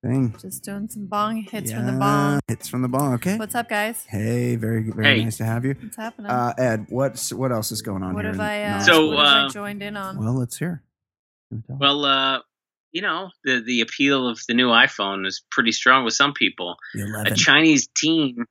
Thing. 0.03 0.35
just 0.41 0.65
doing 0.65 0.89
some 0.89 1.07
bong 1.07 1.43
hits 1.51 1.73
from 1.73 1.87
the 1.87 1.93
bong. 1.93 2.41
Hits 2.49 2.69
from 2.69 2.83
the 2.83 2.89
bong. 2.89 3.15
Okay. 3.15 3.37
What's 3.39 3.55
up, 3.55 3.69
guys? 3.69 4.05
Hey, 4.09 4.57
very 4.57 4.91
very 4.91 5.19
Hey. 5.19 5.25
nice 5.25 5.37
to 5.39 5.45
have 5.45 5.65
you. 5.65 5.75
What's 5.81 5.97
happening? 5.97 6.31
Uh, 6.31 6.53
Ed, 6.59 6.87
what's 6.89 7.33
what 7.33 7.53
else 7.53 7.73
is 7.73 7.81
going 7.83 8.03
on 8.03 8.15
what 8.15 8.25
here? 8.25 8.33
have 8.33 8.41
I? 8.41 8.63
Uh, 8.65 8.81
So, 8.81 9.07
what 9.11 9.27
have 9.27 9.27
I 9.27 9.47
uh, 9.47 9.51
joined 9.51 9.83
in 9.83 9.97
on? 9.97 10.19
well, 10.19 10.35
let's 10.35 10.59
hear. 10.59 10.83
Can 11.49 11.59
you 11.59 11.65
tell? 11.67 11.77
Well, 11.79 12.05
uh, 12.05 12.41
you 12.93 13.01
know, 13.03 13.31
the 13.45 13.61
the 13.61 13.81
appeal 13.81 14.29
of 14.29 14.41
the 14.49 14.55
new 14.55 14.69
iPhone 14.69 15.27
is 15.27 15.43
pretty 15.51 15.73
strong 15.73 16.05
with 16.05 16.15
some 16.15 16.33
people. 16.35 16.77
A 17.27 17.35
Chinese 17.35 17.89
teen, 17.97 18.45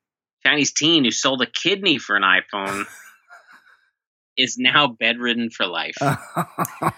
Chinese 0.46 0.74
teen 0.74 1.04
who 1.06 1.12
sold 1.12 1.42
a 1.42 1.48
kidney 1.48 1.98
for 2.00 2.16
an 2.16 2.24
iPhone 2.24 2.86
is 4.38 4.58
now 4.58 4.88
bedridden 4.88 5.50
for 5.52 5.66
life. 5.68 5.96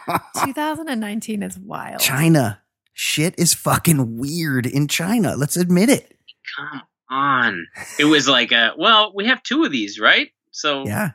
Uh, 0.08 0.20
2019 0.46 1.44
is 1.44 1.58
wild. 1.60 2.00
China. 2.00 2.62
Shit 2.98 3.36
is 3.38 3.54
fucking 3.54 4.18
weird 4.18 4.66
in 4.66 4.88
China. 4.88 5.36
Let's 5.36 5.58
admit 5.58 5.90
it. 5.90 6.18
Come 6.58 6.82
on. 7.10 7.68
It 8.00 8.06
was 8.06 8.28
like, 8.30 8.52
a, 8.54 8.72
well, 8.78 9.12
we 9.14 9.26
have 9.28 9.44
two 9.44 9.66
of 9.66 9.72
these, 9.72 10.00
right? 10.00 10.30
So, 10.52 10.86
Yeah. 10.88 11.12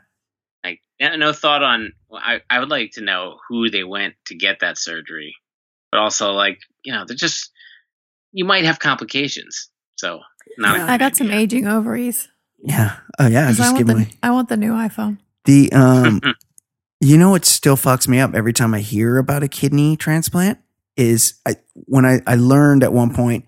like, 0.63 0.81
no 1.01 1.17
no 1.17 1.33
thought 1.33 1.63
on. 1.63 1.93
I 2.13 2.43
I 2.51 2.59
would 2.59 2.69
like 2.69 2.91
to 2.93 3.01
know 3.01 3.39
who 3.49 3.71
they 3.71 3.83
went 3.85 4.15
to 4.27 4.35
get 4.35 4.61
that 4.61 4.77
surgery, 4.77 5.35
but 5.91 5.99
also 6.01 6.33
like, 6.33 6.59
you 6.85 6.93
know, 6.93 7.05
they're 7.07 7.17
just 7.17 7.51
you 8.33 8.45
might 8.45 8.65
have 8.65 8.79
complications. 8.79 9.71
So, 9.97 10.21
not. 10.59 10.79
a 10.79 10.83
I 10.83 10.87
good 10.95 10.99
got 11.01 11.17
some 11.17 11.31
aging 11.31 11.67
ovaries. 11.67 12.29
Yeah. 12.63 12.99
Oh 13.19 13.27
yeah. 13.27 13.47
'Cause 13.47 13.59
I 13.61 13.63
Just 13.63 13.73
want, 13.73 13.79
give 13.79 13.87
the, 13.87 13.95
me 13.95 14.09
I 14.23 14.31
want 14.33 14.49
the 14.51 14.57
new 14.59 14.73
iPhone. 14.73 15.17
the 15.47 15.73
um. 15.73 16.21
you 17.01 17.17
know 17.17 17.31
what 17.31 17.47
still 17.47 17.77
fucks 17.77 18.07
me 18.07 18.19
up 18.21 18.35
every 18.35 18.53
time 18.53 18.75
I 18.75 18.81
hear 18.81 19.17
about 19.17 19.43
a 19.43 19.49
kidney 19.49 19.97
transplant 19.97 20.59
is 20.97 21.35
I 21.47 21.57
when 21.75 22.05
I 22.05 22.21
I 22.27 22.35
learned 22.37 22.83
at 22.83 22.93
one 22.93 23.15
point 23.15 23.45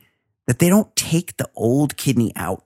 that 0.46 0.58
they 0.58 0.68
don't 0.68 0.94
take 0.96 1.36
the 1.36 1.48
old 1.54 1.96
kidney 1.96 2.32
out. 2.36 2.64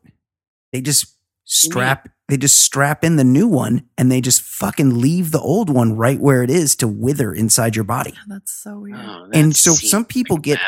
They 0.73 0.81
just 0.81 1.15
strap 1.45 2.09
they 2.29 2.37
just 2.37 2.59
strap 2.59 3.05
in 3.05 3.15
the 3.15 3.23
new 3.23 3.47
one 3.47 3.85
and 3.97 4.11
they 4.11 4.21
just 4.21 4.43
fucking 4.43 5.01
leave 5.01 5.31
the 5.31 5.39
old 5.41 5.71
one 5.71 5.95
right 5.95 6.19
where 6.21 6.43
it 6.43 6.51
is 6.51 6.75
to 6.77 6.89
wither 6.89 7.33
inside 7.33 7.77
your 7.77 7.85
body. 7.85 8.15
Oh, 8.17 8.23
that's 8.27 8.53
so 8.53 8.81
weird. 8.81 8.99
Oh, 9.01 9.29
And 9.33 9.55
so 9.55 9.71
some 9.75 10.05
people 10.05 10.35
like 10.37 10.43
get- 10.43 10.61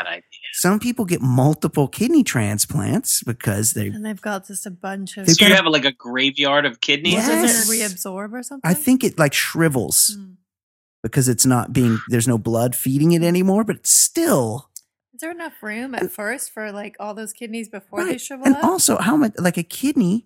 Some 0.53 0.79
people 0.79 1.03
get 1.03 1.21
multiple 1.21 1.89
kidney 1.89 2.23
transplants 2.23 3.21
because 3.23 3.73
they 3.73 3.87
and 3.87 4.05
they've 4.05 4.21
got 4.21 4.47
just 4.47 4.65
a 4.65 4.71
bunch 4.71 5.17
of. 5.17 5.25
They've 5.25 5.35
So 5.35 5.43
you 5.45 5.49
got 5.49 5.59
a- 5.59 5.63
have 5.63 5.71
like 5.71 5.83
a 5.85 5.91
graveyard 5.91 6.65
of 6.65 6.79
kidneys. 6.79 7.15
Does 7.27 7.69
it 7.69 7.73
reabsorb 7.73 8.31
or 8.31 8.41
something? 8.41 8.69
I 8.69 8.73
think 8.73 9.03
it 9.03 9.19
like 9.19 9.33
shrivels 9.33 10.15
Hmm. 10.17 10.31
Because 11.03 11.27
it's 11.29 11.45
not 11.45 11.73
being 11.73 11.99
there's 12.09 12.27
no 12.27 12.37
blood 12.37 12.75
feeding 12.75 13.11
it 13.13 13.23
anymore, 13.23 13.63
but 13.63 13.85
still 13.87 14.69
Is 15.13 15.21
there 15.21 15.31
enough 15.31 15.53
room 15.61 15.95
at 15.95 16.11
first 16.11 16.51
for 16.51 16.71
like 16.71 16.95
all 16.99 17.13
those 17.13 17.33
kidneys 17.33 17.69
before 17.69 18.03
they 18.05 18.17
shrivel 18.17 18.45
And 18.45 18.55
up? 18.55 18.63
also, 18.63 18.97
how 18.97 19.15
much 19.17 19.33
like 19.37 19.57
a 19.57 19.63
kidney 19.63 20.25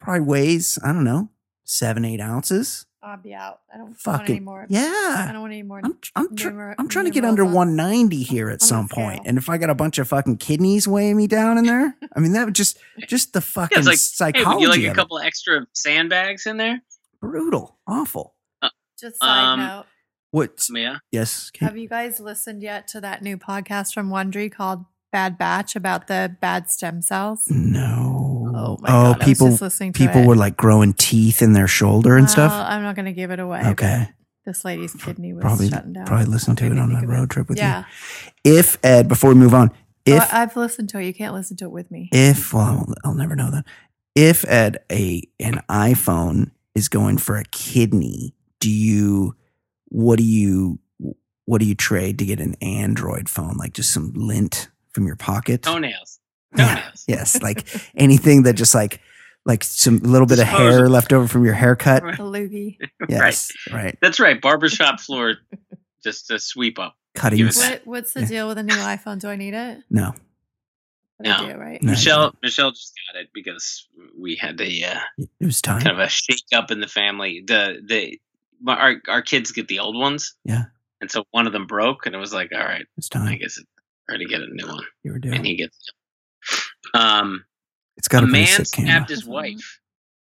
probably 0.00 0.20
weighs 0.20 0.78
I 0.84 0.92
don't 0.92 1.04
know 1.04 1.30
seven 1.64 2.04
eight 2.04 2.20
ounces. 2.20 2.86
I'll 3.04 3.16
be 3.16 3.34
out. 3.34 3.58
I 3.68 3.78
don't 3.78 3.86
want 3.86 3.98
Fucking 4.00 4.36
any 4.36 4.38
more. 4.44 4.64
I 4.70 5.30
don't 5.32 5.40
want 5.40 5.52
any 5.52 5.64
more. 5.64 5.80
I'm, 5.82 5.98
I'm, 6.14 6.36
tr- 6.36 6.50
numer- 6.50 6.74
I'm 6.78 6.86
trying 6.86 7.06
to 7.06 7.10
get 7.10 7.24
under 7.24 7.44
190 7.44 8.22
here 8.22 8.46
at 8.48 8.52
on 8.52 8.58
the 8.60 8.64
some 8.64 8.86
scale. 8.86 9.04
point, 9.04 9.22
and 9.26 9.38
if 9.38 9.48
I 9.48 9.58
got 9.58 9.70
a 9.70 9.74
bunch 9.74 9.98
of 9.98 10.06
fucking 10.06 10.36
kidneys 10.36 10.86
weighing 10.86 11.16
me 11.16 11.26
down 11.26 11.58
in 11.58 11.64
there, 11.64 11.96
I 12.14 12.20
mean 12.20 12.30
that 12.34 12.44
would 12.44 12.54
just 12.54 12.78
just 13.08 13.32
the 13.32 13.40
fucking 13.40 13.74
Yeah, 13.82 13.90
it's 13.90 14.20
like, 14.20 14.36
hey, 14.36 14.42
psychology 14.44 14.62
you 14.62 14.68
like 14.68 14.80
a 14.82 14.90
it. 14.92 14.94
couple 14.94 15.18
extra 15.18 15.66
sandbags 15.72 16.46
in 16.46 16.58
there? 16.58 16.80
brutal, 17.20 17.76
awful. 17.88 18.36
Just 19.00 19.18
side 19.20 19.52
Um, 19.54 19.58
note. 19.60 19.86
What? 20.32 20.66
Yeah. 20.74 20.96
Yes. 21.12 21.50
Kate? 21.50 21.66
Have 21.66 21.76
you 21.76 21.88
guys 21.88 22.18
listened 22.18 22.62
yet 22.62 22.88
to 22.88 23.00
that 23.02 23.22
new 23.22 23.36
podcast 23.36 23.92
from 23.94 24.08
Wondery 24.10 24.50
called 24.50 24.84
Bad 25.12 25.36
Batch 25.36 25.76
about 25.76 26.06
the 26.08 26.34
bad 26.40 26.70
stem 26.70 27.02
cells? 27.02 27.44
No. 27.48 28.50
Oh 28.54 28.78
my 28.80 28.88
oh, 28.88 29.12
god! 29.12 29.14
I 29.14 29.18
was 29.18 29.24
people 29.26 29.48
just 29.48 29.62
listening 29.62 29.92
to 29.92 29.98
people 29.98 30.22
it. 30.22 30.26
were 30.26 30.36
like 30.36 30.56
growing 30.56 30.94
teeth 30.94 31.42
in 31.42 31.52
their 31.52 31.68
shoulder 31.68 32.16
and 32.16 32.24
Well, 32.24 32.32
stuff. 32.32 32.52
Uh, 32.52 32.64
I'm 32.68 32.82
not 32.82 32.96
going 32.96 33.04
to 33.06 33.12
give 33.12 33.30
it 33.30 33.40
away. 33.40 33.62
Okay. 33.66 34.08
This 34.46 34.64
lady's 34.64 34.94
kidney 34.94 35.32
was 35.34 35.42
Probably 35.42 35.68
shutting 35.68 35.92
down. 35.92 36.06
probably 36.06 36.26
listen 36.26 36.56
to 36.56 36.66
it 36.66 36.76
on 36.78 36.90
a 36.96 37.06
road 37.06 37.24
it. 37.24 37.30
trip 37.30 37.48
with 37.48 37.58
you. 37.58 37.64
yeah. 37.64 37.84
you. 38.44 38.58
If 38.58 38.76
Ed, 38.82 39.06
before 39.08 39.30
we 39.30 39.36
move 39.36 39.54
on, 39.54 39.70
Oh, 39.70 39.76
if 40.16 40.34
I- 40.34 40.42
I've 40.42 40.56
listened 40.56 40.88
to 40.90 40.98
it. 40.98 41.04
You 41.04 41.14
can't 41.14 41.32
listen 41.34 41.56
to 41.58 41.66
it 41.66 41.70
with 41.70 41.90
me. 41.90 42.08
if 42.10 42.52
well, 42.54 42.64
I'll, 42.64 42.94
I'll 43.04 43.14
never 43.14 43.36
know 43.36 43.50
that. 43.50 43.64
If 44.16 44.44
Ed 44.48 44.78
a 44.90 45.22
an 45.38 45.60
iPhone 45.68 46.50
is 46.74 46.88
going 46.88 47.18
for 47.18 47.36
a 47.36 47.44
kidney, 47.44 48.34
do 48.60 48.70
you 48.70 49.36
what 49.92 50.16
do 50.18 50.24
you 50.24 50.78
what 51.44 51.60
do 51.60 51.66
you 51.66 51.74
trade 51.74 52.18
to 52.20 52.24
get 52.24 52.40
an 52.40 52.54
Android 52.62 53.28
phone? 53.28 53.56
Like 53.58 53.74
just 53.74 53.92
some 53.92 54.12
lint 54.14 54.68
from 54.92 55.06
your 55.06 55.16
pocket? 55.16 55.62
Toenails. 55.62 56.18
Yeah. 56.56 56.66
Toenails. 56.74 57.04
Yes, 57.08 57.42
like 57.42 57.66
anything 57.94 58.42
that 58.44 58.54
just 58.54 58.74
like 58.74 59.00
like 59.46 59.64
some 59.64 59.98
little 59.98 60.26
bit 60.26 60.38
of 60.38 60.46
hair 60.46 60.88
left 60.88 61.12
over 61.12 61.26
from 61.26 61.44
your 61.44 61.54
haircut. 61.54 62.02
The 62.02 62.22
loogie. 62.22 62.76
Yes, 63.08 63.50
right. 63.72 63.96
That's 64.02 64.20
right. 64.20 64.40
Barbershop 64.40 65.00
floor, 65.00 65.34
just 66.04 66.30
a 66.30 66.38
sweep 66.38 66.78
up. 66.78 66.94
Give 67.14 67.22
Cuttings. 67.22 67.56
What, 67.58 67.80
what's 67.86 68.12
the 68.14 68.20
Yeah. 68.20 68.26
deal 68.28 68.48
with 68.48 68.58
a 68.58 68.62
new 68.62 68.74
iPhone? 68.74 69.18
Do 69.18 69.28
I 69.28 69.36
need 69.36 69.54
it? 69.54 69.78
No, 69.90 70.14
No. 71.20 71.38
do, 71.46 71.54
right? 71.58 71.82
No. 71.82 71.90
Michelle, 71.92 72.34
Michelle 72.42 72.70
just 72.70 72.92
got 73.12 73.20
it 73.20 73.28
because 73.34 73.86
we 74.18 74.36
had 74.36 74.60
a 74.60 74.84
uh, 74.84 75.00
it 75.40 75.44
was 75.46 75.60
time. 75.60 75.80
kind 75.80 75.92
of 75.98 75.98
a 76.00 76.08
shake 76.08 76.44
up 76.54 76.70
in 76.70 76.80
the 76.80 76.86
family. 76.88 77.42
The 77.46 77.82
the 77.84 78.18
my- 78.62 78.76
our 78.78 78.94
our 79.08 79.22
kids 79.22 79.52
get 79.52 79.68
the 79.68 79.80
old 79.80 79.96
ones. 79.96 80.34
Yeah. 80.44 80.64
And 81.00 81.10
so 81.10 81.24
one 81.32 81.46
of 81.48 81.52
them 81.52 81.66
broke, 81.66 82.06
and 82.06 82.14
it 82.14 82.18
was 82.18 82.32
like, 82.32 82.50
all 82.54 82.60
right, 82.64 82.86
It's 82.96 83.08
time. 83.08 83.22
I 83.22 83.30
time. 83.30 83.38
guess 83.38 83.58
it's 83.58 83.66
time 84.08 84.18
to 84.20 84.24
get 84.24 84.40
a 84.40 84.46
new 84.48 84.66
one, 84.66 84.84
You 85.02 85.12
were 85.12 85.18
doing. 85.18 85.34
and 85.34 85.44
he 85.46 85.56
gets. 85.56 85.76
it. 85.76 87.00
Um, 87.00 87.44
It's 87.96 88.08
got 88.08 88.22
a 88.22 88.26
a 88.26 88.30
man 88.30 88.46
sick 88.46 88.66
camera. 88.72 88.90
stabbed 88.92 89.10
his 89.10 89.24
wife. 89.26 89.80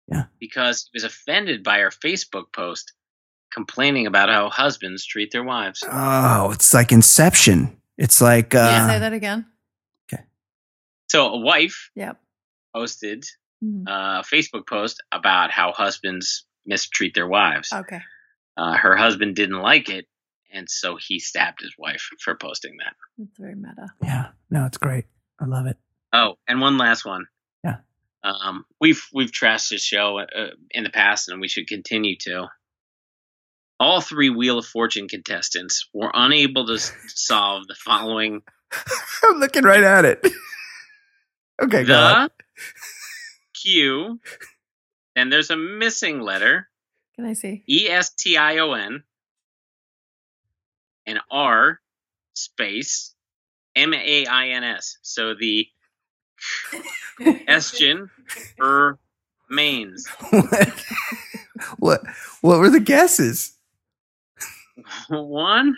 Yeah. 0.08 0.24
Because 0.38 0.88
he 0.92 0.96
was 0.96 1.04
offended 1.04 1.62
by 1.62 1.78
her 1.78 1.90
Facebook 1.90 2.52
post 2.52 2.92
complaining 3.52 4.06
about 4.06 4.28
how 4.28 4.50
husbands 4.50 5.04
treat 5.06 5.30
their 5.30 5.44
wives. 5.44 5.82
Oh, 5.90 6.50
it's 6.50 6.74
like 6.74 6.90
Inception. 6.92 7.80
It's 7.96 8.20
like 8.20 8.50
Can 8.50 8.64
you 8.64 8.82
uh, 8.84 8.88
say 8.88 8.98
that 8.98 9.12
again? 9.12 9.46
Okay. 10.12 10.24
So 11.08 11.28
a 11.28 11.38
wife 11.38 11.90
Yep. 11.94 12.20
posted 12.74 13.24
Mhm. 13.64 13.84
a 13.86 14.24
Facebook 14.24 14.66
post 14.66 15.00
about 15.12 15.52
how 15.52 15.72
husbands 15.72 16.44
mistreat 16.66 17.14
their 17.14 17.28
wives. 17.28 17.72
Okay. 17.72 18.02
Uh, 18.56 18.76
her 18.76 18.96
husband 18.96 19.34
didn't 19.36 19.60
like 19.60 19.88
it, 19.88 20.06
and 20.52 20.68
so 20.70 20.96
he 20.96 21.18
stabbed 21.18 21.60
his 21.60 21.74
wife 21.78 22.08
for 22.20 22.36
posting 22.36 22.76
that. 22.78 22.94
That's 23.18 23.38
very 23.38 23.54
meta. 23.54 23.88
yeah. 24.02 24.28
No, 24.50 24.64
it's 24.66 24.78
great. 24.78 25.06
I 25.40 25.46
love 25.46 25.66
it. 25.66 25.76
Oh, 26.12 26.34
and 26.46 26.60
one 26.60 26.78
last 26.78 27.04
one. 27.04 27.26
Yeah. 27.64 27.78
Um, 28.22 28.64
we've 28.80 29.04
we've 29.12 29.32
trashed 29.32 29.70
this 29.70 29.82
show 29.82 30.18
uh, 30.20 30.50
in 30.70 30.84
the 30.84 30.90
past, 30.90 31.28
and 31.28 31.40
we 31.40 31.48
should 31.48 31.66
continue 31.66 32.16
to. 32.20 32.46
All 33.80 34.00
three 34.00 34.30
Wheel 34.30 34.58
of 34.58 34.66
Fortune 34.66 35.08
contestants 35.08 35.88
were 35.92 36.10
unable 36.14 36.66
to 36.66 36.78
solve 37.08 37.66
the 37.66 37.74
following: 37.74 38.42
I'm 39.24 39.38
looking 39.40 39.64
right 39.64 39.82
at 39.82 40.04
it. 40.04 40.24
okay, 41.62 41.82
go 41.84 41.98
on. 41.98 42.28
the 42.28 42.44
Q. 43.60 44.20
Then 45.16 45.30
there's 45.30 45.50
a 45.50 45.56
missing 45.56 46.20
letter. 46.20 46.68
Can 47.16 47.26
I 47.26 47.34
see? 47.34 47.62
E 47.68 47.88
S 47.88 48.12
T 48.14 48.36
I 48.36 48.58
O 48.58 48.72
N 48.72 49.02
and 51.06 51.20
R 51.30 51.80
space 52.34 53.14
M 53.76 53.94
A 53.94 54.26
I 54.26 54.48
N 54.48 54.64
S. 54.64 54.98
So 55.02 55.34
the 55.34 55.68
estrogen 57.20 58.10
er 58.60 58.98
mains. 59.48 60.08
what, 60.30 60.72
what 61.78 62.02
what 62.40 62.58
were 62.58 62.70
the 62.70 62.80
guesses? 62.80 63.56
One 65.08 65.76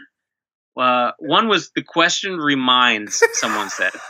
uh, 0.77 1.13
one 1.19 1.49
was 1.49 1.71
the 1.75 1.83
question 1.83 2.37
reminds 2.39 3.23
someone 3.35 3.71
said. 3.71 3.93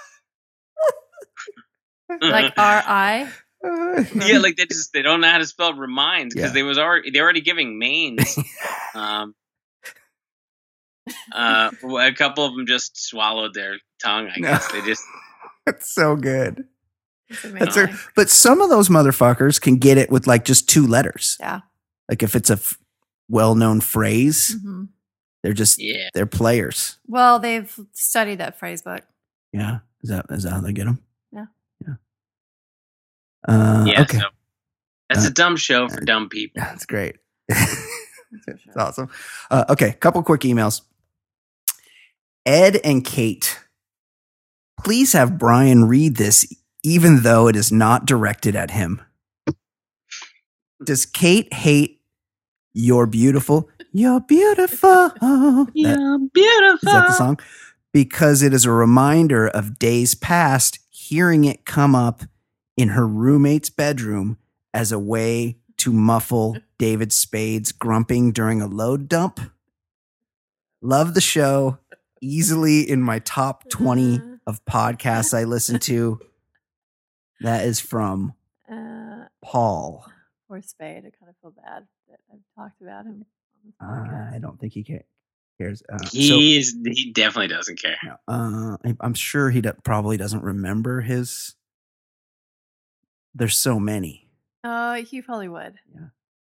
Like 2.08 2.52
R 2.56 2.84
I. 2.86 3.28
Yeah, 4.14 4.38
like 4.38 4.56
they 4.56 4.66
just 4.66 4.93
they 4.93 5.02
don't 5.02 5.20
know 5.20 5.30
how 5.30 5.38
to 5.38 5.47
spell 5.47 5.74
reminds 5.74 6.34
because 6.34 6.51
Yeah. 6.51 6.55
they 6.55 6.62
was 6.62 6.78
already 6.78 7.10
they're 7.10 7.22
already 7.24 7.40
giving 7.40 7.78
mains. 7.78 8.38
um, 8.94 9.34
uh, 11.32 11.70
a 12.01 12.12
couple 12.12 12.44
of 12.44 12.55
them 12.55 12.66
just 12.66 12.97
swallowed 13.01 13.55
their 13.55 13.76
tongue. 14.02 14.28
I 14.34 14.38
No. 14.40 14.48
guess 14.48 14.70
they 14.72 14.80
just 14.82 15.05
That's 15.66 15.93
so 15.94 16.16
good. 16.16 16.64
That's 17.43 17.76
a, 17.76 17.88
but 18.14 18.30
some 18.30 18.60
of 18.60 18.70
those 18.70 18.88
motherfuckers 18.88 19.60
can 19.60 19.76
get 19.78 19.98
it 19.98 20.10
with 20.10 20.28
like 20.28 20.44
just 20.44 20.68
two 20.68 20.86
letters. 20.86 21.36
Yeah. 21.40 21.60
Like 22.09 22.22
if 22.22 22.36
it's 22.36 22.51
a 22.51 22.55
f- 22.55 22.78
well-known 23.28 23.80
phrase, 23.80 24.55
hmm 24.62 24.84
they're 25.43 25.52
just 25.52 25.80
yeah. 25.80 26.09
they're 26.14 26.26
players. 26.26 26.98
Well, 27.06 27.38
they've 27.38 27.72
studied 27.93 28.38
that 28.38 28.59
phrase 28.59 28.82
book. 28.82 29.02
Yeah. 29.52 29.78
Is 30.02 30.10
that 30.10 30.26
is 30.30 30.43
that 30.44 30.51
how 30.52 30.60
they 30.60 30.72
get 30.72 30.86
them? 30.86 31.01
Yeah. 33.48 33.55
Yeah. 33.55 33.82
Uh, 33.82 33.85
Yeah, 33.86 34.02
okay. 34.02 34.18
so 34.18 34.27
that's 35.09 35.24
Uh, 35.24 35.28
a 35.28 35.32
dumb 35.32 35.56
show 35.56 35.89
for 35.89 36.01
dumb 36.05 36.28
people. 36.28 36.62
That's 36.62 36.86
great. 36.86 37.16
That's. 37.48 37.86
It's 38.66 38.77
awesome. 38.77 39.09
Uh, 39.51 39.64
okay, 39.70 39.93
couple 39.93 40.23
quick 40.23 40.40
emails. 40.43 40.82
Ed 42.44 42.77
and 42.85 43.05
Kate, 43.05 43.59
please 44.82 45.12
have 45.12 45.39
Brian 45.39 45.85
read 45.86 46.16
this, 46.16 46.47
even 46.82 47.23
though 47.23 47.48
it 47.48 47.56
is 47.56 47.73
not 47.73 48.05
directed 48.06 48.55
at 48.56 48.73
him. 48.73 49.01
Does 50.85 51.06
Kate 51.06 51.52
hate 51.52 52.01
"You're 52.74 53.06
Beautiful"? 53.06 53.70
You're 53.93 54.20
beautiful. 54.20 55.09
That- 55.20 55.70
Yeah, 55.74 56.16
beautiful. 56.35 56.89
is 56.89 56.94
that 56.94 57.06
the 57.09 57.12
song? 57.12 57.39
because 57.93 58.43
it 58.43 58.52
is 58.52 58.66
a 58.66 58.70
reminder 58.70 59.48
of 59.48 59.78
days 59.78 60.14
past 60.14 60.78
hearing 60.90 61.44
it 61.44 61.64
come 61.64 61.94
up 61.94 62.23
in 62.76 62.88
her 62.90 63.06
roommate's 63.06 63.70
bedroom 63.70 64.38
as 64.74 64.92
a 64.92 64.98
way 64.98 65.58
to 65.78 65.92
muffle 65.92 66.56
David 66.78 67.12
Spade's 67.12 67.72
grumping 67.72 68.32
during 68.32 68.60
a 68.62 68.66
load 68.66 69.08
dump. 69.08 69.40
Love 70.82 71.14
the 71.14 71.20
show. 71.20 71.78
Easily 72.22 72.80
in 72.88 73.02
my 73.02 73.18
top 73.20 73.68
20 73.68 74.20
of 74.46 74.64
podcasts 74.64 75.36
I 75.36 75.44
listen 75.44 75.78
to. 75.80 76.18
That 77.40 77.64
is 77.66 77.80
from 77.80 78.34
Uh, 78.70 79.26
Paul. 79.44 80.04
poor 80.48 80.60
Spade. 80.60 80.98
I 81.06 81.10
kind 81.18 81.28
of 81.30 81.36
feel 81.40 81.52
bad 81.52 81.86
that 82.08 82.18
I've 82.32 82.40
talked 82.56 82.80
about 82.82 83.04
him 83.06 83.24
Uh. 83.80 84.34
I 84.34 84.38
don't 84.40 84.58
think 84.58 84.72
he 84.72 84.82
cares. 84.82 85.82
Uh, 85.90 85.98
so, 86.06 86.08
He's 86.18 86.74
he 86.84 87.12
definitely 87.12 87.48
doesn't 87.48 87.80
care. 87.80 87.96
no, 88.04 88.16
uh, 88.28 88.76
I- 88.84 88.96
I'm 89.00 89.14
sure 89.14 89.50
he 89.50 89.60
do- 89.60 89.72
probably 89.84 90.16
doesn't 90.16 90.42
remember 90.42 91.00
his. 91.02 91.54
There's 93.36 93.56
so 93.58 93.78
many. 93.78 94.30
Uh, 94.64 94.94
he 94.94 95.20
probably 95.20 95.48
would. 95.48 95.74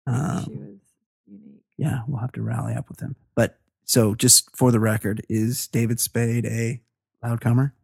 Um, 0.06 0.44
she 0.44 0.50
was 0.50 0.78
unique. 1.26 1.62
yeah, 1.76 2.00
we'll 2.08 2.20
have 2.20 2.32
to 2.32 2.42
rally 2.42 2.74
up 2.74 2.88
with 2.88 2.98
him. 2.98 3.14
But 3.36 3.58
so, 3.84 4.16
just 4.16 4.54
for 4.56 4.72
the 4.72 4.80
record, 4.80 5.24
is 5.28 5.68
David 5.68 6.00
Spade 6.00 6.44
a 6.46 6.80
loud 7.22 7.40
comer? 7.40 7.74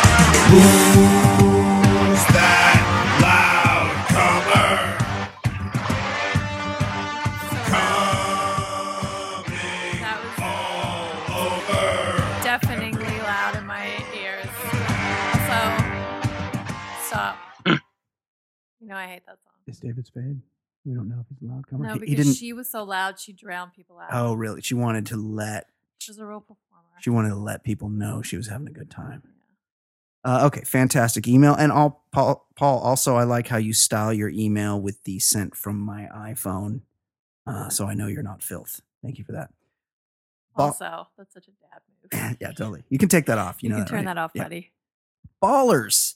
Who's 0.00 0.08
that 2.32 3.18
loud 3.20 3.37
you 18.88 18.94
know, 18.94 18.98
I 18.98 19.06
hate 19.06 19.26
that 19.26 19.36
song. 19.44 19.52
It's 19.66 19.78
David 19.80 20.06
Spade? 20.06 20.40
We 20.86 20.94
don't 20.94 21.10
know 21.10 21.16
if 21.20 21.26
he's 21.28 21.46
a 21.46 21.52
loud 21.52 21.66
comer. 21.66 21.84
No, 21.86 21.92
He- 21.94 21.98
because 22.00 22.08
he 22.10 22.16
didn't. 22.16 22.32
she 22.36 22.52
was 22.54 22.70
so 22.70 22.84
loud, 22.84 23.18
she 23.20 23.34
drowned 23.34 23.74
people 23.74 23.98
out. 23.98 24.08
oh, 24.12 24.32
really? 24.32 24.62
She 24.62 24.72
wanted 24.74 25.04
to 25.06 25.16
let. 25.16 25.66
She 25.98 26.10
was 26.10 26.18
a 26.18 26.24
real 26.24 26.40
performer. 26.40 26.84
She 27.00 27.10
wanted 27.10 27.28
to 27.30 27.36
let 27.36 27.64
people 27.64 27.90
know 27.90 28.22
she 28.22 28.38
was 28.38 28.46
having 28.48 28.66
a 28.66 28.70
good 28.72 28.90
time. 28.90 29.22
Uh, 30.24 30.44
okay, 30.46 30.62
fantastic 30.62 31.28
email. 31.28 31.54
And 31.54 31.70
all, 31.70 32.06
Paul, 32.12 32.48
Paul, 32.56 32.78
also, 32.80 33.16
I 33.16 33.24
like 33.24 33.48
how 33.48 33.58
you 33.58 33.74
style 33.74 34.12
your 34.12 34.30
email 34.30 34.80
with 34.80 35.04
the 35.04 35.18
sent 35.18 35.54
from 35.54 35.78
my 35.78 36.08
iPhone. 36.14 36.80
Uh, 37.46 37.68
so 37.68 37.86
I 37.86 37.92
know 37.94 38.06
you're 38.06 38.22
not 38.22 38.42
filth. 38.42 38.80
Thank 39.02 39.18
you 39.18 39.24
for 39.24 39.32
that. 39.32 39.50
Ba- 40.56 40.62
Also, 40.62 41.08
that's 41.18 41.34
such 41.34 41.46
a 41.48 41.50
dad 41.50 41.82
move. 42.30 42.36
yeah, 42.40 42.48
totally. 42.52 42.84
You 42.88 42.96
can 42.98 43.08
take 43.10 43.26
that 43.26 43.36
off. 43.38 43.62
You, 43.62 43.68
You, 43.68 43.74
know 43.74 43.80
can 43.82 43.86
turn 43.86 43.96
right? 43.98 44.04
that 44.06 44.18
off, 44.18 44.30
Yeah. 44.34 44.44
buddy. 44.44 44.72
Ballers, 45.42 46.14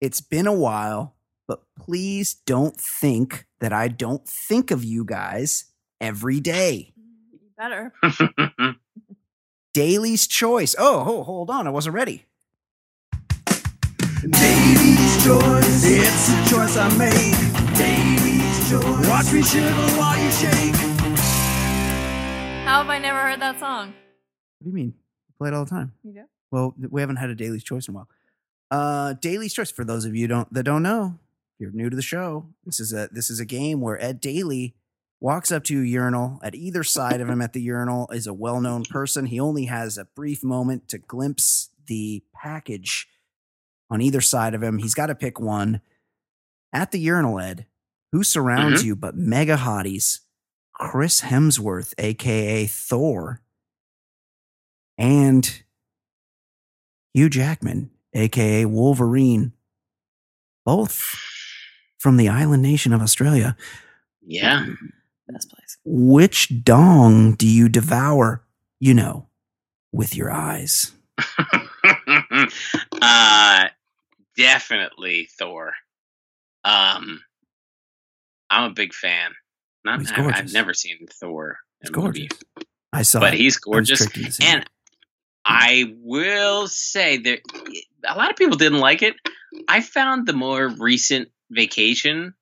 it's 0.00 0.20
been 0.20 0.46
a 0.46 0.52
while, 0.52 1.14
but 1.46 1.62
please 1.78 2.34
don't 2.34 2.78
think 2.80 3.46
that 3.60 3.72
I 3.72 3.88
don't 3.88 4.26
think 4.26 4.70
of 4.70 4.84
you 4.84 5.04
guys 5.04 5.66
every 6.00 6.40
day. 6.40 6.92
You 7.32 7.50
better. 7.56 7.92
Daly's 9.74 10.26
Choice. 10.26 10.74
Oh, 10.78 11.04
ho- 11.04 11.22
hold 11.22 11.50
on. 11.50 11.66
I 11.66 11.70
wasn't 11.70 11.94
ready. 11.94 12.26
Daly's 14.30 15.24
choice, 15.24 15.84
it's 15.84 16.28
a 16.30 16.54
choice 16.54 16.76
I 16.76 16.88
made. 16.96 17.76
Daly's 17.76 18.70
choice, 18.70 19.08
watch 19.08 19.32
me 19.32 19.42
shiver 19.42 19.70
while 19.98 20.18
you 20.18 20.30
shake. 20.30 20.74
How 22.64 22.78
have 22.82 22.88
I 22.88 22.98
never 22.98 23.20
heard 23.20 23.40
that 23.40 23.60
song? 23.60 23.88
What 24.58 24.64
do 24.64 24.70
you 24.70 24.74
mean? 24.74 24.94
I 25.28 25.32
play 25.38 25.48
it 25.48 25.54
all 25.54 25.64
the 25.64 25.70
time. 25.70 25.92
You 26.02 26.12
do? 26.14 26.22
Well, 26.50 26.74
we 26.90 27.00
haven't 27.02 27.16
had 27.16 27.30
a 27.30 27.34
Daly's 27.34 27.62
Choice 27.64 27.86
in 27.88 27.94
a 27.94 27.98
while. 27.98 28.08
Uh, 28.70 29.12
Daly's 29.14 29.52
Choice. 29.52 29.70
For 29.70 29.84
those 29.84 30.04
of 30.06 30.16
you 30.16 30.26
don't 30.26 30.52
that 30.54 30.62
don't 30.62 30.82
know, 30.82 31.18
if 31.54 31.60
you're 31.60 31.72
new 31.72 31.90
to 31.90 31.96
the 31.96 32.02
show. 32.02 32.46
This 32.64 32.80
is 32.80 32.92
a 32.92 33.08
this 33.12 33.30
is 33.30 33.40
a 33.40 33.44
game 33.44 33.80
where 33.80 34.00
Ed 34.00 34.20
Daly 34.20 34.74
walks 35.20 35.52
up 35.52 35.64
to 35.64 35.82
a 35.82 35.86
urinal. 35.86 36.40
At 36.42 36.54
either 36.54 36.82
side 36.82 37.20
of 37.20 37.28
him 37.28 37.40
at 37.40 37.52
the 37.52 37.62
urinal 37.62 38.08
is 38.10 38.26
a 38.26 38.34
well-known 38.34 38.84
person. 38.90 39.26
He 39.26 39.40
only 39.40 39.66
has 39.66 39.96
a 39.96 40.04
brief 40.04 40.42
moment 40.42 40.88
to 40.88 40.98
glimpse 40.98 41.70
the 41.86 42.22
package 42.34 43.08
on 43.90 44.00
either 44.00 44.20
side 44.20 44.54
of 44.54 44.62
him. 44.62 44.78
He's 44.78 44.94
got 44.94 45.06
to 45.06 45.14
pick 45.14 45.38
one. 45.38 45.80
At 46.72 46.90
the 46.90 46.98
urinal, 46.98 47.38
Ed, 47.38 47.66
who 48.10 48.24
surrounds 48.24 48.80
mm-hmm. 48.80 48.88
you 48.88 48.96
but 48.96 49.16
mega 49.16 49.56
hotties? 49.56 50.20
Chris 50.74 51.20
Hemsworth, 51.20 51.94
aka 51.98 52.66
Thor, 52.66 53.42
and 54.98 55.62
Hugh 57.12 57.30
Jackman, 57.30 57.90
aka 58.12 58.64
Wolverine, 58.64 59.52
both 60.64 61.14
from 62.04 62.18
the 62.18 62.28
island 62.28 62.62
nation 62.62 62.92
of 62.92 63.00
Australia. 63.00 63.56
yeah. 64.26 64.66
Best 65.26 65.48
place. 65.48 65.78
Which 65.86 66.62
dong 66.62 67.32
do 67.32 67.48
you 67.48 67.70
devour, 67.70 68.44
you 68.78 68.92
know, 68.92 69.28
with 69.90 70.14
your 70.14 70.30
eyes? 70.30 70.92
uh 73.00 73.64
definitely 74.36 75.30
Thor. 75.38 75.72
Um 76.62 77.22
I'm 78.50 78.70
a 78.70 78.74
big 78.74 78.92
fan. 78.92 79.32
Not 79.82 80.00
He's 80.00 80.12
I, 80.12 80.30
have 80.30 80.52
never 80.52 80.74
seen 80.74 81.06
Thor 81.10 81.56
He's 81.80 81.88
in 81.88 81.94
a 81.94 81.98
movie, 81.98 82.28
gorgeous. 82.28 82.38
I 82.92 83.00
saw 83.00 83.20
but 83.20 83.32
it. 83.32 83.40
he's 83.40 83.56
gorgeous. 83.56 84.06
tricked 84.06 84.42
And. 84.42 84.62
I 85.46 85.94
will 85.98 86.68
say 86.68 87.18
that 87.18 87.40
a 88.08 88.16
lot 88.16 88.30
of 88.30 88.36
people 88.36 88.56
didn't 88.56 88.78
like 88.78 89.02
it. 89.02 89.14
I 89.68 89.82
found 89.82 90.26
the 90.26 90.32
more 90.32 90.68
recent 90.68 91.28
vacation 91.50 92.34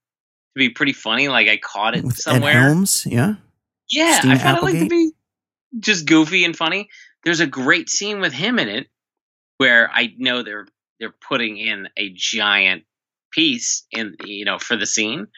to 0.54 0.58
be 0.58 0.70
pretty 0.70 0.92
funny. 0.92 1.28
Like 1.28 1.48
I 1.48 1.56
caught 1.56 1.96
it 1.96 2.04
with 2.04 2.14
Ed 2.14 2.22
somewhere. 2.22 2.52
Helms, 2.52 3.06
yeah. 3.06 3.34
Yeah, 3.90 4.20
Christina 4.20 4.34
I 4.34 4.38
kind 4.38 4.56
of 4.56 4.62
like 4.62 4.78
to 4.78 4.88
be 4.88 5.12
just 5.78 6.06
goofy 6.06 6.44
and 6.44 6.56
funny. 6.56 6.88
There's 7.24 7.40
a 7.40 7.46
great 7.46 7.88
scene 7.88 8.20
with 8.20 8.32
him 8.32 8.58
in 8.58 8.68
it 8.68 8.88
where 9.58 9.90
I 9.92 10.12
know 10.16 10.42
they're 10.42 10.66
they're 10.98 11.14
putting 11.28 11.56
in 11.58 11.88
a 11.96 12.12
giant 12.14 12.84
piece 13.32 13.84
in 13.90 14.16
you 14.24 14.44
know 14.44 14.58
for 14.58 14.76
the 14.76 14.86
scene, 14.86 15.28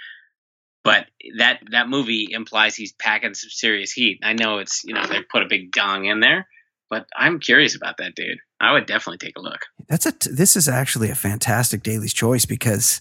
but 0.82 1.06
that 1.38 1.60
that 1.70 1.88
movie 1.88 2.28
implies 2.30 2.76
he's 2.76 2.92
packing 2.92 3.34
some 3.34 3.50
serious 3.50 3.92
heat. 3.92 4.20
I 4.22 4.34
know 4.34 4.58
it's 4.58 4.82
you 4.84 4.94
know 4.94 5.06
they 5.06 5.20
put 5.22 5.42
a 5.42 5.48
big 5.48 5.72
dong 5.72 6.04
in 6.04 6.20
there, 6.20 6.46
but 6.90 7.06
I'm 7.16 7.40
curious 7.40 7.76
about 7.76 7.96
that 7.98 8.14
dude. 8.14 8.38
I 8.60 8.72
would 8.72 8.86
definitely 8.86 9.18
take 9.18 9.36
a 9.36 9.42
look. 9.42 9.66
That's 9.88 10.06
a. 10.06 10.12
T- 10.12 10.30
this 10.32 10.56
is 10.56 10.68
actually 10.68 11.10
a 11.10 11.14
fantastic 11.14 11.82
Daly's 11.82 12.14
Choice 12.14 12.46
because, 12.46 13.00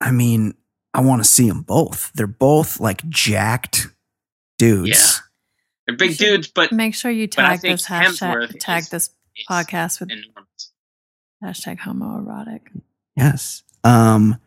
I 0.00 0.10
mean, 0.10 0.54
I 0.92 1.00
want 1.00 1.22
to 1.22 1.28
see 1.28 1.48
them 1.48 1.62
both. 1.62 2.12
They're 2.14 2.26
both 2.26 2.80
like 2.80 3.08
jacked 3.08 3.88
dudes. 4.58 4.88
Yeah. 4.88 5.20
They're 5.86 5.96
big 5.96 6.16
dudes, 6.16 6.48
but 6.48 6.72
Make 6.72 6.94
sure 6.94 7.10
you 7.10 7.26
tag 7.26 7.60
this 7.60 7.86
hashtag, 7.86 8.04
Hemsworth 8.18 8.58
tag 8.58 8.82
is- 8.84 8.88
this 8.88 9.10
podcast 9.50 10.00
with 10.00 10.10
enormous. 10.10 10.72
hashtag 11.42 11.78
homoerotic. 11.80 12.60
Yes. 13.16 13.62
Um, 13.82 14.38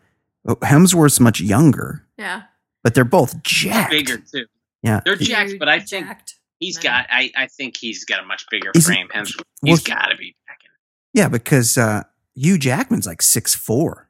oh, 0.48 0.56
Hemsworth's 0.58 1.20
much 1.20 1.40
younger, 1.40 2.06
Yeah. 2.18 2.44
but 2.84 2.96
they're 2.96 3.04
both 3.06 3.44
jacked. 3.44 3.92
bigger 3.92 4.18
too. 4.18 4.46
Yeah. 4.82 5.02
They're 5.06 5.16
jacked, 5.16 5.54
but 5.60 5.70
I 5.70 5.80
think 5.80 6.08
jacked 6.08 6.36
He's 6.60 6.78
man. 6.78 6.84
got. 6.84 7.08
I, 7.12 7.32
I 7.36 7.48
think 7.48 7.78
he's 7.78 8.04
got 8.06 8.20
a 8.24 8.26
much 8.26 8.46
bigger 8.50 8.72
Is 8.74 8.88
he- 8.88 8.94
frame. 8.94 9.08
Hemsworth. 9.14 9.44
well, 9.62 9.74
He's 9.76 9.86
he- 9.86 9.92
got 9.92 10.08
to 10.08 10.16
be 10.18 10.36
packing. 10.48 10.70
Yeah, 11.14 11.28
because 11.30 11.78
uh, 11.78 12.04
Hugh 12.34 12.58
Jackman's 12.58 13.06
like 13.06 13.22
six 13.22 13.54
four. 13.54 14.07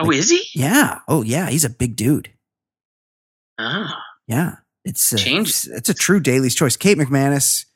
Oh, 0.00 0.10
is 0.10 0.30
he? 0.30 0.44
Yeah. 0.54 1.00
Oh, 1.08 1.22
yeah. 1.22 1.48
He's 1.50 1.64
a 1.64 1.70
big 1.70 1.96
dude. 1.96 2.30
Oh, 3.58 3.90
Yeah. 4.26 4.56
It's 4.84 5.12
a, 5.12 5.16
Changes. 5.18 5.66
it's, 5.66 5.76
it's 5.76 5.88
a 5.90 5.94
true 5.94 6.20
Daly's 6.20 6.54
Choice. 6.54 6.74
Kate 6.76 6.96
McManus, 6.96 7.66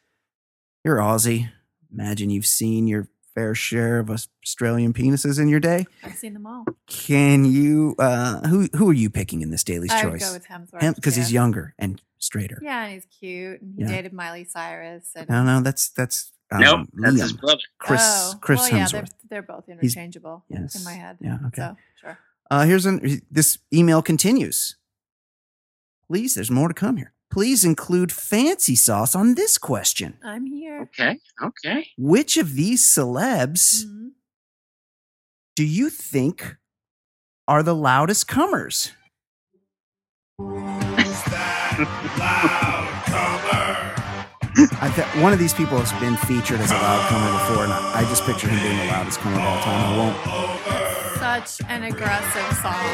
you're 0.84 0.96
Aussie. 0.96 1.50
Imagine 1.92 2.30
you've 2.30 2.46
seen 2.46 2.86
your 2.86 3.08
fair 3.34 3.54
share 3.54 3.98
of 3.98 4.08
Australian 4.10 4.94
penises 4.94 5.38
in 5.38 5.48
your 5.48 5.60
day. 5.60 5.84
I've 6.02 6.14
seen 6.14 6.32
them 6.32 6.46
all. 6.46 6.64
Can 6.88 7.44
you? 7.44 7.94
Uh, 7.98 8.40
who 8.48 8.68
who 8.74 8.88
are 8.88 8.94
you 8.94 9.10
picking 9.10 9.42
in 9.42 9.50
this 9.50 9.62
Daly's 9.62 9.90
I 9.92 10.06
would 10.06 10.12
Choice? 10.20 10.26
go 10.28 10.32
with 10.32 10.46
Hemsworth 10.46 10.94
because 10.94 11.14
he's 11.14 11.30
younger 11.30 11.74
and 11.78 12.00
straighter. 12.20 12.58
Yeah, 12.62 12.84
and 12.84 12.94
he's 12.94 13.06
cute, 13.20 13.60
and 13.60 13.74
he 13.76 13.82
Yeah. 13.82 13.88
dated 13.88 14.12
Miley 14.14 14.44
Cyrus. 14.44 15.10
And 15.14 15.28
No, 15.28 15.44
no, 15.44 15.60
that's 15.60 15.90
that's 15.90 16.32
um, 16.54 16.60
nope. 16.62 16.88
That's 16.94 17.20
his 17.20 17.32
brother. 17.32 17.60
Chris 17.78 18.00
oh, 18.02 18.34
Chris 18.40 18.60
well, 18.60 18.68
yeah, 18.70 18.86
they're, 18.90 19.02
Hemsworth. 19.02 19.10
they're 19.30 19.42
both 19.42 19.68
interchangeable 19.68 20.44
yes. 20.48 20.74
in 20.76 20.84
my 20.84 20.92
head. 20.92 21.18
Yeah. 21.20 21.38
Okay. 21.46 21.62
So 21.62 21.76
sure. 22.00 22.18
Uh, 22.50 22.64
here's 22.64 22.86
an 22.86 23.20
this 23.30 23.58
email 23.72 24.02
continues. 24.02 24.76
Please, 26.06 26.34
there's 26.34 26.50
more 26.50 26.68
to 26.68 26.74
come 26.74 26.96
here. 26.96 27.12
Please 27.30 27.64
include 27.64 28.12
fancy 28.12 28.76
sauce 28.76 29.16
on 29.16 29.34
this 29.34 29.58
question. 29.58 30.18
I'm 30.22 30.46
here. 30.46 30.82
Okay. 30.82 31.18
Okay. 31.42 31.88
Which 31.98 32.36
of 32.36 32.54
these 32.54 32.82
celebs 32.82 33.84
Mhm. 33.84 34.10
do 35.56 35.64
you 35.64 35.90
think 35.90 36.56
are 37.48 37.62
the 37.62 37.74
loudest 37.74 38.28
comers? 38.28 38.92
Who's 44.88 44.96
that 44.96 45.06
loud 45.06 45.12
comer? 45.12 45.12
I 45.12 45.12
th- 45.12 45.22
one 45.22 45.32
of 45.32 45.38
these 45.38 45.54
people 45.54 45.78
has 45.78 45.92
been 46.00 46.16
featured 46.16 46.60
as 46.60 46.70
a 46.70 46.74
loud 46.74 47.08
comer 47.08 47.32
before, 47.38 47.64
and 47.64 47.72
I, 47.72 48.00
I 48.00 48.04
just 48.04 48.24
picture 48.24 48.48
him 48.48 48.60
being 48.62 48.78
the 48.78 48.86
loudest 48.92 49.18
comer 49.20 49.36
of 49.36 49.42
all 49.42 49.62
time. 49.62 49.84
I 49.84 49.96
won't. 49.98 51.18
Such 51.18 51.66
an 51.68 51.82
aggressive 51.84 52.56
song. 52.58 52.84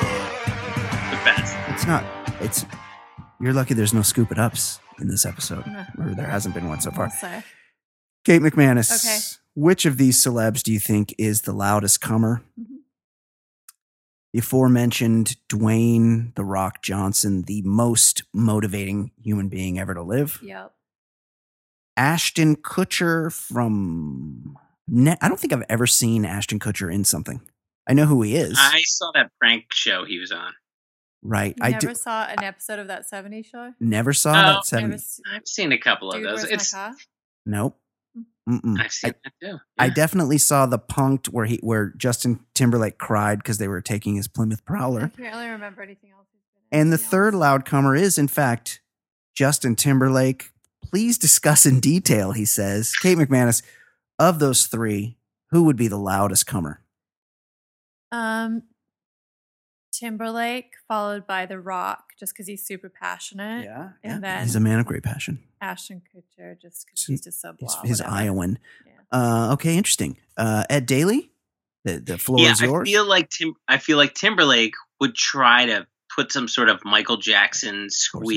The 1.11 1.25
best. 1.25 1.57
It's 1.69 1.87
not. 1.87 2.05
It's. 2.41 2.65
You're 3.41 3.53
lucky 3.55 3.75
there's 3.75 3.95
no 3.95 4.03
scoop 4.03 4.31
it 4.33 4.39
ups 4.39 4.81
in 5.01 5.09
this 5.09 5.25
episode, 5.25 5.67
No. 5.67 5.85
or 5.99 6.15
there 6.15 6.27
hasn't 6.27 6.55
been 6.55 6.69
one 6.69 6.81
so 6.81 6.91
far. 6.91 7.05
I'll 7.07 7.11
say. 7.11 7.43
Kate 8.25 8.43
McManus. 8.43 8.93
Okay. 9.05 9.19
Which 9.55 9.87
of 9.87 9.97
these 9.97 10.23
celebs 10.23 10.63
do 10.63 10.73
you 10.73 10.79
think 10.79 11.15
is 11.19 11.43
the 11.43 11.53
loudest 11.53 12.01
comer? 12.03 12.43
Mhm. 12.61 12.67
The 14.33 14.39
aforementioned 14.41 15.37
Dwayne 15.49 16.35
The 16.37 16.45
Rock 16.45 16.83
Johnson, 16.83 17.43
the 17.43 17.63
most 17.63 18.23
motivating 18.35 19.11
human 19.23 19.49
being 19.49 19.79
ever 19.79 19.95
to 19.95 20.03
live. 20.03 20.39
Yep. 20.43 20.73
Ashton 22.01 22.57
Kutcher 22.57 23.31
from. 23.33 24.57
Ne- 24.89 25.17
I 25.21 25.29
don't 25.29 25.39
think 25.39 25.53
I've 25.53 25.65
ever 25.69 25.87
seen 25.87 26.25
Ashton 26.25 26.59
Kutcher 26.59 26.93
in 26.93 27.05
something. 27.05 27.41
I 27.89 27.93
know 27.93 28.07
who 28.07 28.23
he 28.23 28.37
is. 28.37 28.57
I 28.59 28.81
saw 28.85 29.11
that 29.15 29.31
prank 29.39 29.67
show 29.73 30.05
he 30.05 30.19
was 30.19 30.33
on. 30.33 30.53
right. 31.23 31.55
You 31.59 31.63
I 31.65 31.71
never 31.73 31.89
do, 31.89 31.95
saw 31.95 32.25
an 32.25 32.43
episode 32.43 32.79
of 32.79 32.89
that 32.89 33.05
70s 33.11 33.47
show? 33.47 33.75
never 33.81 34.13
saw 34.13 34.31
Oh, 34.31 34.35
that. 34.35 34.65
Seven. 34.65 34.85
Never 34.91 34.95
s- 34.95 35.21
I've 35.33 35.47
seen 35.47 35.73
a 35.73 35.79
couple 35.79 36.11
of 36.11 36.23
those. 36.23 36.45
It's 36.45 36.73
my? 36.73 36.95
Nope. 37.47 37.79
Mm. 38.49 38.61
Mm-mm. 38.63 38.81
I've 38.81 38.93
seen 38.93 39.11
I, 39.11 39.15
that 39.25 39.33
too. 39.51 39.59
I 39.79 39.89
definitely 39.91 40.39
saw 40.39 40.65
the 40.67 40.79
punked 40.79 41.27
where 41.29 41.45
he 41.47 41.59
where 41.63 41.93
Justin 41.97 42.41
Timberlake 42.55 42.97
cried 42.99 43.39
because 43.39 43.59
they 43.59 43.69
were 43.69 43.81
taking 43.83 44.15
his 44.17 44.27
Plymouth 44.27 44.65
Prowler. 44.65 45.05
I 45.05 45.09
can't 45.23 45.35
really 45.35 45.51
remember 45.51 45.83
anything 45.83 46.11
else. 46.13 46.27
he's 46.33 46.41
been 46.55 46.79
in. 46.79 46.81
And 46.83 46.93
the 46.93 46.95
Anything 46.95 47.11
third 47.11 47.35
else? 47.35 47.41
loud 47.41 47.65
comer 47.67 47.95
is, 47.95 48.17
in 48.19 48.27
fact, 48.29 48.81
Justin 49.37 49.77
Timberlake. 49.77 50.51
Please 50.91 51.19
discuss 51.19 51.67
in 51.67 51.81
detail, 51.81 52.33
he 52.33 52.45
says. 52.45 52.93
Kate 52.97 53.17
McManus, 53.17 53.63
of 54.19 54.39
those 54.39 54.67
three, 54.67 55.17
who 55.51 55.65
would 55.65 55.77
be 55.77 55.89
the 55.89 55.97
loudest 55.97 56.47
comer? 56.47 56.83
Um, 58.13 58.63
Timberlake, 59.93 60.73
followed 60.89 61.27
by 61.27 61.47
The 61.47 61.61
Rock, 61.61 62.11
just 62.19 62.33
because 62.33 62.47
he's 62.49 62.65
super 62.65 62.89
passionate. 62.89 63.65
Yeah. 63.65 63.91
And 64.03 64.23
then 64.23 64.43
He's 64.43 64.57
a 64.57 64.61
man 64.61 64.79
of 64.79 64.87
great 64.87 65.03
passion. 65.03 65.41
Ashton 65.61 66.03
Kutcher, 66.15 66.61
just 66.61 66.87
because 66.87 67.01
So 67.01 67.13
he's 67.13 67.23
just 67.23 67.41
so 67.41 67.55
He's 67.59 67.75
blah. 67.75 67.83
his 67.83 68.01
whatever. 68.01 68.17
Iowan. 68.17 68.59
Yeah. 68.87 68.93
Uh, 69.13 69.53
okay, 69.55 69.77
interesting. 69.77 70.17
Uh, 70.37 70.65
Ed 70.71 70.87
Daly, 70.87 71.31
the, 71.85 71.99
the 71.99 72.19
floor 72.19 72.41
yeah, 72.41 72.53
is 72.53 72.63
I 72.63 72.85
feel 72.85 73.05
like 73.07 73.31
Tim. 73.31 73.55
I 73.69 73.79
feel 73.79 73.97
like 73.97 74.15
Timberlake 74.15 74.75
would 75.01 75.15
try 75.15 75.67
to 75.67 75.87
put 76.15 76.33
some 76.33 76.49
sort 76.49 76.69
of 76.69 76.85
Michael 76.85 77.17
Jackson 77.17 77.75
Of 77.75 77.81
course 77.81 77.91
he 77.91 77.91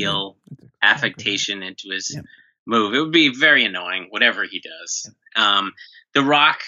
squeal 0.04 0.38
affectation 0.82 1.64
into 1.64 1.90
his 1.92 2.14
Yep. 2.16 2.26
Move. 2.66 2.94
It 2.94 3.00
would 3.00 3.12
be 3.12 3.30
very 3.36 3.66
annoying, 3.66 4.08
whatever 4.10 4.44
he 4.44 4.62
does. 4.62 5.12
Um, 5.36 5.74
the 6.14 6.24
Rock, 6.24 6.62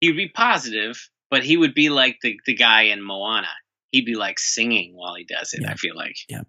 he 0.00 0.08
would 0.08 0.16
be 0.16 0.28
positive, 0.28 1.08
but 1.30 1.44
he 1.44 1.56
would 1.56 1.74
be 1.74 1.88
like 1.90 2.18
the, 2.22 2.38
the 2.46 2.54
guy 2.54 2.82
in 2.82 3.02
Moana. 3.02 3.48
He'd 3.92 4.04
be 4.06 4.14
like 4.14 4.38
singing 4.38 4.94
while 4.94 5.14
he 5.14 5.24
does 5.24 5.52
it. 5.52 5.62
Yeah. 5.62 5.70
I 5.72 5.74
feel 5.74 5.96
like. 5.96 6.16
Yeah. 6.28 6.42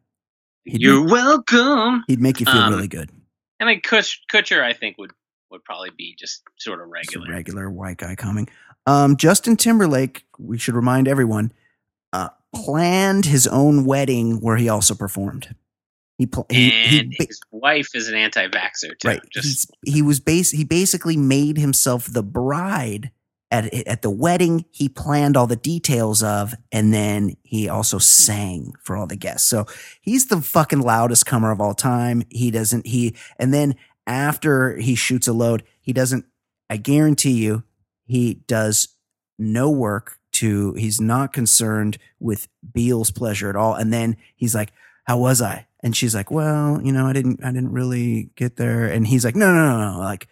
He'd 0.65 0.81
You're 0.81 1.03
make, 1.03 1.11
welcome. 1.11 2.03
he'd 2.07 2.22
make 2.22 2.39
you 2.39 2.45
feel 2.45 2.55
Um, 2.61 2.73
really 2.73 2.88
good. 2.88 3.09
And 3.59 3.69
then 3.69 3.81
Kutch, 3.81 4.18
Kutcher, 4.31 4.63
I 4.63 4.73
think 4.73 4.97
would 4.97 5.11
would 5.49 5.63
probably 5.65 5.89
be 5.97 6.15
just 6.18 6.43
sort 6.57 6.80
of 6.81 6.88
regular. 6.88 7.27
regular 7.30 7.69
white 7.69 7.97
guy 7.97 8.15
coming. 8.15 8.47
Um, 8.88 9.18
Justin 9.18 9.57
Timberlake, 9.57 10.23
we 10.39 10.57
should 10.57 10.76
remind 10.76 11.09
everyone, 11.09 11.51
uh, 12.13 12.30
planned 12.55 13.26
his 13.26 13.47
own 13.47 13.84
wedding 13.85 14.39
where 14.39 14.55
he 14.55 14.69
also 14.69 14.95
performed. 14.95 15.53
He 16.22 16.27
pl- 16.27 16.45
he, 16.52 16.69
he 16.69 16.99
and 16.99 17.10
ba- 17.18 17.26
his 17.27 17.39
wife 17.49 17.95
is 17.95 18.07
an 18.07 18.14
anti-vaxxer 18.14 18.99
too. 18.99 19.07
right. 19.07 19.22
Just 19.31 19.72
he 19.84 20.03
was 20.03 20.19
base. 20.19 20.52
He 20.52 20.64
basically 20.64 21.18
made 21.18 21.57
himself 21.57 22.06
the 22.06 22.22
bride 22.22 23.10
at 23.49 23.73
at 23.88 24.03
the 24.03 24.11
wedding. 24.11 24.65
He 24.69 24.88
planned 24.88 25.35
all 25.35 25.48
the 25.48 25.56
details 25.56 26.22
of, 26.22 26.53
and 26.72 26.93
then 26.93 27.38
he 27.41 27.68
also 27.68 27.98
sang 27.98 28.73
for 28.84 28.95
all 28.95 29.07
the 29.07 29.15
guests. 29.15 29.49
So 29.49 29.65
he's 29.99 30.27
the 30.27 30.41
fucking 30.41 30.81
loudest 30.81 31.26
comer 31.26 31.49
of 31.49 31.60
all 31.60 31.73
time. 31.73 32.22
He 32.30 32.52
doesn't. 32.52 32.85
He 32.85 33.15
and 33.39 33.52
then 33.52 33.73
after 34.06 34.77
he 34.77 34.93
shoots 34.93 35.27
a 35.27 35.34
load, 35.34 35.64
he 35.81 35.91
doesn't. 35.91 36.26
I 36.69 36.77
guarantee 36.77 37.31
you, 37.31 37.64
he 38.06 38.35
does 38.45 38.89
no 39.39 39.72
work 39.72 40.19
to. 40.34 40.73
He's 40.76 41.02
not 41.02 41.34
concerned 41.34 41.98
with 42.19 42.48
Biel's 42.73 43.10
pleasure 43.10 43.49
at 43.49 43.56
all. 43.56 43.73
And 43.73 43.91
then 43.91 44.18
he's 44.35 44.53
like, 44.53 44.72
"How 45.06 45.18
was 45.18 45.41
I?" 45.41 45.65
And 45.84 45.95
she's 45.95 46.14
like, 46.14 46.30
"Well, 46.30 46.80
you 46.84 46.91
know, 46.91 47.08
I 47.08 47.14
didn't. 47.14 47.44
I 47.44 47.52
didn't 47.52 47.72
really 47.72 48.30
get 48.36 48.58
there." 48.58 48.86
And 48.86 49.08
he's 49.08 49.26
like, 49.26 49.36
"No, 49.36 49.52
no, 49.53 49.78
no, 49.78 49.94
no. 49.94 49.99
Like, 49.99 50.28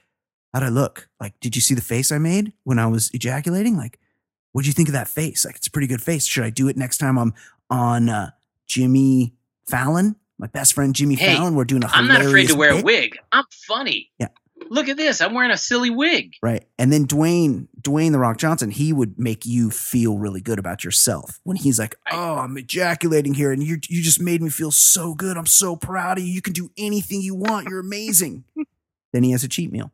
how'd 0.54 0.64
I 0.64 0.70
look? 0.70 1.10
Like, 1.20 1.40
did 1.40 1.56
you 1.56 1.62
see 1.62 1.74
the 1.74 1.82
face 1.82 2.12
I 2.12 2.18
made 2.18 2.54
when 2.64 2.78
I 2.80 2.86
was 2.88 3.10
ejaculating? 3.14 3.76
Like, 3.76 4.00
what'd 4.52 4.68
you 4.68 4.74
think 4.74 4.90
of 4.90 4.94
that 4.94 5.08
face? 5.08 5.46
Like, 5.46 5.56
it's 5.56 5.68
a 5.68 5.72
pretty 5.72 5.88
good 5.88 6.02
face. 6.02 6.26
Should 6.26 6.44
I 6.44 6.50
do 6.50 6.68
it 6.68 6.78
next 6.78 6.98
time 6.98 7.18
I'm 7.18 7.34
on 7.70 8.10
uh, 8.10 8.32
Jimmy 8.68 9.34
Fallon, 9.68 10.16
my 10.38 10.48
best 10.48 10.74
friend 10.74 10.94
Jimmy 10.96 11.16
Hey, 11.16 11.36
Fallon? 11.36 11.56
We're 11.56 11.66
doing 11.66 11.84
a 11.84 11.88
I'm 11.88 12.08
not 12.08 12.22
afraid 12.22 12.50
to 12.50 12.56
wear 12.56 12.72
a 12.80 12.82
wig. 12.82 13.18
I'm 13.32 13.46
funny. 13.68 14.12
Yeah. 14.20 14.28
Look 14.70 14.88
at 14.88 14.98
this. 14.98 15.20
I'm 15.20 15.34
wearing 15.34 15.52
a 15.52 15.58
silly 15.58 15.90
wig. 15.90 16.36
Right. 16.44 16.66
And 16.78 16.94
then 16.94 17.08
Dwayne, 17.08 17.68
Dwayne 17.82 18.12
the 18.12 18.20
Rock 18.20 18.38
Johnson, 18.38 18.70
he 18.70 18.94
would 18.94 19.18
make 19.18 19.46
you 19.46 19.72
feel 19.72 20.18
really 20.18 20.42
good 20.42 20.60
about 20.60 20.84
yourself 20.84 21.40
when 21.44 21.58
he's 21.58 21.80
like, 21.80 21.96
"Oh, 22.12 22.36
I'm 22.36 22.56
ejaculating 22.58 23.34
here, 23.34 23.52
and 23.52 23.64
you 23.64 23.80
you 23.90 24.04
just 24.04 24.22
made 24.22 24.42
me 24.42 24.50
feel 24.50 24.72
so 24.72 25.16
good. 25.16 25.38
I'm 25.38 25.48
so 25.48 25.76
proud 25.76 26.20
of 26.20 26.24
you. 26.24 26.32
You 26.32 26.42
can 26.42 26.54
do 26.54 26.70
anything 26.78 27.22
you 27.22 27.36
want. 27.36 27.68
You're 27.68 27.80
amazing." 27.80 28.44
then 29.14 29.24
he 29.24 29.32
has 29.32 29.44
a 29.44 29.48
cheat 29.48 29.72
meal. 29.72 29.92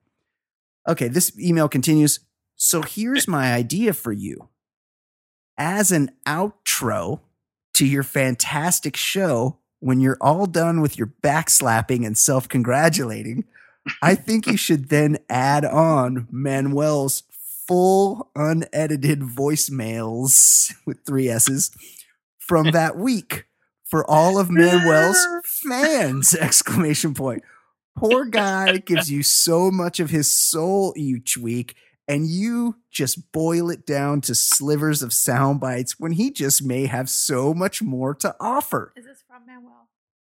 Okay, 0.88 1.08
this 1.08 1.38
email 1.40 1.70
continues. 1.70 2.20
So 2.56 2.82
here's 2.82 3.28
my 3.28 3.54
idea 3.54 3.94
for 3.94 4.12
you. 4.12 4.50
As 5.58 5.92
an 5.92 6.12
outro 6.28 7.22
to 7.76 7.86
your 7.86 8.04
fantastic 8.04 8.98
show, 8.98 9.60
when 9.80 10.00
you're 10.00 10.18
all 10.20 10.46
done 10.46 10.82
with 10.82 10.98
your 10.98 11.14
backslapping 11.22 12.06
and 12.06 12.18
self 12.18 12.50
congratulating, 12.50 13.46
I 14.02 14.16
think 14.16 14.48
you 14.48 14.58
should 14.58 14.90
then 14.90 15.18
add 15.30 15.66
on 15.66 16.28
Manuel's 16.32 17.24
full 17.68 18.30
unedited 18.36 19.22
voicemails 19.22 20.74
with 20.86 21.06
three 21.06 21.30
S's 21.30 21.72
from 22.38 22.72
that 22.72 22.96
week 22.98 23.46
for 23.84 24.10
all 24.10 24.38
of 24.38 24.50
Manuel's 24.50 25.26
fans! 25.46 26.34
Exclamation 26.40 27.14
point. 27.14 27.44
Poor 27.96 28.26
guy 28.26 28.78
gives 28.78 29.10
you 29.10 29.24
so 29.24 29.72
much 29.72 30.00
of 30.00 30.10
his 30.10 30.30
soul 30.30 30.94
each 30.98 31.38
week, 31.38 31.76
and 32.08 32.28
you 32.28 32.76
just 32.92 33.32
boil 33.32 33.70
it 33.70 33.86
down 33.86 34.22
to 34.22 34.36
slivers 34.36 35.02
of 35.02 35.14
sound 35.14 35.60
bites 35.62 36.00
when 36.00 36.12
he 36.12 36.30
just 36.30 36.64
may 36.64 36.88
have 36.88 37.10
so 37.10 37.54
much 37.54 37.82
more 37.82 38.14
to 38.16 38.36
offer. 38.40 38.92
Is 38.98 39.06
this 39.06 39.24
from 39.28 39.46
Manuel? 39.46 39.88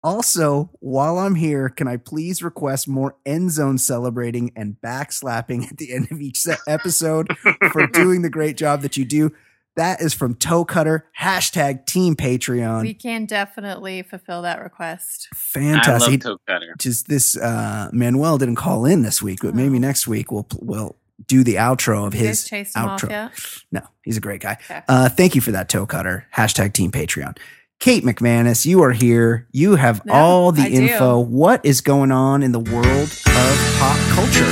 Also, 0.03 0.69
while 0.79 1.17
I'm 1.17 1.35
here, 1.35 1.69
can 1.69 1.87
I 1.87 1.97
please 1.97 2.41
request 2.41 2.87
more 2.87 3.15
end 3.25 3.51
zone 3.51 3.77
celebrating 3.77 4.51
and 4.55 4.77
backslapping 4.81 5.69
at 5.69 5.77
the 5.77 5.93
end 5.93 6.07
of 6.11 6.21
each 6.21 6.37
se- 6.39 6.55
episode 6.67 7.27
for 7.71 7.85
doing 7.93 8.21
the 8.21 8.29
great 8.29 8.55
job 8.57 8.81
that 8.81 8.95
you 8.97 9.03
do? 9.05 9.31
That 9.75 10.01
is 10.01 10.13
from 10.13 10.35
Toe 10.35 10.65
Cutter, 10.65 11.05
hashtag 11.19 11.85
Team 11.85 12.15
Patreon. 12.15 12.81
We 12.81 12.93
can 12.93 13.25
definitely 13.25 14.01
fulfill 14.01 14.41
that 14.41 14.61
request. 14.61 15.27
I 15.33 15.35
Fantastic. 15.37 16.25
love 16.25 16.37
toe 16.37 16.41
cutter. 16.47 16.75
Just 16.77 17.07
this, 17.07 17.37
uh, 17.37 17.89
Manuel 17.93 18.37
didn't 18.37 18.55
call 18.55 18.85
in 18.85 19.03
this 19.03 19.21
week, 19.21 19.39
but 19.41 19.55
maybe 19.55 19.77
Oh. 19.77 19.79
next 19.79 20.05
week 20.07 20.31
we'll 20.31 20.47
we'll 20.59 20.95
do 21.27 21.43
the 21.43 21.55
outro 21.55 22.07
of 22.07 22.13
You 22.15 22.21
guys 22.21 22.41
his 22.41 22.49
chased 22.49 22.75
him 22.75 22.85
off 22.85 23.01
outro. 23.01 23.09
yet? 23.09 23.31
No, 23.71 23.81
he's 24.03 24.17
a 24.17 24.21
great 24.21 24.41
guy. 24.41 24.53
Okay. 24.69 24.81
Uh, 24.87 25.07
thank 25.09 25.35
you 25.35 25.41
for 25.41 25.51
that 25.51 25.69
toe 25.69 25.85
cutter. 25.85 26.25
Hashtag 26.35 26.73
Team 26.73 26.91
Patreon. 26.91 27.37
Kate 27.79 28.03
McManus, 28.03 28.65
you 28.65 28.83
are 28.83 28.91
here. 28.91 29.47
You 29.53 29.75
have 29.77 30.05
No, 30.05 30.13
all 30.13 30.51
the 30.51 30.63
I 30.63 30.69
do. 30.69 30.75
info. 30.81 31.19
What 31.19 31.65
is 31.65 31.79
going 31.79 32.11
on 32.11 32.43
in 32.43 32.51
the 32.51 32.59
world 32.59 33.09
of 33.09 33.75
pop 33.79 33.97
culture? 34.11 34.43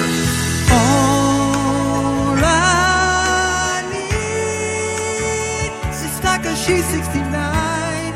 All 0.71 2.37
I 2.39 3.83
need 3.91 5.71
is 5.93 6.23
like 6.23 6.45
a 6.45 6.55
she 6.55 6.77
69. 6.79 8.13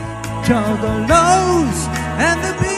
Juggalos 0.47 1.87
and 2.17 2.39
the 2.45 2.53
beats. 2.61 2.71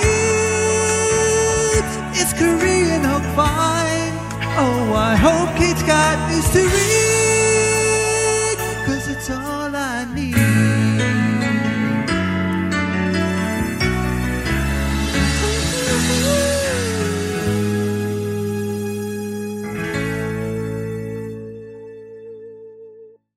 It's 2.19 2.33
Korean 2.33 3.03
Hulk 3.03 3.23
fine. 3.35 4.13
Oh, 4.57 4.93
I 4.95 5.15
hope 5.15 5.55
Kate's 5.55 5.83
got 5.83 6.17
news 6.31 6.49
to 6.53 6.63
read. 6.65 6.92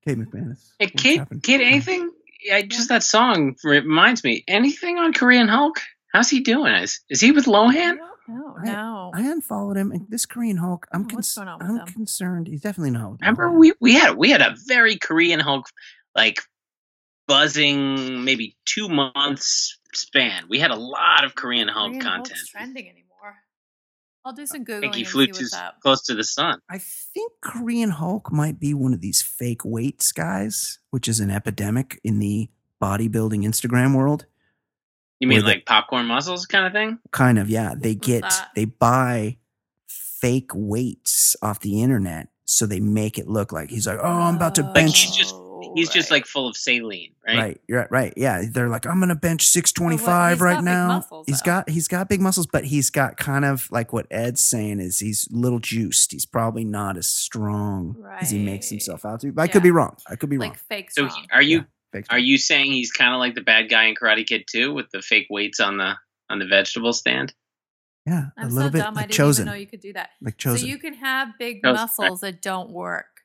Kate 0.06 0.16
McManus. 0.18 0.70
Hey, 0.78 0.86
what's 0.86 1.02
Kate, 1.02 1.18
happened? 1.18 1.42
Kate, 1.42 1.60
anything? 1.60 2.10
Yeah, 2.44 2.60
just 2.62 2.88
that 2.90 3.02
song 3.02 3.56
reminds 3.64 4.22
me. 4.22 4.44
Anything 4.46 4.98
on 4.98 5.12
Korean 5.12 5.48
Hulk? 5.48 5.80
How's 6.12 6.30
he 6.30 6.40
doing? 6.40 6.72
Is 6.74 7.00
is 7.10 7.20
he 7.20 7.32
with 7.32 7.46
Lohan? 7.46 7.74
Yep. 7.74 7.98
No, 8.28 8.56
I- 8.58 8.64
no. 8.64 9.10
I 9.14 9.20
unfollowed 9.22 9.76
him, 9.76 9.92
and 9.92 10.06
this 10.08 10.26
Korean 10.26 10.56
Hulk, 10.56 10.86
I'm, 10.92 11.02
Oh, 11.02 11.14
what's 11.14 11.34
cons- 11.34 11.34
going 11.34 11.48
on 11.48 11.58
with 11.58 11.82
I'm 11.82 11.86
him? 11.88 11.92
concerned. 11.94 12.46
He's 12.48 12.60
definitely 12.60 12.90
no. 12.92 13.16
Remember, 13.20 13.50
we 13.50 13.72
we 13.80 13.94
had 13.94 14.16
we 14.16 14.30
had 14.30 14.40
a 14.42 14.54
very 14.66 14.96
Korean 14.96 15.40
Hulk 15.40 15.66
like 16.14 16.40
buzzing 17.26 18.24
maybe 18.24 18.56
two 18.64 18.88
months 18.88 19.78
span. 19.94 20.44
We 20.48 20.58
had 20.60 20.70
a 20.70 20.76
lot 20.76 21.24
of 21.24 21.34
Korean 21.34 21.68
Hulk 21.68 21.92
Korean 21.92 22.04
Hulk's 22.04 22.28
content. 22.30 22.48
trending 22.50 22.88
anymore. 22.88 23.02
I'll 24.26 24.32
do 24.32 24.44
some 24.44 24.62
I 24.62 24.64
googling 24.64 24.80
think 24.80 24.94
he 24.96 25.04
flew 25.04 25.28
too 25.28 25.46
close 25.80 26.02
to 26.06 26.14
the 26.14 26.24
sun. 26.24 26.60
I 26.68 26.78
think 26.78 27.32
Korean 27.40 27.90
Hulk 27.90 28.32
might 28.32 28.58
be 28.58 28.74
one 28.74 28.92
of 28.92 29.00
these 29.00 29.22
fake 29.22 29.64
weights 29.64 30.10
guys, 30.10 30.80
which 30.90 31.06
is 31.06 31.20
an 31.20 31.30
epidemic 31.30 32.00
in 32.02 32.18
the 32.18 32.48
bodybuilding 32.82 33.44
Instagram 33.44 33.94
world. 33.94 34.26
You 35.20 35.28
mean 35.28 35.36
Where 35.36 35.42
the- 35.42 35.48
like 35.58 35.66
popcorn 35.66 36.06
muscles 36.06 36.44
kind 36.44 36.66
of 36.66 36.72
thing? 36.72 36.98
Kind 37.12 37.38
of, 37.38 37.48
yeah. 37.48 37.74
They 37.78 37.94
get 37.94 38.24
they 38.56 38.64
buy 38.64 39.36
fake 39.86 40.50
weights 40.52 41.36
off 41.40 41.60
the 41.60 41.80
internet, 41.80 42.26
so 42.44 42.66
they 42.66 42.80
make 42.80 43.18
it 43.18 43.28
look 43.28 43.52
like 43.52 43.70
he's 43.70 43.86
like, 43.86 44.00
oh, 44.02 44.22
I'm 44.22 44.34
about 44.34 44.56
to 44.56 44.62
oh. 44.62 44.64
Like, 44.64 44.74
bench. 44.74 45.32
He's 45.74 45.86
just- 45.88 45.96
Oh, 45.96 46.00
just 46.00 46.10
like 46.10 46.26
full 46.26 46.46
of 46.48 46.56
saline, 46.56 47.12
right? 47.26 47.36
Right, 47.38 47.60
right, 47.68 47.90
right. 47.90 48.14
Yeah, 48.16 48.42
they're 48.50 48.68
like, 48.68 48.86
I'm 48.86 49.00
gonna 49.00 49.14
bench 49.14 49.46
six 49.46 49.72
twenty 49.72 49.96
he's 49.96 50.04
five 50.04 50.38
got 50.38 50.44
right 50.44 50.56
big 50.58 50.64
now. 50.64 50.88
muscles, 50.88 51.24
he's 51.26 51.40
though. 51.40 51.46
got 51.46 51.70
he's 51.70 51.88
got 51.88 52.08
big 52.08 52.20
muscles, 52.20 52.46
but 52.46 52.64
he's 52.64 52.90
got 52.90 53.16
kind 53.16 53.44
of 53.44 53.68
like 53.70 53.92
what 53.92 54.06
Ed's 54.10 54.42
saying 54.44 54.80
is 54.80 54.98
he's 55.00 55.28
a 55.32 55.36
little 55.36 55.58
juiced. 55.58 56.12
He's 56.12 56.26
probably 56.26 56.64
not 56.64 56.96
as 56.96 57.08
strong 57.08 57.96
as 58.20 58.30
he 58.30 58.38
makes 58.38 58.68
himself 58.68 59.04
out 59.04 59.20
to. 59.20 59.26
be. 59.26 59.30
But 59.32 59.42
I 59.42 59.48
could 59.48 59.62
be 59.62 59.70
wrong. 59.70 59.96
I 60.08 60.16
could 60.16 60.30
be 60.30 60.38
like 60.38 60.50
wrong. 60.50 60.58
fake 60.68 60.90
So 60.90 61.08
strong. 61.08 61.22
he- 61.22 61.28
are 61.32 61.42
you 61.42 61.58
Yeah, 61.58 61.64
fake 61.92 62.06
are 62.10 62.18
you 62.18 62.38
saying 62.38 62.72
he's 62.72 62.92
kind 62.92 63.12
of 63.14 63.18
like 63.18 63.34
the 63.34 63.40
bad 63.42 63.68
guy 63.68 63.84
in 63.84 63.94
Karate 63.94 64.26
Kid 64.26 64.44
2 64.50 64.72
with 64.74 64.90
the 64.90 65.02
fake 65.02 65.26
weights 65.30 65.60
on 65.60 65.76
the 65.78 65.94
on 66.30 66.38
the 66.38 66.46
vegetable 66.46 66.92
stand? 66.92 67.32
Yeah, 68.06 68.26
a 68.36 68.42
I'm 68.42 68.50
little 68.50 68.68
so 68.68 68.72
bit 68.72 68.78
dumb. 68.78 68.96
I 68.98 69.00
didn't 69.02 69.12
chosen, 69.14 69.42
even 69.48 69.52
know 69.52 69.58
you 69.58 69.66
could 69.66 69.80
do 69.80 69.92
that. 69.94 70.10
like 70.20 70.36
chosen. 70.36 70.60
So 70.60 70.66
you 70.66 70.78
can 70.78 70.94
have 70.94 71.30
big 71.40 71.60
Chosen, 71.62 71.74
muscles 71.74 72.20
that 72.20 72.40
don't 72.40 72.70
work. 72.70 73.15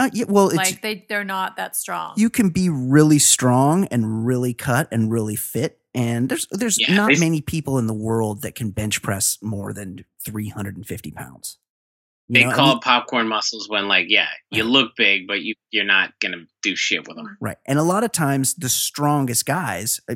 Uh, 0.00 0.10
yeah, 0.12 0.24
well, 0.28 0.48
it's 0.48 0.56
like 0.56 0.82
they 0.82 1.06
they're 1.08 1.22
not 1.24 1.56
that 1.56 1.76
strong. 1.76 2.14
you 2.16 2.28
can 2.30 2.48
be 2.50 2.68
really 2.68 3.18
strong 3.20 3.84
and 3.86 4.26
really 4.26 4.54
cut 4.54 4.88
and 4.90 5.12
really 5.12 5.36
fit. 5.36 5.78
And 5.94 6.28
there's 6.28 6.46
there's 6.50 6.78
Yeah, 6.80 6.94
not 6.94 7.12
many 7.18 7.40
people 7.40 7.78
in 7.78 7.86
the 7.86 7.94
world 7.94 8.42
that 8.42 8.54
can 8.56 8.70
bench 8.70 9.02
press 9.02 9.38
more 9.42 9.72
than 9.72 10.04
350 10.24 11.10
pounds. 11.12 11.58
You 12.28 12.34
They 12.34 12.44
know, 12.44 12.50
I 12.50 12.54
call 12.54 12.66
mean- 12.68 12.76
it 12.78 12.82
popcorn 12.82 13.28
muscles 13.28 13.68
when 13.68 13.88
like, 13.88 14.06
yeah, 14.08 14.28
you 14.50 14.62
Right. 14.62 14.70
look 14.70 14.96
big, 14.96 15.26
but 15.26 15.42
you 15.42 15.54
you're 15.70 15.84
not 15.84 16.12
gonna 16.20 16.46
do 16.62 16.74
shit 16.76 17.06
with 17.08 17.16
them. 17.16 17.36
Right. 17.40 17.56
And 17.66 17.78
a 17.78 17.82
lot 17.82 18.04
of 18.04 18.12
times, 18.12 18.54
the 18.54 18.68
strongest 18.68 19.46
guys, 19.46 20.00
uh, 20.08 20.14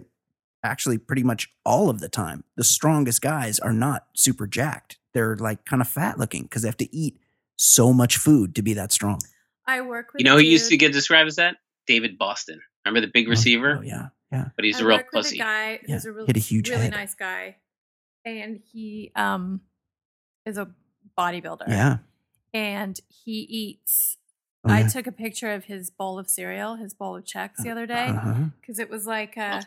actually, 0.63 0.97
pretty 0.99 1.25
much 1.25 1.49
all 1.65 1.91
of 1.91 1.99
the 2.01 2.09
time, 2.09 2.45
the 2.57 2.65
strongest 2.65 3.21
guys 3.21 3.59
are 3.59 3.73
not 3.73 4.07
super 4.15 4.47
jacked. 4.47 4.99
They're 5.13 5.37
like 5.37 5.65
kind 5.65 5.83
of 5.83 5.89
fat 5.89 6.19
looking 6.19 6.43
because 6.45 6.63
they 6.63 6.69
have 6.69 6.77
to 6.79 6.97
eat 6.97 7.19
so 7.57 7.93
much 7.93 8.17
food 8.17 8.55
to 8.55 8.63
be 8.63 8.75
that 8.75 8.93
strong. 8.93 9.21
I 9.67 9.81
work 9.81 10.13
with 10.13 10.21
You 10.21 10.25
know 10.25 10.37
a 10.37 10.41
who 10.41 10.47
used 10.47 10.69
to 10.71 10.77
get 10.77 10.93
described 10.93 11.29
as 11.29 11.37
that? 11.37 11.57
David 11.87 12.19
Boston. 12.19 12.61
Remember 12.85 13.07
the 13.07 13.11
big 13.13 13.29
receiver? 13.29 13.79
Oh, 13.79 13.83
yeah. 13.83 14.09
Yeah. 14.33 14.47
But 14.57 14.65
he's 14.65 14.77
I 14.79 14.81
a 14.81 14.87
real 14.87 14.97
work 14.99 15.07
with 15.13 15.25
pussy. 15.25 15.39
a 15.39 15.43
guy 15.43 15.71
Yeah, 15.87 15.95
who's 15.95 16.05
a 16.07 16.13
real, 16.13 16.27
hit 16.27 16.37
a 16.37 16.41
huge 16.41 16.69
really 16.71 16.83
head. 16.83 16.91
nice 16.93 17.15
guy, 17.15 17.57
and 18.25 18.61
he 18.73 19.13
um 19.17 19.61
is 20.47 20.59
a 20.59 20.69
bodybuilder. 21.19 21.69
Yeah. 21.69 21.99
and 22.53 22.99
he 23.09 23.41
eats. 23.49 24.19
Oh, 24.67 24.73
I 24.73 24.83
took 24.85 25.07
a 25.07 25.13
picture 25.13 25.53
of 25.53 25.67
his 25.67 25.91
bowl 25.91 26.19
of 26.19 26.29
cereal, 26.29 26.77
his 26.77 26.95
bowl 26.95 27.17
of 27.17 27.25
Chex 27.25 27.57
the 27.59 27.71
other 27.71 27.87
day, 27.87 28.07
Uh-huh. 28.09 28.45
because 28.61 28.79
it 28.79 28.89
was 28.89 29.07
like 29.07 29.37
a 29.37 29.51
Love 29.51 29.65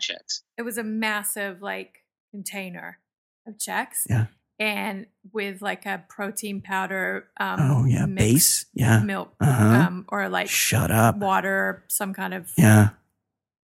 it 0.57 0.63
was 0.63 0.77
a 0.79 0.83
massive 0.83 1.61
like 1.61 2.03
container 2.31 2.97
of 3.45 3.57
Chex. 3.57 4.05
Yeah. 4.09 4.25
And 4.59 5.05
with 5.31 5.61
like 5.61 5.85
a 5.85 6.03
protein 6.09 6.61
powder 6.61 7.27
um 7.39 7.59
Oh, 7.59 7.85
yeah. 7.85 8.05
mixed 8.05 8.17
Base. 8.33 8.65
Yeah. 8.73 8.99
milk 9.01 9.33
Uh-huh. 9.39 9.63
um 9.87 10.05
or 10.09 10.29
like 10.29 10.49
Shut 10.49 10.89
up. 10.91 11.17
water, 11.17 11.83
some 11.87 12.13
kind 12.13 12.33
of 12.33 12.51
Yeah. 12.57 12.89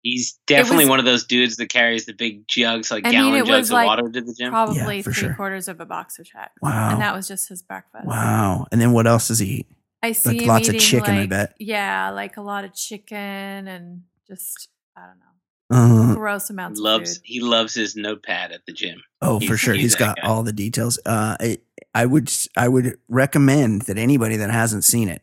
He's 0.02 0.32
definitely 0.48 0.84
was- 0.84 0.90
one 0.90 0.98
of 0.98 1.04
those 1.04 1.24
dudes 1.24 1.56
that 1.56 1.68
carries 1.68 2.06
the 2.06 2.12
big 2.12 2.46
jugs, 2.48 2.90
like 2.90 3.06
I 3.06 3.10
mean, 3.10 3.20
gallon 3.20 3.34
it 3.36 3.46
jugs 3.46 3.50
was 3.50 3.70
of 3.70 3.74
like 3.74 3.86
water 3.86 4.10
to 4.10 4.20
the 4.20 4.34
gym. 4.34 4.50
probably 4.50 5.00
for 5.02 5.12
three 5.12 5.20
sure. 5.28 5.34
quarters 5.34 5.68
of 5.68 5.80
a 5.80 5.86
box 5.86 6.18
of 6.18 6.26
Chex. 6.26 6.48
Wow. 6.60 6.90
And 6.92 7.00
that 7.00 7.14
was 7.14 7.28
just 7.28 7.48
his 7.48 7.62
breakfast. 7.62 8.04
Wow. 8.06 8.66
And 8.72 8.80
then 8.80 8.92
what 8.92 9.06
else 9.06 9.28
does 9.28 9.38
he 9.38 9.46
eat? 9.60 9.66
I 10.02 10.10
see 10.12 10.38
him 10.42 10.48
lots 10.48 10.68
of 10.68 10.74
eating, 10.74 10.84
chicken, 10.88 11.14
I 11.16 11.26
bet. 11.26 11.54
Yeah, 11.60 12.10
like 12.10 12.36
a 12.36 12.42
lot 12.42 12.64
of 12.64 12.74
chicken 12.74 13.16
and 13.16 14.02
just 14.26 14.68
I 14.96 15.02
don't 15.06 15.20
know. 15.20 15.26
Uh, 15.72 16.14
Gross 16.14 16.50
amounts 16.50 16.78
loves 16.80 17.12
of 17.12 17.16
food. 17.18 17.22
he 17.24 17.40
loves 17.40 17.74
his 17.74 17.96
notepad 17.96 18.52
at 18.52 18.66
the 18.66 18.72
gym. 18.72 19.02
Oh, 19.20 19.40
for 19.40 19.56
sure. 19.56 19.74
he's 19.74 19.82
he's 19.82 19.92
that 19.92 19.98
got 19.98 20.16
guy. 20.16 20.28
all 20.28 20.42
the 20.42 20.52
details. 20.52 20.98
Uh, 21.06 21.36
I, 21.40 21.58
I 21.94 22.06
would, 22.06 22.30
I 22.56 22.68
would 22.68 22.98
recommend 23.08 23.82
that 23.82 23.98
anybody 23.98 24.36
that 24.36 24.50
hasn't 24.50 24.84
seen 24.84 25.08
it 25.08 25.22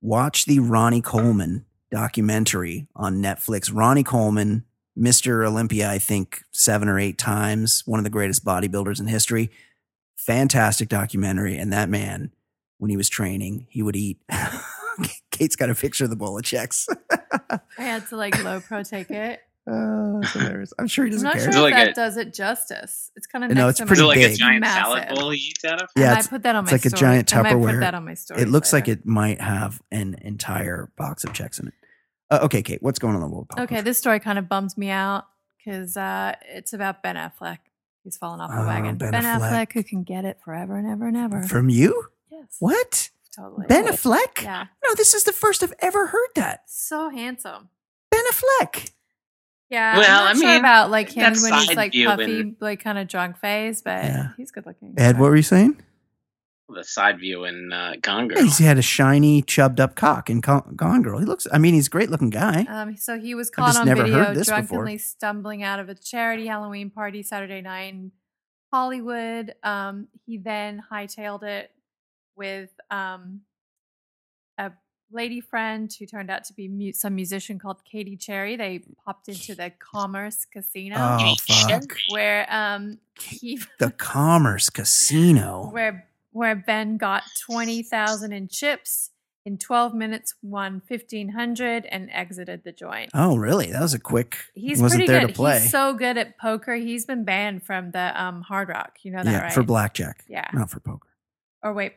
watch 0.00 0.44
the 0.44 0.60
Ronnie 0.60 1.00
Coleman 1.02 1.64
documentary 1.90 2.86
on 2.94 3.22
Netflix. 3.22 3.70
Ronnie 3.74 4.04
Coleman, 4.04 4.64
Mr. 4.96 5.46
Olympia, 5.46 5.90
I 5.90 5.98
think 5.98 6.42
seven 6.52 6.88
or 6.88 6.98
eight 6.98 7.18
times, 7.18 7.82
one 7.86 7.98
of 7.98 8.04
the 8.04 8.10
greatest 8.10 8.44
bodybuilders 8.44 9.00
in 9.00 9.06
history. 9.08 9.50
Fantastic 10.16 10.88
documentary. 10.88 11.56
And 11.56 11.72
that 11.72 11.88
man, 11.88 12.30
when 12.78 12.90
he 12.90 12.96
was 12.96 13.08
training, 13.08 13.66
he 13.70 13.82
would 13.82 13.96
eat. 13.96 14.18
Kate's 15.30 15.56
got 15.56 15.70
a 15.70 15.74
picture 15.74 16.04
of 16.04 16.10
the 16.10 16.16
bowl 16.16 16.36
of 16.36 16.44
Chex. 16.44 16.88
I 17.50 17.60
had 17.82 18.06
to 18.08 18.16
like 18.16 18.42
low 18.42 18.60
pro 18.60 18.82
take 18.82 19.10
it. 19.10 19.40
Oh, 19.70 20.20
it's 20.22 20.32
hilarious. 20.32 20.72
I'm 20.78 20.86
sure 20.86 21.04
he 21.04 21.10
doesn't 21.10 21.26
I'm 21.26 21.34
doesn't 21.34 21.52
care. 21.52 21.58
sure 21.60 21.68
if 21.68 21.74
like 21.74 21.84
that 21.84 21.88
a- 21.90 21.94
does 21.94 22.16
it 22.16 22.32
justice. 22.34 23.10
It's 23.16 23.26
kind 23.26 23.44
of 23.44 23.50
No, 23.52 23.68
it's 23.68 23.78
pretty 23.80 23.92
Is 23.94 23.98
it 24.00 24.02
my- 24.02 24.08
like 24.08 24.18
a 24.18 24.34
giant 24.34 24.60
Massive. 24.62 24.82
salad 25.04 25.08
bowl 25.18 25.30
he 25.30 25.38
eats 25.40 25.64
out 25.64 25.82
of? 25.82 25.90
Yeah, 25.96 26.04
I 26.04 26.06
it's- 26.12 26.24
might 26.24 26.30
put 26.30 26.42
that 26.44 26.56
on 26.56 26.64
my. 26.64 26.70
it's 26.70 26.72
my 26.72 26.74
like 26.76 26.84
a 26.86 26.88
story. 26.96 27.00
giant 27.00 27.36
I 27.36 27.42
Tupperware. 27.42 27.70
put 27.72 27.80
that 27.80 27.94
on 27.94 28.04
my 28.04 28.14
story. 28.14 28.42
It 28.42 28.48
looks 28.48 28.72
like 28.72 28.88
it 28.88 29.04
might 29.06 29.40
have 29.40 29.80
an 29.90 30.16
entire 30.22 30.90
box 30.96 31.24
of 31.24 31.32
Chex 31.32 31.60
in 31.60 31.68
it. 31.68 31.74
Uh, 32.30 32.40
okay, 32.42 32.62
Kate, 32.62 32.82
what's 32.82 32.98
going 32.98 33.14
on 33.14 33.22
in 33.22 33.28
the 33.28 33.34
world? 33.34 33.46
of 33.50 33.56
pop 33.56 33.58
Okay, 33.64 33.76
culture? 33.76 33.82
this 33.84 33.98
story 33.98 34.20
kind 34.20 34.38
of 34.38 34.48
bums 34.48 34.76
me 34.78 34.90
out 34.90 35.24
because 35.56 35.96
uh, 35.96 36.34
it's 36.46 36.72
about 36.72 37.02
Ben 37.02 37.16
Affleck. 37.16 37.58
He's 38.04 38.16
fallen 38.16 38.40
off 38.40 38.50
the 38.50 38.62
Oh, 38.62 38.66
wagon. 38.66 38.96
Ben 38.96 39.10
Ben, 39.12 39.22
Affleck. 39.24 39.66
Affleck. 39.68 39.72
who 39.72 39.82
can 39.82 40.02
get 40.02 40.24
it 40.24 40.38
forever 40.44 40.76
and 40.76 40.86
ever 40.86 41.06
and 41.08 41.16
ever. 41.16 41.42
from 41.42 41.68
you? 41.68 42.06
yes. 42.30 42.56
What? 42.58 43.10
Totally. 43.36 43.66
Ben 43.66 43.86
Affleck? 43.86 44.42
Yeah. 44.42 44.66
No, 44.84 44.94
this 44.94 45.14
is 45.14 45.24
the 45.24 45.32
first 45.32 45.62
I've 45.62 45.74
ever 45.80 46.06
heard 46.08 46.28
that. 46.34 46.62
So 46.66 47.08
handsome. 47.10 47.68
Ben 48.10 48.22
Affleck. 48.32 48.90
Yeah. 49.70 49.98
Well, 49.98 50.20
I'm 50.20 50.24
not 50.24 50.36
I 50.36 50.38
sure 50.38 50.48
mean, 50.48 50.58
about 50.60 50.90
like 50.90 51.10
him 51.10 51.22
that's 51.24 51.42
when 51.42 51.52
he's 51.52 51.66
side 51.66 51.76
like 51.76 51.92
view 51.92 52.06
puffy, 52.06 52.40
and- 52.40 52.56
like 52.60 52.80
kind 52.82 52.98
of 52.98 53.06
drunk 53.08 53.38
phase, 53.38 53.82
but 53.82 54.04
Yeah. 54.04 54.28
he's 54.36 54.50
good 54.50 54.64
looking. 54.66 54.94
Ed, 54.96 55.18
what 55.18 55.28
were 55.30 55.36
you 55.36 55.42
saying? 55.42 55.82
The 56.70 56.84
side 56.84 57.18
view 57.18 57.44
in 57.44 57.72
uh, 57.72 57.94
Gone 58.02 58.28
Girl. 58.28 58.36
Yeah, 58.38 58.44
he's 58.44 58.58
had 58.58 58.76
a 58.76 58.82
shiny, 58.82 59.40
chubbed 59.40 59.80
up 59.80 59.94
cock 59.96 60.28
in 60.28 60.42
Con- 60.42 60.74
Gone 60.76 61.00
Girl. 61.02 61.18
He 61.18 61.24
looks, 61.24 61.46
I 61.50 61.56
mean, 61.56 61.72
he's 61.72 61.86
a 61.86 61.90
great 61.90 62.10
looking 62.10 62.28
guy. 62.28 62.66
Um, 62.68 62.94
so 62.98 63.18
he 63.18 63.34
was 63.34 63.48
caught 63.48 63.74
on 63.76 63.86
video 63.86 64.22
heard 64.22 64.36
this 64.36 64.48
before. 64.48 64.62
drunkenly 64.66 64.98
stumbling 64.98 65.62
out 65.62 65.80
of 65.80 65.88
a 65.88 65.94
charity 65.94 66.46
Halloween 66.46 66.90
party 66.90 67.22
Saturday 67.22 67.62
night 67.62 67.94
in 67.94 68.12
Hollywood. 68.70 69.54
Um, 69.62 70.08
he 70.26 70.36
then 70.36 70.82
hightailed 70.92 71.42
it 71.42 71.70
with 72.36 72.68
um, 72.90 73.40
a 73.46 73.47
lady 75.10 75.40
friend 75.40 75.92
who 75.98 76.06
turned 76.06 76.30
out 76.30 76.44
to 76.44 76.52
be 76.52 76.68
mu- 76.68 76.92
some 76.92 77.14
musician 77.14 77.58
called 77.58 77.84
Katie 77.84 78.16
Cherry. 78.16 78.56
They 78.56 78.80
popped 79.04 79.28
into 79.28 79.54
the 79.54 79.70
Commerce 79.78 80.44
Casino 80.44 80.96
Oh, 80.98 81.34
fuck. 81.40 81.84
where 82.10 82.46
um, 82.52 82.98
he 83.20 83.60
The 83.78 83.90
Commerce 83.92 84.70
Casino. 84.70 85.68
where 85.72 86.06
where 86.32 86.54
Ben 86.54 86.96
got 86.98 87.22
twenty 87.40 87.82
thousand 87.82 88.32
in 88.32 88.48
chips 88.48 89.10
in 89.44 89.56
twelve 89.56 89.94
minutes, 89.94 90.34
won 90.42 90.80
fifteen 90.86 91.30
hundred, 91.30 91.86
and 91.86 92.10
exited 92.12 92.64
the 92.64 92.72
joint. 92.72 93.10
Oh, 93.14 93.36
really? 93.36 93.72
That 93.72 93.80
was 93.80 93.94
a 93.94 93.98
quick. 93.98 94.36
He's 94.54 94.80
wasn't 94.82 95.00
pretty 95.00 95.10
there 95.12 95.22
good. 95.22 95.28
to 95.28 95.34
play. 95.34 95.58
He's 95.60 95.70
so 95.70 95.94
good 95.94 96.18
at 96.18 96.36
poker. 96.38 96.74
He's 96.74 97.06
been 97.06 97.24
banned 97.24 97.62
from 97.62 97.92
the 97.92 98.22
um, 98.22 98.42
Hard 98.42 98.68
Rock. 98.68 98.98
You 99.02 99.12
know 99.12 99.22
that, 99.22 99.30
yeah, 99.30 99.40
right? 99.44 99.52
for 99.52 99.62
blackjack. 99.62 100.24
Yeah. 100.28 100.48
Not 100.52 100.68
for 100.70 100.80
poker. 100.80 101.08
Or 101.62 101.72
wait, 101.72 101.94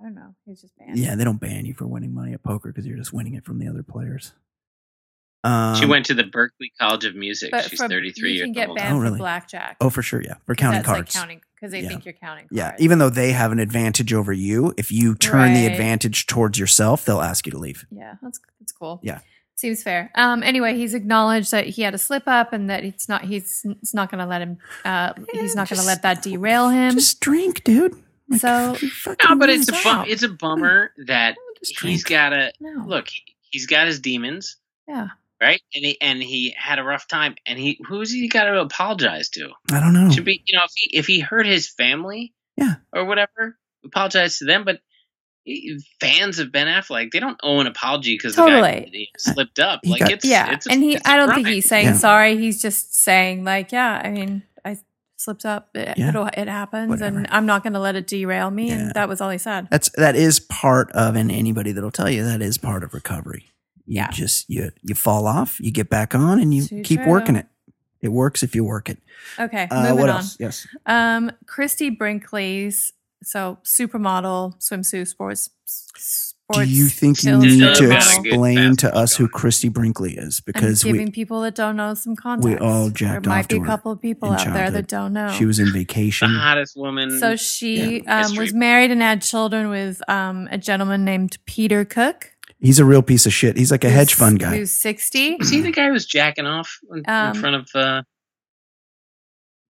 I 0.00 0.04
don't 0.04 0.14
know. 0.14 0.34
He's 0.46 0.60
just 0.60 0.76
banned. 0.78 0.98
Yeah, 0.98 1.14
they 1.16 1.24
don't 1.24 1.40
ban 1.40 1.66
you 1.66 1.74
for 1.74 1.86
winning 1.86 2.14
money 2.14 2.32
at 2.32 2.42
poker 2.42 2.68
because 2.70 2.86
you're 2.86 2.96
just 2.98 3.12
winning 3.12 3.34
it 3.34 3.44
from 3.44 3.58
the 3.58 3.68
other 3.68 3.82
players. 3.82 4.32
Um, 5.44 5.76
she 5.76 5.86
went 5.86 6.06
to 6.06 6.14
the 6.14 6.24
Berklee 6.24 6.70
College 6.80 7.04
of 7.04 7.14
Music. 7.14 7.50
But 7.52 7.64
She's 7.64 7.78
for, 7.80 7.88
33 7.88 8.32
you 8.32 8.42
can 8.44 8.52
get 8.52 8.74
banned 8.74 8.96
Oh, 9.04 9.08
for 9.10 9.16
blackjack. 9.16 9.76
Oh, 9.80 9.88
for 9.88 10.02
sure. 10.02 10.20
Yeah, 10.20 10.34
for 10.46 10.54
counting 10.54 10.78
that's 10.80 10.86
cards. 10.86 11.14
Like 11.14 11.20
counting 11.22 11.40
because 11.54 11.70
they 11.72 11.80
Yeah. 11.82 11.88
think 11.88 12.04
you're 12.04 12.14
counting. 12.14 12.48
Yeah, 12.50 12.74
even 12.78 12.98
though 12.98 13.10
they 13.10 13.32
have 13.32 13.52
an 13.52 13.58
advantage 13.60 14.12
over 14.12 14.32
you, 14.32 14.74
if 14.76 14.90
you 14.90 15.14
turn 15.14 15.54
the 15.54 15.66
advantage 15.66 16.26
towards 16.26 16.58
yourself, 16.58 17.04
they'll 17.04 17.22
ask 17.22 17.46
you 17.46 17.52
to 17.52 17.58
leave. 17.58 17.86
Yeah, 17.90 18.14
that's 18.22 18.40
that's 18.60 18.72
cool. 18.72 19.00
Yeah. 19.02 19.20
Seems 19.54 19.82
fair. 19.82 20.10
Um. 20.14 20.42
Anyway, 20.44 20.76
he's 20.76 20.94
acknowledged 20.94 21.50
that 21.50 21.66
he 21.66 21.82
had 21.82 21.94
a 21.94 21.98
slip 21.98 22.24
up 22.26 22.52
and 22.52 22.68
that 22.70 22.84
it's 22.84 23.08
not. 23.08 23.24
He's 23.24 23.64
it's 23.64 23.92
not 23.94 24.08
going 24.10 24.20
to 24.20 24.26
let 24.26 24.40
him. 24.42 24.58
Uh. 24.84 25.14
He's 25.32 25.56
not 25.56 25.68
going 25.68 25.80
to 25.80 25.86
let 25.86 26.02
that 26.02 26.22
derail 26.22 26.68
him. 26.68 26.94
Just 26.94 27.18
drink, 27.20 27.64
dude. 27.64 28.00
Like, 28.28 28.40
So- 28.40 28.76
No, 29.28 29.36
but 29.36 29.48
it's 29.50 29.68
a 29.68 29.72
lose 29.72 29.84
bum- 29.84 30.04
it's 30.08 30.22
a 30.22 30.28
bummer 30.28 30.92
that 31.06 31.36
he's 31.82 32.04
got 32.04 32.30
to 32.30 32.52
no. 32.60 32.84
look. 32.86 33.08
He's 33.50 33.66
got 33.66 33.86
his 33.86 34.00
demons. 34.00 34.56
Yeah. 34.86 35.08
right? 35.40 35.60
And 35.74 35.84
he 35.84 36.00
and 36.00 36.22
he 36.22 36.52
had 36.56 36.78
a 36.78 36.82
rough 36.82 37.06
time, 37.06 37.36
and 37.46 37.58
he 37.58 37.78
who's 37.86 38.10
he 38.10 38.26
got 38.28 38.44
to 38.44 38.60
apologize 38.60 39.28
to? 39.30 39.50
I 39.70 39.78
don't 39.80 39.92
know. 39.92 40.10
Should 40.10 40.24
be 40.24 40.42
you 40.46 40.56
know 40.58 40.64
if 40.64 40.72
he 40.74 40.96
if 40.96 41.06
he 41.06 41.20
hurt 41.20 41.46
his 41.46 41.68
family, 41.68 42.32
Yeah. 42.56 42.76
or 42.92 43.04
whatever, 43.04 43.56
apologize 43.84 44.38
to 44.38 44.44
them. 44.46 44.64
But 44.64 44.80
he- 45.44 45.78
fans 46.00 46.38
of 46.40 46.50
Ben 46.50 46.66
Affleck, 46.66 47.12
they 47.12 47.20
don't 47.20 47.38
owe 47.42 47.60
an 47.60 47.66
apology 47.68 48.14
because 48.16 48.34
the 48.34 48.42
guy 48.46 48.50
Totally. 48.60 48.90
he 48.92 49.08
uh, 49.14 49.32
slipped 49.32 49.58
up. 49.60 49.80
He 49.84 49.90
Like 49.90 50.00
got- 50.00 50.10
it's 50.12 50.24
yeah, 50.24 50.52
it's 50.52 50.66
a- 50.66 50.72
and 50.72 50.82
he 50.82 50.94
it's 50.96 51.06
a 51.06 51.10
I 51.10 51.16
don't 51.16 51.34
think 51.34 51.46
he's 51.46 51.68
saying 51.68 51.86
Yeah. 51.86 51.92
sorry. 51.94 52.36
He's 52.36 52.60
just 52.60 52.94
saying 52.96 53.44
like, 53.44 53.70
yeah, 53.70 54.02
I 54.04 54.10
mean, 54.10 54.42
I 55.18 55.20
slipped 55.20 55.44
up. 55.44 55.70
It, 55.74 55.98
Yeah. 55.98 56.08
it'll, 56.10 56.26
it 56.26 56.48
happens, 56.48 56.90
Whatever. 56.90 57.18
and 57.18 57.26
I'm 57.30 57.46
not 57.46 57.62
going 57.62 57.72
to 57.72 57.80
let 57.80 57.96
it 57.96 58.06
derail 58.06 58.50
me. 58.50 58.68
Yeah. 58.68 58.74
And 58.78 58.94
that 58.94 59.08
was 59.08 59.20
all 59.20 59.30
he 59.30 59.38
said. 59.38 59.68
That's 59.70 59.90
that 59.96 60.14
is 60.16 60.38
part 60.40 60.90
of, 60.92 61.16
and 61.16 61.30
anybody 61.30 61.72
that'll 61.72 61.90
tell 61.90 62.08
you 62.10 62.24
that 62.24 62.40
is 62.40 62.56
part 62.58 62.84
of 62.84 62.94
recovery. 62.94 63.46
You 63.86 63.96
Yeah. 63.96 64.10
just 64.10 64.48
you 64.48 64.70
you 64.82 64.94
fall 64.94 65.26
off, 65.26 65.58
you 65.60 65.70
get 65.72 65.88
back 65.90 66.14
on, 66.14 66.40
and 66.40 66.54
you 66.54 66.64
Too 66.66 66.82
keep 66.82 67.00
true. 67.00 67.10
working 67.10 67.36
it. 67.36 67.46
It 68.00 68.08
works 68.12 68.42
if 68.44 68.54
you 68.54 68.62
work 68.64 68.88
it. 68.88 68.98
Okay, 69.40 69.66
Uh, 69.70 69.82
moving 69.82 69.96
what 69.98 70.08
on. 70.08 70.16
else? 70.18 70.36
Yes. 70.38 70.66
Um, 70.86 71.32
Christie 71.46 71.90
Brinkley's 71.90 72.92
so 73.24 73.58
supermodel 73.64 74.60
swimsuit 74.60 75.08
sports. 75.08 75.50
Sports 76.50 76.68
Do 76.70 76.74
you 76.74 76.86
think 76.88 77.22
you 77.24 77.36
need 77.38 77.58
to 77.58 77.64
Illustrated 77.66 77.90
model. 77.90 78.22
Good 78.22 78.26
explain 78.32 78.76
to 78.76 78.94
us 78.94 79.16
who 79.16 79.24
going. 79.24 79.32
Christie 79.32 79.68
Brinkley 79.68 80.16
is? 80.16 80.40
I'm 80.54 80.62
giving 80.82 81.06
we 81.06 81.10
people 81.10 81.42
that 81.42 81.54
don't 81.54 81.76
know 81.76 81.92
some 81.94 82.16
context. 82.16 82.48
We 82.48 82.56
all 82.66 82.88
jacked 82.88 83.24
there 83.24 83.30
might 83.30 83.40
off 83.40 83.48
be 83.48 83.56
a 83.58 83.64
couple 83.64 83.92
of 83.92 84.00
people 84.00 84.30
out 84.32 84.52
there 84.54 84.70
that 84.70 84.86
don't 84.88 85.12
know. 85.12 85.30
she 85.32 85.44
was 85.44 85.58
in 85.58 85.66
the 85.66 85.72
vacation. 85.72 86.30
hottest 86.34 86.74
woman. 86.76 87.18
so 87.18 87.36
she 87.36 88.00
Yeah, 88.02 88.24
um, 88.26 88.36
was 88.36 88.54
married 88.54 88.90
and 88.90 89.02
had 89.02 89.20
children 89.20 89.68
with 89.68 90.00
um, 90.08 90.48
a 90.50 90.56
gentleman 90.56 91.04
named 91.04 91.36
Peter 91.44 91.84
Cook. 91.84 92.32
He's 92.60 92.78
a 92.78 92.84
real 92.84 93.02
piece 93.02 93.26
of 93.26 93.32
shit. 93.32 93.56
He's 93.58 93.70
like 93.70 93.84
a 93.84 93.90
hedge 93.90 94.14
fund 94.14 94.38
guy. 94.40 94.56
Who's 94.56 94.72
60. 94.72 95.36
was 95.38 95.50
he 95.50 95.60
the 95.60 95.70
guy 95.70 95.86
who 95.86 95.92
was 95.92 96.06
jacking 96.06 96.46
off 96.46 96.78
in, 96.90 96.98
in 97.00 97.04
Um, 97.10 97.34
front 97.34 97.56
of 97.56 97.68
uh, 97.74 98.02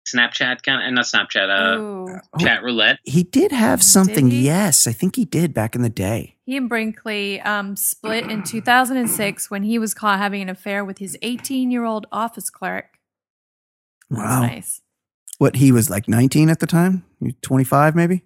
Snapchat 0.06 0.62
kind 0.62 0.86
of, 0.86 0.92
not 0.94 1.04
Snapchat, 1.06 1.48
uh, 1.48 1.80
Ooh. 1.80 2.20
chat 2.38 2.62
roulette? 2.62 2.98
He 3.04 3.22
did 3.24 3.52
have 3.52 3.80
Did 3.80 3.86
something. 3.86 4.30
he? 4.30 4.42
Yes, 4.42 4.86
I 4.86 4.92
think 4.92 5.16
he 5.16 5.24
did 5.24 5.52
back 5.52 5.74
in 5.74 5.82
the 5.82 5.90
day. 5.90 6.36
He 6.48 6.56
and 6.56 6.66
Brinkley 6.66 7.42
um, 7.42 7.76
split 7.76 8.30
in 8.30 8.42
2006 8.42 9.50
when 9.50 9.64
he 9.64 9.78
was 9.78 9.92
caught 9.92 10.18
having 10.18 10.40
an 10.40 10.48
affair 10.48 10.82
with 10.82 10.96
his 10.96 11.14
18 11.20 11.70
year 11.70 11.84
old 11.84 12.06
office 12.10 12.48
clerk. 12.48 12.96
That's 14.08 14.22
Wow. 14.22 14.40
nice. 14.46 14.80
What 15.36 15.56
he 15.56 15.72
was 15.72 15.90
like 15.90 16.08
19 16.08 16.48
at 16.48 16.60
the 16.60 16.66
time? 16.66 17.04
25 17.42 17.94
maybe? 17.94 18.22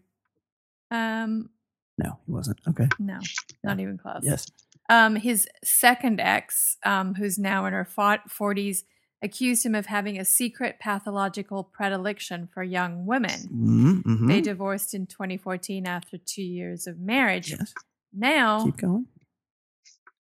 Um, 0.93 1.51
No, 1.99 2.21
he 2.25 2.31
wasn't. 2.31 2.61
Okay. 2.69 2.87
no, 3.01 3.19
not 3.65 3.81
even 3.81 3.99
close. 3.99 4.21
Yes. 4.23 4.47
Um, 4.89 5.17
his 5.17 5.49
second 5.65 6.21
ex, 6.21 6.77
um, 6.87 7.17
who's 7.17 7.41
now 7.41 7.67
in 7.67 7.73
her 7.73 7.85
40s, 7.85 8.85
accused 9.21 9.67
him 9.67 9.75
of 9.75 9.87
having 9.87 10.17
a 10.21 10.25
secret 10.25 10.77
pathological 10.79 11.65
predilection 11.65 12.49
for 12.55 12.63
young 12.63 13.05
women. 13.05 13.49
Mm-hmm. 13.53 14.29
They 14.29 14.41
divorced 14.41 14.95
in 14.95 15.09
2014 15.09 15.89
after 15.89 16.19
two 16.19 16.45
years 16.45 16.87
of 16.87 17.01
marriage. 17.01 17.51
Yes. 17.51 17.75
Now 18.13 18.65
Keep 18.65 18.77
going. 18.79 19.07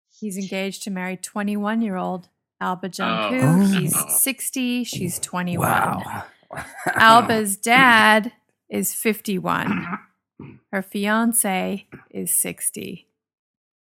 he's 0.10 0.38
engaged 0.38 0.84
to 0.84 0.92
marry 0.92 1.18
21 1.18 1.82
year 1.82 1.96
old 1.96 2.30
Alba 2.60 2.90
Jancou. 2.90 3.42
Oh. 3.42 3.62
oh. 3.62 3.80
He's 3.80 3.96
60, 4.22 4.84
she's 4.84 5.20
21. 5.20 5.68
Wow. 5.68 6.24
Alba's 6.96 7.58
dad 7.58 8.32
is 8.70 8.94
51. 8.94 9.98
Her 10.72 10.82
fiance 10.82 11.88
is 12.10 12.36
60. 12.40 13.08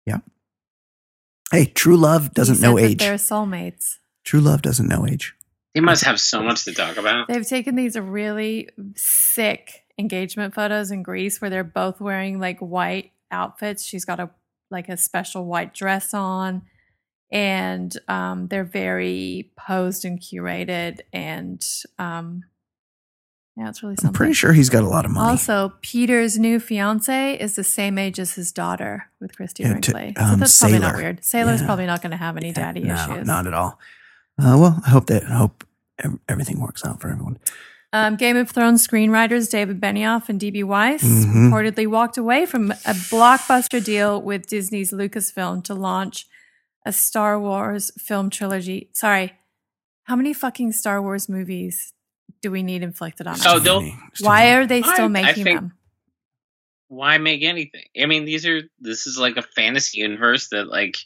Yeah. 0.06 0.18
Hey, 1.50 1.66
true 1.66 1.96
love 1.96 2.32
doesn't 2.34 2.56
said 2.56 2.66
know 2.66 2.78
age. 2.78 2.98
They're 2.98 3.14
soulmates. 3.14 3.98
True 4.24 4.40
love 4.40 4.62
doesn't 4.62 4.88
know 4.88 5.06
age. 5.06 5.34
He 5.74 5.80
must 5.80 6.04
have 6.04 6.20
so 6.20 6.42
much 6.42 6.64
to 6.64 6.72
talk 6.72 6.96
about. 6.96 7.28
They've 7.28 7.46
taken 7.46 7.76
these 7.76 7.98
really 7.98 8.68
sick 8.94 9.84
engagement 9.98 10.54
photos 10.54 10.90
in 10.90 11.02
Greece 11.02 11.40
where 11.40 11.50
they're 11.50 11.64
both 11.64 12.00
wearing 12.00 12.38
like 12.38 12.58
white 12.60 13.12
outfits. 13.32 13.84
She's 13.84 14.04
got 14.04 14.20
a 14.20 14.30
like 14.70 14.88
a 14.88 14.96
special 14.96 15.44
white 15.46 15.74
dress 15.74 16.14
on 16.14 16.62
and 17.30 17.96
um, 18.08 18.48
they're 18.48 18.64
very 18.64 19.50
posed 19.56 20.04
and 20.04 20.20
curated 20.20 21.00
and 21.12 21.66
um, 21.98 22.44
yeah, 23.56 23.68
it's 23.68 23.82
really 23.82 23.96
something. 23.96 24.08
I'm 24.08 24.12
pretty 24.14 24.32
sure 24.32 24.52
he's 24.54 24.70
got 24.70 24.82
a 24.82 24.88
lot 24.88 25.04
of 25.04 25.10
money. 25.10 25.28
Also, 25.30 25.74
Peter's 25.82 26.38
new 26.38 26.58
fiance 26.58 27.34
is 27.38 27.54
the 27.54 27.64
same 27.64 27.98
age 27.98 28.18
as 28.18 28.32
his 28.34 28.50
daughter 28.50 29.10
with 29.20 29.36
Christie 29.36 29.62
Yeah, 29.64 29.78
to- 29.78 29.92
Brinkley. 29.92 30.14
so 30.16 30.24
um, 30.24 30.38
that's 30.40 30.58
probably 30.58 30.78
not 30.78 30.96
weird. 30.96 31.22
Sailor's 31.22 31.60
Yeah. 31.60 31.66
probably 31.66 31.84
not 31.86 32.00
going 32.00 32.12
to 32.12 32.16
have 32.16 32.38
any 32.38 32.48
Yeah, 32.48 32.52
daddy 32.54 32.80
no, 32.80 32.94
issues. 32.94 33.26
Not 33.26 33.46
at 33.46 33.52
all. 33.52 33.78
Uh, 34.38 34.56
well, 34.58 34.80
I 34.86 34.88
hope 34.90 35.06
that 35.08 35.24
I 35.24 35.34
hope 35.36 35.64
everything 36.30 36.60
works 36.60 36.82
out 36.84 37.00
for 37.02 37.10
everyone. 37.10 37.38
Um, 37.94 38.16
Game 38.16 38.36
of 38.38 38.50
Thrones 38.50 38.86
screenwriters 38.86 39.50
David 39.50 39.78
Benioff 39.80 40.28
and 40.30 40.40
D.B. 40.40 40.62
Weiss 40.64 41.02
Mhm. 41.02 41.50
reportedly 41.50 41.86
walked 41.86 42.16
away 42.16 42.46
from 42.46 42.70
a 42.70 42.94
blockbuster 43.10 43.84
deal 43.84 44.20
with 44.20 44.46
Disney's 44.46 44.92
Lucasfilm 44.92 45.62
to 45.64 45.74
launch 45.74 46.26
a 46.86 46.92
Star 46.92 47.38
Wars 47.38 47.90
film 47.98 48.30
trilogy. 48.30 48.88
Sorry, 48.94 49.34
how 50.04 50.16
many 50.16 50.32
fucking 50.32 50.72
Star 50.72 51.02
Wars 51.02 51.28
movies 51.28 51.92
do 52.40 52.50
we 52.50 52.62
need 52.62 52.82
inflicted 52.82 53.26
on 53.26 53.34
us? 53.34 53.44
Oh, 53.46 53.58
they'll- 53.58 53.88
Why 54.20 54.52
are 54.54 54.66
they 54.66 54.80
still 54.82 55.04
I 55.04 55.08
making 55.08 55.44
think- 55.44 55.58
them? 55.60 55.72
Why 56.88 57.16
make 57.18 57.42
anything? 57.42 57.84
I 58.00 58.06
mean, 58.06 58.24
these 58.24 58.44
are 58.46 58.62
this 58.80 59.06
is 59.06 59.16
like 59.18 59.36
a 59.36 59.42
fantasy 59.42 59.98
universe 60.00 60.48
that 60.48 60.66
like 60.68 60.96
But 60.96 61.04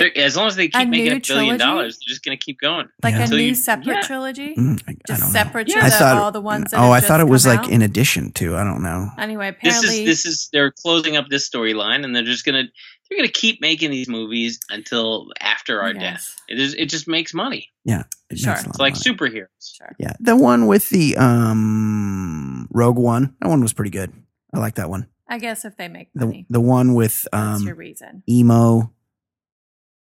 they're- 0.00 0.24
as 0.24 0.36
long 0.36 0.46
as 0.48 0.56
they 0.56 0.64
a 0.64 0.68
keep 0.68 0.88
making 0.88 1.06
a 1.06 1.20
billion 1.20 1.22
trilogy? 1.22 1.58
dollars, 1.58 1.98
they're 1.98 2.12
just 2.12 2.24
gonna 2.24 2.36
keep 2.36 2.58
going. 2.60 2.88
like 3.02 3.14
Yeah. 3.14 3.24
a 3.24 3.28
new 3.28 3.36
you- 3.36 3.54
separate 3.54 3.94
yeah. 3.94 4.00
trilogy? 4.02 4.54
Mm, 4.54 4.80
I, 4.86 4.92
I 4.92 4.94
Just 5.06 5.20
don't 5.22 5.30
separate 5.30 5.68
know. 5.68 5.74
to 5.74 5.80
I 5.80 5.84
the, 5.90 5.96
thought, 5.96 6.16
all 6.18 6.32
the 6.32 6.40
ones 6.40 6.70
that 6.70 6.78
oh, 6.78 6.82
have 6.84 6.92
I 6.92 7.00
thought 7.00 7.18
just 7.18 7.28
it 7.28 7.30
was 7.30 7.46
like 7.46 7.60
out? 7.60 7.70
in 7.70 7.82
addition 7.82 8.32
to. 8.32 8.56
I 8.56 8.64
don't 8.64 8.82
know. 8.82 9.10
Anyway, 9.18 9.48
apparently 9.48 9.88
This 10.04 10.24
is 10.24 10.24
this 10.24 10.26
is 10.26 10.48
they're 10.52 10.70
closing 10.72 11.16
up 11.16 11.28
this 11.28 11.48
storyline, 11.48 12.04
and 12.04 12.14
they're 12.14 12.22
just 12.24 12.44
gonna 12.44 12.64
they're 13.08 13.18
gonna 13.18 13.28
keep 13.28 13.60
making 13.60 13.90
these 13.90 14.08
movies 14.08 14.58
until 14.70 15.30
after 15.40 15.80
our 15.82 15.92
Yes. 15.92 16.00
death. 16.00 16.36
It 16.48 16.58
is 16.60 16.74
it 16.74 16.86
just 16.86 17.06
makes 17.08 17.34
money. 17.34 17.68
Yeah, 17.84 18.04
it 18.30 18.38
Sure. 18.38 18.52
makes 18.52 18.62
a 18.64 18.66
lot 18.66 18.70
It's 18.70 18.78
like 18.78 18.94
money. 18.94 19.04
superheroes. 19.32 19.76
Sure. 19.76 19.94
Yeah, 19.98 20.12
the 20.20 20.36
one 20.36 20.66
with 20.66 20.88
the 20.90 21.16
um 21.18 22.68
Rogue 22.70 22.98
One. 22.98 23.34
That 23.40 23.48
one 23.48 23.60
was 23.60 23.72
pretty 23.72 23.90
good. 23.90 24.12
I 24.54 24.58
like 24.58 24.74
that 24.76 24.88
one. 24.90 25.06
I 25.28 25.38
guess 25.38 25.64
if 25.64 25.76
they 25.76 25.88
make 25.88 26.08
The 26.14 26.26
money, 26.26 26.46
the 26.50 26.60
one 26.60 26.94
with 26.94 27.26
that's 27.32 27.60
um 27.60 27.66
your 27.66 27.74
reason. 27.74 28.22
emo 28.28 28.92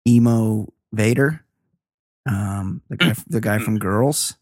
emo 0.08 0.72
Vader, 0.92 1.44
um 2.28 2.82
the 2.88 2.96
guy 2.96 3.14
the 3.28 3.40
guy 3.40 3.58
from 3.58 3.78
Girls. 3.78 4.36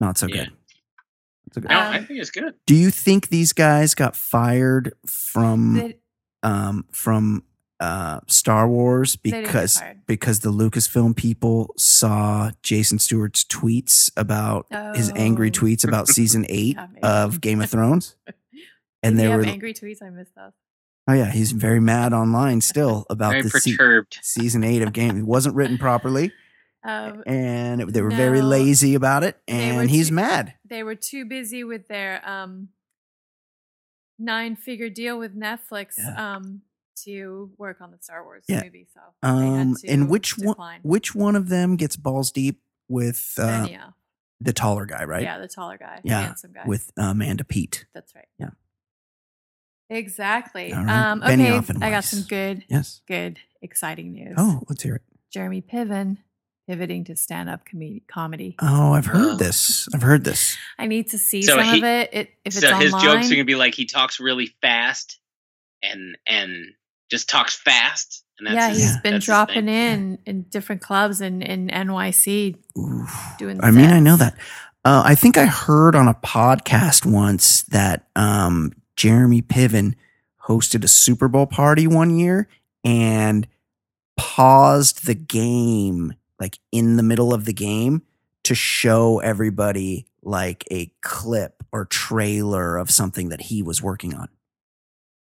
Not 0.00 0.18
so 0.18 0.26
Yeah. 0.26 0.34
good. 0.36 0.48
Not 0.50 1.54
so 1.54 1.60
good. 1.62 1.70
No, 1.70 1.78
Um, 1.80 1.92
I 1.92 2.02
think 2.04 2.20
it's 2.20 2.30
good. 2.30 2.54
Do 2.66 2.74
you 2.74 2.90
think 2.90 3.28
these 3.28 3.52
guys 3.52 3.94
got 3.94 4.16
fired 4.16 4.92
from 5.06 5.74
They- 5.74 5.98
um 6.42 6.84
from 6.92 7.44
uh 7.78 8.20
Star 8.26 8.68
Wars 8.68 9.16
because 9.16 9.82
because 10.06 10.40
the 10.40 10.50
Lucasfilm 10.52 11.14
people 11.14 11.74
saw 11.76 12.50
Jason 12.62 12.98
Stewart's 12.98 13.44
tweets 13.44 14.10
about 14.16 14.66
his 14.96 15.10
angry 15.14 15.48
Oh. 15.48 15.52
tweets 15.60 15.86
about 15.86 16.08
season 16.08 16.46
8 16.48 16.76
Yeah, 16.76 16.86
of 17.02 17.40
Game 17.40 17.60
of 17.60 17.68
Thrones 17.70 18.16
and 19.02 19.16
Did 19.16 19.18
they 19.24 19.30
he 19.30 19.36
were 19.36 19.44
angry 19.44 19.74
tweets. 19.74 20.02
I 20.02 20.08
missed 20.10 20.34
those. 20.34 20.52
Oh 21.08 21.12
yeah 21.12 21.30
he's 21.30 21.52
very 21.52 21.80
mad 21.80 22.12
online 22.12 22.60
still 22.60 23.06
about 23.10 23.30
Very 23.30 23.42
the 23.42 23.50
se- 23.50 24.18
season 24.22 24.64
8 24.64 24.82
of 24.82 24.92
Game 24.92 25.16
it 25.18 25.24
wasn't 25.26 25.54
written 25.54 25.78
properly 25.78 26.32
Um, 26.84 27.22
and 27.26 27.80
it- 27.82 27.92
they 27.92 28.02
were 28.02 28.10
very 28.10 28.42
lazy 28.42 28.94
about 28.94 29.22
it 29.24 29.36
and 29.48 29.88
he's 29.90 30.08
too- 30.08 30.14
mad 30.14 30.54
they 30.64 30.82
were 30.82 30.94
too 30.96 31.24
busy 31.24 31.62
with 31.64 31.86
their 31.88 32.28
um, 32.28 32.68
nine-figure 34.18 34.88
deal 34.90 35.18
with 35.18 35.36
Netflix 35.36 35.94
Yeah. 35.98 36.36
um, 36.36 36.62
to 37.04 37.50
work 37.58 37.80
on 37.80 37.90
the 37.90 37.98
Star 38.00 38.24
Wars 38.24 38.44
Yeah. 38.48 38.62
movie. 38.64 38.86
So 38.92 39.00
they 39.22 39.28
had 39.28 39.36
um 39.36 39.74
to 39.76 39.88
and 39.88 40.08
which 40.08 40.38
one 40.38 40.80
which 40.82 41.14
one 41.14 41.36
of 41.36 41.48
them 41.50 41.76
gets 41.76 41.96
balls 41.96 42.32
deep 42.32 42.62
with 42.88 43.34
uh, 43.38 43.68
the 44.40 44.52
taller 44.52 44.86
guy 44.86 45.04
right 45.04 45.22
Yeah, 45.22 45.38
the 45.38 45.48
taller 45.48 45.76
guy, 45.76 46.00
Yeah, 46.04 46.22
handsome 46.22 46.52
guy. 46.52 46.62
with 46.66 46.90
uh, 46.98 47.02
Amanda 47.10 47.44
Peet 47.44 47.84
that's 47.94 48.14
right. 48.14 48.28
Yeah. 48.38 48.50
Exactly. 49.90 50.72
All 50.72 50.84
right. 50.84 51.10
Um, 51.10 51.22
okay, 51.22 51.36
Benioff 51.36 51.82
I 51.82 51.90
got 51.90 52.04
some 52.04 52.22
good, 52.22 52.64
yes 52.68 53.00
good, 53.06 53.38
exciting 53.62 54.12
news. 54.12 54.34
oh 54.36 54.62
let's 54.68 54.82
hear 54.82 54.96
it 54.96 55.02
Jeremy 55.32 55.62
Piven 55.62 56.18
pivoting 56.68 57.04
to 57.04 57.14
stand-up 57.14 57.60
com- 57.70 58.00
comedy. 58.08 58.56
Oh, 58.60 58.92
I've 58.92 59.06
heard 59.06 59.34
Oh. 59.34 59.36
this. 59.36 59.88
I've 59.94 60.02
heard 60.02 60.24
this. 60.24 60.56
I 60.78 60.86
need 60.88 61.10
to 61.10 61.18
see 61.18 61.42
So 61.42 61.56
some 61.56 61.64
he- 61.64 61.78
of 61.78 61.84
it. 61.84 62.10
it 62.12 62.28
if 62.44 62.56
it's 62.56 62.60
so 62.60 62.68
online, 62.68 62.82
his 62.82 62.92
jokes 62.92 63.30
are 63.30 63.34
gonna 63.34 63.44
be 63.44 63.54
like 63.54 63.74
he 63.74 63.84
talks 63.86 64.18
really 64.18 64.52
fast 64.62 65.18
and 65.82 66.16
and 66.26 66.72
just 67.10 67.28
talks 67.28 67.54
fast. 67.54 68.24
And 68.38 68.48
that's 68.48 68.54
yeah, 68.56 68.68
his, 68.70 68.78
he's 68.78 68.94
Yeah. 68.94 69.00
been 69.02 69.12
that's 69.14 69.24
dropping 69.26 69.66
thing. 69.66 69.68
in 69.68 70.18
in 70.26 70.42
different 70.50 70.82
clubs 70.82 71.20
in 71.20 71.40
in 71.42 71.68
NYC 71.68 72.56
Oof. 72.76 73.32
doing. 73.38 73.60
I 73.62 73.70
mean, 73.70 73.90
I 73.90 74.00
know 74.00 74.16
that. 74.16 74.34
Uh, 74.84 75.02
I 75.04 75.14
think 75.14 75.36
I 75.38 75.46
heard 75.46 75.94
on 75.94 76.06
a 76.08 76.14
podcast 76.14 77.06
once 77.06 77.62
that 77.64 78.08
um, 78.16 78.72
Jeremy 78.96 79.42
Piven 79.42 79.94
hosted 80.46 80.84
a 80.84 80.88
Super 80.88 81.28
Bowl 81.28 81.46
party 81.46 81.86
one 81.86 82.18
year 82.18 82.48
and 82.84 83.46
paused 84.16 85.06
the 85.06 85.14
game 85.14 86.14
like 86.40 86.58
in 86.72 86.96
the 86.96 87.02
middle 87.02 87.32
of 87.34 87.44
the 87.44 87.52
game 87.52 88.02
to 88.44 88.54
show 88.54 89.18
everybody 89.20 90.06
like 90.22 90.64
a 90.70 90.90
clip 91.02 91.62
or 91.72 91.84
trailer 91.84 92.76
of 92.76 92.90
something 92.90 93.28
that 93.30 93.42
he 93.42 93.62
was 93.62 93.82
working 93.82 94.14
on. 94.14 94.28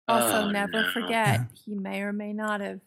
Also, 0.08 0.42
Oh, 0.46 0.50
never 0.50 0.82
no. 0.82 0.90
forget, 0.92 1.10
Yeah. 1.40 1.44
he 1.64 1.74
may 1.74 2.02
or 2.02 2.12
may 2.12 2.32
not 2.32 2.60
have 2.60 2.80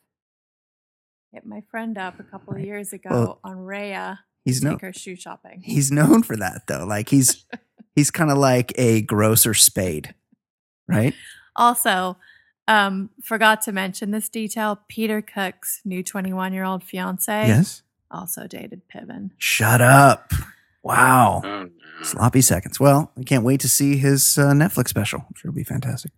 hit 1.31 1.45
my 1.45 1.61
friend 1.71 1.97
up 1.97 2.19
a 2.19 2.23
couple 2.23 2.53
of 2.53 2.59
years 2.61 2.93
ago 2.93 3.09
Well, 3.09 3.39
on 3.43 3.57
Raya 3.57 4.19
He's 4.43 4.59
to 4.59 4.65
no 4.65 4.71
take 4.73 4.81
her 4.81 4.93
shoe 4.93 5.15
shopping. 5.15 5.61
he's 5.63 5.91
known 5.91 6.21
for 6.23 6.35
that 6.37 6.67
though. 6.67 6.85
Like 6.85 7.09
he's 7.09 7.45
he's 7.95 8.11
kind 8.11 8.29
of 8.29 8.37
like 8.37 8.73
a 8.77 9.01
grocer 9.01 9.53
spade, 9.53 10.13
right? 10.87 11.13
Also, 11.55 12.17
um, 12.67 13.09
forgot 13.23 13.61
to 13.63 13.71
mention 13.71 14.11
this 14.11 14.27
detail. 14.29 14.79
Peter 14.87 15.21
Cook's 15.21 15.81
new 15.85 16.03
21 16.03 16.53
year 16.53 16.63
old 16.63 16.83
fiance 16.83 17.47
Yes. 17.47 17.81
also 18.11 18.47
dated 18.47 18.81
Piven. 18.93 19.31
Shut 19.37 19.81
up. 19.81 20.31
Wow. 20.83 21.41
Oh, 21.43 21.63
no. 21.63 21.69
Sloppy 22.03 22.41
seconds. 22.41 22.79
Well, 22.79 23.11
I 23.17 23.23
can't 23.23 23.43
wait 23.43 23.59
to 23.61 23.69
see 23.69 23.97
his 23.97 24.37
uh, 24.37 24.51
Netflix 24.51 24.89
special. 24.89 25.19
I'm 25.21 25.33
sure 25.35 25.49
it'll 25.49 25.55
be 25.55 25.63
fantastic. 25.63 26.11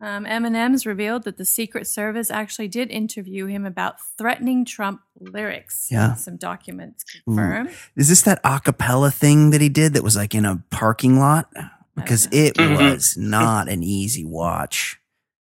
Um, 0.00 0.24
Eminem's 0.24 0.84
revealed 0.84 1.22
that 1.22 1.36
the 1.36 1.44
Secret 1.44 1.86
Service 1.86 2.28
actually 2.28 2.66
did 2.66 2.90
interview 2.90 3.46
him 3.46 3.64
about 3.64 3.94
threatening 4.18 4.64
Trump 4.64 5.00
lyrics. 5.20 5.86
Yeah. 5.92 6.14
Some 6.14 6.36
documents 6.38 7.04
confirm. 7.04 7.68
Is 7.96 8.08
this 8.08 8.22
that 8.22 8.42
acapella 8.42 9.14
thing 9.14 9.50
that 9.50 9.60
he 9.60 9.68
did 9.68 9.94
that 9.94 10.02
was 10.02 10.16
like 10.16 10.34
in 10.34 10.44
a 10.44 10.60
parking 10.70 11.20
lot? 11.20 11.48
Because 11.94 12.30
know. 12.30 12.38
it 12.38 12.54
Mhm. 12.54 12.92
was 12.92 13.16
not 13.16 13.68
an 13.68 13.82
easy 13.82 14.24
watch. 14.24 14.98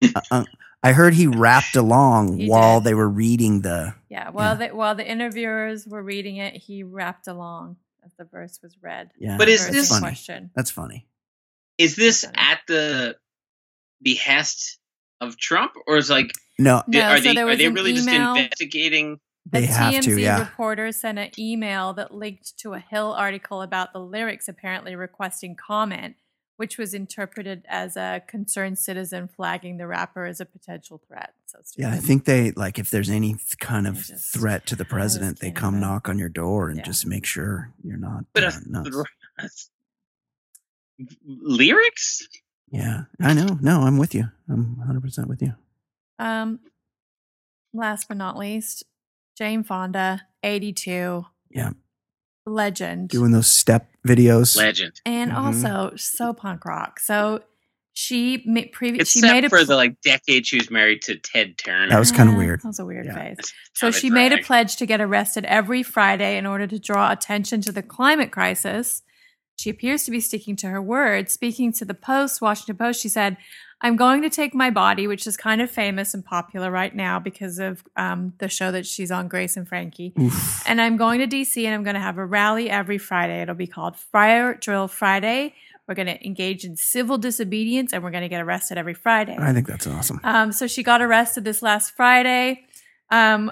Uh, 0.15 0.21
uh, 0.31 0.43
I 0.81 0.93
heard 0.93 1.13
he 1.13 1.27
rapped 1.27 1.75
along 1.75 2.37
He 2.37 2.47
while 2.47 2.79
did. 2.79 2.85
they 2.87 2.93
were 2.93 3.09
reading 3.09 3.61
the. 3.61 3.95
Yeah, 4.09 4.29
while 4.29 4.57
Yeah. 4.57 4.69
the 4.69 4.75
while 4.75 4.95
the 4.95 5.05
interviewers 5.05 5.85
were 5.85 6.01
reading 6.01 6.37
it, 6.37 6.55
he 6.55 6.83
rapped 6.83 7.27
along 7.27 7.75
as 8.05 8.13
the 8.17 8.23
verse 8.23 8.61
was 8.63 8.77
read. 8.81 9.11
Yeah, 9.19 9.35
But 9.37 9.49
is 9.49 9.61
Verse 9.65 9.71
this- 9.73 9.89
funny? 9.89 9.99
question? 10.01 10.51
That's 10.55 10.71
funny. 10.71 11.05
Is 11.77 11.97
this 11.97 12.23
Funny. 12.23 12.35
at 12.37 12.59
the 12.67 13.17
behest 14.01 14.79
of 15.21 15.37
Trump, 15.37 15.73
or 15.87 15.97
is 15.97 16.09
like 16.09 16.31
No, 16.57 16.83
No, 16.87 17.01
are 17.01 17.17
so 17.17 17.23
they 17.23 17.35
there 17.35 17.45
are 17.45 17.49
was 17.49 17.57
they 17.57 17.65
an 17.65 17.73
really 17.73 17.91
email- 17.91 18.35
just 18.35 18.39
investigating? 18.45 19.19
they 19.45 19.61
the 19.61 19.67
have 19.67 19.93
TMZ 19.95 20.03
to. 20.15 20.21
Yeah, 20.21 20.39
reporter 20.39 20.91
sent 20.93 21.19
an 21.19 21.31
email 21.37 21.93
that 21.93 22.13
linked 22.13 22.57
to 22.59 22.73
a 22.73 22.79
Hill 22.79 23.11
article 23.13 23.61
about 23.61 23.91
the 23.93 23.99
lyrics, 23.99 24.47
apparently 24.47 24.95
requesting 24.95 25.55
comment, 25.55 26.15
which 26.59 26.77
was 26.77 26.93
interpreted 26.93 27.63
as 27.69 27.95
a 27.95 28.21
concerned 28.27 28.77
citizen 28.77 29.29
flagging 29.29 29.77
the 29.77 29.87
rapper 29.87 30.25
as 30.25 30.41
a 30.41 30.45
potential 30.45 31.01
threat. 31.07 31.33
So 31.45 31.59
yeah. 31.77 31.93
I 31.93 31.99
think 31.99 32.25
they 32.25 32.51
like 32.51 32.77
if 32.77 32.89
there's 32.89 33.09
any 33.09 33.29
th- 33.35 33.57
kind 33.61 33.87
of 33.87 33.95
just- 33.95 34.33
threat 34.33 34.65
to 34.65 34.75
the 34.75 34.83
president, 34.83 35.39
they 35.39 35.51
come 35.51 35.79
knock 35.79 36.09
on 36.09 36.19
your 36.19 36.27
door 36.27 36.67
and 36.67 36.79
Yeah. 36.79 36.83
just 36.83 37.05
make 37.05 37.25
sure 37.25 37.71
you're 37.81 37.95
not 37.97 38.25
But 38.33 38.43
uh, 38.43 38.51
a 38.65 38.69
nuts. 38.69 39.69
lyrics? 41.25 42.27
Yeah, 42.71 43.03
I 43.21 43.33
know. 43.33 43.57
No, 43.61 43.81
I'm 43.83 43.97
with 43.97 44.13
you. 44.13 44.25
I'm 44.49 44.77
100 44.79 45.01
percent 45.01 45.29
with 45.29 45.41
you. 45.41 45.53
Um, 46.19 46.59
last 47.73 48.09
but 48.09 48.17
not 48.17 48.37
least, 48.37 48.83
Jane 49.37 49.63
Fonda, 49.63 50.23
eighty-two. 50.43 51.25
Yeah. 51.49 51.71
legend. 52.45 53.09
Doing 53.09 53.31
those 53.31 53.47
step 53.47 53.88
videos. 54.07 54.55
Legend. 54.57 55.01
and 55.05 55.31
Mhm. 55.31 55.35
also 55.35 55.95
so 55.95 56.33
punk 56.33 56.65
rock. 56.65 56.99
So 56.99 57.43
she 57.93 58.43
made 58.45 58.71
previous. 58.71 59.11
She 59.11 59.19
Except 59.19 59.33
made 59.33 59.43
a 59.45 59.49
for 59.49 59.57
pl- 59.57 59.65
the 59.65 59.75
like 59.75 59.99
decade 60.01 60.47
she 60.47 60.57
was 60.57 60.71
married 60.71 61.01
to 61.03 61.15
Ted 61.17 61.57
Turner. 61.57 61.89
That 61.89 61.99
was 61.99 62.11
kinda 62.11 62.31
Ah, 62.33 62.37
weird. 62.37 62.61
That 62.61 62.67
was 62.67 62.79
a 62.79 62.85
weird 62.85 63.07
Yeah. 63.07 63.15
face. 63.35 63.53
So 63.73 63.87
kinda 63.87 63.99
she 63.99 64.09
made 64.09 64.31
a 64.31 64.37
pledge 64.37 64.77
to 64.77 64.85
get 64.85 65.01
arrested 65.01 65.43
every 65.45 65.83
Friday 65.83 66.37
in 66.37 66.45
order 66.45 66.65
to 66.67 66.79
draw 66.79 67.11
attention 67.11 67.59
to 67.61 67.71
the 67.73 67.83
climate 67.83 68.31
crisis. 68.31 69.01
She 69.59 69.69
appears 69.69 70.05
to 70.05 70.11
be 70.11 70.21
sticking 70.21 70.55
to 70.57 70.69
her 70.69 70.81
word. 70.81 71.29
Speaking 71.29 71.73
to 71.73 71.83
the 71.83 71.93
Post, 71.93 72.41
Washington 72.41 72.77
Post, 72.77 73.01
she 73.01 73.09
said, 73.09 73.35
I'm 73.81 73.97
going 73.97 74.21
to 74.21 74.29
take 74.29 74.55
my 74.55 74.69
body, 74.69 75.05
which 75.05 75.27
is 75.27 75.35
kind 75.35 75.61
of 75.61 75.69
famous 75.69 76.13
and 76.13 76.23
popular 76.23 76.71
right 76.71 76.95
now 76.95 77.19
because 77.19 77.59
of 77.59 77.83
um, 77.97 78.33
the 78.37 78.47
show 78.47 78.71
that 78.71 78.85
she's 78.85 79.11
on, 79.11 79.27
Grace 79.27 79.57
and 79.57 79.67
Frankie. 79.67 80.13
Oof. 80.17 80.63
And 80.65 80.79
I'm 80.79 80.95
going 80.95 81.19
to 81.19 81.27
DC 81.27 81.65
and 81.65 81.75
I'm 81.75 81.83
going 81.83 81.95
to 81.95 81.99
have 81.99 82.17
a 82.17 82.25
rally 82.25 82.69
every 82.69 82.97
Friday. 82.97 83.41
It'll 83.41 83.53
be 83.53 83.67
called 83.67 83.97
Fire 83.97 84.53
Drill 84.53 84.87
Friday. 84.87 85.55
We're 85.89 85.95
going 85.95 86.07
to 86.07 86.25
engage 86.25 86.63
in 86.63 86.77
civil 86.77 87.17
disobedience 87.17 87.91
and 87.91 88.01
we're 88.01 88.11
going 88.11 88.23
to 88.23 88.29
get 88.29 88.41
arrested 88.41 88.77
every 88.77 88.93
Friday. 88.93 89.35
I 89.37 89.51
think 89.51 89.67
that's 89.67 89.87
awesome. 89.87 90.21
Um, 90.23 90.53
so 90.53 90.67
she 90.67 90.83
got 90.83 91.01
arrested 91.01 91.43
this 91.43 91.61
last 91.61 91.91
Friday 91.97 92.65
um, 93.11 93.51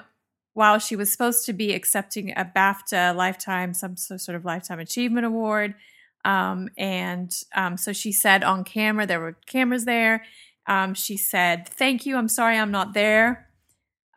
while 0.53 0.79
she 0.79 0.95
was 0.95 1.11
supposed 1.11 1.45
to 1.47 1.53
be 1.53 1.73
accepting 1.73 2.31
a 2.31 2.45
BAFTA 2.45 3.13
lifetime, 3.13 3.73
some 3.73 3.97
sort 3.97 4.37
of 4.37 4.45
lifetime 4.45 4.79
achievement 4.79 5.25
award. 5.25 5.75
Um, 6.27 6.69
and 6.77 7.31
um, 7.55 7.77
so 7.77 7.93
she 7.93 8.11
said 8.11 8.43
on 8.43 8.63
camera, 8.63 9.05
there 9.05 9.19
were 9.19 9.37
cameras 9.45 9.85
there. 9.85 10.23
Um, 10.67 10.93
she 10.93 11.15
said, 11.15 11.67
Thank 11.69 12.05
you. 12.05 12.17
I'm 12.17 12.27
sorry 12.27 12.57
I'm 12.57 12.71
not 12.71 12.93
there. 12.93 13.47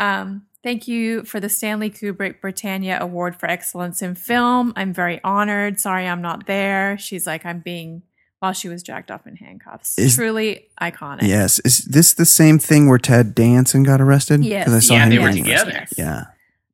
Um, 0.00 0.46
thank 0.64 0.88
you 0.88 1.22
for 1.24 1.38
the 1.40 1.48
Stanley 1.48 1.90
Kubrick 1.90 2.40
Britannia 2.40 2.98
Award 3.00 3.36
for 3.38 3.46
Excellence 3.48 4.02
in 4.02 4.14
Film. 4.14 4.72
I'm 4.76 4.92
very 4.92 5.20
honored. 5.22 5.78
Sorry 5.78 6.06
I'm 6.06 6.22
not 6.22 6.46
there. 6.46 6.98
She's 6.98 7.26
like, 7.26 7.46
I'm 7.46 7.60
being, 7.60 8.02
while 8.40 8.52
she 8.54 8.68
was 8.68 8.82
jacked 8.82 9.10
off 9.10 9.26
in 9.26 9.36
handcuffs. 9.36 9.96
Is- 9.98 10.16
Truly 10.16 10.66
iconic. 10.80 11.22
Yes. 11.22 11.60
Is 11.60 11.84
this 11.84 12.14
the 12.14 12.26
same 12.26 12.58
thing 12.58 12.88
where 12.88 12.98
Ted 12.98 13.34
Danson 13.34 13.82
got 13.84 14.00
arrested? 14.00 14.44
Yes. 14.44 14.64
'Cause 14.64 14.74
I 14.74 14.80
saw 14.80 14.94
Yeah, 14.94 15.04
him 15.04 15.10
they 15.10 15.18
were 15.18 15.32
together. 15.32 15.70
arrested. 15.70 15.98
Yeah. 15.98 16.24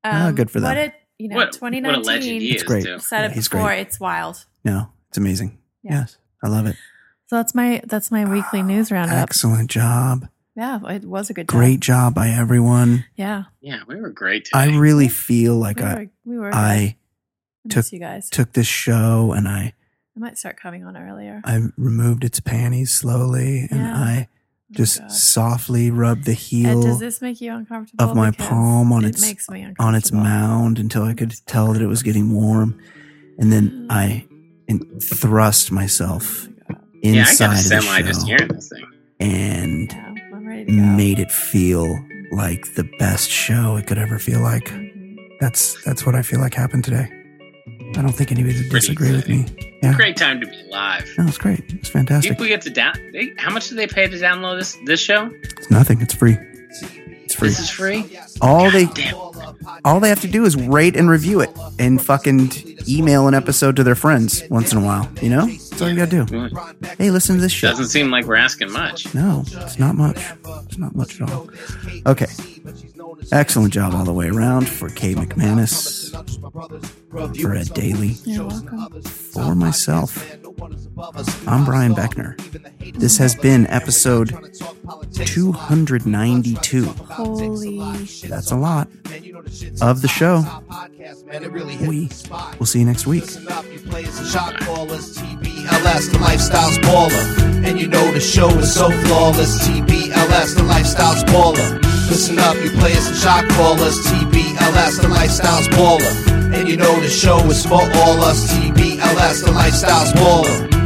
Ah, 0.05 0.29
Um, 0.29 0.35
good 0.35 0.51
for 0.51 0.61
that. 0.61 0.69
What 0.69 0.79
it, 0.79 0.95
you 1.19 1.29
know, 1.29 1.37
What, 1.37 1.57
what 1.57 1.73
a 1.75 1.77
2019. 1.81 2.03
legend 2.05 2.43
he 2.43 2.51
It's 2.53 2.63
is, 2.63 2.67
great. 2.69 2.85
too. 2.85 2.99
Said 3.01 3.23
Yeah, 3.23 3.31
it 3.33 3.35
before. 3.35 3.61
great. 3.67 3.81
It's 3.81 3.99
wild. 4.01 4.45
No, 4.65 4.89
it's 5.17 5.19
amazing. 5.19 5.59
Yeah. 5.83 6.01
Yes. 6.01 6.19
I 6.45 6.49
love 6.49 6.67
it. 6.67 6.77
So 7.29 7.37
that's 7.37 7.55
my 7.55 7.81
that's 7.87 8.11
my 8.11 8.31
weekly 8.31 8.61
ah, 8.61 8.65
news 8.67 8.93
roundup. 8.93 9.17
Excellent 9.17 9.71
job. 9.71 10.29
Yeah, 10.55 10.79
it 10.91 11.05
was 11.07 11.31
a 11.31 11.35
good. 11.35 11.49
Job. 11.49 11.57
Great 11.59 11.81
job 11.81 12.15
by 12.15 12.29
everyone. 12.29 13.05
Yeah, 13.17 13.45
Yeah, 13.63 13.81
we 13.89 13.97
were 13.97 14.11
great 14.11 14.45
today. 14.47 14.59
I 14.59 14.77
really 14.77 15.09
feel 15.09 15.57
like 15.57 15.79
we 15.79 15.83
I 15.85 15.95
were. 15.95 16.07
We 16.27 16.39
were. 16.39 16.55
I 16.55 16.59
I 16.61 16.97
took- 17.71 17.91
you 17.93 17.99
guys. 17.99 18.29
took 18.29 18.53
this 18.53 18.67
show 18.67 19.33
and 19.33 19.49
I 19.49 19.73
I 20.15 20.21
might 20.21 20.37
start 20.37 20.59
coming 20.59 20.85
on 20.85 20.97
earlier. 20.99 21.41
I 21.45 21.63
removed 21.79 22.23
its 22.23 22.41
panties 22.41 22.93
slowly 22.93 23.69
and 23.71 23.81
Yeah. 23.81 23.97
I 23.97 24.29
Oh, 24.69 24.75
just 24.75 24.99
God. 25.01 25.13
softly 25.13 25.91
rubbed 25.93 26.25
the 26.25 26.33
Ed, 26.33 26.37
heel 26.39 26.83
does 26.83 26.99
this 26.99 27.23
make 27.23 27.41
you 27.41 27.55
uncomfortable? 27.55 28.05
of 28.05 28.17
my 28.17 28.31
Because 28.33 28.49
palm 28.49 28.93
on 28.93 29.05
it 29.05 29.11
its- 29.11 29.23
makes 29.23 29.49
me 29.49 29.67
on 29.79 29.95
its 29.95 30.13
mound 30.13 30.79
until 30.79 31.05
I 31.05 31.15
could 31.15 31.33
tell 31.47 31.73
that 31.73 31.81
it 31.81 31.87
was 31.87 32.03
getting 32.03 32.33
warm. 32.35 32.79
And 33.39 33.51
then 33.53 33.71
mm. 33.71 33.87
I 33.91 34.27
in- 34.69 35.01
thrust 35.01 35.71
myself 35.73 36.49
yeah, 37.03 37.25
I 37.27 37.31
inside 37.31 37.47
got 37.47 37.51
a 37.55 37.59
of 37.59 37.63
the 37.65 37.69
semi 37.69 38.03
just 38.03 38.21
show 38.23 38.27
hearing 38.27 38.49
this 38.49 38.69
thing. 38.69 38.85
and 39.21 39.93
Yeah, 39.93 40.15
I'm 40.35 40.47
ready 40.47 40.65
to 40.67 40.73
go. 40.73 40.83
made 40.83 41.19
it 41.19 41.31
feel 41.31 41.99
like 42.33 42.75
the 42.75 42.85
best 42.99 43.31
show 43.31 43.77
it 43.77 43.87
could 43.87 43.99
ever 43.99 44.19
feel 44.19 44.41
like. 44.41 44.73
That's 45.41 45.83
that's 45.85 46.05
what 46.07 46.15
I 46.15 46.23
feel 46.23 46.41
like 46.41 46.55
happened 46.55 46.85
today. 46.85 47.09
I 47.91 48.03
don't 48.03 48.13
think 48.13 48.33
anybody 48.33 48.57
would 48.59 48.71
Pretty 48.71 48.89
disagree 48.89 49.13
with 49.13 49.29
me. 49.29 49.47
Yeah. 49.83 49.95
Great 49.95 50.17
time 50.17 50.41
to 50.41 50.47
be 50.47 50.61
alive. 50.69 51.09
No, 51.19 51.27
it's 51.27 51.39
great. 51.39 51.63
It's 51.69 51.89
fantastic. 51.89 52.33
People 52.33 52.47
get 52.47 52.63
to 52.63 52.71
down. 52.71 52.95
They, 53.13 53.33
how 53.39 53.53
much 53.53 53.69
do 53.69 53.77
they 53.77 53.87
pay 53.87 54.09
to 54.09 54.17
download 54.17 54.59
this 54.59 54.77
this 54.87 55.01
show? 55.01 55.31
It's 55.43 55.71
nothing. 55.71 56.01
It's 56.01 56.15
free. 56.15 56.37
It's 56.41 57.35
free. 57.35 57.49
This 57.49 57.59
is 57.61 57.71
free. 57.71 58.19
All 58.41 58.71
they 58.71 58.87
Damn. 58.87 59.15
All 59.85 60.01
they 60.01 60.09
have 60.09 60.21
to 60.21 60.29
do 60.29 60.45
is 60.45 60.57
rate 60.57 60.97
and 60.97 61.09
review 61.09 61.41
it 61.41 61.51
and 61.79 62.05
fucking 62.05 62.51
email 62.89 63.29
an 63.29 63.35
episode 63.35 63.77
to 63.77 63.85
their 63.85 63.95
friends 63.95 64.43
once 64.51 64.73
in 64.73 64.79
a 64.79 64.85
while. 64.85 65.11
You 65.23 65.31
know? 65.31 65.47
That's 65.47 65.83
all 65.83 65.89
you 65.89 65.97
gotta 65.97 66.25
do. 66.25 66.49
Hey, 66.99 67.11
listen 67.11 67.37
to 67.37 67.43
this 67.43 67.53
shit. 67.53 67.71
Doesn't 67.71 67.89
seem 67.89 68.11
like 68.11 68.27
we're 68.27 68.37
asking 68.37 68.73
much. 68.73 69.15
No, 69.15 69.45
it's 69.47 69.79
not 69.79 69.95
much. 69.95 70.19
It's 70.67 70.79
not 70.79 70.95
much 70.95 71.21
at 71.21 71.31
all. 71.31 71.49
Okay. 72.07 72.27
Excellent 73.33 73.73
job 73.73 73.95
all 73.95 74.05
the 74.05 74.13
way 74.13 74.29
around 74.29 74.69
for 74.69 74.89
Kay 74.89 75.15
McManus, 75.15 76.13
for 77.41 77.55
Ed 77.55 77.73
Daly, 77.75 78.15
for 79.05 79.55
myself. 79.55 80.19
I'm 81.47 81.65
Brian 81.65 81.95
Beckner. 81.95 82.37
This 82.99 83.19
has 83.19 83.35
been 83.35 83.67
episode 83.69 84.29
292. 85.15 86.85
Holy. 86.85 87.79
That's 88.29 88.51
a 88.51 88.57
lot 88.57 88.89
of 89.81 90.03
the 90.03 90.09
show. 90.09 90.45
We 91.87 92.09
will 92.59 92.67
see 92.67 92.81
you 92.81 92.85
next 92.85 93.07
week. 93.07 93.23
Listen 93.23 93.49
up, 93.49 93.65
you 93.73 93.79
players 93.81 94.19
and. 94.21 95.19
TBLS, 95.19 96.13
the 96.13 96.19
lifestyle's 96.19 96.79
baller. 96.79 97.65
And 97.65 97.81
you 97.81 97.89
know 97.89 98.13
the 98.13 98.21
show 98.21 98.49
is 98.59 98.73
so 98.75 98.91
flawless. 98.91 99.67
TBLS, 99.67 100.57
the 100.57 100.63
lifestyle's 100.63 101.25
baller. 101.25 101.83
Listen 102.09 102.39
up, 102.39 102.57
you 102.57 102.71
players 102.71 103.07
and 103.09 103.17
shot 103.17 103.49
callers. 103.51 103.99
TBLS, 104.07 105.03
the 105.03 105.09
lifestyle's 105.09 105.69
baller. 105.69 106.55
And 106.55 106.69
you 106.69 106.77
know 106.77 107.01
the 107.01 107.09
show 107.11 107.39
is 107.51 107.65
for 107.67 107.83
all 107.83 108.21
us. 108.23 108.53
TBLS, 108.53 109.45
the 109.45 109.53
lifestyle's 109.53 110.13
baller. 110.13 110.86